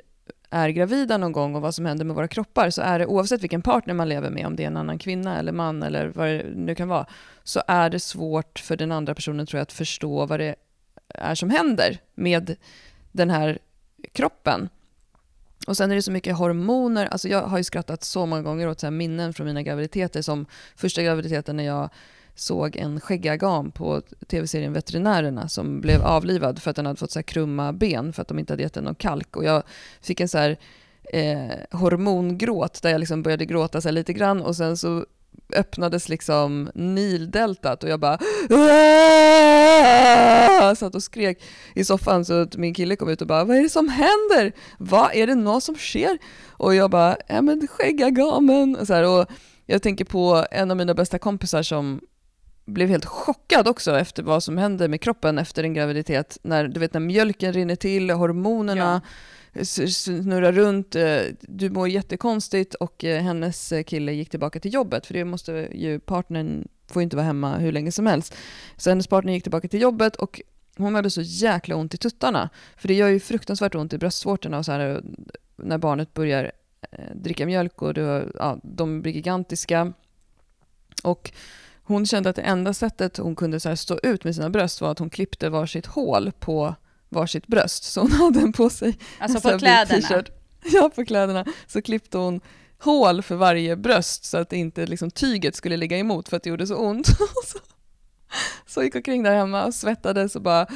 är 0.49 0.69
gravida 0.69 1.17
någon 1.17 1.32
gång 1.32 1.55
och 1.55 1.61
vad 1.61 1.76
som 1.76 1.86
händer 1.86 2.05
med 2.05 2.15
våra 2.15 2.28
kroppar, 2.28 2.69
så 2.69 2.82
är 2.82 2.99
det 2.99 3.05
oavsett 3.05 3.43
vilken 3.43 3.61
partner 3.61 3.93
man 3.93 4.09
lever 4.09 4.30
med, 4.30 4.47
om 4.47 4.55
det 4.55 4.63
är 4.63 4.67
en 4.67 4.78
annan 4.78 4.99
kvinna 4.99 5.39
eller 5.39 5.51
man 5.51 5.84
eller 5.84 6.07
vad 6.07 6.28
det 6.28 6.45
nu 6.55 6.76
kan 6.76 6.88
vara, 6.88 7.05
så 7.43 7.61
är 7.67 7.89
det 7.89 7.99
svårt 7.99 8.59
för 8.59 8.78
den 8.78 8.91
andra 8.91 9.15
personen 9.15 9.45
tror 9.45 9.57
jag 9.57 9.63
att 9.63 9.73
förstå 9.73 10.26
vad 10.26 10.39
det 10.39 10.55
är 11.18 11.36
som 11.36 11.49
händer 11.49 11.97
med 12.16 12.55
den 13.11 13.30
här 13.30 13.59
kroppen. 14.11 14.70
Och 15.68 15.78
sen 15.78 15.91
är 15.91 15.95
det 15.95 16.01
så 16.01 16.11
mycket 16.11 16.38
hormoner. 16.38 17.05
Alltså 17.05 17.28
jag 17.28 17.41
har 17.41 17.57
ju 17.57 17.63
skrattat 17.63 18.03
så 18.03 18.26
många 18.26 18.41
gånger 18.41 18.68
åt 18.68 18.80
så 18.80 18.91
minnen 18.91 19.34
från 19.34 19.47
mina 19.47 19.61
graviditeter. 19.61 20.22
Som 20.22 20.45
första 20.76 21.03
graviditeten 21.03 21.57
när 21.57 21.63
jag 21.63 21.89
såg 22.36 22.76
en 22.76 22.99
skäggagam 22.99 23.72
på 23.72 24.01
tv-serien 24.28 24.74
Veterinärerna 24.74 25.49
som 25.49 25.82
blev 25.82 26.01
avlivad 26.01 26.61
för 26.61 26.70
att 26.70 26.76
den 26.76 26.86
hade 26.86 26.99
fått 26.99 27.11
så 27.11 27.24
krumma 27.24 27.74
ben 27.74 28.13
för 28.13 28.22
att 28.22 28.28
de 28.28 28.39
inte 28.39 28.53
hade 28.53 28.63
gett 28.63 28.74
den 28.74 28.84
någon 28.84 28.95
kalk. 28.95 29.38
Och 29.38 29.43
jag 29.43 29.63
fick 30.01 30.20
en 30.20 30.30
så 30.30 30.38
här, 30.38 30.57
eh, 31.03 31.78
hormongråt 31.80 32.82
där 32.82 32.89
jag 32.89 32.99
liksom 32.99 33.24
började 33.24 33.45
gråta 33.45 33.82
så 33.82 33.91
lite 33.91 34.13
grann 34.13 34.41
och 34.41 34.55
sen 34.55 34.78
så 34.78 35.05
öppnades 35.53 36.09
liksom 36.09 36.71
Nildeltat 36.75 37.83
och 37.83 37.89
jag 37.89 37.99
bara 37.99 38.19
Aah! 38.49 39.85
satt 40.75 40.95
och 40.95 41.03
skrek 41.03 41.43
i 41.75 41.83
soffan 41.85 42.25
så 42.25 42.41
att 42.41 42.55
min 42.55 42.73
kille 42.73 42.95
kom 42.95 43.09
ut 43.09 43.21
och 43.21 43.27
bara 43.27 43.43
vad 43.43 43.57
är 43.57 43.61
det 43.61 43.69
som 43.69 43.89
händer? 43.89 44.53
Vad 44.77 45.09
är 45.13 45.27
det 45.27 45.35
något 45.35 45.63
som 45.63 45.75
sker? 45.75 46.17
Och 46.49 46.75
jag 46.75 46.91
bara, 46.91 47.17
ja 47.27 47.41
men 47.41 47.67
skäggagamen 47.67 48.75
och 48.75 48.87
så 48.87 48.93
här, 48.93 49.07
och 49.07 49.25
jag 49.65 49.81
tänker 49.81 50.05
på 50.05 50.45
en 50.51 50.71
av 50.71 50.77
mina 50.77 50.93
bästa 50.93 51.19
kompisar 51.19 51.63
som 51.63 52.01
blev 52.65 52.89
helt 52.89 53.05
chockad 53.05 53.67
också 53.67 53.99
efter 53.99 54.23
vad 54.23 54.43
som 54.43 54.57
händer 54.57 54.87
med 54.87 55.01
kroppen 55.01 55.37
efter 55.37 55.63
en 55.63 55.73
graviditet. 55.73 56.37
När, 56.43 56.67
du 56.67 56.79
vet 56.79 56.93
när 56.93 57.01
mjölken 57.01 57.53
rinner 57.53 57.75
till, 57.75 58.09
hormonerna 58.09 59.01
ja 59.03 59.09
snurrar 59.64 60.51
runt, 60.51 60.95
eh, 60.95 61.22
du 61.41 61.70
mår 61.70 61.88
jättekonstigt 61.89 62.74
och 62.74 63.03
eh, 63.03 63.22
hennes 63.22 63.72
eh, 63.72 63.84
kille 63.84 64.12
gick 64.12 64.30
tillbaka 64.30 64.60
till 64.60 64.74
jobbet 64.74 65.06
för 65.06 65.14
det 65.14 65.26
måste 65.26 65.70
ju 65.74 65.99
partnern 65.99 66.68
får 66.88 67.01
ju 67.01 67.03
inte 67.03 67.16
vara 67.16 67.26
hemma 67.26 67.58
hur 67.58 67.72
länge 67.72 67.91
som 67.91 68.08
helst. 68.08 68.36
Så 68.78 68.89
hennes 68.89 69.08
partner 69.08 69.34
gick 69.34 69.43
tillbaka 69.43 69.68
till 69.68 69.82
jobbet 69.82 70.16
och 70.16 70.41
hon 70.78 70.95
hade 70.95 71.10
så 71.10 71.22
jäkla 71.22 71.76
ont 71.76 71.93
i 71.93 71.97
tuttarna. 71.97 72.49
För 72.78 72.88
det 72.88 72.93
gör 72.93 73.08
ju 73.08 73.20
fruktansvärt 73.20 73.76
ont 73.76 73.93
i 73.93 73.97
bröstvårtorna 73.97 74.58
och 74.58 74.66
så 74.66 74.72
här, 74.72 75.01
när 75.56 75.78
barnet 75.78 76.14
börjar 76.14 76.51
dricka 77.14 77.45
mjölk 77.45 77.82
och 77.82 77.93
det, 77.93 78.26
ja, 78.36 78.60
de 78.64 79.01
blir 79.01 79.12
gigantiska. 79.12 79.93
Och 81.03 81.32
hon 81.84 82.06
kände 82.06 82.30
att 82.30 82.36
det 82.36 82.41
enda 82.41 82.74
sättet 82.74 83.18
hon 83.18 83.36
kunde 83.36 83.60
så 83.60 83.76
stå 83.76 83.99
ut 84.03 84.24
med 84.24 84.36
sina 84.36 84.49
bröst 84.49 84.82
var 84.82 84.91
att 84.91 84.99
hon 84.99 85.10
klippte 85.10 85.49
varsitt 85.49 85.86
hål 85.86 86.32
på 86.39 86.76
varsitt 87.16 87.47
bröst. 87.47 87.84
Så 87.84 88.01
hon 88.01 88.11
hade 88.11 88.39
den 88.39 88.53
på 88.53 88.70
sig. 88.70 88.97
Alltså 89.20 89.51
på 89.51 89.59
kläderna? 89.59 90.24
Ja, 90.63 90.89
på 90.95 91.05
kläderna. 91.05 91.45
Så 91.68 91.82
klippte 91.82 92.18
hon 92.18 92.41
hål 92.80 93.22
för 93.22 93.36
varje 93.36 93.76
bröst 93.76 94.26
så 94.26 94.38
att 94.38 94.53
inte 94.53 94.86
liksom, 94.86 95.11
tyget 95.11 95.55
skulle 95.55 95.78
ligga 95.78 95.97
emot 95.97 96.30
för 96.30 96.38
att 96.38 96.43
det 96.43 96.49
gjorde 96.49 96.68
så 96.68 96.76
ont. 96.76 97.07
så, 97.45 97.59
så 98.66 98.84
gick 98.84 98.95
omkring 98.95 99.24
där 99.24 99.36
hemma 99.36 99.66
och 99.66 99.74
svettades 99.74 100.36
och 100.36 100.41
bara 100.41 100.68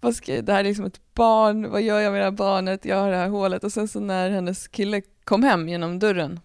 vad 0.00 0.14
ska, 0.16 0.42
det 0.42 0.52
här 0.52 0.60
är 0.60 0.64
liksom 0.64 0.84
ett 0.84 1.00
barn, 1.14 1.70
vad 1.70 1.82
gör 1.82 2.00
jag 2.00 2.12
med 2.12 2.20
det 2.20 2.24
här 2.24 2.30
barnet, 2.30 2.84
jag 2.84 2.96
har 2.96 3.10
det 3.10 3.16
här 3.16 3.28
hålet. 3.28 3.64
Och 3.64 3.72
sen 3.72 3.88
så 3.88 4.00
när 4.00 4.30
hennes 4.30 4.68
kille 4.68 5.02
kom 5.24 5.42
hem 5.42 5.68
genom 5.68 5.98
dörren 5.98 6.40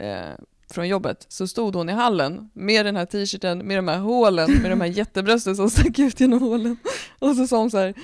eh, 0.00 0.34
från 0.70 0.88
jobbet 0.88 1.26
så 1.28 1.48
stod 1.48 1.74
hon 1.74 1.88
i 1.88 1.92
hallen 1.92 2.50
med 2.52 2.86
den 2.86 2.96
här 2.96 3.06
t-shirten, 3.06 3.58
med 3.58 3.78
de 3.78 3.88
här 3.88 3.98
hålen, 3.98 4.52
med 4.62 4.70
de 4.70 4.80
här 4.80 4.88
jättebrösten 4.98 5.56
som 5.56 5.70
stack 5.70 5.98
ut 5.98 6.20
genom 6.20 6.40
hålen. 6.40 6.76
Och 7.18 7.36
så 7.36 7.46
sa 7.46 7.58
hon 7.58 7.70
så 7.70 7.78
här, 7.78 7.94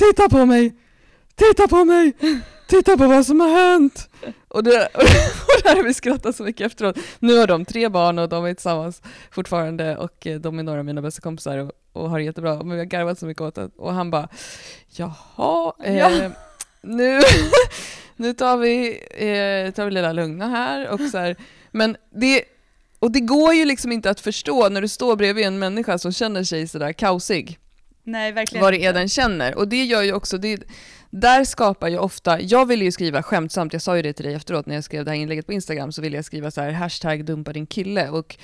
titta 0.00 0.28
på 0.28 0.46
mig, 0.46 0.74
titta 1.34 1.68
på 1.68 1.84
mig, 1.84 2.12
titta 2.66 2.96
på 2.96 3.06
vad 3.06 3.26
som 3.26 3.40
har 3.40 3.48
hänt. 3.48 4.10
Och 4.48 4.64
det, 4.64 4.86
och 4.94 5.62
det 5.62 5.68
här 5.68 5.76
har 5.76 5.82
vi 5.82 5.94
skrattat 5.94 6.36
så 6.36 6.42
mycket 6.42 6.66
efteråt. 6.66 6.98
Nu 7.18 7.38
har 7.38 7.46
de 7.46 7.64
tre 7.64 7.88
barn 7.88 8.18
och 8.18 8.28
de 8.28 8.44
är 8.44 8.54
tillsammans 8.54 9.02
fortfarande 9.30 9.96
och 9.96 10.26
eh, 10.26 10.40
de 10.40 10.58
är 10.58 10.62
några 10.62 10.78
av 10.78 10.84
mina 10.84 11.02
bästa 11.02 11.20
kompisar 11.20 11.58
och, 11.58 11.72
och 11.92 12.10
har 12.10 12.18
det 12.18 12.24
jättebra. 12.24 12.56
Men 12.56 12.70
vi 12.70 12.78
har 12.78 12.84
garvat 12.84 13.18
så 13.18 13.26
mycket 13.26 13.40
åt 13.40 13.54
det. 13.54 13.70
Och 13.76 13.92
han 13.92 14.10
bara, 14.10 14.28
jaha, 14.88 15.72
eh, 15.84 15.98
ja. 15.98 16.30
nu, 16.82 17.20
nu 18.16 18.34
tar 18.34 18.56
vi, 18.56 18.88
eh, 19.10 19.74
tar 19.74 19.84
vi 19.84 19.90
lilla 19.90 20.12
lugna 20.12 20.48
här. 20.48 20.88
Och 20.88 21.00
så 21.00 21.18
här. 21.18 21.36
Men 21.70 21.96
det, 22.10 22.44
och 22.98 23.10
det 23.10 23.20
går 23.20 23.54
ju 23.54 23.64
liksom 23.64 23.92
inte 23.92 24.10
att 24.10 24.20
förstå 24.20 24.68
när 24.68 24.82
du 24.82 24.88
står 24.88 25.16
bredvid 25.16 25.46
en 25.46 25.58
människa 25.58 25.98
som 25.98 26.12
känner 26.12 26.44
sig 26.44 26.68
sådär 26.68 26.92
kaosig. 26.92 27.58
Nej, 28.02 28.32
verkligen 28.32 28.62
Vad 28.62 28.72
det 28.72 28.84
är 28.84 28.92
den 28.92 29.08
känner. 29.08 29.54
Och 29.54 29.68
det 29.68 29.84
gör 29.84 30.02
ju 30.02 30.12
också, 30.12 30.38
det, 30.38 30.62
där 31.10 31.44
skapar 31.44 31.88
ju 31.88 31.98
ofta, 31.98 32.40
jag 32.40 32.66
ville 32.66 32.84
ju 32.84 32.92
skriva 32.92 33.22
skämtsamt, 33.22 33.72
jag 33.72 33.82
sa 33.82 33.96
ju 33.96 34.02
det 34.02 34.12
till 34.12 34.24
dig 34.24 34.34
efteråt 34.34 34.66
när 34.66 34.74
jag 34.74 34.84
skrev 34.84 35.04
det 35.04 35.10
här 35.10 35.18
inlägget 35.18 35.46
på 35.46 35.52
Instagram, 35.52 35.92
så 35.92 36.02
ville 36.02 36.16
jag 36.16 36.24
skriva 36.24 36.50
så 36.50 36.60
här 36.60 36.70
hashtag 36.70 37.24
dumpa 37.24 37.52
din 37.52 37.66
kille. 37.66 38.08
Och 38.08 38.36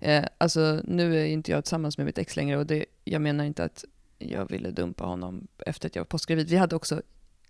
eh, 0.00 0.24
alltså 0.38 0.80
nu 0.84 1.20
är 1.20 1.24
inte 1.24 1.50
jag 1.50 1.64
tillsammans 1.64 1.98
med 1.98 2.06
mitt 2.06 2.18
ex 2.18 2.36
längre 2.36 2.58
och 2.58 2.66
det, 2.66 2.84
jag 3.04 3.22
menar 3.22 3.44
inte 3.44 3.64
att 3.64 3.84
jag 4.18 4.50
ville 4.50 4.70
dumpa 4.70 5.04
honom 5.04 5.46
efter 5.66 5.88
att 5.88 5.96
jag 5.96 6.00
var 6.00 6.06
postgravid. 6.06 6.48
Vi 6.48 6.56
hade 6.56 6.76
också 6.76 7.02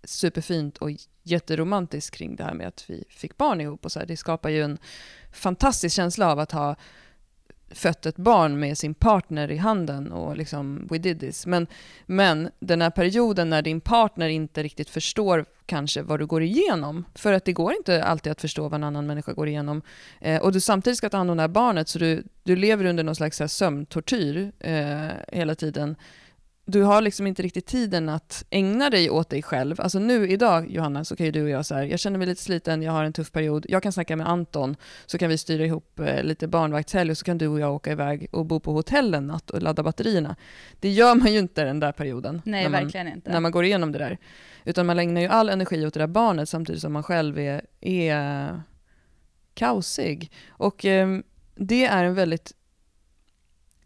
superfint 0.04 0.78
och 0.78 0.90
jätteromantiskt 1.22 2.16
kring 2.16 2.36
det 2.36 2.44
här 2.44 2.54
med 2.54 2.68
att 2.68 2.84
vi 2.86 3.04
fick 3.08 3.36
barn 3.36 3.60
ihop. 3.60 3.84
Och 3.84 3.92
så 3.92 3.98
här. 3.98 4.06
Det 4.06 4.16
skapar 4.16 4.50
ju 4.50 4.62
en 4.62 4.78
fantastisk 5.32 5.96
känsla 5.96 6.32
av 6.32 6.38
att 6.38 6.52
ha 6.52 6.76
fött 7.74 8.06
ett 8.06 8.16
barn 8.16 8.60
med 8.60 8.78
sin 8.78 8.94
partner 8.94 9.50
i 9.50 9.56
handen 9.56 10.12
och 10.12 10.36
liksom 10.36 10.88
we 10.90 10.98
did 10.98 11.20
this. 11.20 11.46
Men, 11.46 11.66
men 12.06 12.50
den 12.60 12.82
här 12.82 12.90
perioden 12.90 13.50
när 13.50 13.62
din 13.62 13.80
partner 13.80 14.28
inte 14.28 14.62
riktigt 14.62 14.90
förstår 14.90 15.44
kanske 15.66 16.02
vad 16.02 16.20
du 16.20 16.26
går 16.26 16.42
igenom, 16.42 17.04
för 17.14 17.32
att 17.32 17.44
det 17.44 17.52
går 17.52 17.72
inte 17.72 18.04
alltid 18.04 18.32
att 18.32 18.40
förstå 18.40 18.62
vad 18.62 18.74
en 18.74 18.84
annan 18.84 19.06
människa 19.06 19.32
går 19.32 19.48
igenom, 19.48 19.82
eh, 20.20 20.42
och 20.42 20.52
du 20.52 20.60
samtidigt 20.60 20.96
ska 20.96 21.10
ta 21.10 21.16
hand 21.16 21.30
om 21.30 21.36
det 21.36 21.42
här 21.42 21.48
barnet, 21.48 21.88
så 21.88 21.98
du, 21.98 22.24
du 22.42 22.56
lever 22.56 22.84
under 22.84 23.04
någon 23.04 23.14
slags 23.14 23.42
sömntortyr 23.46 24.52
eh, 24.60 25.08
hela 25.32 25.54
tiden, 25.54 25.96
du 26.66 26.82
har 26.82 27.00
liksom 27.00 27.26
inte 27.26 27.42
riktigt 27.42 27.66
tiden 27.66 28.08
att 28.08 28.44
ägna 28.50 28.90
dig 28.90 29.10
åt 29.10 29.30
dig 29.30 29.42
själv. 29.42 29.80
Alltså 29.80 29.98
nu 29.98 30.28
idag, 30.28 30.70
Johanna, 30.70 31.04
så 31.04 31.16
kan 31.16 31.26
ju 31.26 31.32
du 31.32 31.42
och 31.42 31.48
jag 31.48 31.66
så 31.66 31.74
här, 31.74 31.82
jag 31.82 32.00
känner 32.00 32.18
mig 32.18 32.26
lite 32.26 32.42
sliten, 32.42 32.82
jag 32.82 32.92
har 32.92 33.04
en 33.04 33.12
tuff 33.12 33.32
period, 33.32 33.66
jag 33.68 33.82
kan 33.82 33.92
snacka 33.92 34.16
med 34.16 34.28
Anton, 34.28 34.76
så 35.06 35.18
kan 35.18 35.28
vi 35.28 35.38
styra 35.38 35.64
ihop 35.64 35.98
eh, 35.98 36.22
lite 36.22 36.48
barnvaktshelg 36.48 37.10
och 37.10 37.18
så 37.18 37.24
kan 37.24 37.38
du 37.38 37.48
och 37.48 37.60
jag 37.60 37.74
åka 37.74 37.92
iväg 37.92 38.28
och 38.32 38.46
bo 38.46 38.60
på 38.60 38.72
hotell 38.72 39.14
en 39.14 39.26
natt 39.26 39.50
och 39.50 39.62
ladda 39.62 39.82
batterierna. 39.82 40.36
Det 40.80 40.88
gör 40.88 41.14
man 41.14 41.32
ju 41.32 41.38
inte 41.38 41.64
den 41.64 41.80
där 41.80 41.92
perioden. 41.92 42.42
Nej, 42.44 42.62
när 42.62 42.70
man, 42.70 42.82
verkligen 42.82 43.08
inte. 43.08 43.32
När 43.32 43.40
man 43.40 43.52
går 43.52 43.64
igenom 43.64 43.92
det 43.92 43.98
där. 43.98 44.18
Utan 44.64 44.86
man 44.86 44.98
ägnar 44.98 45.20
ju 45.20 45.26
all 45.26 45.48
energi 45.48 45.86
åt 45.86 45.94
det 45.94 46.00
där 46.00 46.06
barnet 46.06 46.48
samtidigt 46.48 46.82
som 46.82 46.92
man 46.92 47.02
själv 47.02 47.38
är, 47.38 47.62
är 47.80 48.60
kaosig. 49.54 50.32
Och 50.48 50.84
eh, 50.84 51.18
det 51.54 51.84
är 51.84 52.04
en 52.04 52.14
väldigt 52.14 52.52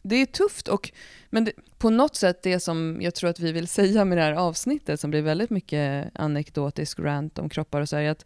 det 0.08 0.16
är 0.16 0.26
tufft, 0.26 0.68
och, 0.68 0.92
men 1.30 1.44
det, 1.44 1.52
på 1.78 1.90
något 1.90 2.16
sätt 2.16 2.42
det 2.42 2.60
som 2.60 2.98
jag 3.00 3.14
tror 3.14 3.30
att 3.30 3.40
vi 3.40 3.52
vill 3.52 3.68
säga 3.68 4.04
med 4.04 4.18
det 4.18 4.22
här 4.22 4.32
avsnittet, 4.32 5.00
som 5.00 5.10
blir 5.10 5.22
väldigt 5.22 5.50
mycket 5.50 6.10
anekdotisk 6.14 6.98
rant 6.98 7.38
om 7.38 7.48
kroppar 7.48 7.80
och 7.80 7.88
så, 7.88 7.96
här, 7.96 8.02
är 8.02 8.10
att, 8.10 8.24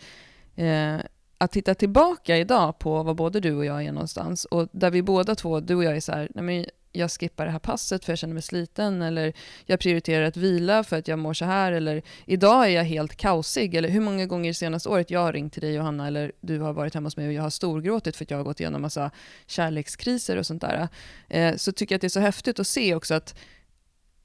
eh, 0.57 1.07
att 1.39 1.53
titta 1.53 1.75
tillbaka 1.75 2.37
idag 2.37 2.79
på 2.79 3.03
vad 3.03 3.17
både 3.17 3.41
du 3.41 3.55
och 3.55 3.65
jag 3.65 3.85
är 3.85 3.93
någonstans, 3.93 4.45
och 4.45 4.69
där 4.73 4.91
vi 4.91 5.03
båda 5.03 5.35
två, 5.35 5.61
du 5.61 5.75
och 5.75 5.85
jag 5.85 5.97
är 5.97 6.01
så 6.01 6.13
här, 6.13 6.29
nej 6.35 6.45
men 6.45 6.67
jag 6.93 7.11
skippar 7.11 7.45
det 7.45 7.51
här 7.51 7.59
passet 7.59 8.05
för 8.05 8.13
jag 8.13 8.19
känner 8.19 8.35
mig 8.35 8.43
sliten, 8.43 9.03
eller 9.03 9.33
jag 9.67 9.81
prioriterar 9.81 10.25
att 10.25 10.37
vila 10.37 10.85
för 10.85 10.99
att 10.99 11.09
jag 11.09 11.19
mår 11.19 11.35
så 11.35 11.45
här, 11.45 11.73
eller 11.73 12.03
idag 12.27 12.65
är 12.65 12.69
jag 12.69 12.85
helt 12.85 13.17
kaosig, 13.17 13.75
eller 13.75 13.89
hur 13.89 14.01
många 14.01 14.27
gånger 14.27 14.53
senaste 14.53 14.89
året 14.89 15.11
jag 15.11 15.21
har 15.21 15.33
ringt 15.33 15.53
till 15.53 15.63
dig 15.63 15.75
Johanna, 15.75 16.07
eller 16.07 16.33
du 16.41 16.59
har 16.59 16.73
varit 16.73 16.95
hemma 16.95 17.07
hos 17.07 17.17
mig 17.17 17.27
och 17.27 17.33
jag 17.33 17.43
har 17.43 17.51
storgråtit 17.51 18.17
för 18.17 18.25
att 18.25 18.31
jag 18.31 18.39
har 18.39 18.45
gått 18.45 18.61
igenom 18.61 18.83
massa 18.83 19.11
kärlekskriser 19.47 20.37
och 20.37 20.47
sånt 20.47 20.63
där, 20.63 20.89
eh, 21.29 21.57
så 21.57 21.73
tycker 21.73 21.95
jag 21.95 21.97
att 21.97 22.01
det 22.01 22.07
är 22.07 22.09
så 22.09 22.21
häftigt 22.21 22.59
att 22.59 22.67
se 22.67 22.95
också 22.95 23.15
att 23.15 23.35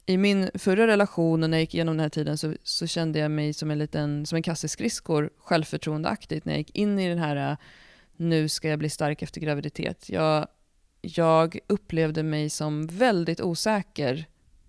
i 0.06 0.16
min 0.16 0.50
förra 0.54 0.86
relation 0.86 1.42
och 1.42 1.50
när 1.50 1.56
jag 1.58 1.62
gick 1.62 1.74
igenom 1.74 1.96
den 1.96 2.02
här 2.02 2.08
tiden 2.08 2.38
så, 2.38 2.54
så 2.62 2.86
kände 2.86 3.18
jag 3.18 3.30
mig 3.30 3.52
som 3.52 3.70
en 3.70 3.78
liten, 3.78 4.26
som 4.26 4.36
en 4.36 4.42
kasse 4.42 4.68
skridskor 4.68 5.30
självförtroendeaktigt 5.38 6.44
när 6.44 6.52
jag 6.52 6.58
gick 6.58 6.76
in 6.76 6.98
i 6.98 7.08
den 7.08 7.18
här 7.18 7.50
eh, 7.50 7.56
nu 8.16 8.48
ska 8.48 8.68
jag 8.68 8.78
bli 8.78 8.90
stark 8.90 9.22
efter 9.22 9.40
graviditet. 9.40 10.08
Jag 10.08 10.46
jag 11.16 11.58
upplevde 11.66 12.22
mig 12.22 12.50
som 12.50 12.86
väldigt 12.86 13.40
osäker 13.40 14.26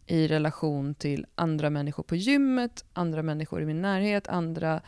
i 0.08 0.28
relation 0.28 0.96
till 0.96 1.26
andra 1.36 1.70
människor 1.70 2.04
på 2.04 2.16
gymmet, 2.16 2.86
andra 2.94 3.24
människor 3.24 3.62
i 3.62 3.66
min 3.66 3.82
närhet, 3.82 4.28
andra 4.28 4.82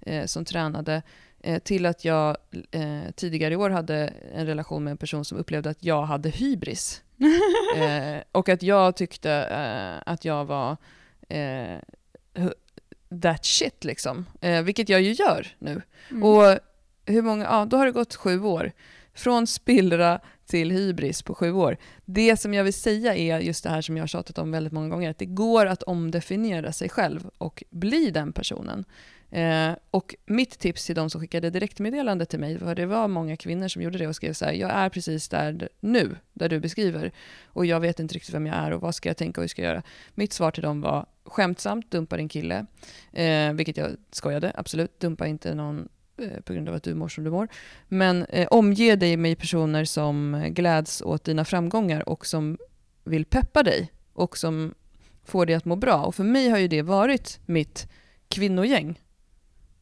eh, 0.00 0.24
som 0.26 0.44
tränade. 0.44 1.02
Eh, 1.42 1.58
till 1.58 1.86
att 1.86 2.04
jag 2.04 2.36
eh, 2.70 3.10
tidigare 3.14 3.54
i 3.54 3.56
år 3.56 3.70
hade 3.70 4.12
en 4.34 4.46
relation 4.46 4.84
med 4.84 4.90
en 4.90 4.96
person 4.96 5.24
som 5.24 5.38
upplevde 5.38 5.70
att 5.70 5.84
jag 5.84 6.02
hade 6.02 6.28
hybris. 6.28 7.02
Eh, 7.76 8.22
och 8.32 8.48
att 8.48 8.62
jag 8.62 8.96
tyckte 8.96 9.30
eh, 9.32 10.12
att 10.12 10.24
jag 10.24 10.44
var 10.44 10.76
eh, 11.28 11.78
that 13.22 13.44
shit 13.44 13.84
liksom. 13.84 14.26
vilket 14.64 14.88
jag 14.88 15.02
ju 15.02 15.12
gör 15.12 15.46
nu. 15.58 15.82
Mm. 16.10 16.22
Och 16.22 16.58
hur 17.06 17.22
många, 17.22 17.44
ja, 17.44 17.64
då 17.64 17.76
har 17.76 17.86
det 17.86 17.92
gått 17.92 18.14
sju 18.14 18.42
år. 18.42 18.72
Från 19.14 19.46
spillra 19.46 20.20
till 20.46 20.70
hybris 20.70 21.22
på 21.22 21.34
sju 21.34 21.52
år. 21.52 21.76
Det 22.04 22.36
som 22.36 22.54
jag 22.54 22.64
vill 22.64 22.74
säga 22.74 23.14
är 23.16 23.40
just 23.40 23.64
det 23.64 23.70
här 23.70 23.82
som 23.82 23.96
jag 23.96 24.02
har 24.02 24.08
tjatat 24.08 24.38
om 24.38 24.50
väldigt 24.50 24.72
många 24.72 24.88
gånger, 24.88 25.10
att 25.10 25.18
det 25.18 25.26
går 25.26 25.66
att 25.66 25.82
omdefiniera 25.82 26.72
sig 26.72 26.88
själv 26.88 27.30
och 27.38 27.64
bli 27.70 28.10
den 28.10 28.32
personen. 28.32 28.84
Eh, 29.30 29.72
och 29.90 30.14
mitt 30.26 30.58
tips 30.58 30.86
till 30.86 30.94
de 30.94 31.10
som 31.10 31.20
skickade 31.20 31.50
direktmeddelande 31.50 32.26
till 32.26 32.40
mig, 32.40 32.58
för 32.58 32.74
det 32.74 32.86
var 32.86 33.08
många 33.08 33.36
kvinnor 33.36 33.68
som 33.68 33.82
gjorde 33.82 33.98
det 33.98 34.06
och 34.06 34.16
skrev 34.16 34.32
så 34.32 34.44
här, 34.44 34.52
jag 34.52 34.70
är 34.70 34.88
precis 34.88 35.28
där 35.28 35.68
nu, 35.80 36.16
där 36.32 36.48
du 36.48 36.60
beskriver, 36.60 37.12
och 37.44 37.66
jag 37.66 37.80
vet 37.80 38.00
inte 38.00 38.14
riktigt 38.14 38.34
vem 38.34 38.46
jag 38.46 38.56
är 38.56 38.70
och 38.70 38.80
vad 38.80 38.94
ska 38.94 39.08
jag 39.08 39.16
tänka 39.16 39.40
och 39.40 39.42
hur 39.42 39.48
ska 39.48 39.62
jag 39.62 39.70
göra? 39.70 39.82
Mitt 40.14 40.32
svar 40.32 40.50
till 40.50 40.62
dem 40.62 40.80
var 40.80 41.06
skämtsamt, 41.24 41.90
dumpa 41.90 42.16
din 42.16 42.28
kille, 42.28 42.66
eh, 43.12 43.52
vilket 43.52 43.76
jag 43.76 43.90
skojade, 44.10 44.52
absolut, 44.54 45.00
dumpa 45.00 45.26
inte 45.26 45.54
någon 45.54 45.88
Eh, 46.20 46.40
på 46.40 46.52
grund 46.52 46.68
av 46.68 46.74
att 46.74 46.82
du 46.82 46.94
mår 46.94 47.08
som 47.08 47.24
du 47.24 47.30
mår. 47.30 47.48
Men 47.88 48.24
eh, 48.24 48.48
omge 48.50 48.96
dig 48.96 49.16
med 49.16 49.38
personer 49.38 49.84
som 49.84 50.46
gläds 50.50 51.02
åt 51.02 51.24
dina 51.24 51.44
framgångar 51.44 52.08
och 52.08 52.26
som 52.26 52.58
vill 53.04 53.24
peppa 53.24 53.62
dig 53.62 53.92
och 54.12 54.36
som 54.38 54.74
får 55.24 55.46
dig 55.46 55.54
att 55.54 55.64
må 55.64 55.76
bra. 55.76 56.04
Och 56.04 56.14
för 56.14 56.24
mig 56.24 56.48
har 56.48 56.58
ju 56.58 56.68
det 56.68 56.82
varit 56.82 57.40
mitt 57.46 57.88
kvinnogäng. 58.28 59.00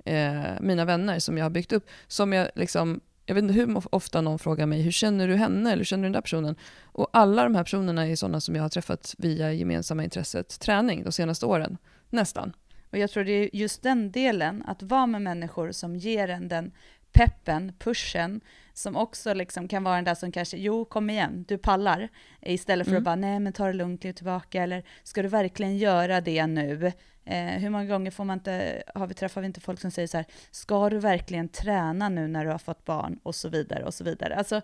Eh, 0.05 0.43
mina 0.61 0.85
vänner 0.85 1.19
som 1.19 1.39
jag 1.39 1.45
har 1.45 1.51
byggt 1.51 1.73
upp. 1.73 1.87
Som 2.07 2.33
jag 2.33 2.49
liksom, 2.55 3.01
jag 3.27 3.35
vet 3.35 3.43
inte 3.43 3.55
hur 3.55 3.95
ofta 3.95 4.21
någon 4.21 4.39
frågar 4.39 4.67
mig, 4.67 4.83
hur 4.83 4.91
känner 4.91 5.29
du 5.29 5.37
henne 5.37 5.71
eller 5.71 5.81
hur 5.81 5.85
känner 5.85 6.03
du 6.03 6.07
den 6.07 6.13
där 6.13 6.21
personen? 6.21 6.57
Och 6.85 7.09
alla 7.13 7.45
de 7.45 7.55
här 7.55 7.65
personerna 7.65 8.07
är 8.07 8.17
sådana 8.17 8.41
som 8.41 8.55
jag 8.55 8.63
har 8.63 8.69
träffat 8.69 9.15
via 9.19 9.53
gemensamma 9.53 10.05
intresset 10.05 10.61
träning 10.61 11.05
de 11.05 11.13
senaste 11.13 11.47
åren. 11.47 11.77
Nästan. 12.11 12.53
Och 12.91 12.99
jag 12.99 13.11
tror 13.11 13.25
det 13.25 13.33
är 13.33 13.57
just 13.57 13.83
den 13.83 14.11
delen, 14.11 14.63
att 14.67 14.83
vara 14.83 15.07
med 15.07 15.23
människor 15.23 15.73
som 15.73 15.97
ger 15.97 16.29
en 16.29 16.49
den 16.49 16.73
peppen, 17.13 17.73
pushen, 17.79 18.41
som 18.73 18.97
också 18.97 19.35
liksom 19.35 19.69
kan 19.69 19.85
vara 19.85 19.95
den 19.95 20.05
där 20.05 20.15
som 20.15 20.33
kanske, 20.33 20.57
jo 20.57 20.85
kom 20.85 21.11
igen, 21.11 21.45
du 21.49 21.59
pallar, 21.59 22.09
istället 22.41 22.87
för 22.87 22.93
mm. 22.93 23.01
att 23.01 23.05
bara, 23.05 23.17
nej 23.17 23.41
men 23.41 23.53
ta 23.53 23.67
det 23.67 23.73
lugnt, 23.73 24.01
kliv 24.01 24.13
tillbaka, 24.13 24.63
eller 24.63 24.85
ska 25.03 25.23
du 25.23 25.29
verkligen 25.29 25.79
göra 25.79 26.21
det 26.21 26.47
nu? 26.47 26.93
Eh, 27.25 27.47
hur 27.47 27.71
många 27.71 27.85
gånger 27.85 28.11
får 28.11 28.25
man 28.25 28.39
inte, 28.39 28.83
har 28.95 29.07
vi, 29.07 29.15
träffar 29.15 29.41
vi 29.41 29.47
inte 29.47 29.61
folk 29.61 29.81
som 29.81 29.91
säger 29.91 30.09
så 30.09 30.17
här, 30.17 30.27
ska 30.51 30.91
du 30.91 30.99
verkligen 30.99 31.49
träna 31.49 32.09
nu 32.09 32.29
när 32.29 32.45
du 32.45 32.51
har 32.51 32.59
fått 32.59 32.85
barn? 32.85 33.19
Och 33.23 33.35
så 33.35 33.49
vidare, 33.49 33.85
och 33.85 33.95
så 33.95 34.05
vidare. 34.05 34.37
Alltså, 34.37 34.61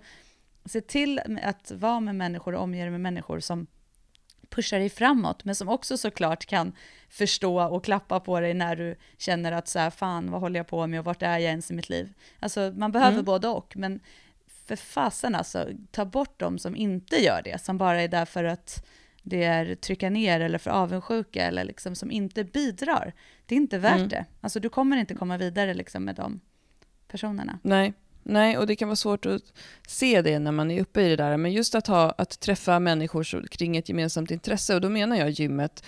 se 0.64 0.80
till 0.80 1.20
att 1.42 1.70
vara 1.70 2.00
med 2.00 2.14
människor 2.16 2.54
och 2.54 2.62
omge 2.62 2.82
dig 2.82 2.90
med 2.90 3.00
människor 3.00 3.40
som 3.40 3.66
pushar 4.54 4.78
dig 4.78 4.90
framåt, 4.90 5.44
men 5.44 5.54
som 5.54 5.68
också 5.68 5.98
såklart 5.98 6.46
kan 6.46 6.72
förstå 7.08 7.62
och 7.62 7.84
klappa 7.84 8.20
på 8.20 8.40
dig 8.40 8.54
när 8.54 8.76
du 8.76 8.96
känner 9.18 9.52
att 9.52 9.68
så 9.68 9.78
här, 9.78 9.90
fan, 9.90 10.30
vad 10.30 10.40
håller 10.40 10.60
jag 10.60 10.66
på 10.66 10.86
med 10.86 10.98
och 11.00 11.04
vart 11.04 11.22
är 11.22 11.38
jag 11.38 11.50
ens 11.50 11.70
i 11.70 11.74
mitt 11.74 11.88
liv? 11.88 12.12
Alltså, 12.40 12.72
man 12.76 12.92
behöver 12.92 13.12
mm. 13.12 13.24
både 13.24 13.48
och, 13.48 13.76
men 13.76 14.00
för 14.66 14.76
fasen 14.76 15.34
alltså, 15.34 15.68
ta 15.90 16.04
bort 16.04 16.34
de 16.36 16.58
som 16.58 16.76
inte 16.76 17.16
gör 17.16 17.40
det, 17.44 17.60
som 17.60 17.78
bara 17.78 18.02
är 18.02 18.08
där 18.08 18.24
för 18.24 18.44
att 18.44 18.86
det 19.22 19.44
är 19.44 19.74
trycka 19.74 20.10
ner 20.10 20.40
eller 20.40 20.58
för 20.58 20.70
avundsjuka 20.70 21.46
eller 21.46 21.64
liksom 21.64 21.94
som 21.94 22.10
inte 22.10 22.44
bidrar. 22.44 23.12
Det 23.46 23.54
är 23.54 23.56
inte 23.56 23.78
värt 23.78 23.96
mm. 23.96 24.08
det. 24.08 24.24
Alltså 24.40 24.60
du 24.60 24.68
kommer 24.68 24.96
inte 24.96 25.14
komma 25.14 25.36
vidare 25.36 25.74
liksom 25.74 26.04
med 26.04 26.14
de 26.14 26.40
personerna. 27.08 27.58
Nej, 27.62 27.92
Nej, 28.26 28.58
och 28.58 28.66
det 28.66 28.76
kan 28.76 28.88
vara 28.88 28.96
svårt 28.96 29.26
att 29.26 29.42
se 29.88 30.22
det 30.22 30.38
när 30.38 30.52
man 30.52 30.70
är 30.70 30.80
uppe 30.80 31.02
i 31.02 31.08
det 31.08 31.16
där. 31.16 31.36
Men 31.36 31.52
just 31.52 31.74
att, 31.74 31.86
ha, 31.86 32.10
att 32.18 32.40
träffa 32.40 32.78
människor 32.78 33.46
kring 33.46 33.76
ett 33.76 33.88
gemensamt 33.88 34.30
intresse, 34.30 34.74
och 34.74 34.80
då 34.80 34.88
menar 34.88 35.16
jag 35.16 35.30
gymmet 35.30 35.84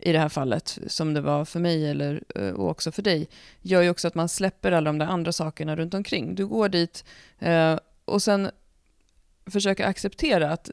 i 0.00 0.12
det 0.12 0.18
här 0.18 0.28
fallet, 0.28 0.78
som 0.86 1.14
det 1.14 1.20
var 1.20 1.44
för 1.44 1.60
mig 1.60 1.90
eller, 1.90 2.22
eh, 2.34 2.50
och 2.50 2.70
också 2.70 2.92
för 2.92 3.02
dig, 3.02 3.28
gör 3.62 3.82
ju 3.82 3.90
också 3.90 4.08
att 4.08 4.14
man 4.14 4.28
släpper 4.28 4.72
alla 4.72 4.88
de 4.88 4.98
där 4.98 5.06
andra 5.06 5.32
sakerna 5.32 5.76
runt 5.76 5.94
omkring. 5.94 6.34
Du 6.34 6.46
går 6.46 6.68
dit 6.68 7.04
eh, 7.38 7.78
och 8.04 8.22
sen 8.22 8.50
försöker 9.46 9.86
acceptera 9.86 10.50
att 10.50 10.70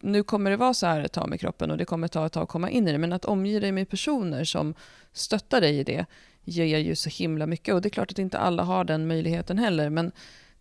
nu 0.00 0.22
kommer 0.22 0.50
det 0.50 0.56
vara 0.56 0.74
så 0.74 0.86
här 0.86 1.00
ett 1.00 1.12
tag 1.12 1.28
med 1.28 1.40
kroppen 1.40 1.70
och 1.70 1.78
det 1.78 1.84
kommer 1.84 2.08
ta 2.08 2.26
ett 2.26 2.32
tag 2.32 2.42
att 2.42 2.48
komma 2.48 2.70
in 2.70 2.88
i 2.88 2.92
det, 2.92 2.98
men 2.98 3.12
att 3.12 3.24
omge 3.24 3.60
dig 3.60 3.72
med 3.72 3.88
personer 3.88 4.44
som 4.44 4.74
stöttar 5.12 5.60
dig 5.60 5.78
i 5.78 5.84
det 5.84 6.06
ger 6.46 6.78
ju 6.78 6.94
så 6.94 7.10
himla 7.10 7.46
mycket. 7.46 7.74
Och 7.74 7.82
det 7.82 7.88
är 7.88 7.90
klart 7.90 8.10
att 8.10 8.18
inte 8.18 8.38
alla 8.38 8.62
har 8.62 8.84
den 8.84 9.06
möjligheten 9.06 9.58
heller, 9.58 9.90
men 9.90 10.12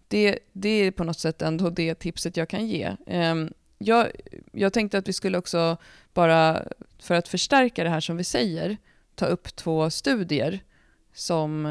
det, 0.07 0.39
det 0.53 0.69
är 0.69 0.91
på 0.91 1.03
något 1.03 1.19
sätt 1.19 1.41
ändå 1.41 1.69
det 1.69 1.95
tipset 1.95 2.37
jag 2.37 2.49
kan 2.49 2.67
ge. 2.67 2.95
Ehm, 3.07 3.53
jag, 3.77 4.07
jag 4.51 4.73
tänkte 4.73 4.97
att 4.97 5.07
vi 5.07 5.13
skulle 5.13 5.37
också 5.37 5.77
bara, 6.13 6.63
för 6.99 7.15
att 7.15 7.27
förstärka 7.27 7.83
det 7.83 7.89
här 7.89 7.99
som 7.99 8.17
vi 8.17 8.23
säger, 8.23 8.77
ta 9.15 9.25
upp 9.25 9.55
två 9.55 9.89
studier 9.89 10.59
som 11.13 11.65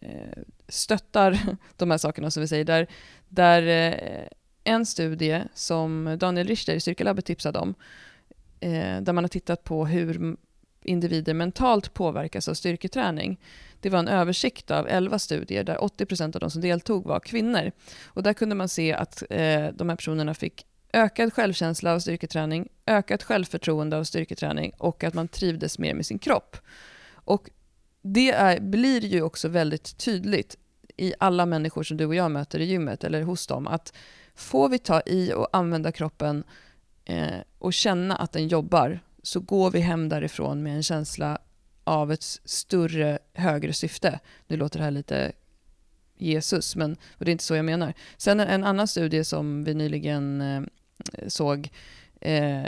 eh, 0.00 0.42
stöttar 0.68 1.56
de 1.76 1.90
här 1.90 1.98
sakerna 1.98 2.30
som 2.30 2.40
vi 2.40 2.48
säger. 2.48 2.64
Där, 2.64 2.86
där 3.28 3.92
eh, 3.92 4.28
en 4.64 4.86
studie 4.86 5.42
som 5.54 6.16
Daniel 6.20 6.46
Richter 6.46 6.74
i 6.74 6.80
Styrkelabbet 6.80 7.24
tipsade 7.24 7.58
om, 7.58 7.74
eh, 8.60 9.00
där 9.00 9.12
man 9.12 9.24
har 9.24 9.28
tittat 9.28 9.64
på 9.64 9.86
hur 9.86 10.36
individer 10.84 11.34
mentalt 11.34 11.94
påverkas 11.94 12.48
av 12.48 12.54
styrketräning. 12.54 13.40
Det 13.80 13.90
var 13.90 13.98
en 13.98 14.08
översikt 14.08 14.70
av 14.70 14.88
11 14.88 15.18
studier 15.18 15.64
där 15.64 15.76
80% 15.76 16.34
av 16.36 16.40
de 16.40 16.50
som 16.50 16.62
deltog 16.62 17.04
var 17.04 17.20
kvinnor. 17.20 17.72
Och 18.04 18.22
där 18.22 18.32
kunde 18.32 18.54
man 18.54 18.68
se 18.68 18.92
att 18.92 19.22
eh, 19.30 19.66
de 19.74 19.88
här 19.88 19.96
personerna 19.96 20.34
fick 20.34 20.66
ökad 20.92 21.32
självkänsla 21.32 21.92
av 21.92 21.98
styrketräning, 21.98 22.68
ökat 22.86 23.22
självförtroende 23.22 23.96
av 23.96 24.04
styrketräning 24.04 24.72
och 24.78 25.04
att 25.04 25.14
man 25.14 25.28
trivdes 25.28 25.78
mer 25.78 25.94
med 25.94 26.06
sin 26.06 26.18
kropp. 26.18 26.56
Och 27.12 27.50
det 28.02 28.30
är, 28.30 28.60
blir 28.60 29.04
ju 29.04 29.22
också 29.22 29.48
väldigt 29.48 29.98
tydligt 29.98 30.56
i 30.96 31.14
alla 31.18 31.46
människor 31.46 31.82
som 31.82 31.96
du 31.96 32.06
och 32.06 32.14
jag 32.14 32.30
möter 32.30 32.60
i 32.60 32.64
gymmet 32.64 33.04
eller 33.04 33.22
hos 33.22 33.46
dem 33.46 33.66
att 33.66 33.92
får 34.34 34.68
vi 34.68 34.78
ta 34.78 35.00
i 35.06 35.32
och 35.32 35.48
använda 35.52 35.92
kroppen 35.92 36.44
eh, 37.04 37.38
och 37.58 37.72
känna 37.72 38.16
att 38.16 38.32
den 38.32 38.48
jobbar 38.48 39.00
så 39.24 39.40
går 39.40 39.70
vi 39.70 39.80
hem 39.80 40.08
därifrån 40.08 40.62
med 40.62 40.76
en 40.76 40.82
känsla 40.82 41.38
av 41.84 42.12
ett 42.12 42.22
större, 42.44 43.18
högre 43.32 43.72
syfte. 43.72 44.20
Nu 44.46 44.56
låter 44.56 44.78
det 44.78 44.84
här 44.84 44.90
lite 44.90 45.32
Jesus, 46.16 46.76
men 46.76 46.92
och 46.92 47.24
det 47.24 47.30
är 47.30 47.32
inte 47.32 47.44
så 47.44 47.56
jag 47.56 47.64
menar. 47.64 47.94
Sen 48.16 48.40
en 48.40 48.64
annan 48.64 48.88
studie 48.88 49.24
som 49.24 49.64
vi 49.64 49.74
nyligen 49.74 50.40
eh, 50.40 50.62
såg 51.28 51.68
eh, 52.20 52.64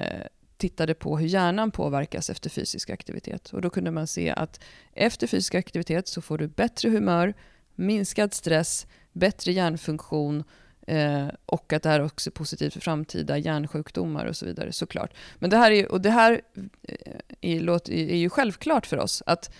tittade 0.57 0.94
på 0.94 1.18
hur 1.18 1.26
hjärnan 1.26 1.70
påverkas 1.70 2.30
efter 2.30 2.50
fysisk 2.50 2.90
aktivitet. 2.90 3.52
Och 3.52 3.62
då 3.62 3.70
kunde 3.70 3.90
man 3.90 4.07
se 4.07 4.30
att 4.30 4.61
efter 4.92 5.26
fysisk 5.26 5.54
aktivitet 5.54 6.09
så 6.09 6.20
får 6.22 6.38
du 6.38 6.48
bättre 6.48 6.90
humör, 6.90 7.34
minskad 7.74 8.34
stress, 8.34 8.86
bättre 9.12 9.52
hjärnfunktion 9.52 10.44
Eh, 10.87 11.28
och 11.47 11.72
att 11.72 11.82
det 11.82 11.89
här 11.89 12.03
också 12.03 12.30
är 12.30 12.32
positivt 12.32 12.72
för 12.72 12.80
framtida 12.80 13.39
hjärnsjukdomar 13.39 14.26
och 14.26 14.37
så 14.37 14.47
vidare 14.47 14.72
såklart. 14.72 15.14
Men 15.39 15.51
det 15.51 15.57
här 15.57 15.70
är, 15.70 15.93
och 15.93 16.01
det 16.01 16.11
här 16.11 16.41
eh, 16.82 17.20
är, 17.41 17.91
är 17.91 18.16
ju 18.16 18.30
självklart 18.30 18.87
för 18.87 18.99
oss 18.99 19.22
att 19.26 19.55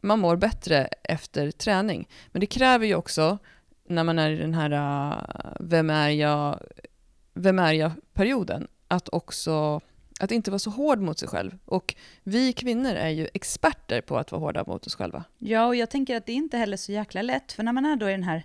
man 0.00 0.18
mår 0.18 0.36
bättre 0.36 0.88
efter 1.02 1.50
träning. 1.50 2.08
Men 2.32 2.40
det 2.40 2.46
kräver 2.46 2.86
ju 2.86 2.94
också 2.94 3.38
när 3.88 4.04
man 4.04 4.18
är 4.18 4.30
i 4.30 4.36
den 4.36 4.54
här 4.54 4.70
eh, 4.70 5.52
vem 5.60 5.90
är 5.90 6.08
jag, 6.08 6.60
vem 7.34 7.58
är 7.58 7.72
jag-perioden 7.72 8.68
att 8.88 9.08
också 9.08 9.80
att 10.20 10.30
inte 10.30 10.50
vara 10.50 10.58
så 10.58 10.70
hård 10.70 11.00
mot 11.00 11.18
sig 11.18 11.28
själv. 11.28 11.58
Och 11.64 11.94
vi 12.22 12.52
kvinnor 12.52 12.92
är 12.92 13.08
ju 13.08 13.28
experter 13.34 14.00
på 14.00 14.18
att 14.18 14.32
vara 14.32 14.40
hårda 14.40 14.64
mot 14.66 14.86
oss 14.86 14.94
själva. 14.94 15.24
Ja, 15.38 15.66
och 15.66 15.76
jag 15.76 15.90
tänker 15.90 16.16
att 16.16 16.26
det 16.26 16.32
är 16.32 16.36
inte 16.36 16.56
heller 16.56 16.76
så 16.76 16.92
jäkla 16.92 17.22
lätt, 17.22 17.52
för 17.52 17.62
när 17.62 17.72
man 17.72 17.84
är 17.84 17.96
då 17.96 18.08
i 18.08 18.12
den 18.12 18.22
här 18.22 18.44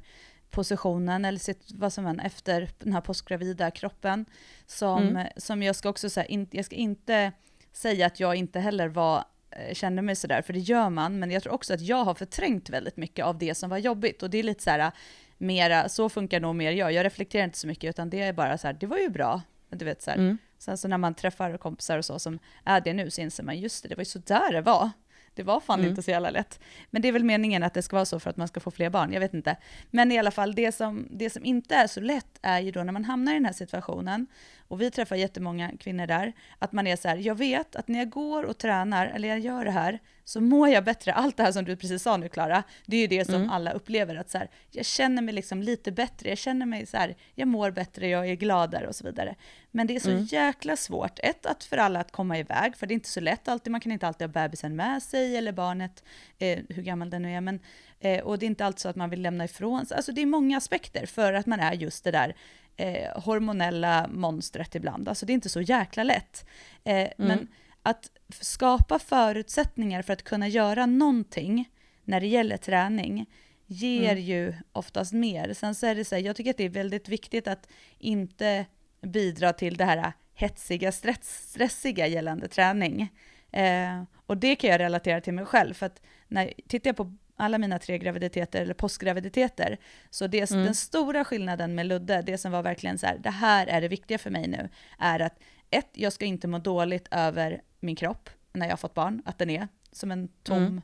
positionen, 0.53 1.25
eller 1.25 1.39
sitt, 1.39 1.71
vad 1.71 1.93
som 1.93 2.05
än, 2.05 2.19
efter 2.19 2.69
den 2.79 2.93
här 2.93 3.01
postgravida 3.01 3.71
kroppen, 3.71 4.25
som, 4.65 5.07
mm. 5.07 5.27
som 5.37 5.63
jag 5.63 5.75
ska 5.75 5.89
också 5.89 6.09
säga, 6.09 6.25
in, 6.25 6.47
jag 6.51 6.65
ska 6.65 6.75
inte 6.75 7.31
säga 7.71 8.05
att 8.05 8.19
jag 8.19 8.35
inte 8.35 8.59
heller 8.59 8.87
var 8.87 9.23
eh, 9.49 9.73
kände 9.73 10.01
mig 10.01 10.15
sådär, 10.15 10.41
för 10.41 10.53
det 10.53 10.59
gör 10.59 10.89
man, 10.89 11.19
men 11.19 11.31
jag 11.31 11.43
tror 11.43 11.53
också 11.53 11.73
att 11.73 11.81
jag 11.81 12.03
har 12.03 12.13
förträngt 12.13 12.69
väldigt 12.69 12.97
mycket 12.97 13.25
av 13.25 13.37
det 13.37 13.55
som 13.55 13.69
var 13.69 13.77
jobbigt, 13.77 14.23
och 14.23 14.29
det 14.29 14.37
är 14.37 14.43
lite 14.43 14.63
så 14.63 14.69
här, 14.69 14.91
mera, 15.37 15.89
så 15.89 16.09
funkar 16.09 16.39
nog 16.39 16.55
mer 16.55 16.71
jag, 16.71 16.93
jag 16.93 17.05
reflekterar 17.05 17.43
inte 17.43 17.57
så 17.57 17.67
mycket, 17.67 17.89
utan 17.89 18.09
det 18.09 18.21
är 18.21 18.33
bara 18.33 18.57
så 18.57 18.67
här, 18.67 18.73
det 18.73 18.87
var 18.87 18.97
ju 18.97 19.09
bra, 19.09 19.41
du 19.69 19.85
vet 19.85 20.01
så 20.01 20.11
här. 20.11 20.17
Mm. 20.17 20.37
Sen 20.57 20.77
så 20.77 20.87
när 20.87 20.97
man 20.97 21.13
träffar 21.13 21.57
kompisar 21.57 21.97
och 21.97 22.05
så 22.05 22.19
som 22.19 22.39
är 22.63 22.81
det 22.81 22.93
nu, 22.93 23.09
så 23.09 23.21
inser 23.21 23.43
man, 23.43 23.59
just 23.59 23.83
det, 23.83 23.89
det 23.89 23.95
var 23.95 24.01
ju 24.01 24.05
så 24.05 24.19
där 24.19 24.51
det 24.51 24.61
var. 24.61 24.89
Det 25.35 25.43
var 25.43 25.59
fan 25.59 25.79
mm. 25.79 25.89
inte 25.89 26.03
så 26.03 26.11
jävla 26.11 26.29
lätt. 26.29 26.59
Men 26.89 27.01
det 27.01 27.07
är 27.07 27.11
väl 27.11 27.23
meningen 27.23 27.63
att 27.63 27.73
det 27.73 27.81
ska 27.81 27.95
vara 27.95 28.05
så 28.05 28.19
för 28.19 28.29
att 28.29 28.37
man 28.37 28.47
ska 28.47 28.59
få 28.59 28.71
fler 28.71 28.89
barn, 28.89 29.13
jag 29.13 29.19
vet 29.19 29.33
inte. 29.33 29.57
Men 29.91 30.11
i 30.11 30.19
alla 30.19 30.31
fall, 30.31 30.55
det 30.55 30.71
som, 30.71 31.07
det 31.11 31.29
som 31.29 31.45
inte 31.45 31.75
är 31.75 31.87
så 31.87 32.01
lätt 32.01 32.39
är 32.41 32.59
ju 32.59 32.71
då 32.71 32.83
när 32.83 32.93
man 32.93 33.05
hamnar 33.05 33.31
i 33.31 33.35
den 33.35 33.45
här 33.45 33.53
situationen, 33.53 34.27
och 34.73 34.81
vi 34.81 34.91
träffar 34.91 35.15
jättemånga 35.15 35.71
kvinnor 35.79 36.07
där, 36.07 36.33
att 36.59 36.71
man 36.71 36.87
är 36.87 36.95
så 36.95 37.07
här, 37.07 37.17
jag 37.17 37.35
vet 37.35 37.75
att 37.75 37.87
när 37.87 37.99
jag 37.99 38.09
går 38.09 38.43
och 38.43 38.57
tränar, 38.57 39.07
eller 39.07 39.29
jag 39.29 39.39
gör 39.39 39.65
det 39.65 39.71
här, 39.71 39.99
så 40.25 40.41
mår 40.41 40.69
jag 40.69 40.83
bättre. 40.83 41.13
Allt 41.13 41.37
det 41.37 41.43
här 41.43 41.51
som 41.51 41.65
du 41.65 41.75
precis 41.75 42.03
sa 42.03 42.17
nu 42.17 42.29
Klara, 42.29 42.63
det 42.85 42.97
är 42.97 43.01
ju 43.01 43.07
det 43.07 43.25
som 43.25 43.35
mm. 43.35 43.49
alla 43.49 43.71
upplever, 43.71 44.15
att 44.15 44.29
så 44.29 44.37
här, 44.37 44.49
jag 44.71 44.85
känner 44.85 45.21
mig 45.21 45.33
liksom 45.33 45.61
lite 45.61 45.91
bättre, 45.91 46.29
jag 46.29 46.37
känner 46.37 46.65
mig 46.65 46.85
så 46.85 46.97
här, 46.97 47.15
jag 47.35 47.47
mår 47.47 47.71
bättre, 47.71 48.07
jag 48.07 48.29
är 48.29 48.35
gladare 48.35 48.87
och 48.87 48.95
så 48.95 49.05
vidare. 49.05 49.35
Men 49.71 49.87
det 49.87 49.95
är 49.95 49.99
så 49.99 50.11
mm. 50.11 50.23
jäkla 50.23 50.75
svårt, 50.75 51.19
ett, 51.23 51.45
att 51.45 51.63
för 51.63 51.77
alla 51.77 51.99
att 51.99 52.11
komma 52.11 52.37
iväg, 52.37 52.75
för 52.77 52.87
det 52.87 52.91
är 52.91 52.95
inte 52.95 53.09
så 53.09 53.19
lätt 53.19 53.47
alltid, 53.47 53.71
man 53.71 53.81
kan 53.81 53.91
inte 53.91 54.07
alltid 54.07 54.27
ha 54.27 54.33
bebisen 54.33 54.75
med 54.75 55.03
sig, 55.03 55.37
eller 55.37 55.51
barnet, 55.51 56.03
eh, 56.39 56.59
hur 56.69 56.83
gammal 56.83 57.09
den 57.09 57.21
nu 57.21 57.31
är, 57.31 57.41
men, 57.41 57.59
eh, 57.99 58.19
och 58.23 58.39
det 58.39 58.45
är 58.45 58.47
inte 58.47 58.65
alltid 58.65 58.79
så 58.79 58.89
att 58.89 58.95
man 58.95 59.09
vill 59.09 59.21
lämna 59.21 59.45
ifrån 59.45 59.85
sig, 59.85 59.97
alltså 59.97 60.11
det 60.11 60.21
är 60.21 60.25
många 60.25 60.57
aspekter 60.57 61.05
för 61.05 61.33
att 61.33 61.45
man 61.45 61.59
är 61.59 61.73
just 61.73 62.03
det 62.03 62.11
där 62.11 62.35
eh, 62.77 63.21
hormonella 63.21 64.07
monstret 64.07 64.75
ibland. 64.75 65.09
Alltså 65.09 65.25
det 65.25 65.31
är 65.31 65.35
inte 65.35 65.49
så 65.49 65.61
jäkla 65.61 66.03
lätt. 66.03 66.45
Eh, 66.83 66.95
mm. 66.95 67.11
Men 67.17 67.47
att 67.83 68.11
skapa 68.39 68.99
förutsättningar 68.99 70.01
för 70.01 70.13
att 70.13 70.23
kunna 70.23 70.47
göra 70.47 70.85
någonting 70.85 71.69
när 72.03 72.21
det 72.21 72.27
gäller 72.27 72.57
träning 72.57 73.29
ger 73.65 74.11
mm. 74.11 74.23
ju 74.23 74.53
oftast 74.71 75.13
mer. 75.13 75.53
Sen 75.53 75.75
så 75.75 75.85
är 75.85 75.95
det 75.95 76.05
så 76.05 76.15
här, 76.15 76.21
jag 76.21 76.35
tycker 76.35 76.51
att 76.51 76.57
det 76.57 76.63
är 76.63 76.69
väldigt 76.69 77.09
viktigt 77.09 77.47
att 77.47 77.67
inte 77.97 78.65
bidra 79.01 79.53
till 79.53 79.77
det 79.77 79.85
här 79.85 80.13
hetsiga, 80.33 80.91
stress, 80.91 81.49
stressiga 81.49 82.07
gällande 82.07 82.47
träning. 82.47 83.09
Eh, 83.51 84.03
och 84.25 84.37
det 84.37 84.55
kan 84.55 84.69
jag 84.69 84.79
relatera 84.79 85.21
till 85.21 85.33
mig 85.33 85.45
själv, 85.45 85.73
för 85.73 85.85
att 85.85 86.01
när, 86.27 86.53
tittar 86.67 86.89
jag 86.89 86.97
på 86.97 87.15
alla 87.43 87.57
mina 87.57 87.79
tre 87.79 87.97
graviditeter 87.97 88.61
eller 88.61 88.73
postgraviditeter. 88.73 89.77
Så 90.09 90.27
det, 90.27 90.51
mm. 90.51 90.65
den 90.65 90.75
stora 90.75 91.25
skillnaden 91.25 91.75
med 91.75 91.85
Ludde, 91.85 92.21
det 92.21 92.37
som 92.37 92.51
var 92.51 92.63
verkligen 92.63 92.97
så 92.97 93.05
här, 93.05 93.17
det 93.17 93.29
här 93.29 93.67
är 93.67 93.81
det 93.81 93.87
viktiga 93.87 94.17
för 94.17 94.29
mig 94.29 94.47
nu, 94.47 94.69
är 94.99 95.19
att 95.19 95.39
ett, 95.69 95.89
jag 95.93 96.13
ska 96.13 96.25
inte 96.25 96.47
må 96.47 96.57
dåligt 96.57 97.07
över 97.11 97.61
min 97.79 97.95
kropp 97.95 98.29
när 98.53 98.65
jag 98.65 98.71
har 98.71 98.77
fått 98.77 98.93
barn, 98.93 99.21
att 99.25 99.37
den 99.37 99.49
är 99.49 99.67
som 99.91 100.11
en 100.11 100.27
tom 100.43 100.57
mm. 100.57 100.81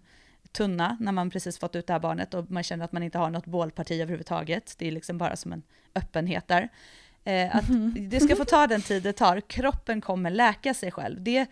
tunna 0.52 0.98
när 1.00 1.12
man 1.12 1.30
precis 1.30 1.60
fått 1.60 1.76
ut 1.76 1.88
det 1.88 1.94
här 1.94 2.00
barnet 2.00 2.34
och 2.34 2.52
man 2.52 2.64
känner 2.64 2.86
att 2.86 2.92
man 2.92 3.04
inte 3.04 3.18
har 3.18 3.30
något 3.30 3.46
bålparti 3.46 4.02
överhuvudtaget. 4.02 4.76
Det 4.78 4.88
är 4.88 4.92
liksom 4.92 5.18
bara 5.18 5.36
som 5.36 5.54
en 5.54 5.64
öppenhet 5.96 6.48
där. 6.48 6.70
Eh, 7.24 7.56
att 7.56 7.70
mm. 7.70 8.10
det 8.10 8.20
ska 8.20 8.36
få 8.36 8.46
ta 8.46 8.68
den 8.68 8.82
tid 8.82 9.04
det 9.04 9.14
tar, 9.14 9.42
kroppen 9.42 10.02
kommer 10.02 10.30
läka 10.30 10.74
sig 10.74 10.92
själv. 10.92 11.22
Det 11.22 11.46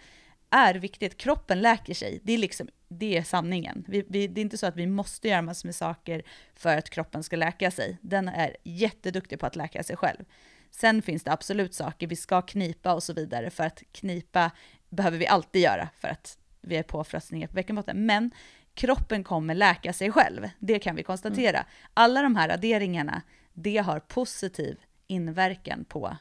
är 0.49 0.76
viktigt, 0.76 1.18
kroppen 1.18 1.62
läker 1.62 1.93
sig, 1.93 2.20
det 2.24 2.34
är 2.34 2.38
liksom 2.38 2.70
det 2.88 3.18
är 3.18 3.24
sanningen. 3.24 3.84
Vi, 3.88 4.06
vi, 4.08 4.28
det 4.28 4.42
är 4.42 4.44
inte 4.44 4.58
så 4.58 4.66
att 4.66 4.76
vi 4.76 4.88
måste 4.88 5.28
göra 5.28 5.42
massor 5.42 5.68
med 5.68 5.76
saker 5.76 6.24
för 6.56 6.78
att 6.78 6.90
kroppen 6.90 7.24
ska 7.24 7.36
läka 7.36 7.72
sig. 7.72 7.98
Den 8.02 8.28
är 8.28 8.58
jätteduktig 8.64 9.40
på 9.40 9.46
att 9.46 9.56
läka 9.56 9.84
sig 9.84 9.96
själv. 9.96 10.26
Sen 10.72 11.02
finns 11.02 11.24
det 11.24 11.32
absolut 11.32 11.74
saker 11.74 12.08
vi 12.08 12.16
ska 12.16 12.42
knipa 12.42 12.94
och 12.94 13.04
så 13.04 13.14
vidare, 13.14 13.50
för 13.50 13.64
att 13.64 13.84
knipa 13.92 14.52
behöver 14.90 15.18
vi 15.18 15.28
alltid 15.28 15.62
göra 15.62 15.90
för 16.00 16.08
att 16.08 16.38
vi 16.62 16.76
är 16.76 16.84
påfrestningar 16.84 17.48
på 17.48 17.54
bäckenbotten. 17.54 18.06
Men 18.06 18.32
kroppen 18.74 19.24
kommer 19.24 19.56
läka 19.56 19.94
sig 19.94 20.12
själv, 20.12 20.50
det 20.60 20.80
kan 20.80 20.96
vi 20.96 21.04
konstatera. 21.04 21.58
Mm. 21.58 21.70
Alla 21.94 22.22
de 22.22 22.36
här 22.36 22.50
adderingarna, 22.50 23.22
det 23.54 23.78
har 23.78 24.00
positiv 24.00 24.78
inverkan 25.08 25.86
på 25.86 26.18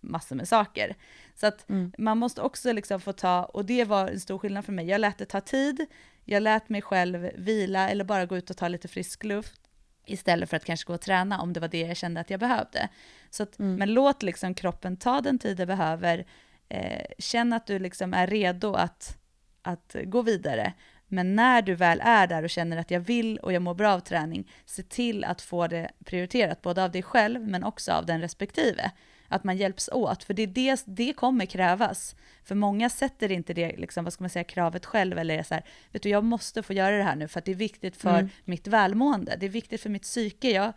massor 0.00 0.36
med 0.36 0.48
saker. 0.48 0.96
Så 1.36 1.46
att 1.46 1.68
mm. 1.68 1.92
man 1.98 2.18
måste 2.18 2.42
också 2.42 2.72
liksom 2.72 3.00
få 3.00 3.12
ta, 3.12 3.44
och 3.44 3.64
det 3.64 3.84
var 3.84 4.08
en 4.08 4.20
stor 4.20 4.38
skillnad 4.38 4.64
för 4.64 4.72
mig, 4.72 4.86
jag 4.86 5.00
lät 5.00 5.18
det 5.18 5.24
ta 5.24 5.40
tid, 5.40 5.86
jag 6.24 6.42
lät 6.42 6.68
mig 6.68 6.82
själv 6.82 7.30
vila 7.36 7.90
eller 7.90 8.04
bara 8.04 8.26
gå 8.26 8.36
ut 8.36 8.50
och 8.50 8.56
ta 8.56 8.68
lite 8.68 8.88
frisk 8.88 9.24
luft 9.24 9.60
istället 10.06 10.50
för 10.50 10.56
att 10.56 10.64
kanske 10.64 10.86
gå 10.86 10.94
och 10.94 11.00
träna 11.00 11.40
om 11.40 11.52
det 11.52 11.60
var 11.60 11.68
det 11.68 11.80
jag 11.80 11.96
kände 11.96 12.20
att 12.20 12.30
jag 12.30 12.40
behövde. 12.40 12.88
Så 13.30 13.42
att, 13.42 13.58
mm. 13.58 13.76
Men 13.76 13.94
låt 13.94 14.22
liksom 14.22 14.54
kroppen 14.54 14.96
ta 14.96 15.20
den 15.20 15.38
tid 15.38 15.56
det 15.56 15.66
behöver, 15.66 16.26
eh, 16.68 17.06
känn 17.18 17.52
att 17.52 17.66
du 17.66 17.78
liksom 17.78 18.14
är 18.14 18.26
redo 18.26 18.74
att, 18.74 19.18
att 19.62 19.96
gå 20.04 20.22
vidare. 20.22 20.72
Men 21.06 21.36
när 21.36 21.62
du 21.62 21.74
väl 21.74 22.00
är 22.04 22.26
där 22.26 22.42
och 22.42 22.50
känner 22.50 22.76
att 22.76 22.90
jag 22.90 23.00
vill 23.00 23.38
och 23.38 23.52
jag 23.52 23.62
mår 23.62 23.74
bra 23.74 23.92
av 23.92 24.00
träning, 24.00 24.52
se 24.64 24.82
till 24.82 25.24
att 25.24 25.42
få 25.42 25.66
det 25.66 25.90
prioriterat, 26.04 26.62
både 26.62 26.84
av 26.84 26.90
dig 26.90 27.02
själv 27.02 27.48
men 27.48 27.64
också 27.64 27.92
av 27.92 28.06
den 28.06 28.20
respektive. 28.20 28.90
Att 29.28 29.44
man 29.44 29.56
hjälps 29.56 29.88
åt, 29.92 30.24
för 30.24 30.34
det, 30.34 30.42
är 30.42 30.46
det, 30.46 30.82
det 30.86 31.12
kommer 31.12 31.46
krävas. 31.46 32.16
För 32.44 32.54
många 32.54 32.90
sätter 32.90 33.32
inte 33.32 33.54
det, 33.54 33.76
liksom, 33.76 34.04
vad 34.04 34.12
ska 34.12 34.22
man 34.22 34.30
säga, 34.30 34.44
kravet 34.44 34.86
själv, 34.86 35.18
eller 35.18 35.38
är 35.38 35.42
så 35.42 35.54
här, 35.54 35.64
vet 35.90 36.02
du, 36.02 36.08
jag 36.08 36.24
måste 36.24 36.62
få 36.62 36.72
göra 36.72 36.96
det 36.96 37.02
här 37.02 37.16
nu 37.16 37.28
för 37.28 37.38
att 37.38 37.44
det 37.44 37.52
är 37.52 37.56
viktigt 37.56 37.96
för 37.96 38.18
mm. 38.18 38.28
mitt 38.44 38.66
välmående, 38.66 39.36
det 39.40 39.46
är 39.46 39.50
viktigt 39.50 39.80
för 39.80 39.90
mitt 39.90 40.02
psyke. 40.02 40.50
Jag 40.50 40.72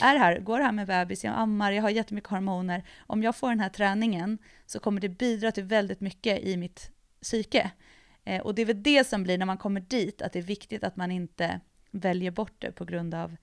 är 0.00 0.16
här, 0.16 0.38
går 0.38 0.60
här 0.60 0.72
med 0.72 0.86
bebis, 0.86 1.24
jag 1.24 1.34
ammar, 1.36 1.72
jag 1.72 1.82
har 1.82 1.90
jättemycket 1.90 2.30
hormoner. 2.30 2.84
Om 3.06 3.22
jag 3.22 3.36
får 3.36 3.48
den 3.48 3.60
här 3.60 3.68
träningen 3.68 4.38
så 4.66 4.80
kommer 4.80 5.00
det 5.00 5.08
bidra 5.08 5.52
till 5.52 5.64
väldigt 5.64 6.00
mycket 6.00 6.40
i 6.40 6.56
mitt 6.56 6.90
psyke. 7.22 7.70
Eh, 8.24 8.42
och 8.42 8.54
det 8.54 8.62
är 8.62 8.66
väl 8.66 8.82
det 8.82 9.06
som 9.06 9.22
blir 9.22 9.38
när 9.38 9.46
man 9.46 9.58
kommer 9.58 9.80
dit, 9.80 10.22
att 10.22 10.32
det 10.32 10.38
är 10.38 10.42
viktigt 10.42 10.84
att 10.84 10.96
man 10.96 11.10
inte 11.10 11.60
väljer 11.90 12.30
bort 12.30 12.54
det 12.58 12.72
på 12.72 12.84
grund 12.84 13.14
av 13.14 13.36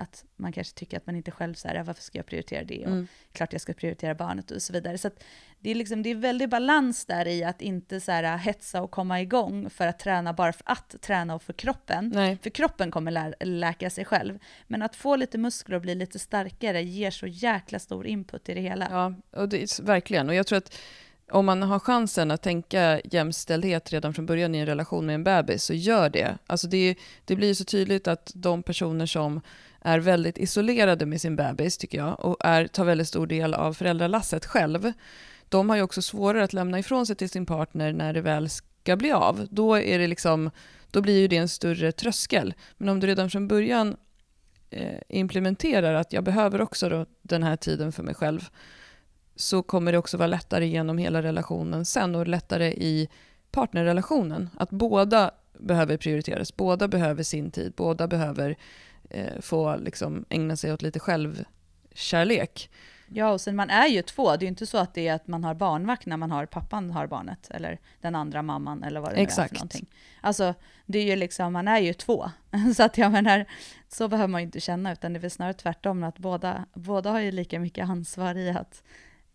att 0.00 0.24
man 0.36 0.52
kanske 0.52 0.74
tycker 0.74 0.96
att 0.96 1.06
man 1.06 1.16
inte 1.16 1.30
själv 1.30 1.54
så 1.54 1.68
här, 1.68 1.82
varför 1.82 2.02
ska 2.02 2.18
jag 2.18 2.26
prioritera 2.26 2.64
det? 2.64 2.84
Och 2.86 2.92
mm. 2.92 3.08
klart 3.32 3.52
jag 3.52 3.62
ska 3.62 3.72
prioritera 3.72 4.14
barnet 4.14 4.50
och 4.50 4.62
så 4.62 4.72
vidare. 4.72 4.98
Så 4.98 5.10
det 5.58 5.70
är 5.70 5.74
liksom, 5.74 6.02
det 6.02 6.10
är 6.10 6.14
väldigt 6.14 6.50
balans 6.50 7.06
där 7.06 7.28
i 7.28 7.44
att 7.44 7.62
inte 7.62 8.00
så 8.00 8.12
här 8.12 8.36
hetsa 8.36 8.82
och 8.82 8.90
komma 8.90 9.20
igång 9.20 9.70
för 9.70 9.86
att 9.86 9.98
träna 9.98 10.32
bara 10.32 10.52
för 10.52 10.64
att 10.66 11.00
träna 11.00 11.34
och 11.34 11.42
för 11.42 11.52
kroppen. 11.52 12.12
Nej. 12.14 12.38
För 12.42 12.50
kroppen 12.50 12.90
kommer 12.90 13.10
lä 13.10 13.34
läka 13.40 13.90
sig 13.90 14.04
själv. 14.04 14.38
Men 14.66 14.82
att 14.82 14.96
få 14.96 15.16
lite 15.16 15.38
muskler 15.38 15.76
och 15.76 15.82
bli 15.82 15.94
lite 15.94 16.18
starkare 16.18 16.82
ger 16.82 17.10
så 17.10 17.26
jäkla 17.26 17.78
stor 17.78 18.06
input 18.06 18.48
i 18.48 18.54
det 18.54 18.60
hela. 18.60 18.88
Ja, 18.90 19.14
och 19.40 19.48
det 19.48 19.62
är, 19.62 19.82
verkligen. 19.82 20.28
Och 20.28 20.34
jag 20.34 20.46
tror 20.46 20.58
att 20.58 20.78
om 21.30 21.46
man 21.46 21.62
har 21.62 21.78
chansen 21.78 22.30
att 22.30 22.42
tänka 22.42 23.00
jämställdhet 23.04 23.92
redan 23.92 24.14
från 24.14 24.26
början 24.26 24.54
i 24.54 24.58
en 24.58 24.66
relation 24.66 25.06
med 25.06 25.14
en 25.14 25.24
bebis, 25.24 25.64
så 25.64 25.74
gör 25.74 26.10
det. 26.10 26.38
Alltså 26.46 26.66
det, 26.66 26.96
det 27.24 27.36
blir 27.36 27.54
så 27.54 27.64
tydligt 27.64 28.08
att 28.08 28.32
de 28.34 28.62
personer 28.62 29.06
som 29.06 29.40
är 29.80 29.98
väldigt 29.98 30.38
isolerade 30.38 31.06
med 31.06 31.20
sin 31.20 31.36
bebis, 31.36 31.78
tycker 31.78 31.98
jag, 31.98 32.20
och 32.20 32.36
är, 32.40 32.66
tar 32.66 32.84
väldigt 32.84 33.08
stor 33.08 33.26
del 33.26 33.54
av 33.54 33.72
föräldralasset 33.72 34.46
själv, 34.46 34.92
de 35.50 35.68
har 35.68 35.76
ju 35.76 35.82
också 35.82 36.02
svårare 36.02 36.44
att 36.44 36.52
lämna 36.52 36.78
ifrån 36.78 37.06
sig 37.06 37.16
till 37.16 37.30
sin 37.30 37.46
partner 37.46 37.92
när 37.92 38.12
det 38.12 38.20
väl 38.20 38.48
ska 38.48 38.96
bli 38.96 39.12
av. 39.12 39.46
Då, 39.50 39.74
är 39.74 39.98
det 39.98 40.06
liksom, 40.06 40.50
då 40.90 41.00
blir 41.00 41.20
ju 41.20 41.28
det 41.28 41.36
en 41.36 41.48
större 41.48 41.92
tröskel. 41.92 42.54
Men 42.76 42.88
om 42.88 43.00
du 43.00 43.06
redan 43.06 43.30
från 43.30 43.48
början 43.48 43.96
eh, 44.70 45.00
implementerar 45.08 45.94
att 45.94 46.12
jag 46.12 46.24
behöver 46.24 46.60
också 46.60 46.88
då 46.88 47.06
den 47.22 47.42
här 47.42 47.56
tiden 47.56 47.92
för 47.92 48.02
mig 48.02 48.14
själv, 48.14 48.48
så 49.36 49.62
kommer 49.62 49.92
det 49.92 49.98
också 49.98 50.16
vara 50.16 50.26
lättare 50.26 50.66
genom 50.66 50.98
hela 50.98 51.22
relationen 51.22 51.84
sen 51.84 52.14
och 52.14 52.28
lättare 52.28 52.72
i 52.72 53.08
partnerrelationen. 53.50 54.50
Att 54.56 54.70
båda 54.70 55.30
behöver 55.58 55.96
prioriteras, 55.96 56.56
båda 56.56 56.88
behöver 56.88 57.22
sin 57.22 57.50
tid, 57.50 57.72
båda 57.76 58.08
behöver 58.08 58.56
eh, 59.10 59.40
få 59.40 59.76
liksom 59.76 60.24
ägna 60.28 60.56
sig 60.56 60.72
åt 60.72 60.82
lite 60.82 60.98
självkärlek. 61.00 62.70
Ja, 63.12 63.30
och 63.30 63.40
sen 63.40 63.56
man 63.56 63.70
är 63.70 63.86
ju 63.86 64.02
två. 64.02 64.36
Det 64.36 64.36
är 64.36 64.42
ju 64.42 64.48
inte 64.48 64.66
så 64.66 64.78
att 64.78 64.94
det 64.94 65.08
är 65.08 65.14
att 65.14 65.26
man 65.26 65.44
har 65.44 65.54
barnvakt 65.54 66.06
när 66.06 66.16
man 66.16 66.30
har 66.30 66.46
pappan 66.46 66.90
har 66.90 67.06
barnet, 67.06 67.50
eller 67.50 67.78
den 68.00 68.14
andra 68.14 68.42
mamman, 68.42 68.82
eller 68.82 69.00
vad 69.00 69.12
det 69.12 69.16
Exakt. 69.16 69.38
är 69.38 69.48
för 69.48 69.54
någonting. 69.54 69.86
Alltså, 70.20 70.54
det 70.86 70.98
är 70.98 71.04
ju 71.04 71.16
liksom, 71.16 71.52
man 71.52 71.68
är 71.68 71.78
ju 71.78 71.92
två. 71.92 72.30
så 72.76 72.82
att 72.82 72.98
jag 72.98 73.12
menar, 73.12 73.44
så 73.88 74.08
behöver 74.08 74.28
man 74.28 74.40
ju 74.40 74.44
inte 74.44 74.60
känna, 74.60 74.92
utan 74.92 75.12
det 75.12 75.18
är 75.18 75.20
väl 75.20 75.30
snarare 75.30 75.54
tvärtom, 75.54 76.04
att 76.04 76.18
båda, 76.18 76.64
båda 76.74 77.10
har 77.10 77.20
ju 77.20 77.32
lika 77.32 77.60
mycket 77.60 77.88
ansvar 77.88 78.34
i 78.34 78.50
att 78.50 78.82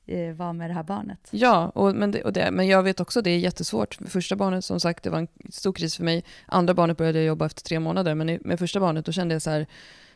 Eh, 0.08 0.34
vara 0.34 0.54
med 0.54 0.70
det 0.70 0.74
här 0.74 0.84
barnet. 0.84 1.20
Ja, 1.32 1.72
och, 1.76 1.96
men, 1.96 2.12
det, 2.12 2.24
och 2.24 2.34
det, 2.34 2.52
men 2.52 2.68
jag 2.68 2.84
vet 2.84 3.00
också 3.00 3.20
att 3.20 3.24
det 3.24 3.32
är 3.32 3.38
jättesvårt. 3.38 3.98
Första 4.08 4.36
barnet, 4.36 4.66
som 4.66 4.80
sagt, 4.80 5.04
det 5.04 5.10
var 5.10 5.20
en 5.20 5.28
stor 5.50 5.74
kris 5.74 5.96
för 5.98 6.04
mig. 6.04 6.24
Andra 6.46 6.74
barnet 6.74 6.98
började 6.98 7.20
jag 7.20 7.26
jobba 7.26 7.46
efter 7.46 7.64
tre 7.64 7.80
månader, 7.80 8.16
men 8.16 8.40
med 8.42 8.60
första 8.60 8.80
barnet 8.80 9.06
då 9.06 9.12
kände 9.12 9.36
jag 9.36 9.42
så 9.42 9.50
här, 9.50 9.68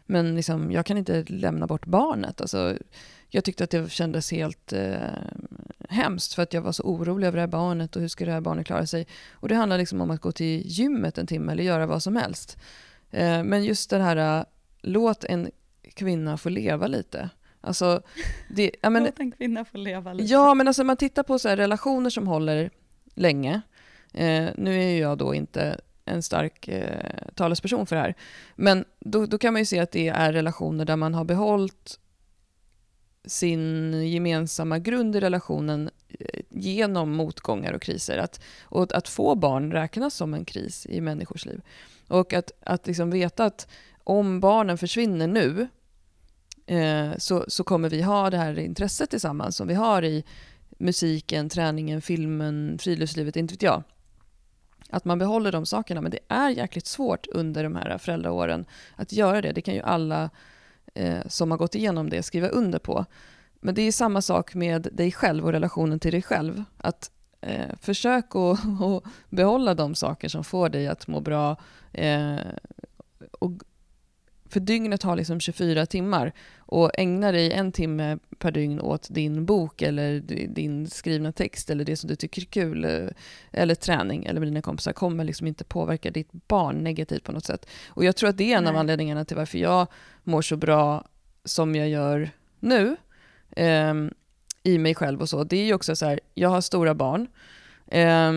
men 0.06 0.36
liksom, 0.36 0.72
jag 0.72 0.86
kan 0.86 0.98
inte 0.98 1.24
lämna 1.28 1.68
bort 1.68 1.86
barnet. 1.86 2.42
Alltså, 2.42 2.78
jag 3.30 3.44
tyckte 3.44 3.64
att 3.64 3.70
det 3.70 3.92
kändes 3.92 4.32
helt 4.32 4.74
eh, 4.74 4.98
hemskt 5.90 6.34
för 6.34 6.44
att 6.44 6.54
jag 6.54 6.62
var 6.62 6.72
så 6.72 6.84
orolig 6.84 7.28
över 7.28 7.36
det 7.36 7.42
här 7.42 7.48
barnet 7.48 7.96
och 7.96 8.02
hur 8.02 8.10
ska 8.10 8.26
det 8.26 8.32
här 8.32 8.42
barnet 8.42 8.66
klara 8.66 8.86
sig. 8.86 9.08
Och 9.32 9.50
det 9.50 9.56
handlar 9.56 9.78
liksom 9.78 10.02
om 10.02 10.12
att 10.12 10.22
gå 10.22 10.32
till 10.32 10.62
gymmet 10.66 11.18
en 11.18 11.28
timme 11.28 11.52
eller 11.52 11.64
göra 11.64 11.86
vad 11.86 12.04
som 12.04 12.16
helst. 12.16 12.58
Eh, 13.12 13.44
men 13.44 13.64
just 13.64 13.90
det 13.90 13.98
här, 13.98 14.40
eh, 14.40 14.46
låt 14.82 15.24
en 15.24 15.52
kvinna 15.94 16.38
få 16.38 16.50
leva 16.50 16.88
lite. 16.88 17.30
Alltså, 17.62 18.02
det, 18.50 18.72
ja, 18.82 18.90
men, 18.90 19.04
Låt 19.04 19.20
en 19.20 19.32
kvinna 19.32 19.66
få 19.66 19.78
leva 19.78 20.14
lite. 20.14 20.34
Ja, 20.34 20.54
men 20.54 20.68
alltså 20.68 20.84
man 20.84 20.98
tittar 20.98 21.24
på 21.24 21.40
så 21.40 21.50
relationer 21.50 22.10
som 22.10 22.28
håller 22.28 22.70
länge. 23.16 23.62
Eh, 24.14 24.50
nu 24.56 24.84
är 24.84 25.00
jag 25.00 25.18
då 25.18 25.34
inte 25.34 25.80
en 26.06 26.24
stark 26.24 26.68
eh, 26.68 27.28
talesperson 27.36 27.86
för 27.86 27.96
det 27.96 28.02
här. 28.02 28.16
Men 28.56 28.86
då, 29.00 29.26
då, 29.26 29.38
kan 29.38 29.54
man 29.54 29.62
ju 29.62 29.66
se 29.66 29.80
att 29.80 29.92
det 29.92 30.08
är 30.08 30.34
relationer 30.34 30.86
där 30.86 30.96
man 30.96 31.14
har 31.14 31.26
behållit 31.26 32.00
sin 33.26 33.94
gemensamma 34.08 34.80
grund 34.80 35.16
i 35.16 35.20
relationen 35.20 35.90
eh, 36.10 36.42
genom 36.50 37.12
motgångar 37.12 37.74
och 37.74 37.82
kriser. 37.82 38.18
Att, 38.18 38.42
och 38.64 38.96
att 38.96 39.08
få 39.08 39.36
barn 39.36 39.72
räknas 39.72 40.14
som 40.16 40.34
en 40.34 40.46
kris 40.46 40.86
i 40.90 41.02
människors 41.02 41.46
liv. 41.46 41.62
Och 42.08 42.34
att, 42.34 42.52
att 42.60 42.88
liksom 42.88 43.12
veta 43.12 43.46
att 43.46 43.68
om 44.04 44.40
barnen 44.40 44.78
försvinner 44.78 45.28
nu 45.28 45.68
Eh, 46.70 47.18
så, 47.18 47.46
så 47.48 47.64
kommer 47.64 47.90
vi 47.90 48.02
ha 48.02 48.30
det 48.30 48.38
här 48.38 48.60
intresset 48.60 49.10
tillsammans 49.10 49.56
som 49.56 49.68
vi 49.68 49.74
har 49.74 50.04
i 50.04 50.24
musiken, 50.78 51.50
träningen, 51.50 52.02
filmen, 52.02 52.78
friluftslivet, 52.82 53.36
inte 53.36 53.54
vet 53.54 53.62
jag. 53.62 53.84
Att 54.90 55.06
man 55.06 55.20
behåller 55.20 55.52
de 55.52 55.66
sakerna, 55.66 56.02
men 56.02 56.12
det 56.12 56.20
är 56.28 56.50
jäkligt 56.50 56.86
svårt 56.88 57.28
under 57.28 57.64
de 57.64 57.76
här 57.76 57.98
föräldraåren 57.98 58.66
att 58.96 59.14
göra 59.14 59.42
det. 59.42 59.52
Det 59.52 59.62
kan 59.62 59.74
ju 59.74 59.82
alla 59.82 60.30
eh, 60.94 61.28
som 61.28 61.52
har 61.52 61.58
gått 61.58 61.76
igenom 61.76 62.10
det 62.10 62.24
skriva 62.24 62.48
under 62.48 62.80
på. 62.80 63.06
Men 63.60 63.76
det 63.76 63.82
är 63.82 63.92
samma 63.92 64.22
sak 64.22 64.54
med 64.56 64.88
dig 64.92 65.12
själv 65.12 65.46
och 65.46 65.52
relationen 65.52 66.00
till 66.00 66.12
dig 66.12 66.22
själv. 66.22 66.64
Att 66.78 67.12
eh, 67.42 67.76
försök 67.82 68.26
att, 68.36 68.60
att 68.82 69.04
behålla 69.30 69.74
de 69.74 69.96
saker 69.96 70.30
som 70.30 70.44
får 70.44 70.70
dig 70.70 70.88
att 70.88 71.08
må 71.08 71.20
bra 71.20 71.56
eh, 71.94 72.38
och 73.32 73.52
för 74.50 74.60
dygnet 74.60 75.04
har 75.04 75.16
liksom 75.16 75.40
24 75.40 75.86
timmar 75.86 76.32
och 76.60 76.92
ägna 76.98 77.32
dig 77.32 77.52
en 77.52 77.72
timme 77.72 78.18
per 78.38 78.52
dygn 78.52 78.82
åt 78.82 79.08
din 79.10 79.46
bok 79.46 79.82
eller 79.82 80.20
din 80.48 80.88
skrivna 80.88 81.32
text 81.32 81.70
eller 81.70 81.86
det 81.86 81.98
som 81.98 82.08
du 82.08 82.16
tycker 82.16 82.42
är 82.42 82.46
kul 82.46 82.86
eh, 82.86 83.10
eller 83.52 83.76
träning 83.76 84.26
eller 84.26 84.40
med 84.40 84.48
dina 84.48 84.62
kompisar 84.62 84.94
kommer 84.94 85.24
liksom 85.24 85.48
inte 85.48 85.64
påverka 85.64 86.12
ditt 86.12 86.32
barn 86.32 86.76
negativt 86.76 87.24
på 87.24 87.32
något 87.32 87.46
sätt. 87.46 87.66
Och 87.88 88.06
jag 88.06 88.16
tror 88.16 88.30
att 88.30 88.38
det 88.38 88.54
är 88.54 88.58
en 88.58 88.64
Nej. 88.64 88.72
av 88.72 88.78
anledningarna 88.78 89.26
till 89.26 89.38
varför 89.38 89.58
jag 89.58 89.88
mår 90.24 90.42
så 90.42 90.58
bra 90.58 91.08
som 91.44 91.76
jag 91.76 91.90
gör 91.90 92.30
nu 92.60 92.96
eh, 93.56 93.94
i 94.64 94.78
mig 94.78 94.96
själv 94.96 95.22
och 95.22 95.30
så. 95.30 95.44
Det 95.44 95.58
är 95.58 95.66
ju 95.66 95.74
också 95.74 95.96
så 95.96 96.06
här, 96.06 96.20
jag 96.34 96.50
har 96.50 96.62
stora 96.62 96.94
barn 96.94 97.28
eh, 97.88 98.32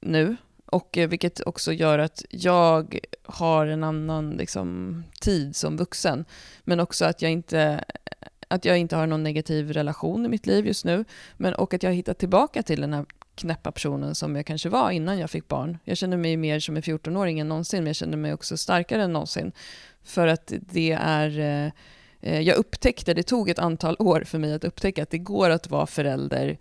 nu 0.00 0.36
och 0.68 0.98
eh, 0.98 1.08
vilket 1.08 1.40
också 1.46 1.72
gör 1.72 1.98
att 1.98 2.24
jag 2.30 2.98
har 3.22 3.66
en 3.66 3.84
annan 3.84 4.30
liksom, 4.30 5.02
tid 5.20 5.56
som 5.56 5.76
vuxen. 5.76 6.24
Men 6.64 6.80
också 6.80 7.04
att 7.04 7.22
jag, 7.22 7.32
inte, 7.32 7.84
att 8.48 8.64
jag 8.64 8.78
inte 8.78 8.96
har 8.96 9.06
någon 9.06 9.22
negativ 9.22 9.72
relation 9.72 10.26
i 10.26 10.28
mitt 10.28 10.46
liv 10.46 10.66
just 10.66 10.84
nu. 10.84 11.04
Men, 11.36 11.54
och 11.54 11.74
att 11.74 11.82
jag 11.82 11.90
har 11.90 11.94
hittat 11.94 12.18
tillbaka 12.18 12.62
till 12.62 12.80
den 12.80 12.92
här 12.92 13.04
knäppa 13.34 13.72
personen 13.72 14.14
som 14.14 14.36
jag 14.36 14.46
kanske 14.46 14.68
var 14.68 14.90
innan 14.90 15.18
jag 15.18 15.30
fick 15.30 15.48
barn. 15.48 15.78
Jag 15.84 15.96
känner 15.96 16.16
mig 16.16 16.36
mer 16.36 16.60
som 16.60 16.76
en 16.76 16.82
14-åring 16.82 17.40
än 17.40 17.48
någonsin, 17.48 17.78
men 17.78 17.86
jag 17.86 17.96
känner 17.96 18.16
mig 18.16 18.32
också 18.32 18.56
starkare 18.56 19.02
än 19.02 19.12
någonsin. 19.12 19.52
För 20.02 20.26
att 20.26 20.52
det 20.60 20.92
är... 21.00 21.38
Eh, 21.38 21.72
eh, 22.20 22.40
jag 22.40 22.56
upptäckte, 22.56 23.14
det 23.14 23.22
tog 23.22 23.48
ett 23.48 23.58
antal 23.58 23.96
år 23.98 24.24
för 24.26 24.38
mig 24.38 24.54
att 24.54 24.64
upptäcka 24.64 25.02
att 25.02 25.10
det 25.10 25.18
går 25.18 25.50
att 25.50 25.70
vara 25.70 25.86
förälder 25.86 26.58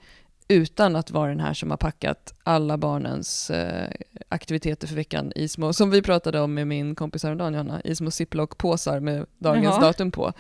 utan 0.48 0.96
att 0.96 1.12
vara 1.12 1.30
den 1.30 1.40
här 1.40 1.54
som 1.54 1.70
har 1.70 1.78
packat 1.78 2.34
alla 2.44 2.78
barnens 2.78 3.50
eh, 3.50 3.90
aktiviteter 4.30 4.88
för 4.88 4.96
veckan 4.96 5.32
i 5.36 5.48
små, 5.48 5.74
som 5.74 5.92
vi 5.92 6.02
pratade 6.02 6.40
om 6.40 6.54
med 6.54 6.68
min 6.68 6.96
kompis 6.96 7.24
häromdagen, 7.24 7.54
Johanna, 7.54 7.82
i 7.82 7.96
små 7.96 8.12
ziplock-påsar 8.12 9.00
med 9.00 9.26
dagens 9.38 9.66
Jaha. 9.66 9.82
datum 9.82 10.12
på. 10.12 10.34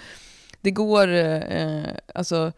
Det 0.61 0.71
går, 0.71 1.07
eh, 1.07 1.83
alltså, 2.15 2.51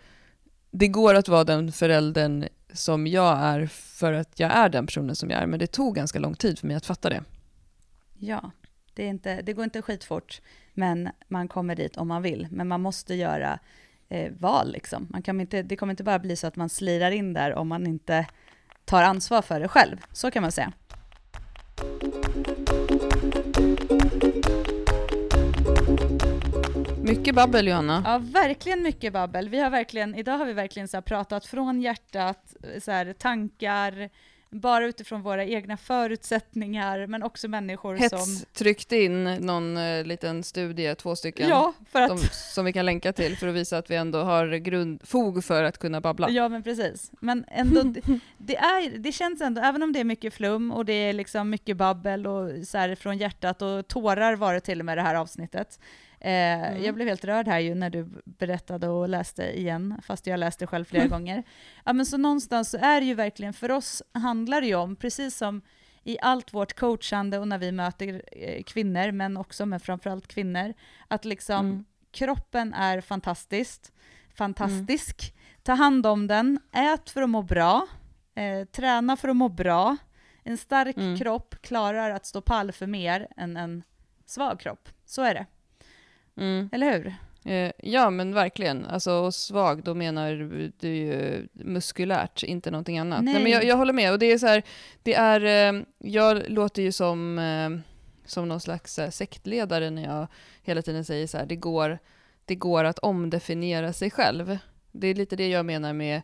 det 0.71 0.87
går 0.87 1.15
att 1.15 1.27
vara 1.27 1.43
den 1.43 1.71
föräldern 1.71 2.47
som 2.73 3.07
jag 3.07 3.39
är 3.39 3.67
för 3.67 4.13
att 4.13 4.39
jag 4.39 4.51
är 4.51 4.69
den 4.69 4.85
personen 4.85 5.15
som 5.15 5.29
jag 5.29 5.41
är, 5.41 5.45
men 5.45 5.59
det 5.59 5.67
tog 5.67 5.95
ganska 5.95 6.19
lång 6.19 6.35
tid 6.35 6.59
för 6.59 6.67
mig 6.67 6.75
att 6.75 6.85
fatta 6.85 7.09
det. 7.09 7.23
Ja, 8.17 8.51
det, 8.93 9.05
inte, 9.05 9.41
det 9.41 9.53
går 9.53 9.63
inte 9.63 9.81
skitfort, 9.81 10.41
men 10.73 11.09
man 11.27 11.47
kommer 11.47 11.75
dit 11.75 11.97
om 11.97 12.07
man 12.07 12.21
vill. 12.21 12.47
Men 12.51 12.67
man 12.67 12.81
måste 12.81 13.15
göra 13.15 13.59
eh, 14.09 14.31
val. 14.39 14.71
Liksom. 14.71 15.07
Man 15.09 15.21
kan 15.21 15.41
inte, 15.41 15.61
det 15.61 15.75
kommer 15.75 15.93
inte 15.93 16.03
bara 16.03 16.19
bli 16.19 16.35
så 16.35 16.47
att 16.47 16.55
man 16.55 16.69
slirar 16.69 17.11
in 17.11 17.33
där 17.33 17.55
om 17.55 17.67
man 17.67 17.87
inte 17.87 18.25
tar 18.85 19.03
ansvar 19.03 19.41
för 19.41 19.59
det 19.59 19.67
själv. 19.67 19.97
Så 20.11 20.31
kan 20.31 20.41
man 20.41 20.51
säga. 20.51 20.73
Mycket 27.03 27.35
babbel 27.35 27.67
Johanna. 27.67 28.03
Ja, 28.05 28.17
verkligen 28.17 28.83
mycket 28.83 29.13
babbel. 29.13 29.49
Vi 29.49 29.59
har 29.59 29.69
verkligen, 29.69 30.15
idag 30.15 30.37
har 30.37 30.45
vi 30.45 30.53
verkligen 30.53 30.87
så 30.87 31.01
pratat 31.01 31.45
från 31.45 31.81
hjärtat, 31.81 32.55
så 32.81 32.91
här, 32.91 33.13
tankar, 33.13 34.09
bara 34.49 34.85
utifrån 34.85 35.21
våra 35.21 35.45
egna 35.45 35.77
förutsättningar, 35.77 37.07
men 37.07 37.23
också 37.23 37.47
människor 37.47 37.95
Hets 37.95 38.23
som... 38.23 38.45
tryckte 38.53 38.97
in 38.97 39.23
någon 39.23 39.77
eh, 39.77 40.03
liten 40.03 40.43
studie, 40.43 40.95
två 40.95 41.15
stycken, 41.15 41.49
Ja, 41.49 41.73
för 41.91 42.01
att... 42.01 42.09
de, 42.09 42.17
som 42.31 42.65
vi 42.65 42.73
kan 42.73 42.85
länka 42.85 43.13
till 43.13 43.37
för 43.37 43.47
att 43.47 43.55
visa 43.55 43.77
att 43.77 43.91
vi 43.91 43.95
ändå 43.95 44.19
har 44.19 44.55
grund, 44.55 45.01
fog 45.03 45.43
för 45.43 45.63
att 45.63 45.77
kunna 45.77 46.01
babbla. 46.01 46.29
Ja, 46.29 46.49
men 46.49 46.63
precis. 46.63 47.11
Men 47.19 47.45
ändå, 47.47 47.83
det, 47.83 48.01
det, 48.37 48.57
är, 48.57 48.97
det 48.97 49.11
känns 49.11 49.41
ändå, 49.41 49.61
även 49.61 49.83
om 49.83 49.93
det 49.93 49.99
är 49.99 50.03
mycket 50.03 50.33
flum 50.33 50.71
och 50.71 50.85
det 50.85 50.93
är 50.93 51.13
liksom 51.13 51.49
mycket 51.49 51.77
babbel 51.77 52.27
och 52.27 52.67
så 52.67 52.77
här 52.77 52.95
från 52.95 53.17
hjärtat 53.17 53.61
och 53.61 53.87
tårar 53.87 54.35
var 54.35 54.53
det 54.53 54.59
till 54.59 54.79
och 54.79 54.85
med 54.85 54.97
det 54.97 55.01
här 55.01 55.15
avsnittet. 55.15 55.79
Eh, 56.21 56.29
Mm. 56.69 56.83
Jag 56.83 56.95
blev 56.95 57.07
helt 57.07 57.25
rörd 57.25 57.47
här 57.47 57.59
ju 57.59 57.75
när 57.75 57.89
du 57.89 58.09
berättade 58.25 58.87
och 58.87 59.09
läste 59.09 59.59
igen, 59.59 60.01
fast 60.03 60.27
jag 60.27 60.39
läste 60.39 60.67
själv 60.67 60.85
flera 60.85 61.07
gånger. 61.07 61.43
Ja, 61.85 61.93
men 61.93 62.05
så 62.05 62.17
någonstans 62.17 62.69
så 62.69 62.77
är 62.77 62.99
det 63.01 63.05
ju 63.07 63.13
verkligen, 63.13 63.53
för 63.53 63.71
oss 63.71 64.03
handlar 64.11 64.61
det 64.61 64.67
ju 64.67 64.75
om, 64.75 64.95
precis 64.95 65.37
som 65.37 65.61
i 66.03 66.17
allt 66.21 66.53
vårt 66.53 66.73
coachande 66.73 67.37
och 67.39 67.47
när 67.47 67.57
vi 67.57 67.71
möter 67.71 68.21
eh, 68.31 68.63
kvinnor, 68.63 69.11
men 69.11 69.37
också 69.37 69.65
med 69.65 69.81
framförallt 69.81 70.27
kvinnor, 70.27 70.73
att 71.07 71.25
liksom 71.25 71.65
Mm. 71.65 71.85
kroppen 72.11 72.73
är 72.73 73.01
fantastiskt, 73.01 73.91
fantastisk. 74.33 75.33
Ta 75.63 75.73
hand 75.73 76.05
om 76.05 76.27
den, 76.27 76.59
ät 76.71 77.09
för 77.09 77.21
att 77.21 77.29
må 77.29 77.41
bra, 77.41 77.87
eh, 78.35 78.65
träna 78.65 79.17
för 79.17 79.29
att 79.29 79.35
må 79.35 79.49
bra. 79.49 79.97
En 80.43 80.57
stark 80.57 80.97
Mm. 80.97 81.17
kropp 81.17 81.55
klarar 81.61 82.09
att 82.11 82.25
stå 82.25 82.41
pall 82.41 82.71
för 82.71 82.87
mer 82.87 83.27
än 83.37 83.57
en 83.57 83.83
svag 84.25 84.59
kropp. 84.59 84.89
Så 85.05 85.21
är 85.21 85.33
det, 85.33 85.45
Mm. 86.39 86.69
eller 86.71 86.91
hur? 86.91 87.13
Eh, 87.45 87.71
ja 87.77 88.09
men 88.09 88.33
verkligen, 88.33 88.85
alltså 88.85 89.11
och 89.11 89.35
svag 89.35 89.83
då 89.83 89.93
menar 89.93 90.31
du 90.79 90.87
ju 90.87 91.47
muskulärt, 91.53 92.43
inte 92.43 92.71
någonting 92.71 92.99
annat. 92.99 93.23
Nej. 93.23 93.33
Nej. 93.33 93.43
men 93.43 93.51
jag, 93.51 93.63
jag 93.63 93.77
håller 93.77 93.93
med 93.93 94.11
och 94.11 94.19
det 94.19 94.31
är 94.31 94.37
så 94.37 94.47
här, 94.47 94.63
det 95.03 95.13
är, 95.13 95.73
eh, 95.73 95.81
jag 95.97 96.49
låter 96.49 96.81
ju 96.81 96.91
som, 96.91 97.39
eh, 97.39 97.69
som 98.25 98.47
någon 98.47 98.59
slags 98.59 98.99
sektledare 99.09 99.89
när 99.89 100.03
jag 100.03 100.27
hela 100.63 100.81
tiden 100.81 101.05
säger 101.05 101.27
så 101.27 101.37
här, 101.37 101.45
det 101.45 101.55
går, 101.55 101.99
det 102.45 102.55
går 102.55 102.83
att 102.83 102.99
omdefiniera 102.99 103.93
sig 103.93 104.11
själv. 104.11 104.57
Det 104.91 105.07
är 105.07 105.15
lite 105.15 105.35
det 105.35 105.47
jag 105.47 105.65
menar 105.65 105.93
med 105.93 106.21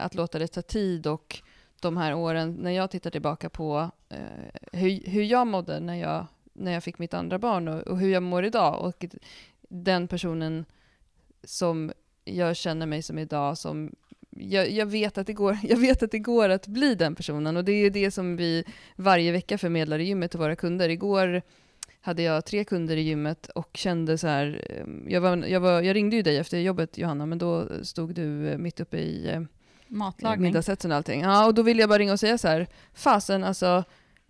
att 0.00 0.14
låta 0.14 0.38
det 0.38 0.46
ta 0.46 0.62
tid 0.62 1.06
och 1.06 1.40
de 1.80 1.96
här 1.96 2.14
åren 2.14 2.52
när 2.52 2.70
jag 2.70 2.90
tittar 2.90 3.10
tillbaka 3.10 3.50
på 3.50 3.90
hur, 4.72 5.10
hur 5.10 5.22
jag 5.22 5.46
mådde 5.46 5.80
när 5.80 5.94
jag, 5.94 6.26
när 6.60 6.72
jag 6.72 6.84
fick 6.84 6.98
mitt 6.98 7.14
andra 7.14 7.38
barn 7.38 7.68
och, 7.68 7.80
och 7.80 7.98
hur 7.98 8.08
jag 8.08 8.22
mår 8.22 8.44
idag 8.44 8.80
och 8.84 9.04
den 9.68 10.08
personen 10.08 10.64
som 11.44 11.92
jag 12.24 12.56
känner 12.56 12.86
mig 12.86 13.02
som 13.02 13.18
idag, 13.18 13.58
som 13.58 13.94
jag, 14.30 14.70
jag, 14.70 14.86
vet 14.86 15.18
att 15.18 15.26
det 15.26 15.32
går, 15.32 15.58
jag 15.62 15.76
vet 15.76 16.02
att 16.02 16.10
det 16.10 16.18
går 16.18 16.48
att 16.48 16.66
bli 16.66 16.94
den 16.94 17.14
personen 17.14 17.56
och 17.56 17.64
det 17.64 17.72
är 17.72 17.90
det 17.90 18.10
som 18.10 18.36
vi 18.36 18.64
varje 18.96 19.32
vecka 19.32 19.58
förmedlar 19.58 19.98
i 19.98 20.04
gymmet 20.04 20.30
till 20.30 20.40
våra 20.40 20.56
kunder. 20.56 20.88
Igår 20.88 21.42
hade 22.00 22.22
jag 22.22 22.44
tre 22.44 22.64
kunder 22.64 22.96
i 22.96 23.00
gymmet 23.00 23.48
och 23.48 23.70
kände 23.74 24.18
så 24.18 24.26
här, 24.26 24.64
eh, 24.70 25.12
jag, 25.12 25.20
var, 25.20 25.36
jag, 25.36 25.60
var, 25.60 25.82
jag 25.82 25.94
ringde 25.96 26.16
ju 26.16 26.22
dig 26.22 26.38
efter 26.38 26.58
jobbet 26.58 26.98
Johanna, 26.98 27.26
men 27.26 27.38
då 27.38 27.68
stod 27.82 28.14
du 28.14 28.48
eh, 28.48 28.58
mitt 28.58 28.80
uppe 28.80 28.98
i 28.98 29.28
eh, 29.28 29.40
Matlagning. 29.86 30.42
middagshetsen 30.42 30.90
och 30.90 30.96
allting. 30.96 31.20
Ja, 31.20 31.46
och 31.46 31.54
då 31.54 31.62
ville 31.62 31.82
jag 31.82 31.88
bara 31.88 31.98
ringa 31.98 32.12
och 32.12 32.20
säga 32.20 32.38
så 32.38 32.48
här, 32.48 32.66
fasen 32.94 33.44
alltså, 33.44 33.84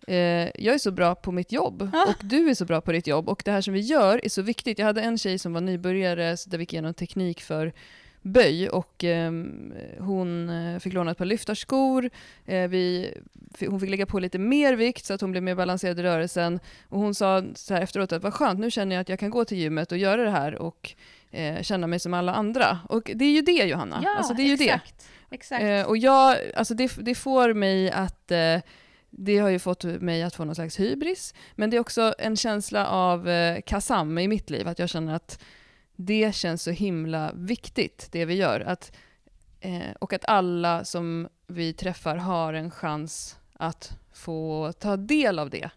eh, 0.06 0.16
jag 0.64 0.74
är 0.74 0.78
så 0.78 0.90
bra 0.90 1.14
på 1.14 1.32
mitt 1.32 1.52
jobb 1.52 1.90
Ah. 1.92 2.10
och 2.10 2.16
du 2.22 2.50
är 2.50 2.54
så 2.54 2.64
bra 2.64 2.80
på 2.80 2.92
ditt 2.92 3.06
jobb 3.06 3.28
och 3.28 3.42
det 3.44 3.50
här 3.50 3.60
som 3.60 3.74
vi 3.74 3.80
gör 3.80 4.24
är 4.24 4.28
så 4.28 4.42
viktigt. 4.42 4.78
Jag 4.78 4.86
hade 4.86 5.00
en 5.02 5.18
tjej 5.18 5.38
som 5.38 5.52
var 5.52 5.60
nybörjare 5.60 6.36
så 6.36 6.50
där 6.50 6.58
vi 6.58 6.62
gick 6.62 6.72
igenom 6.72 6.94
teknik 6.94 7.40
för 7.40 7.72
böj 8.22 8.68
och 8.68 9.04
ehm, 9.04 9.72
hon 9.98 10.48
eh, 10.50 10.78
fick 10.78 10.92
låna 10.92 11.10
ett 11.10 11.18
par 11.18 11.24
lyftarskor. 11.24 12.10
Eh, 12.46 12.68
vi, 12.68 13.14
hon 13.68 13.80
fick 13.80 13.90
lägga 13.90 14.06
på 14.06 14.18
lite 14.18 14.38
mer 14.38 14.74
vikt 14.74 15.04
så 15.04 15.14
att 15.14 15.20
hon 15.20 15.30
blev 15.30 15.42
mer 15.42 15.54
balanserad 15.54 15.98
i 15.98 16.02
rörelsen. 16.02 16.60
Och 16.88 17.00
hon 17.00 17.14
sa 17.14 17.44
så 17.54 17.74
här 17.74 17.82
efteråt 17.82 18.12
att 18.12 18.22
vad 18.22 18.34
skönt, 18.34 18.60
nu 18.60 18.70
känner 18.70 18.96
jag 18.96 19.00
att 19.00 19.08
jag 19.08 19.18
kan 19.18 19.30
gå 19.30 19.44
till 19.44 19.58
gymmet 19.58 19.92
och 19.92 19.98
göra 19.98 20.24
det 20.24 20.30
här 20.30 20.54
och 20.54 20.92
eh, 21.30 21.62
känna 21.62 21.86
mig 21.86 22.00
som 22.00 22.14
alla 22.14 22.34
andra. 22.34 22.78
Och 22.88 23.10
det 23.14 23.24
är 23.24 23.32
ju 23.32 23.42
det 23.42 23.52
Johanna. 23.52 24.00
Ja, 24.04 24.16
alltså, 24.16 24.34
det 24.34 24.42
är 24.42 24.48
ju 24.48 24.56
det. 24.56 24.70
exakt. 24.70 25.08
exakt. 25.30 25.62
Eh, 25.62 25.82
och 25.82 25.96
jag, 25.96 26.36
alltså 26.56 26.74
det, 26.74 26.92
det 27.00 27.14
får 27.14 27.54
mig 27.54 27.90
att, 27.90 28.30
eh, 28.30 28.56
det 29.10 29.38
har 29.38 29.48
ju 29.48 29.58
fått 29.58 29.84
mig 29.84 30.22
att 30.22 30.34
få 30.34 30.44
någon 30.44 30.54
slags 30.54 30.80
hybris, 30.80 31.34
men 31.54 31.70
det 31.70 31.76
är 31.76 31.80
också 31.80 32.14
en 32.18 32.36
känsla 32.36 32.86
av 32.86 33.28
eh, 33.28 33.60
kasam 33.66 34.18
i 34.18 34.28
mitt 34.28 34.50
liv, 34.50 34.68
att 34.68 34.78
jag 34.78 34.88
känner 34.88 35.14
att 35.14 35.42
det 35.96 36.34
känns 36.34 36.62
så 36.62 36.70
himla 36.70 37.32
viktigt, 37.34 38.08
det 38.12 38.24
vi 38.24 38.34
gör. 38.34 38.60
Att, 38.60 38.92
eh, 39.60 39.92
och 39.98 40.12
att 40.12 40.24
alla 40.24 40.84
som 40.84 41.28
vi 41.46 41.72
träffar 41.72 42.16
har 42.16 42.52
en 42.52 42.70
chans 42.70 43.36
att 43.52 43.98
få 44.12 44.72
ta 44.78 44.96
del 44.96 45.38
av 45.38 45.50
det. 45.50 45.70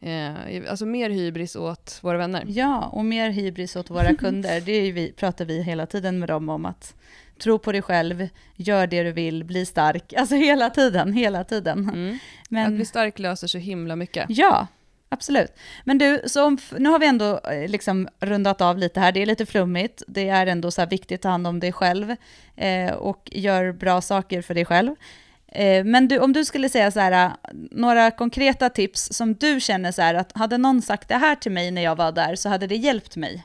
Eh, 0.00 0.70
alltså 0.70 0.86
mer 0.86 1.10
hybris 1.10 1.56
åt 1.56 1.98
våra 2.02 2.18
vänner. 2.18 2.44
Ja, 2.48 2.86
och 2.86 3.04
mer 3.04 3.30
hybris 3.30 3.76
åt 3.76 3.90
våra 3.90 4.14
kunder. 4.18 4.60
Det 4.60 4.92
vi, 4.92 5.12
pratar 5.12 5.44
vi 5.44 5.62
hela 5.62 5.86
tiden 5.86 6.18
med 6.18 6.28
dem 6.28 6.48
om 6.48 6.66
att 6.66 6.96
tro 7.38 7.58
på 7.58 7.72
dig 7.72 7.82
själv, 7.82 8.28
gör 8.56 8.86
det 8.86 9.02
du 9.02 9.12
vill, 9.12 9.44
bli 9.44 9.66
stark. 9.66 10.12
Alltså 10.12 10.34
hela 10.34 10.70
tiden, 10.70 11.12
hela 11.12 11.44
tiden. 11.44 11.78
Mm. 11.78 12.14
Att 12.14 12.50
Men 12.50 12.76
bli 12.76 12.84
stark 12.84 13.18
löser 13.18 13.46
så 13.46 13.58
himla 13.58 13.96
mycket. 13.96 14.26
ja, 14.28 14.66
absolut. 15.08 15.52
Men 15.84 15.98
du, 15.98 16.22
så 16.26 16.44
om, 16.44 16.58
nu 16.78 16.88
har 16.88 16.98
vi 16.98 17.06
ändå 17.06 17.40
eh, 17.40 17.68
liksom 17.68 18.08
rundat 18.20 18.60
av 18.60 18.78
lite 18.78 19.00
här. 19.00 19.12
Det 19.12 19.22
är 19.22 19.26
lite 19.26 19.46
flummigt. 19.46 20.02
Det 20.06 20.28
är 20.28 20.46
ändå 20.46 20.70
så 20.70 20.80
här 20.80 20.88
viktigt 20.88 21.18
att 21.18 21.22
ta 21.22 21.28
hand 21.28 21.46
om 21.46 21.60
dig 21.60 21.72
själv 21.72 22.16
eh, 22.56 22.92
och 22.92 23.28
gör 23.32 23.72
bra 23.72 24.00
saker 24.00 24.42
för 24.42 24.54
dig 24.54 24.64
själv. 24.64 24.94
Eh, 25.48 25.84
men 25.84 26.08
du, 26.08 26.18
om 26.18 26.32
du 26.32 26.44
skulle 26.44 26.68
säga 26.68 26.90
så 26.90 27.00
här, 27.00 27.32
några 27.70 28.10
konkreta 28.10 28.70
tips 28.70 29.08
som 29.12 29.34
du 29.34 29.60
känner 29.60 29.92
så 29.92 30.02
här 30.02 30.14
att 30.14 30.32
hade 30.36 30.58
någon 30.58 30.82
sagt 30.82 31.08
det 31.08 31.16
här 31.16 31.34
till 31.34 31.52
mig 31.52 31.70
när 31.70 31.82
jag 31.82 31.96
var 31.96 32.12
där 32.12 32.36
så 32.36 32.48
hade 32.48 32.66
det 32.66 32.76
hjälpt 32.76 33.16
mig 33.16 33.44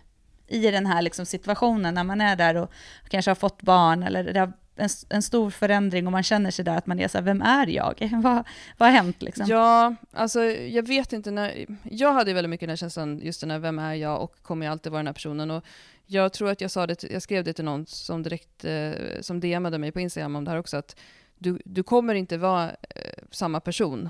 i 0.49 0.71
den 0.71 0.85
här 0.85 1.01
liksom 1.01 1.26
situationen 1.26 1.93
när 1.93 2.03
man 2.03 2.21
är 2.21 2.35
där 2.35 2.55
och 2.55 2.71
kanske 3.09 3.31
har 3.31 3.35
fått 3.35 3.61
barn 3.61 4.03
eller 4.03 4.23
det 4.34 4.39
har 4.39 4.53
en, 4.80 4.89
en 5.09 5.21
stor 5.21 5.49
förändring 5.49 6.05
och 6.05 6.11
man 6.11 6.23
känner 6.23 6.51
sig 6.51 6.65
där 6.65 6.77
att 6.77 6.88
man 6.88 6.99
är 6.99 7.07
så 7.07 7.17
här, 7.17 7.26
vem 7.26 7.41
är 7.41 7.67
jag? 7.67 8.09
vad, 8.23 8.43
vad 8.77 8.89
har 8.89 8.95
hänt 8.95 9.21
liksom? 9.21 9.45
Ja, 9.49 9.95
alltså 10.13 10.43
jag 10.43 10.88
vet 10.88 11.13
inte 11.13 11.31
när... 11.31 11.65
Jag 11.84 12.13
hade 12.13 12.34
väldigt 12.34 12.49
mycket 12.49 12.67
den 12.67 12.69
här 12.69 12.76
känslan, 12.76 13.19
just 13.19 13.41
den 13.41 13.51
här, 13.51 13.59
vem 13.59 13.80
är 13.80 13.93
jag 13.93 14.23
och 14.23 14.35
kommer 14.41 14.65
jag 14.65 14.71
alltid 14.71 14.91
vara 14.91 14.99
den 14.99 15.07
här 15.07 15.13
personen? 15.13 15.51
Och 15.51 15.63
jag 16.05 16.34
tror 16.34 16.49
att 16.49 16.61
jag 16.61 16.71
sa 16.71 16.88
det, 16.88 17.03
jag 17.03 17.21
skrev 17.21 17.43
det 17.43 17.53
till 17.53 17.65
någon 17.65 17.85
som 17.85 18.23
direkt, 18.23 18.65
eh, 18.65 18.91
som 19.21 19.39
DMade 19.39 19.77
mig 19.77 19.91
på 19.91 19.99
Instagram 19.99 20.35
om 20.35 20.45
det 20.45 20.51
här 20.51 20.57
också, 20.57 20.77
att 20.77 20.95
du, 21.38 21.61
du 21.65 21.84
kommer 21.84 22.15
inte 22.15 22.38
vara 22.38 22.69
eh, 22.69 23.23
samma 23.31 23.59
person 23.59 24.09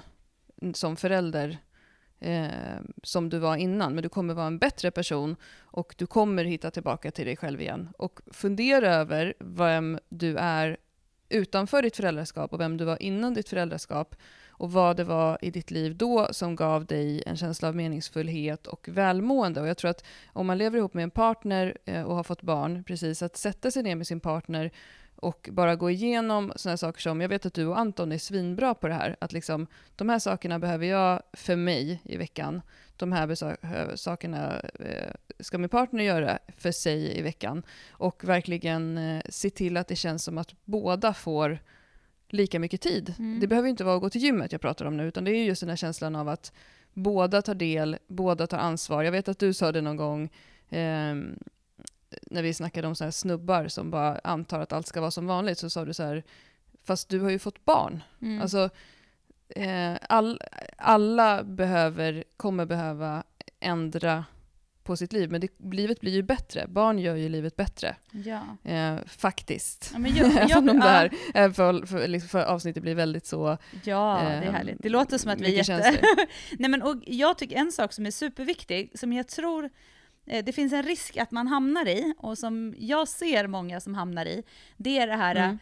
som 0.74 0.95
förälder 0.95 1.57
eh, 2.20 2.80
som 3.04 3.30
du 3.30 3.40
var 3.40 3.56
innan, 3.56 3.94
men 3.94 4.04
du 4.04 4.10
kommer 4.10 4.34
vara 4.34 4.48
en 4.48 4.60
bättre 4.60 4.91
person 4.91 5.36
och 5.60 5.96
du 5.98 6.08
kommer 6.08 6.44
hitta 6.44 6.72
tillbaka 6.72 7.12
till 7.12 7.26
dig 7.26 7.36
själv 7.36 7.62
igen. 7.62 7.90
Och 7.98 8.20
fundera 8.32 8.96
över 8.96 9.34
vem 9.40 10.00
du 10.10 10.38
är 10.38 10.78
utanför 11.30 11.82
ditt 11.82 11.96
föräldraskap 11.96 12.54
och 12.54 12.60
vem 12.60 12.78
du 12.78 12.86
var 12.86 13.02
innan 13.02 13.34
ditt 13.34 13.50
föräldraskap 13.50 14.16
och 14.60 14.72
vad 14.72 14.98
det 14.98 15.04
var 15.04 15.38
i 15.41 15.52
ditt 15.52 15.72
liv 15.72 15.96
då 15.98 16.28
som 16.32 16.56
gav 16.56 16.86
dig 16.86 17.24
en 17.26 17.38
känsla 17.38 17.68
av 17.68 17.76
meningsfullhet 17.76 18.68
och 18.68 18.90
välmående. 18.91 19.62
Och 19.62 19.68
jag 19.68 19.78
tror 19.78 19.91
att 19.91 20.06
om 20.34 20.48
man 20.48 20.58
lever 20.58 20.78
ihop 20.78 20.94
med 20.94 21.04
en 21.04 21.12
partner 21.12 21.78
eh, 21.86 22.04
och 22.04 22.16
har 22.16 22.24
fått 22.24 22.41
barn, 22.41 22.84
precis 22.84 23.22
att 23.22 23.38
sätta 23.38 23.72
sig 23.72 23.84
ner 23.84 23.96
med 23.96 24.08
sin 24.08 24.20
partner 24.20 24.72
och 25.20 25.50
bara 25.52 25.76
gå 25.76 25.90
igenom 25.90 26.54
sådana 26.56 26.78
saker 26.78 27.02
som, 27.02 27.22
jag 27.22 27.30
vet 27.30 27.46
att 27.46 27.54
du 27.54 27.66
och 27.66 27.80
Anton 27.80 28.12
är 28.12 28.18
svinbra 28.18 28.74
på 28.74 28.88
det 28.88 28.94
här, 28.94 29.16
att 29.22 29.34
liksom, 29.34 29.68
de 29.96 30.10
här 30.10 30.20
sakerna 30.20 30.60
behöver 30.60 30.86
jag 30.86 31.22
för 31.34 31.56
mig 31.56 32.02
i 32.04 32.18
veckan, 32.18 32.62
de 32.98 33.12
här 33.12 33.44
eh, 33.44 33.96
sakerna 33.96 34.60
eh, 34.60 35.14
ska 35.40 35.58
min 35.58 35.70
partner 35.70 36.04
göra 36.04 36.40
för 36.58 36.72
sig 36.72 37.20
i 37.20 37.22
veckan. 37.22 37.64
Och 37.91 38.24
verkligen 38.24 38.98
eh, 38.98 39.22
se 39.30 39.50
till 39.50 39.78
att 39.78 39.88
det 39.88 39.96
känns 39.96 40.24
som 40.24 40.38
att 40.38 40.56
båda 40.66 41.14
får 41.14 41.60
lika 42.30 42.60
mycket 42.60 42.82
tid. 42.82 43.16
Mm. 43.20 43.40
Det 43.40 43.48
behöver 43.48 43.70
inte 43.70 43.84
vara 43.84 43.96
att 43.96 44.02
gå 44.02 44.10
till 44.10 44.22
gymmet 44.22 44.52
jag 44.52 44.62
pratar 44.62 44.86
om 44.86 44.98
nu, 44.98 45.08
utan 45.08 45.24
det 45.24 45.32
är 45.32 45.36
ju 45.36 45.44
just 45.44 45.62
den 45.62 45.70
här 45.70 45.76
känslan 45.76 46.16
av 46.16 46.30
att 46.30 46.54
båda 46.94 47.41
tar 47.41 47.56
del, 47.56 47.98
båda 48.08 48.48
tar 48.48 48.58
ansvar. 48.58 49.04
Jag 49.04 49.12
vet 49.12 49.28
att 49.28 49.40
du 49.40 49.54
sa 49.54 49.72
det 49.72 49.82
någon 49.82 49.98
gång 49.98 50.30
ehm, 50.70 51.40
när 52.22 52.44
vi 52.44 52.53
snackade 52.53 52.88
om 52.88 52.95
så 52.95 53.03
här 53.03 53.11
snubbar 53.11 53.68
som 53.68 53.91
bara 53.91 54.19
antar 54.23 54.60
att 54.60 54.73
allt 54.73 54.88
ska 54.88 55.02
vara 55.02 55.11
som 55.11 55.27
vanligt, 55.27 55.57
så 55.57 55.69
sa 55.69 55.86
du 55.86 55.94
så 55.94 56.03
här, 56.03 56.23
fast 56.84 57.10
du 57.10 57.19
har 57.19 57.30
ju 57.30 57.40
fått 57.40 57.65
barn. 57.65 58.03
Mm. 58.22 58.41
Alltså, 58.41 58.69
eh, 59.49 59.94
all, 60.10 60.41
alla 60.77 61.44
behöver, 61.44 62.23
kommer 62.38 62.65
behöva 62.65 63.23
ändra 63.60 64.26
på 64.90 64.98
sitt 64.98 65.14
liv, 65.14 65.31
men 65.31 65.41
det, 65.41 65.48
livet 65.72 66.02
blir 66.02 66.11
ju 66.11 66.23
bättre. 66.23 66.68
Barn 66.68 66.99
gör 66.99 67.15
ju 67.15 67.30
livet 67.30 67.56
bättre, 67.56 67.95
ja. 68.11 68.41
eh, 68.64 68.95
faktiskt. 69.07 69.90
Ja, 69.94 69.99
men 69.99 70.15
jag, 70.15 70.34
jag, 70.34 70.52
Även 70.52 70.69
om 70.69 70.80
det 70.80 70.88
här 70.88 71.11
eh, 71.34 71.52
för, 71.52 71.86
för, 71.86 72.07
liksom, 72.07 72.30
för 72.30 72.44
avsnittet 72.44 72.84
blir 72.84 72.95
väldigt 72.95 73.26
så... 73.26 73.57
Ja, 73.84 74.19
det 74.22 74.27
är 74.27 74.41
Ehm, 74.41 74.53
härligt. 74.53 74.77
Det 74.80 74.90
låter 74.90 75.18
som 75.18 75.31
att 75.31 75.41
vi 75.41 75.60
är 75.60 75.69
jätte... 75.69 76.02
Nej, 76.60 76.69
men, 76.69 76.81
och 76.81 76.95
jag 77.06 77.38
tycker 77.38 77.56
en 77.56 77.72
sak 77.72 77.94
som 77.94 78.06
är 78.06 78.11
superviktig, 78.11 78.99
som 78.99 79.14
jag 79.14 79.27
tror 79.27 79.64
eh, 79.64 79.69
det 80.44 80.54
finns 80.56 80.74
en 80.74 80.84
risk 80.84 81.18
att 81.18 81.32
man 81.32 81.48
hamnar 81.48 81.88
i, 81.88 82.14
och 82.18 82.38
som 82.38 82.76
jag 82.80 83.08
ser 83.08 83.48
många 83.48 83.80
som 83.80 83.96
hamnar 83.96 84.26
i, 84.26 84.44
det 84.78 84.98
är 85.00 85.08
det 85.08 85.16
här 85.16 85.36
Mm. 85.36 85.58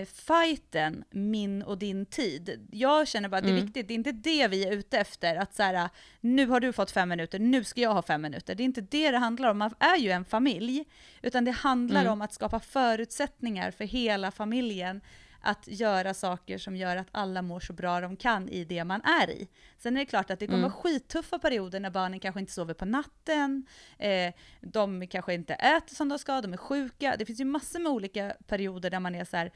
eh, 0.00 0.04
fighten 0.06 1.04
min 1.10 1.62
och 1.62 1.78
din 1.78 2.06
tid. 2.06 2.68
Jag 2.72 3.08
känner 3.08 3.28
bara 3.28 3.36
att 3.36 3.42
det 3.44 3.48
är 3.50 3.52
Mm. 3.52 3.64
viktigt, 3.64 3.88
det 3.88 3.94
är 3.94 3.96
inte 3.96 4.12
det 4.12 4.48
vi 4.48 4.64
är 4.66 4.72
ute 4.72 4.98
efter, 4.98 5.36
att 5.36 5.54
så 5.54 5.62
här, 5.62 5.88
nu 6.20 6.46
har 6.46 6.60
du 6.60 6.72
fått 6.72 6.90
fem 6.90 7.08
minuter, 7.08 7.38
nu 7.38 7.64
ska 7.64 7.80
jag 7.80 7.94
ha 7.94 8.02
fem 8.02 8.22
minuter. 8.22 8.54
Det 8.54 8.62
är 8.62 8.64
inte 8.64 8.80
det 8.80 9.10
det 9.10 9.18
handlar 9.18 9.50
om, 9.50 9.58
man 9.58 9.74
är 9.78 9.96
ju 9.96 10.10
en 10.10 10.24
familj, 10.24 10.84
utan 11.22 11.44
det 11.44 11.50
handlar 11.50 12.00
Mm. 12.00 12.12
om 12.12 12.22
att 12.22 12.32
skapa 12.32 12.60
förutsättningar 12.60 13.70
för 13.70 13.84
hela 13.84 14.30
familjen 14.30 15.00
att 15.42 15.66
göra 15.68 16.14
saker 16.14 16.58
som 16.58 16.76
gör 16.76 16.96
att 16.96 17.08
alla 17.12 17.42
mår 17.42 17.60
så 17.60 17.72
bra 17.72 18.00
de 18.00 18.16
kan 18.16 18.48
i 18.48 18.64
det 18.64 18.84
man 18.84 19.00
är 19.02 19.30
i. 19.30 19.48
Sen 19.78 19.96
är 19.96 20.00
det 20.00 20.06
klart 20.06 20.30
att 20.30 20.38
det 20.38 20.46
kommer 20.46 20.58
Mm. 20.58 20.70
vara 20.70 20.82
skittuffa 20.82 21.38
perioder 21.38 21.80
när 21.80 21.90
barnen 21.90 22.20
kanske 22.20 22.40
inte 22.40 22.52
sover 22.52 22.74
på 22.74 22.84
natten, 22.84 23.66
eh, 23.98 24.34
de 24.60 25.06
kanske 25.06 25.34
inte 25.34 25.54
äter 25.54 25.94
som 25.94 26.08
de 26.08 26.18
ska, 26.18 26.40
de 26.40 26.52
är 26.52 26.56
sjuka. 26.56 27.14
Det 27.18 27.24
finns 27.26 27.40
ju 27.40 27.44
massor 27.44 27.80
med 27.80 27.92
olika 27.92 28.34
perioder 28.46 28.90
där 28.90 29.00
man 29.00 29.14
är 29.14 29.24
så 29.24 29.36
här, 29.36 29.52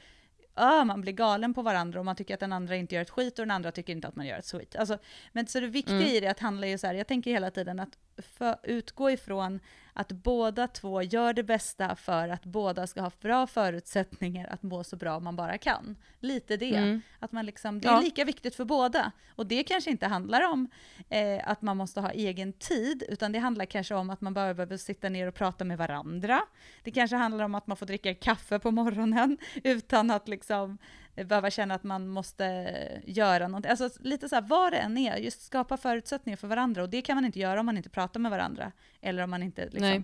ah, 0.53 0.83
man 0.83 1.01
blir 1.01 1.13
galen 1.13 1.53
på 1.53 1.61
varandra 1.61 1.99
och 1.99 2.05
man 2.05 2.15
tycker 2.15 2.33
att 2.33 2.39
den 2.39 2.53
andra 2.53 2.75
inte 2.75 2.95
gör 2.95 3.01
ett 3.01 3.09
skit 3.09 3.39
och 3.39 3.45
den 3.45 3.51
andra 3.51 3.71
tycker 3.71 3.93
inte 3.93 4.07
att 4.07 4.15
man 4.15 4.25
gör 4.27 4.37
ett 4.37 4.45
skit. 4.51 4.75
Alltså, 4.75 4.97
men 5.31 5.47
så 5.47 5.59
det 5.59 5.67
viktiga 5.67 5.95
Mm. 5.97 6.07
i 6.07 6.19
det 6.19 6.27
att 6.27 6.39
handla 6.39 6.67
ju 6.67 6.77
så 6.77 6.87
här, 6.87 6.93
jag 6.93 7.07
tänker 7.07 7.31
hela 7.31 7.51
tiden 7.51 7.79
att 7.79 7.97
för, 8.17 8.55
utgå 8.63 9.11
ifrån 9.11 9.59
att 9.99 10.11
båda 10.11 10.67
två 10.67 11.01
gör 11.01 11.33
det 11.33 11.43
bästa 11.43 11.95
för 11.95 12.29
att 12.29 12.45
båda 12.45 12.87
ska 12.87 13.01
ha 13.01 13.11
bra 13.21 13.47
förutsättningar 13.47 14.47
att 14.47 14.63
må 14.63 14.83
så 14.83 14.95
bra 14.95 15.19
man 15.19 15.35
bara 15.35 15.57
kan. 15.57 15.95
Lite 16.19 16.57
det. 16.57 16.75
Mm. 16.75 17.01
Att 17.19 17.31
man 17.31 17.45
liksom, 17.45 17.81
det 17.81 17.87
är 17.87 17.91
Ja. 17.91 17.99
lika 18.01 18.25
viktigt 18.25 18.55
för 18.55 18.65
båda. 18.65 19.11
Och 19.35 19.45
det 19.47 19.63
kanske 19.63 19.91
inte 19.91 20.07
handlar 20.07 20.51
om 20.51 20.69
eh, 21.09 21.49
att 21.49 21.61
man 21.61 21.77
måste 21.77 22.01
ha 22.01 22.11
egen 22.11 22.53
tid, 22.53 23.03
utan 23.09 23.31
det 23.31 23.39
handlar 23.39 23.65
kanske 23.65 23.95
om 23.95 24.09
att 24.09 24.21
man 24.21 24.33
bara 24.33 24.53
behöver 24.53 24.77
sitta 24.77 25.09
ner 25.09 25.27
och 25.27 25.35
prata 25.35 25.63
med 25.65 25.77
varandra. 25.77 26.41
Det 26.83 26.91
kanske 26.91 27.15
handlar 27.15 27.45
om 27.45 27.55
att 27.55 27.67
man 27.67 27.77
får 27.77 27.85
dricka 27.85 28.13
kaffe 28.13 28.59
på 28.59 28.71
morgonen 28.71 29.37
utan 29.63 30.11
att 30.11 30.27
liksom 30.27 30.77
behöva 31.25 31.51
känna 31.51 31.75
att 31.75 31.83
man 31.83 32.07
måste 32.07 32.75
göra 33.05 33.47
någonting. 33.47 33.71
Alltså 33.71 33.89
lite 33.99 34.29
så 34.29 34.35
här, 34.35 34.41
vad 34.41 34.73
det 34.73 34.77
än 34.77 34.97
är, 34.97 35.17
just 35.17 35.41
skapa 35.41 35.77
förutsättningar 35.77 36.37
för 36.37 36.47
varandra. 36.47 36.83
Och 36.83 36.89
det 36.89 37.01
kan 37.01 37.15
man 37.15 37.25
inte 37.25 37.39
göra 37.39 37.59
om 37.59 37.65
man 37.65 37.77
inte 37.77 37.89
pratar 37.89 38.19
med 38.19 38.31
varandra. 38.31 38.71
Eller 39.01 39.23
om 39.23 39.29
man 39.29 39.43
inte 39.43 39.69
liksom, 39.69 40.03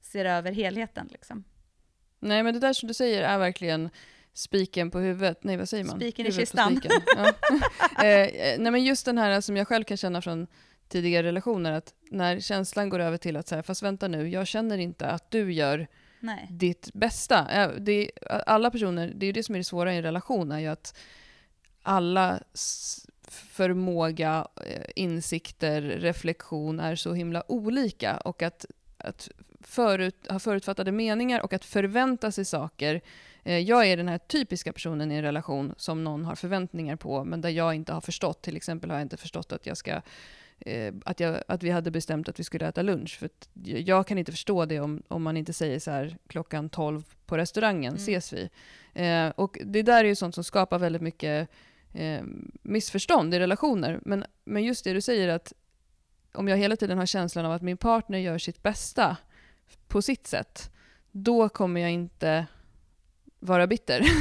ser 0.00 0.24
över 0.24 0.52
helheten. 0.52 1.08
Liksom. 1.12 1.44
Nej, 2.20 2.42
men 2.42 2.54
det 2.54 2.60
där 2.60 2.72
som 2.72 2.86
du 2.86 2.94
säger 2.94 3.22
är 3.22 3.38
verkligen 3.38 3.90
spiken 4.32 4.90
på 4.90 4.98
huvudet. 4.98 5.44
Nej, 5.44 5.56
vad 5.56 5.68
säger 5.68 5.84
man? 5.84 5.96
Spiken 5.96 6.26
i 6.26 6.30
Huvudet 6.30 6.52
på 6.52 6.70
kistan. 6.70 6.80
Ja. 7.16 8.04
eh, 8.04 8.22
eh, 8.22 8.60
nej, 8.60 8.72
men 8.72 8.84
just 8.84 9.06
den 9.06 9.18
här 9.18 9.40
som 9.40 9.56
jag 9.56 9.68
själv 9.68 9.84
kan 9.84 9.96
känna 9.96 10.22
från 10.22 10.46
tidigare 10.88 11.26
relationer, 11.26 11.72
att 11.72 11.94
när 12.10 12.40
känslan 12.40 12.88
går 12.88 12.98
över 12.98 13.16
till 13.16 13.36
att 13.36 13.48
säga, 13.48 13.62
fast 13.62 13.82
vänta 13.82 14.08
nu, 14.08 14.28
jag 14.28 14.46
känner 14.46 14.78
inte 14.78 15.06
att 15.06 15.30
du 15.30 15.52
gör 15.52 15.86
Nej. 16.22 16.46
ditt 16.50 16.90
bästa. 16.92 17.68
Det, 17.78 18.10
alla 18.46 18.70
personer, 18.70 19.12
det 19.14 19.24
är 19.24 19.26
ju 19.26 19.32
det 19.32 19.42
som 19.42 19.54
är 19.54 19.58
det 19.58 19.64
svåra 19.64 19.94
i 19.94 19.96
en 19.96 20.02
relation, 20.02 20.52
är 20.52 20.58
ju 20.58 20.66
att 20.66 20.98
alla 21.82 22.40
förmåga, 23.28 24.46
eh, 24.66 24.84
insikter, 24.96 25.82
reflektion 25.82 26.80
är 26.80 26.96
så 26.96 27.14
himla 27.14 27.52
olika 27.52 28.16
och 28.16 28.42
att, 28.42 28.66
att 28.96 29.28
förut, 29.60 30.26
ha 30.28 30.38
förutfattade 30.38 30.92
meningar 30.92 31.40
och 31.40 31.52
att 31.52 31.64
förvänta 31.64 32.32
sig 32.32 32.44
saker. 32.44 33.00
Eh, 33.42 33.58
jag 33.58 33.86
är 33.86 33.96
den 33.96 34.08
här 34.08 34.18
typiska 34.18 34.72
personen 34.72 35.12
i 35.12 35.14
en 35.14 35.22
relation 35.22 35.74
som 35.76 36.04
någon 36.04 36.24
har 36.24 36.34
förväntningar 36.34 36.96
på, 36.96 37.24
men 37.24 37.40
där 37.40 37.50
jag 37.50 37.74
inte 37.74 37.92
har 37.92 38.00
förstått. 38.00 38.42
Till 38.42 38.56
exempel 38.56 38.90
har 38.90 38.96
jag 38.96 39.04
inte 39.04 39.16
förstått 39.16 39.52
att 39.52 39.66
jag 39.66 39.76
ska 39.76 40.00
eh, 40.66 40.94
att, 41.04 41.20
jag, 41.20 41.42
att 41.48 41.62
vi 41.62 41.70
hade 41.70 41.90
bestämt 41.90 42.28
att 42.28 42.40
vi 42.40 42.44
skulle 42.44 42.68
äta 42.68 42.82
lunch. 42.82 43.18
För 43.18 43.26
att 43.26 43.48
jag 43.62 44.06
kan 44.06 44.18
inte 44.18 44.32
förstå 44.32 44.64
det 44.64 44.80
om, 44.80 45.02
om 45.08 45.22
man 45.22 45.36
inte 45.36 45.52
säger 45.52 45.78
så 45.78 45.90
här 45.90 46.16
klockan 46.26 46.68
12 46.68 47.02
på 47.26 47.36
restaurangen, 47.36 47.92
Mm. 47.92 48.02
ses 48.02 48.32
vi. 48.32 48.48
Eh, 48.94 49.28
och 49.28 49.58
det 49.64 49.82
där 49.82 50.04
är 50.04 50.08
ju 50.08 50.14
sånt 50.14 50.34
som 50.34 50.44
skapar 50.44 50.78
väldigt 50.78 51.02
mycket 51.02 51.48
eh, 51.94 52.22
missförstånd 52.62 53.34
i 53.34 53.38
relationer. 53.38 54.00
Men, 54.04 54.24
men 54.44 54.64
just 54.64 54.84
det 54.84 54.92
du 54.92 55.00
säger 55.00 55.28
att 55.28 55.52
om 56.34 56.48
jag 56.48 56.56
hela 56.56 56.76
tiden 56.76 56.98
har 56.98 57.06
känslan 57.06 57.46
av 57.46 57.52
att 57.52 57.62
min 57.62 57.76
partner 57.76 58.18
gör 58.18 58.38
sitt 58.38 58.62
bästa 58.62 59.16
på 59.88 60.02
sitt 60.02 60.26
sätt, 60.26 60.70
då 61.10 61.48
kommer 61.48 61.80
jag 61.80 61.90
inte 61.90 62.46
vara 63.38 63.66
bitter. 63.66 64.00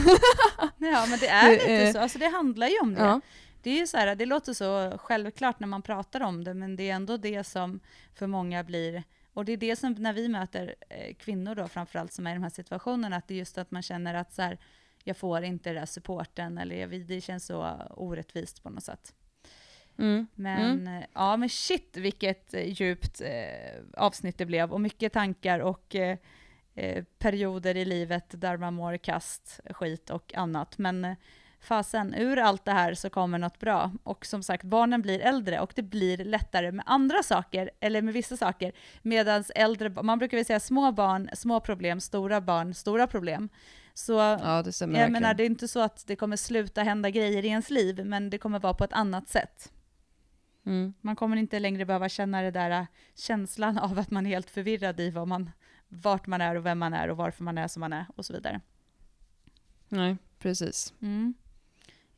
Ja, 0.77 1.05
men 1.09 1.19
det 1.19 1.27
är 1.27 1.51
lite 1.51 1.71
är- 1.71 1.93
så. 1.93 1.99
Alltså 1.99 2.19
det 2.19 2.27
handlar 2.27 2.67
ju 2.67 2.79
om 2.81 2.93
det. 2.93 3.01
ja. 3.01 3.21
Det 3.61 3.69
är 3.69 3.79
ju 3.79 3.87
så 3.87 3.97
här, 3.97 4.15
det 4.15 4.25
låter 4.25 4.53
så 4.53 4.97
självklart 4.97 5.59
när 5.59 5.67
man 5.67 5.81
pratar 5.81 6.21
om 6.21 6.43
det, 6.43 6.53
men 6.53 6.75
det 6.75 6.89
är 6.89 6.95
ändå 6.95 7.17
det 7.17 7.43
som 7.43 7.79
för 8.13 8.27
många 8.27 8.63
blir, 8.63 9.03
och 9.33 9.45
det 9.45 9.51
är 9.51 9.57
det 9.57 9.75
som 9.75 9.93
när 9.93 10.13
vi 10.13 10.27
möter 10.27 10.75
eh, 10.89 11.13
kvinnor 11.15 11.55
då 11.55 11.67
framförallt 11.67 12.13
som 12.13 12.27
är 12.27 12.31
i 12.31 12.33
de 12.33 12.43
här 12.43 12.49
situationerna, 12.49 13.15
att 13.15 13.27
det 13.27 13.33
är 13.33 13.37
just 13.37 13.57
att 13.57 13.71
man 13.71 13.81
känner 13.81 14.13
att 14.13 14.33
så 14.33 14.41
här, 14.41 14.57
jag 15.03 15.17
får 15.17 15.43
inte 15.43 15.69
den 15.69 15.75
där 15.75 15.85
supporten, 15.85 16.57
eller 16.57 16.87
det 16.87 17.21
känns 17.21 17.45
så 17.45 17.81
orättvist 17.89 18.63
på 18.63 18.69
något 18.69 18.83
sätt. 18.83 19.13
Mm. 19.97 20.27
Men 20.35 20.87
eh, 20.87 21.03
ja, 21.13 21.37
men 21.37 21.49
shit 21.49 21.97
vilket 21.97 22.53
eh, 22.53 22.81
djupt 22.81 23.21
eh, 23.21 23.81
avsnitt 23.97 24.37
det 24.37 24.45
blev, 24.45 24.71
och 24.71 24.81
mycket 24.81 25.13
tankar 25.13 25.59
och 25.59 25.95
eh, 25.95 26.17
perioder 27.17 27.77
i 27.77 27.85
livet 27.85 28.25
där 28.41 28.57
man 28.57 28.73
mår 28.73 28.97
kast, 28.97 29.59
skit 29.69 30.09
och 30.09 30.33
annat. 30.35 30.77
Men 30.77 31.15
fasen, 31.61 32.13
ur 32.13 32.37
allt 32.39 32.65
det 32.65 32.71
här 32.71 32.93
så 32.93 33.09
kommer 33.09 33.37
något 33.37 33.59
bra. 33.59 33.91
Och 34.03 34.25
som 34.25 34.43
sagt, 34.43 34.63
barnen 34.63 35.01
blir 35.01 35.19
äldre 35.19 35.59
och 35.59 35.71
det 35.75 35.83
blir 35.83 36.17
lättare 36.17 36.71
med 36.71 36.85
andra 36.87 37.23
saker, 37.23 37.71
eller 37.79 38.01
med 38.01 38.13
vissa 38.13 38.37
saker. 38.37 38.71
Medan 39.01 39.43
äldre, 39.55 39.89
man 39.89 40.19
brukar 40.19 40.37
väl 40.37 40.45
säga 40.45 40.59
små 40.59 40.91
barn, 40.91 41.29
små 41.33 41.59
problem, 41.59 41.99
stora 41.99 42.41
barn, 42.41 42.73
stora 42.73 43.07
problem. 43.07 43.49
Så 43.93 44.13
ja, 44.13 44.61
det 44.65 44.81
jag 44.81 44.87
verkligen. 44.87 45.11
menar, 45.11 45.33
det 45.33 45.43
är 45.43 45.45
inte 45.45 45.67
så 45.67 45.79
att 45.79 46.07
det 46.07 46.15
kommer 46.15 46.35
sluta 46.35 46.83
hända 46.83 47.09
grejer 47.09 47.45
i 47.45 47.47
ens 47.47 47.69
liv, 47.69 48.05
men 48.05 48.29
det 48.29 48.37
kommer 48.37 48.59
vara 48.59 48.73
på 48.73 48.83
ett 48.83 48.93
annat 48.93 49.29
sätt. 49.29 49.71
Mm. 50.65 50.93
Man 51.01 51.15
kommer 51.15 51.37
inte 51.37 51.59
längre 51.59 51.85
behöva 51.85 52.09
känna 52.09 52.41
det 52.41 52.51
där 52.51 52.71
äh, 52.71 52.85
känslan 53.15 53.77
av 53.77 53.99
att 53.99 54.11
man 54.11 54.25
är 54.25 54.29
helt 54.29 54.49
förvirrad 54.49 54.99
i 54.99 55.09
vad 55.09 55.27
man, 55.27 55.51
vart 55.87 56.27
man 56.27 56.41
är 56.41 56.55
och 56.55 56.65
vem 56.65 56.79
man 56.79 56.93
är 56.93 57.09
och 57.09 57.17
varför 57.17 57.43
man 57.43 57.57
är 57.57 57.67
som 57.67 57.79
man 57.79 57.93
är 57.93 58.05
och 58.15 58.25
så 58.25 58.33
vidare. 58.33 58.61
Nej, 59.89 60.17
precis. 60.39 60.93
Mm. 61.01 61.33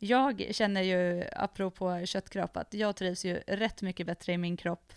Jag 0.05 0.45
känner 0.51 0.81
ju, 0.81 1.23
apropå 1.35 2.05
köttkropp, 2.05 2.57
att 2.57 2.73
jag 2.73 2.95
trivs 2.95 3.25
ju 3.25 3.33
rätt 3.47 3.81
mycket 3.81 4.07
bättre 4.07 4.33
i 4.33 4.37
min 4.37 4.57
kropp 4.57 4.93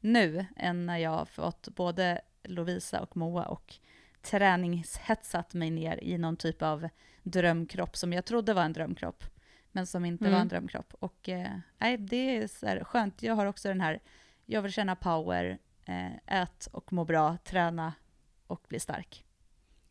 nu 0.00 0.46
än 0.56 0.86
när 0.86 0.98
jag 0.98 1.28
fått 1.28 1.68
både 1.68 2.20
Lovisa 2.42 3.00
och 3.00 3.16
Moa 3.16 3.44
och 3.44 3.74
träningshetsat 4.22 5.54
mig 5.54 5.70
ner 5.70 6.04
i 6.04 6.18
någon 6.18 6.36
typ 6.36 6.62
av 6.62 6.88
drömkropp 7.22 7.96
som 7.96 8.12
jag 8.12 8.24
trodde 8.24 8.54
var 8.54 8.62
en 8.62 8.72
drömkropp, 8.72 9.24
men 9.72 9.86
som 9.86 10.04
inte 10.04 10.24
Mm. 10.24 10.34
var 10.34 10.40
en 10.40 10.48
drömkropp. 10.48 10.94
Och 10.94 11.28
eh, 11.28 11.50
det 11.98 12.36
är 12.36 12.46
så 12.48 12.84
skönt. 12.84 13.22
Jag 13.22 13.34
har 13.34 13.46
också 13.46 13.68
den 13.68 13.80
här, 13.80 14.00
jag 14.46 14.62
vill 14.62 14.72
känna 14.72 14.96
power, 14.96 15.58
eh, 15.84 16.40
ät 16.42 16.66
och 16.72 16.92
må 16.92 17.04
bra, 17.04 17.36
träna 17.44 17.92
och 18.46 18.64
bli 18.68 18.80
stark. 18.80 19.24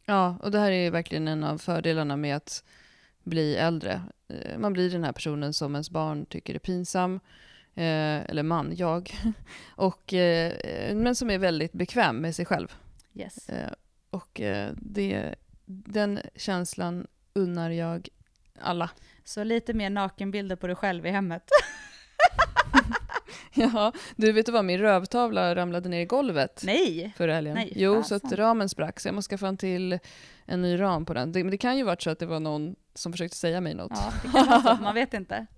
Ja, 0.05 0.37
och 0.41 0.51
det 0.51 0.59
här 0.59 0.71
är 0.71 0.83
ju 0.83 0.89
verkligen 0.89 1.27
en 1.27 1.43
av 1.43 1.57
fördelarna 1.57 2.17
med 2.17 2.35
att 2.35 2.63
bli 3.29 3.55
äldre. 3.55 4.01
Eh, 4.27 4.57
Man 4.57 4.73
blir 4.73 4.89
den 4.89 5.03
här 5.03 5.11
personen 5.11 5.53
som 5.53 5.75
ens 5.75 5.89
barn 5.89 6.25
tycker 6.25 6.55
är 6.55 6.59
pinsam, 6.59 7.15
eh, 7.75 8.19
eller 8.29 8.43
man, 8.43 8.73
jag, 8.75 9.11
och, 9.75 10.13
eh, 10.13 10.95
men 10.95 11.15
som 11.15 11.29
är 11.29 11.37
väldigt 11.37 11.71
bekväm 11.73 12.17
med 12.17 12.35
sig 12.35 12.45
själv. 12.45 12.73
Yes. 13.13 13.49
Eh, 13.49 13.71
Och 14.09 14.41
det, 14.75 15.35
den 15.65 16.19
känslan 16.35 17.07
unnar 17.33 17.69
jag 17.69 18.07
alla. 18.61 18.89
Så 19.23 19.43
lite 19.43 19.73
mer 19.73 19.89
nakenbilder 19.89 20.55
på 20.55 20.67
dig 20.67 20.75
själv 20.75 21.05
i 21.05 21.09
hemmet. 21.09 21.43
Ja, 23.53 23.91
du 24.15 24.31
vet 24.31 24.45
du 24.45 24.51
vad, 24.51 24.65
min 24.65 24.79
rövtavla 24.79 25.55
ramlade 25.55 25.89
ner 25.89 26.01
i 26.01 26.05
golvet 26.05 26.61
Nej! 26.65 27.13
förra 27.17 27.33
helgen. 27.33 27.55
Nej, 27.55 27.73
jo, 27.75 28.03
så 28.03 28.15
att 28.15 28.21
fasen. 28.21 28.37
ramen 28.37 28.69
sprack, 28.69 28.99
så 28.99 29.07
jag 29.07 29.15
måste 29.15 29.29
skaffa 29.29 29.47
en 29.47 29.57
till 29.57 29.99
en 30.45 30.61
ny 30.61 30.79
ram 30.81 31.05
på 31.05 31.13
den. 31.13 31.31
Det, 31.31 31.43
men 31.43 31.51
det 31.51 31.57
kan 31.57 31.77
ju 31.77 31.83
varit 31.83 32.01
så 32.01 32.09
att 32.09 32.19
det 32.19 32.25
var 32.25 32.39
någon 32.39 32.75
som 32.93 33.11
försökte 33.11 33.37
säga 33.37 33.61
mig 33.61 33.73
något. 33.73 33.91
Ja, 33.95 34.13
det 34.23 34.29
kan 34.37 34.47
vara 34.47 34.77
så, 34.77 34.83
man 34.83 34.95
vet 34.95 35.13
inte. 35.13 35.45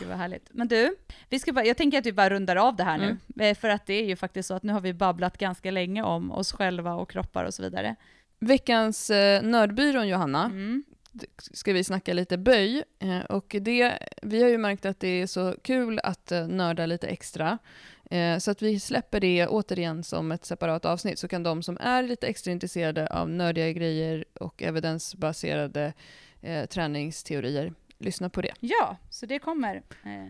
Gud 0.00 0.08
vad 0.08 0.18
härligt. 0.18 0.48
Men 0.52 0.68
du, 0.68 0.96
vi 1.28 1.38
ska 1.38 1.52
bara, 1.52 1.64
jag 1.64 1.76
tänker 1.76 1.98
att 1.98 2.06
vi 2.06 2.12
bara 2.12 2.30
rundar 2.30 2.56
av 2.56 2.76
det 2.76 2.84
här 2.84 2.98
nu. 2.98 3.16
Eh, 3.44 3.56
För 3.56 3.68
att 3.68 3.86
det 3.86 3.94
är 3.94 4.04
ju 4.06 4.16
faktiskt 4.16 4.46
så 4.48 4.54
att 4.54 4.62
nu 4.62 4.72
har 4.72 4.80
vi 4.80 4.92
babblat 4.94 5.38
ganska 5.38 5.70
länge 5.70 6.02
om 6.02 6.30
oss 6.32 6.52
själva 6.52 6.94
och 6.94 7.10
kroppar 7.10 7.44
och 7.44 7.54
så 7.54 7.62
vidare. 7.62 7.96
Veckans 8.38 9.10
eh, 9.10 9.42
Nördbyrån, 9.42 10.08
Johanna, 10.08 10.44
Mm 10.44 10.84
ska 11.36 11.72
vi 11.72 11.84
snacka 11.84 12.12
lite 12.12 12.38
böj. 12.38 12.82
Eh, 12.98 13.20
och 13.20 13.56
det, 13.60 13.98
vi 14.22 14.42
har 14.42 14.48
ju 14.48 14.58
märkt 14.58 14.86
att 14.86 15.00
det 15.00 15.08
är 15.08 15.26
så 15.26 15.54
kul 15.62 16.00
att 16.02 16.32
eh, 16.32 16.48
nörda 16.48 16.86
lite 16.86 17.06
extra. 17.06 17.58
Eh, 18.10 18.38
så 18.38 18.50
att 18.50 18.62
vi 18.62 18.80
släpper 18.80 19.20
det 19.20 19.46
återigen 19.46 20.04
som 20.04 20.32
ett 20.32 20.44
separat 20.44 20.84
avsnitt. 20.84 21.18
Så 21.18 21.28
kan 21.28 21.42
de 21.42 21.62
som 21.62 21.78
är 21.80 22.02
lite 22.02 22.26
extra 22.26 22.52
intresserade 22.52 23.06
av 23.06 23.30
nördiga 23.30 23.72
grejer 23.72 24.24
och 24.40 24.62
evidensbaserade 24.62 25.92
eh, 26.42 26.66
träningsteorier 26.66 27.72
lyssna 27.98 28.30
på 28.30 28.42
det. 28.42 28.52
Ja, 28.60 28.96
så 29.10 29.26
det 29.26 29.38
kommer 29.38 29.82
eh, 30.04 30.24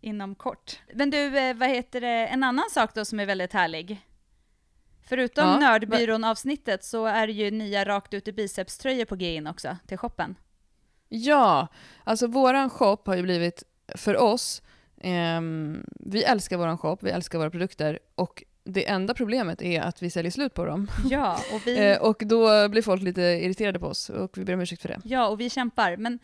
inom 0.00 0.34
kort. 0.34 0.80
Men 0.94 1.10
du, 1.10 1.28
vad 1.52 1.68
heter 1.68 2.00
det, 2.00 2.26
en 2.26 2.42
annan 2.42 2.70
sak 2.70 2.94
då 2.94 3.04
som 3.04 3.20
är 3.20 3.26
väldigt 3.26 3.52
härlig? 3.52 4.00
Förutom 5.08 5.44
Ja, 5.44 5.58
Nördbyrån-avsnittet 5.58 6.84
så 6.84 7.06
är 7.06 7.26
det 7.26 7.32
ju 7.32 7.50
nya 7.50 7.84
rakt 7.84 8.14
ut 8.14 8.28
i 8.28 8.32
biceps-tröjor 8.32 9.04
på 9.04 9.16
G 9.16 9.34
in 9.34 9.46
också, 9.46 9.76
till 9.86 9.98
shoppen. 9.98 10.34
Ja, 11.08 11.68
alltså 12.04 12.26
våran 12.26 12.70
shop 12.70 12.98
har 13.06 13.16
ju 13.16 13.22
blivit, 13.22 13.62
för 13.94 14.16
oss, 14.16 14.62
ehm, 15.00 15.84
vi 16.00 16.22
älskar 16.24 16.56
våran 16.56 16.78
shop, 16.78 16.98
vi 17.00 17.10
älskar 17.10 17.38
våra 17.38 17.50
produkter 17.50 17.98
och 18.14 18.44
det 18.64 18.88
enda 18.88 19.14
problemet 19.14 19.62
är 19.62 19.80
att 19.80 20.02
vi 20.02 20.10
säljer 20.10 20.30
slut 20.32 20.54
på 20.54 20.64
dem. 20.64 20.88
Ja, 21.10 21.38
och 21.54 21.66
vi, 21.66 21.78
Eh, 21.78 21.98
och 22.02 22.22
då 22.26 22.68
blir 22.68 22.82
folk 22.82 23.02
lite 23.02 23.20
irriterade 23.20 23.78
på 23.78 23.86
oss 23.86 24.10
och 24.10 24.38
vi 24.38 24.44
ber 24.44 24.54
om 24.54 24.60
ursäkt 24.60 24.82
för 24.82 24.88
det. 24.88 25.00
ja, 25.04 25.28
och 25.28 25.40
vi 25.40 25.50
kämpar. 25.50 25.96
Men 25.96 26.14
eh, 26.14 26.18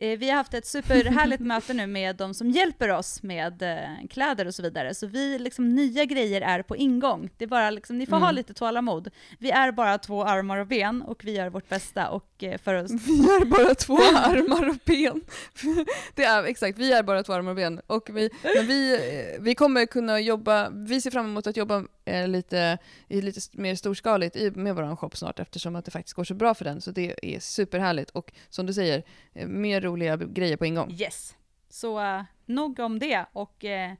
vi 0.00 0.28
har 0.30 0.36
haft 0.36 0.54
ett 0.54 0.66
superhärligt 0.66 1.40
möte 1.42 1.74
nu 1.74 1.86
med 1.86 2.16
de 2.16 2.34
som 2.34 2.50
hjälper 2.50 2.88
oss 2.88 3.22
med 3.22 3.62
eh, 3.62 4.06
kläder 4.10 4.46
och 4.46 4.54
så 4.54 4.62
vidare. 4.62 4.94
Så 4.94 5.06
vi, 5.06 5.38
liksom, 5.38 5.68
nya 5.74 6.04
grejer 6.04 6.40
är 6.40 6.62
på 6.62 6.76
ingång. 6.76 7.30
Det 7.36 7.44
är 7.44 7.48
bara 7.48 7.70
liksom, 7.70 7.98
ni 7.98 8.06
får 8.06 8.16
ha 8.16 8.28
Mm. 8.28 8.34
lite 8.36 8.54
tålamod. 8.54 9.10
Vi 9.38 9.50
är 9.50 9.72
bara 9.72 9.98
två 9.98 10.24
armar 10.24 10.58
och 10.58 10.66
ben 10.66 11.02
och 11.02 11.24
vi 11.24 11.32
gör 11.36 11.48
vårt 11.50 11.68
bästa 11.68 12.08
och 12.08 12.42
eh, 12.44 12.58
för 12.58 12.74
oss. 12.74 12.90
Vi 13.06 13.12
är 13.20 13.44
bara 13.44 13.74
två 13.74 13.96
armar 13.98 14.68
och 14.68 14.76
ben. 14.84 15.20
Det 16.14 16.24
är 16.24 16.44
exakt, 16.44 16.78
vi 16.78 16.92
är 16.92 17.02
bara 17.02 17.22
två 17.22 17.32
armar 17.32 17.50
och 17.50 17.56
ben. 17.56 17.80
Och 17.86 18.10
vi, 18.12 18.30
men 18.56 18.66
vi, 18.66 18.94
eh, 18.94 19.42
vi 19.42 19.54
kommer 19.54 19.86
kunna 19.86 20.20
jobba, 20.20 20.70
vi 20.70 21.00
ser 21.00 21.10
fram 21.10 21.26
emot 21.26 21.46
att 21.46 21.56
jobba 21.56 21.76
eh, 21.76 21.84
lite, 22.26 22.78
i 23.08 23.20
lite 23.20 23.40
mer 23.52 23.74
storskaligt 23.74 24.36
i, 24.36 24.50
med 24.50 24.76
vår 24.76 24.96
shop 24.96 25.10
snart 25.14 25.38
eftersom 25.38 25.76
att 25.76 25.84
det 25.84 25.90
faktiskt 25.90 26.14
går 26.14 26.24
så 26.24 26.34
bra 26.34 26.54
för 26.54 26.64
den. 26.64 26.80
Så 26.80 26.90
det 26.90 27.14
är 27.22 27.40
superhärligt. 27.40 28.10
Och 28.10 28.32
som 28.48 28.66
du 28.66 28.72
säger, 28.72 29.02
eh, 29.32 29.48
mer 29.48 29.80
roliga 29.80 30.16
grejer 30.16 30.56
på 30.56 30.66
ingång. 30.66 30.92
Yes. 30.92 31.34
Så 31.70 32.00
uh, 32.00 32.22
nog 32.46 32.78
om 32.78 32.98
det 32.98 33.26
och 33.32 33.64
eh, 33.64 33.92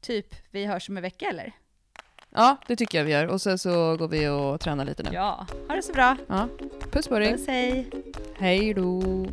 typ, 0.00 0.34
vi 0.50 0.66
hörs 0.66 0.88
om 0.88 0.96
en 0.96 1.02
vecka 1.02 1.26
eller? 1.26 1.52
Ja, 2.30 2.56
det 2.66 2.76
tycker 2.76 2.98
jag 2.98 3.04
vi 3.04 3.12
gör. 3.12 3.26
Och 3.26 3.42
sen 3.42 3.58
så 3.58 3.96
går 3.96 4.08
vi 4.08 4.28
och 4.28 4.60
tränar 4.60 4.84
lite 4.84 5.02
nu. 5.02 5.10
Ja, 5.12 5.46
ha 5.68 5.76
det 5.76 5.82
så 5.82 5.92
bra. 5.92 6.16
Ja. 6.28 6.48
Puss 6.90 7.08
på 7.08 7.18
dig. 7.18 7.32
Puss 7.32 7.46
hej. 7.46 7.90
Hej 8.38 8.74
då. 8.74 9.26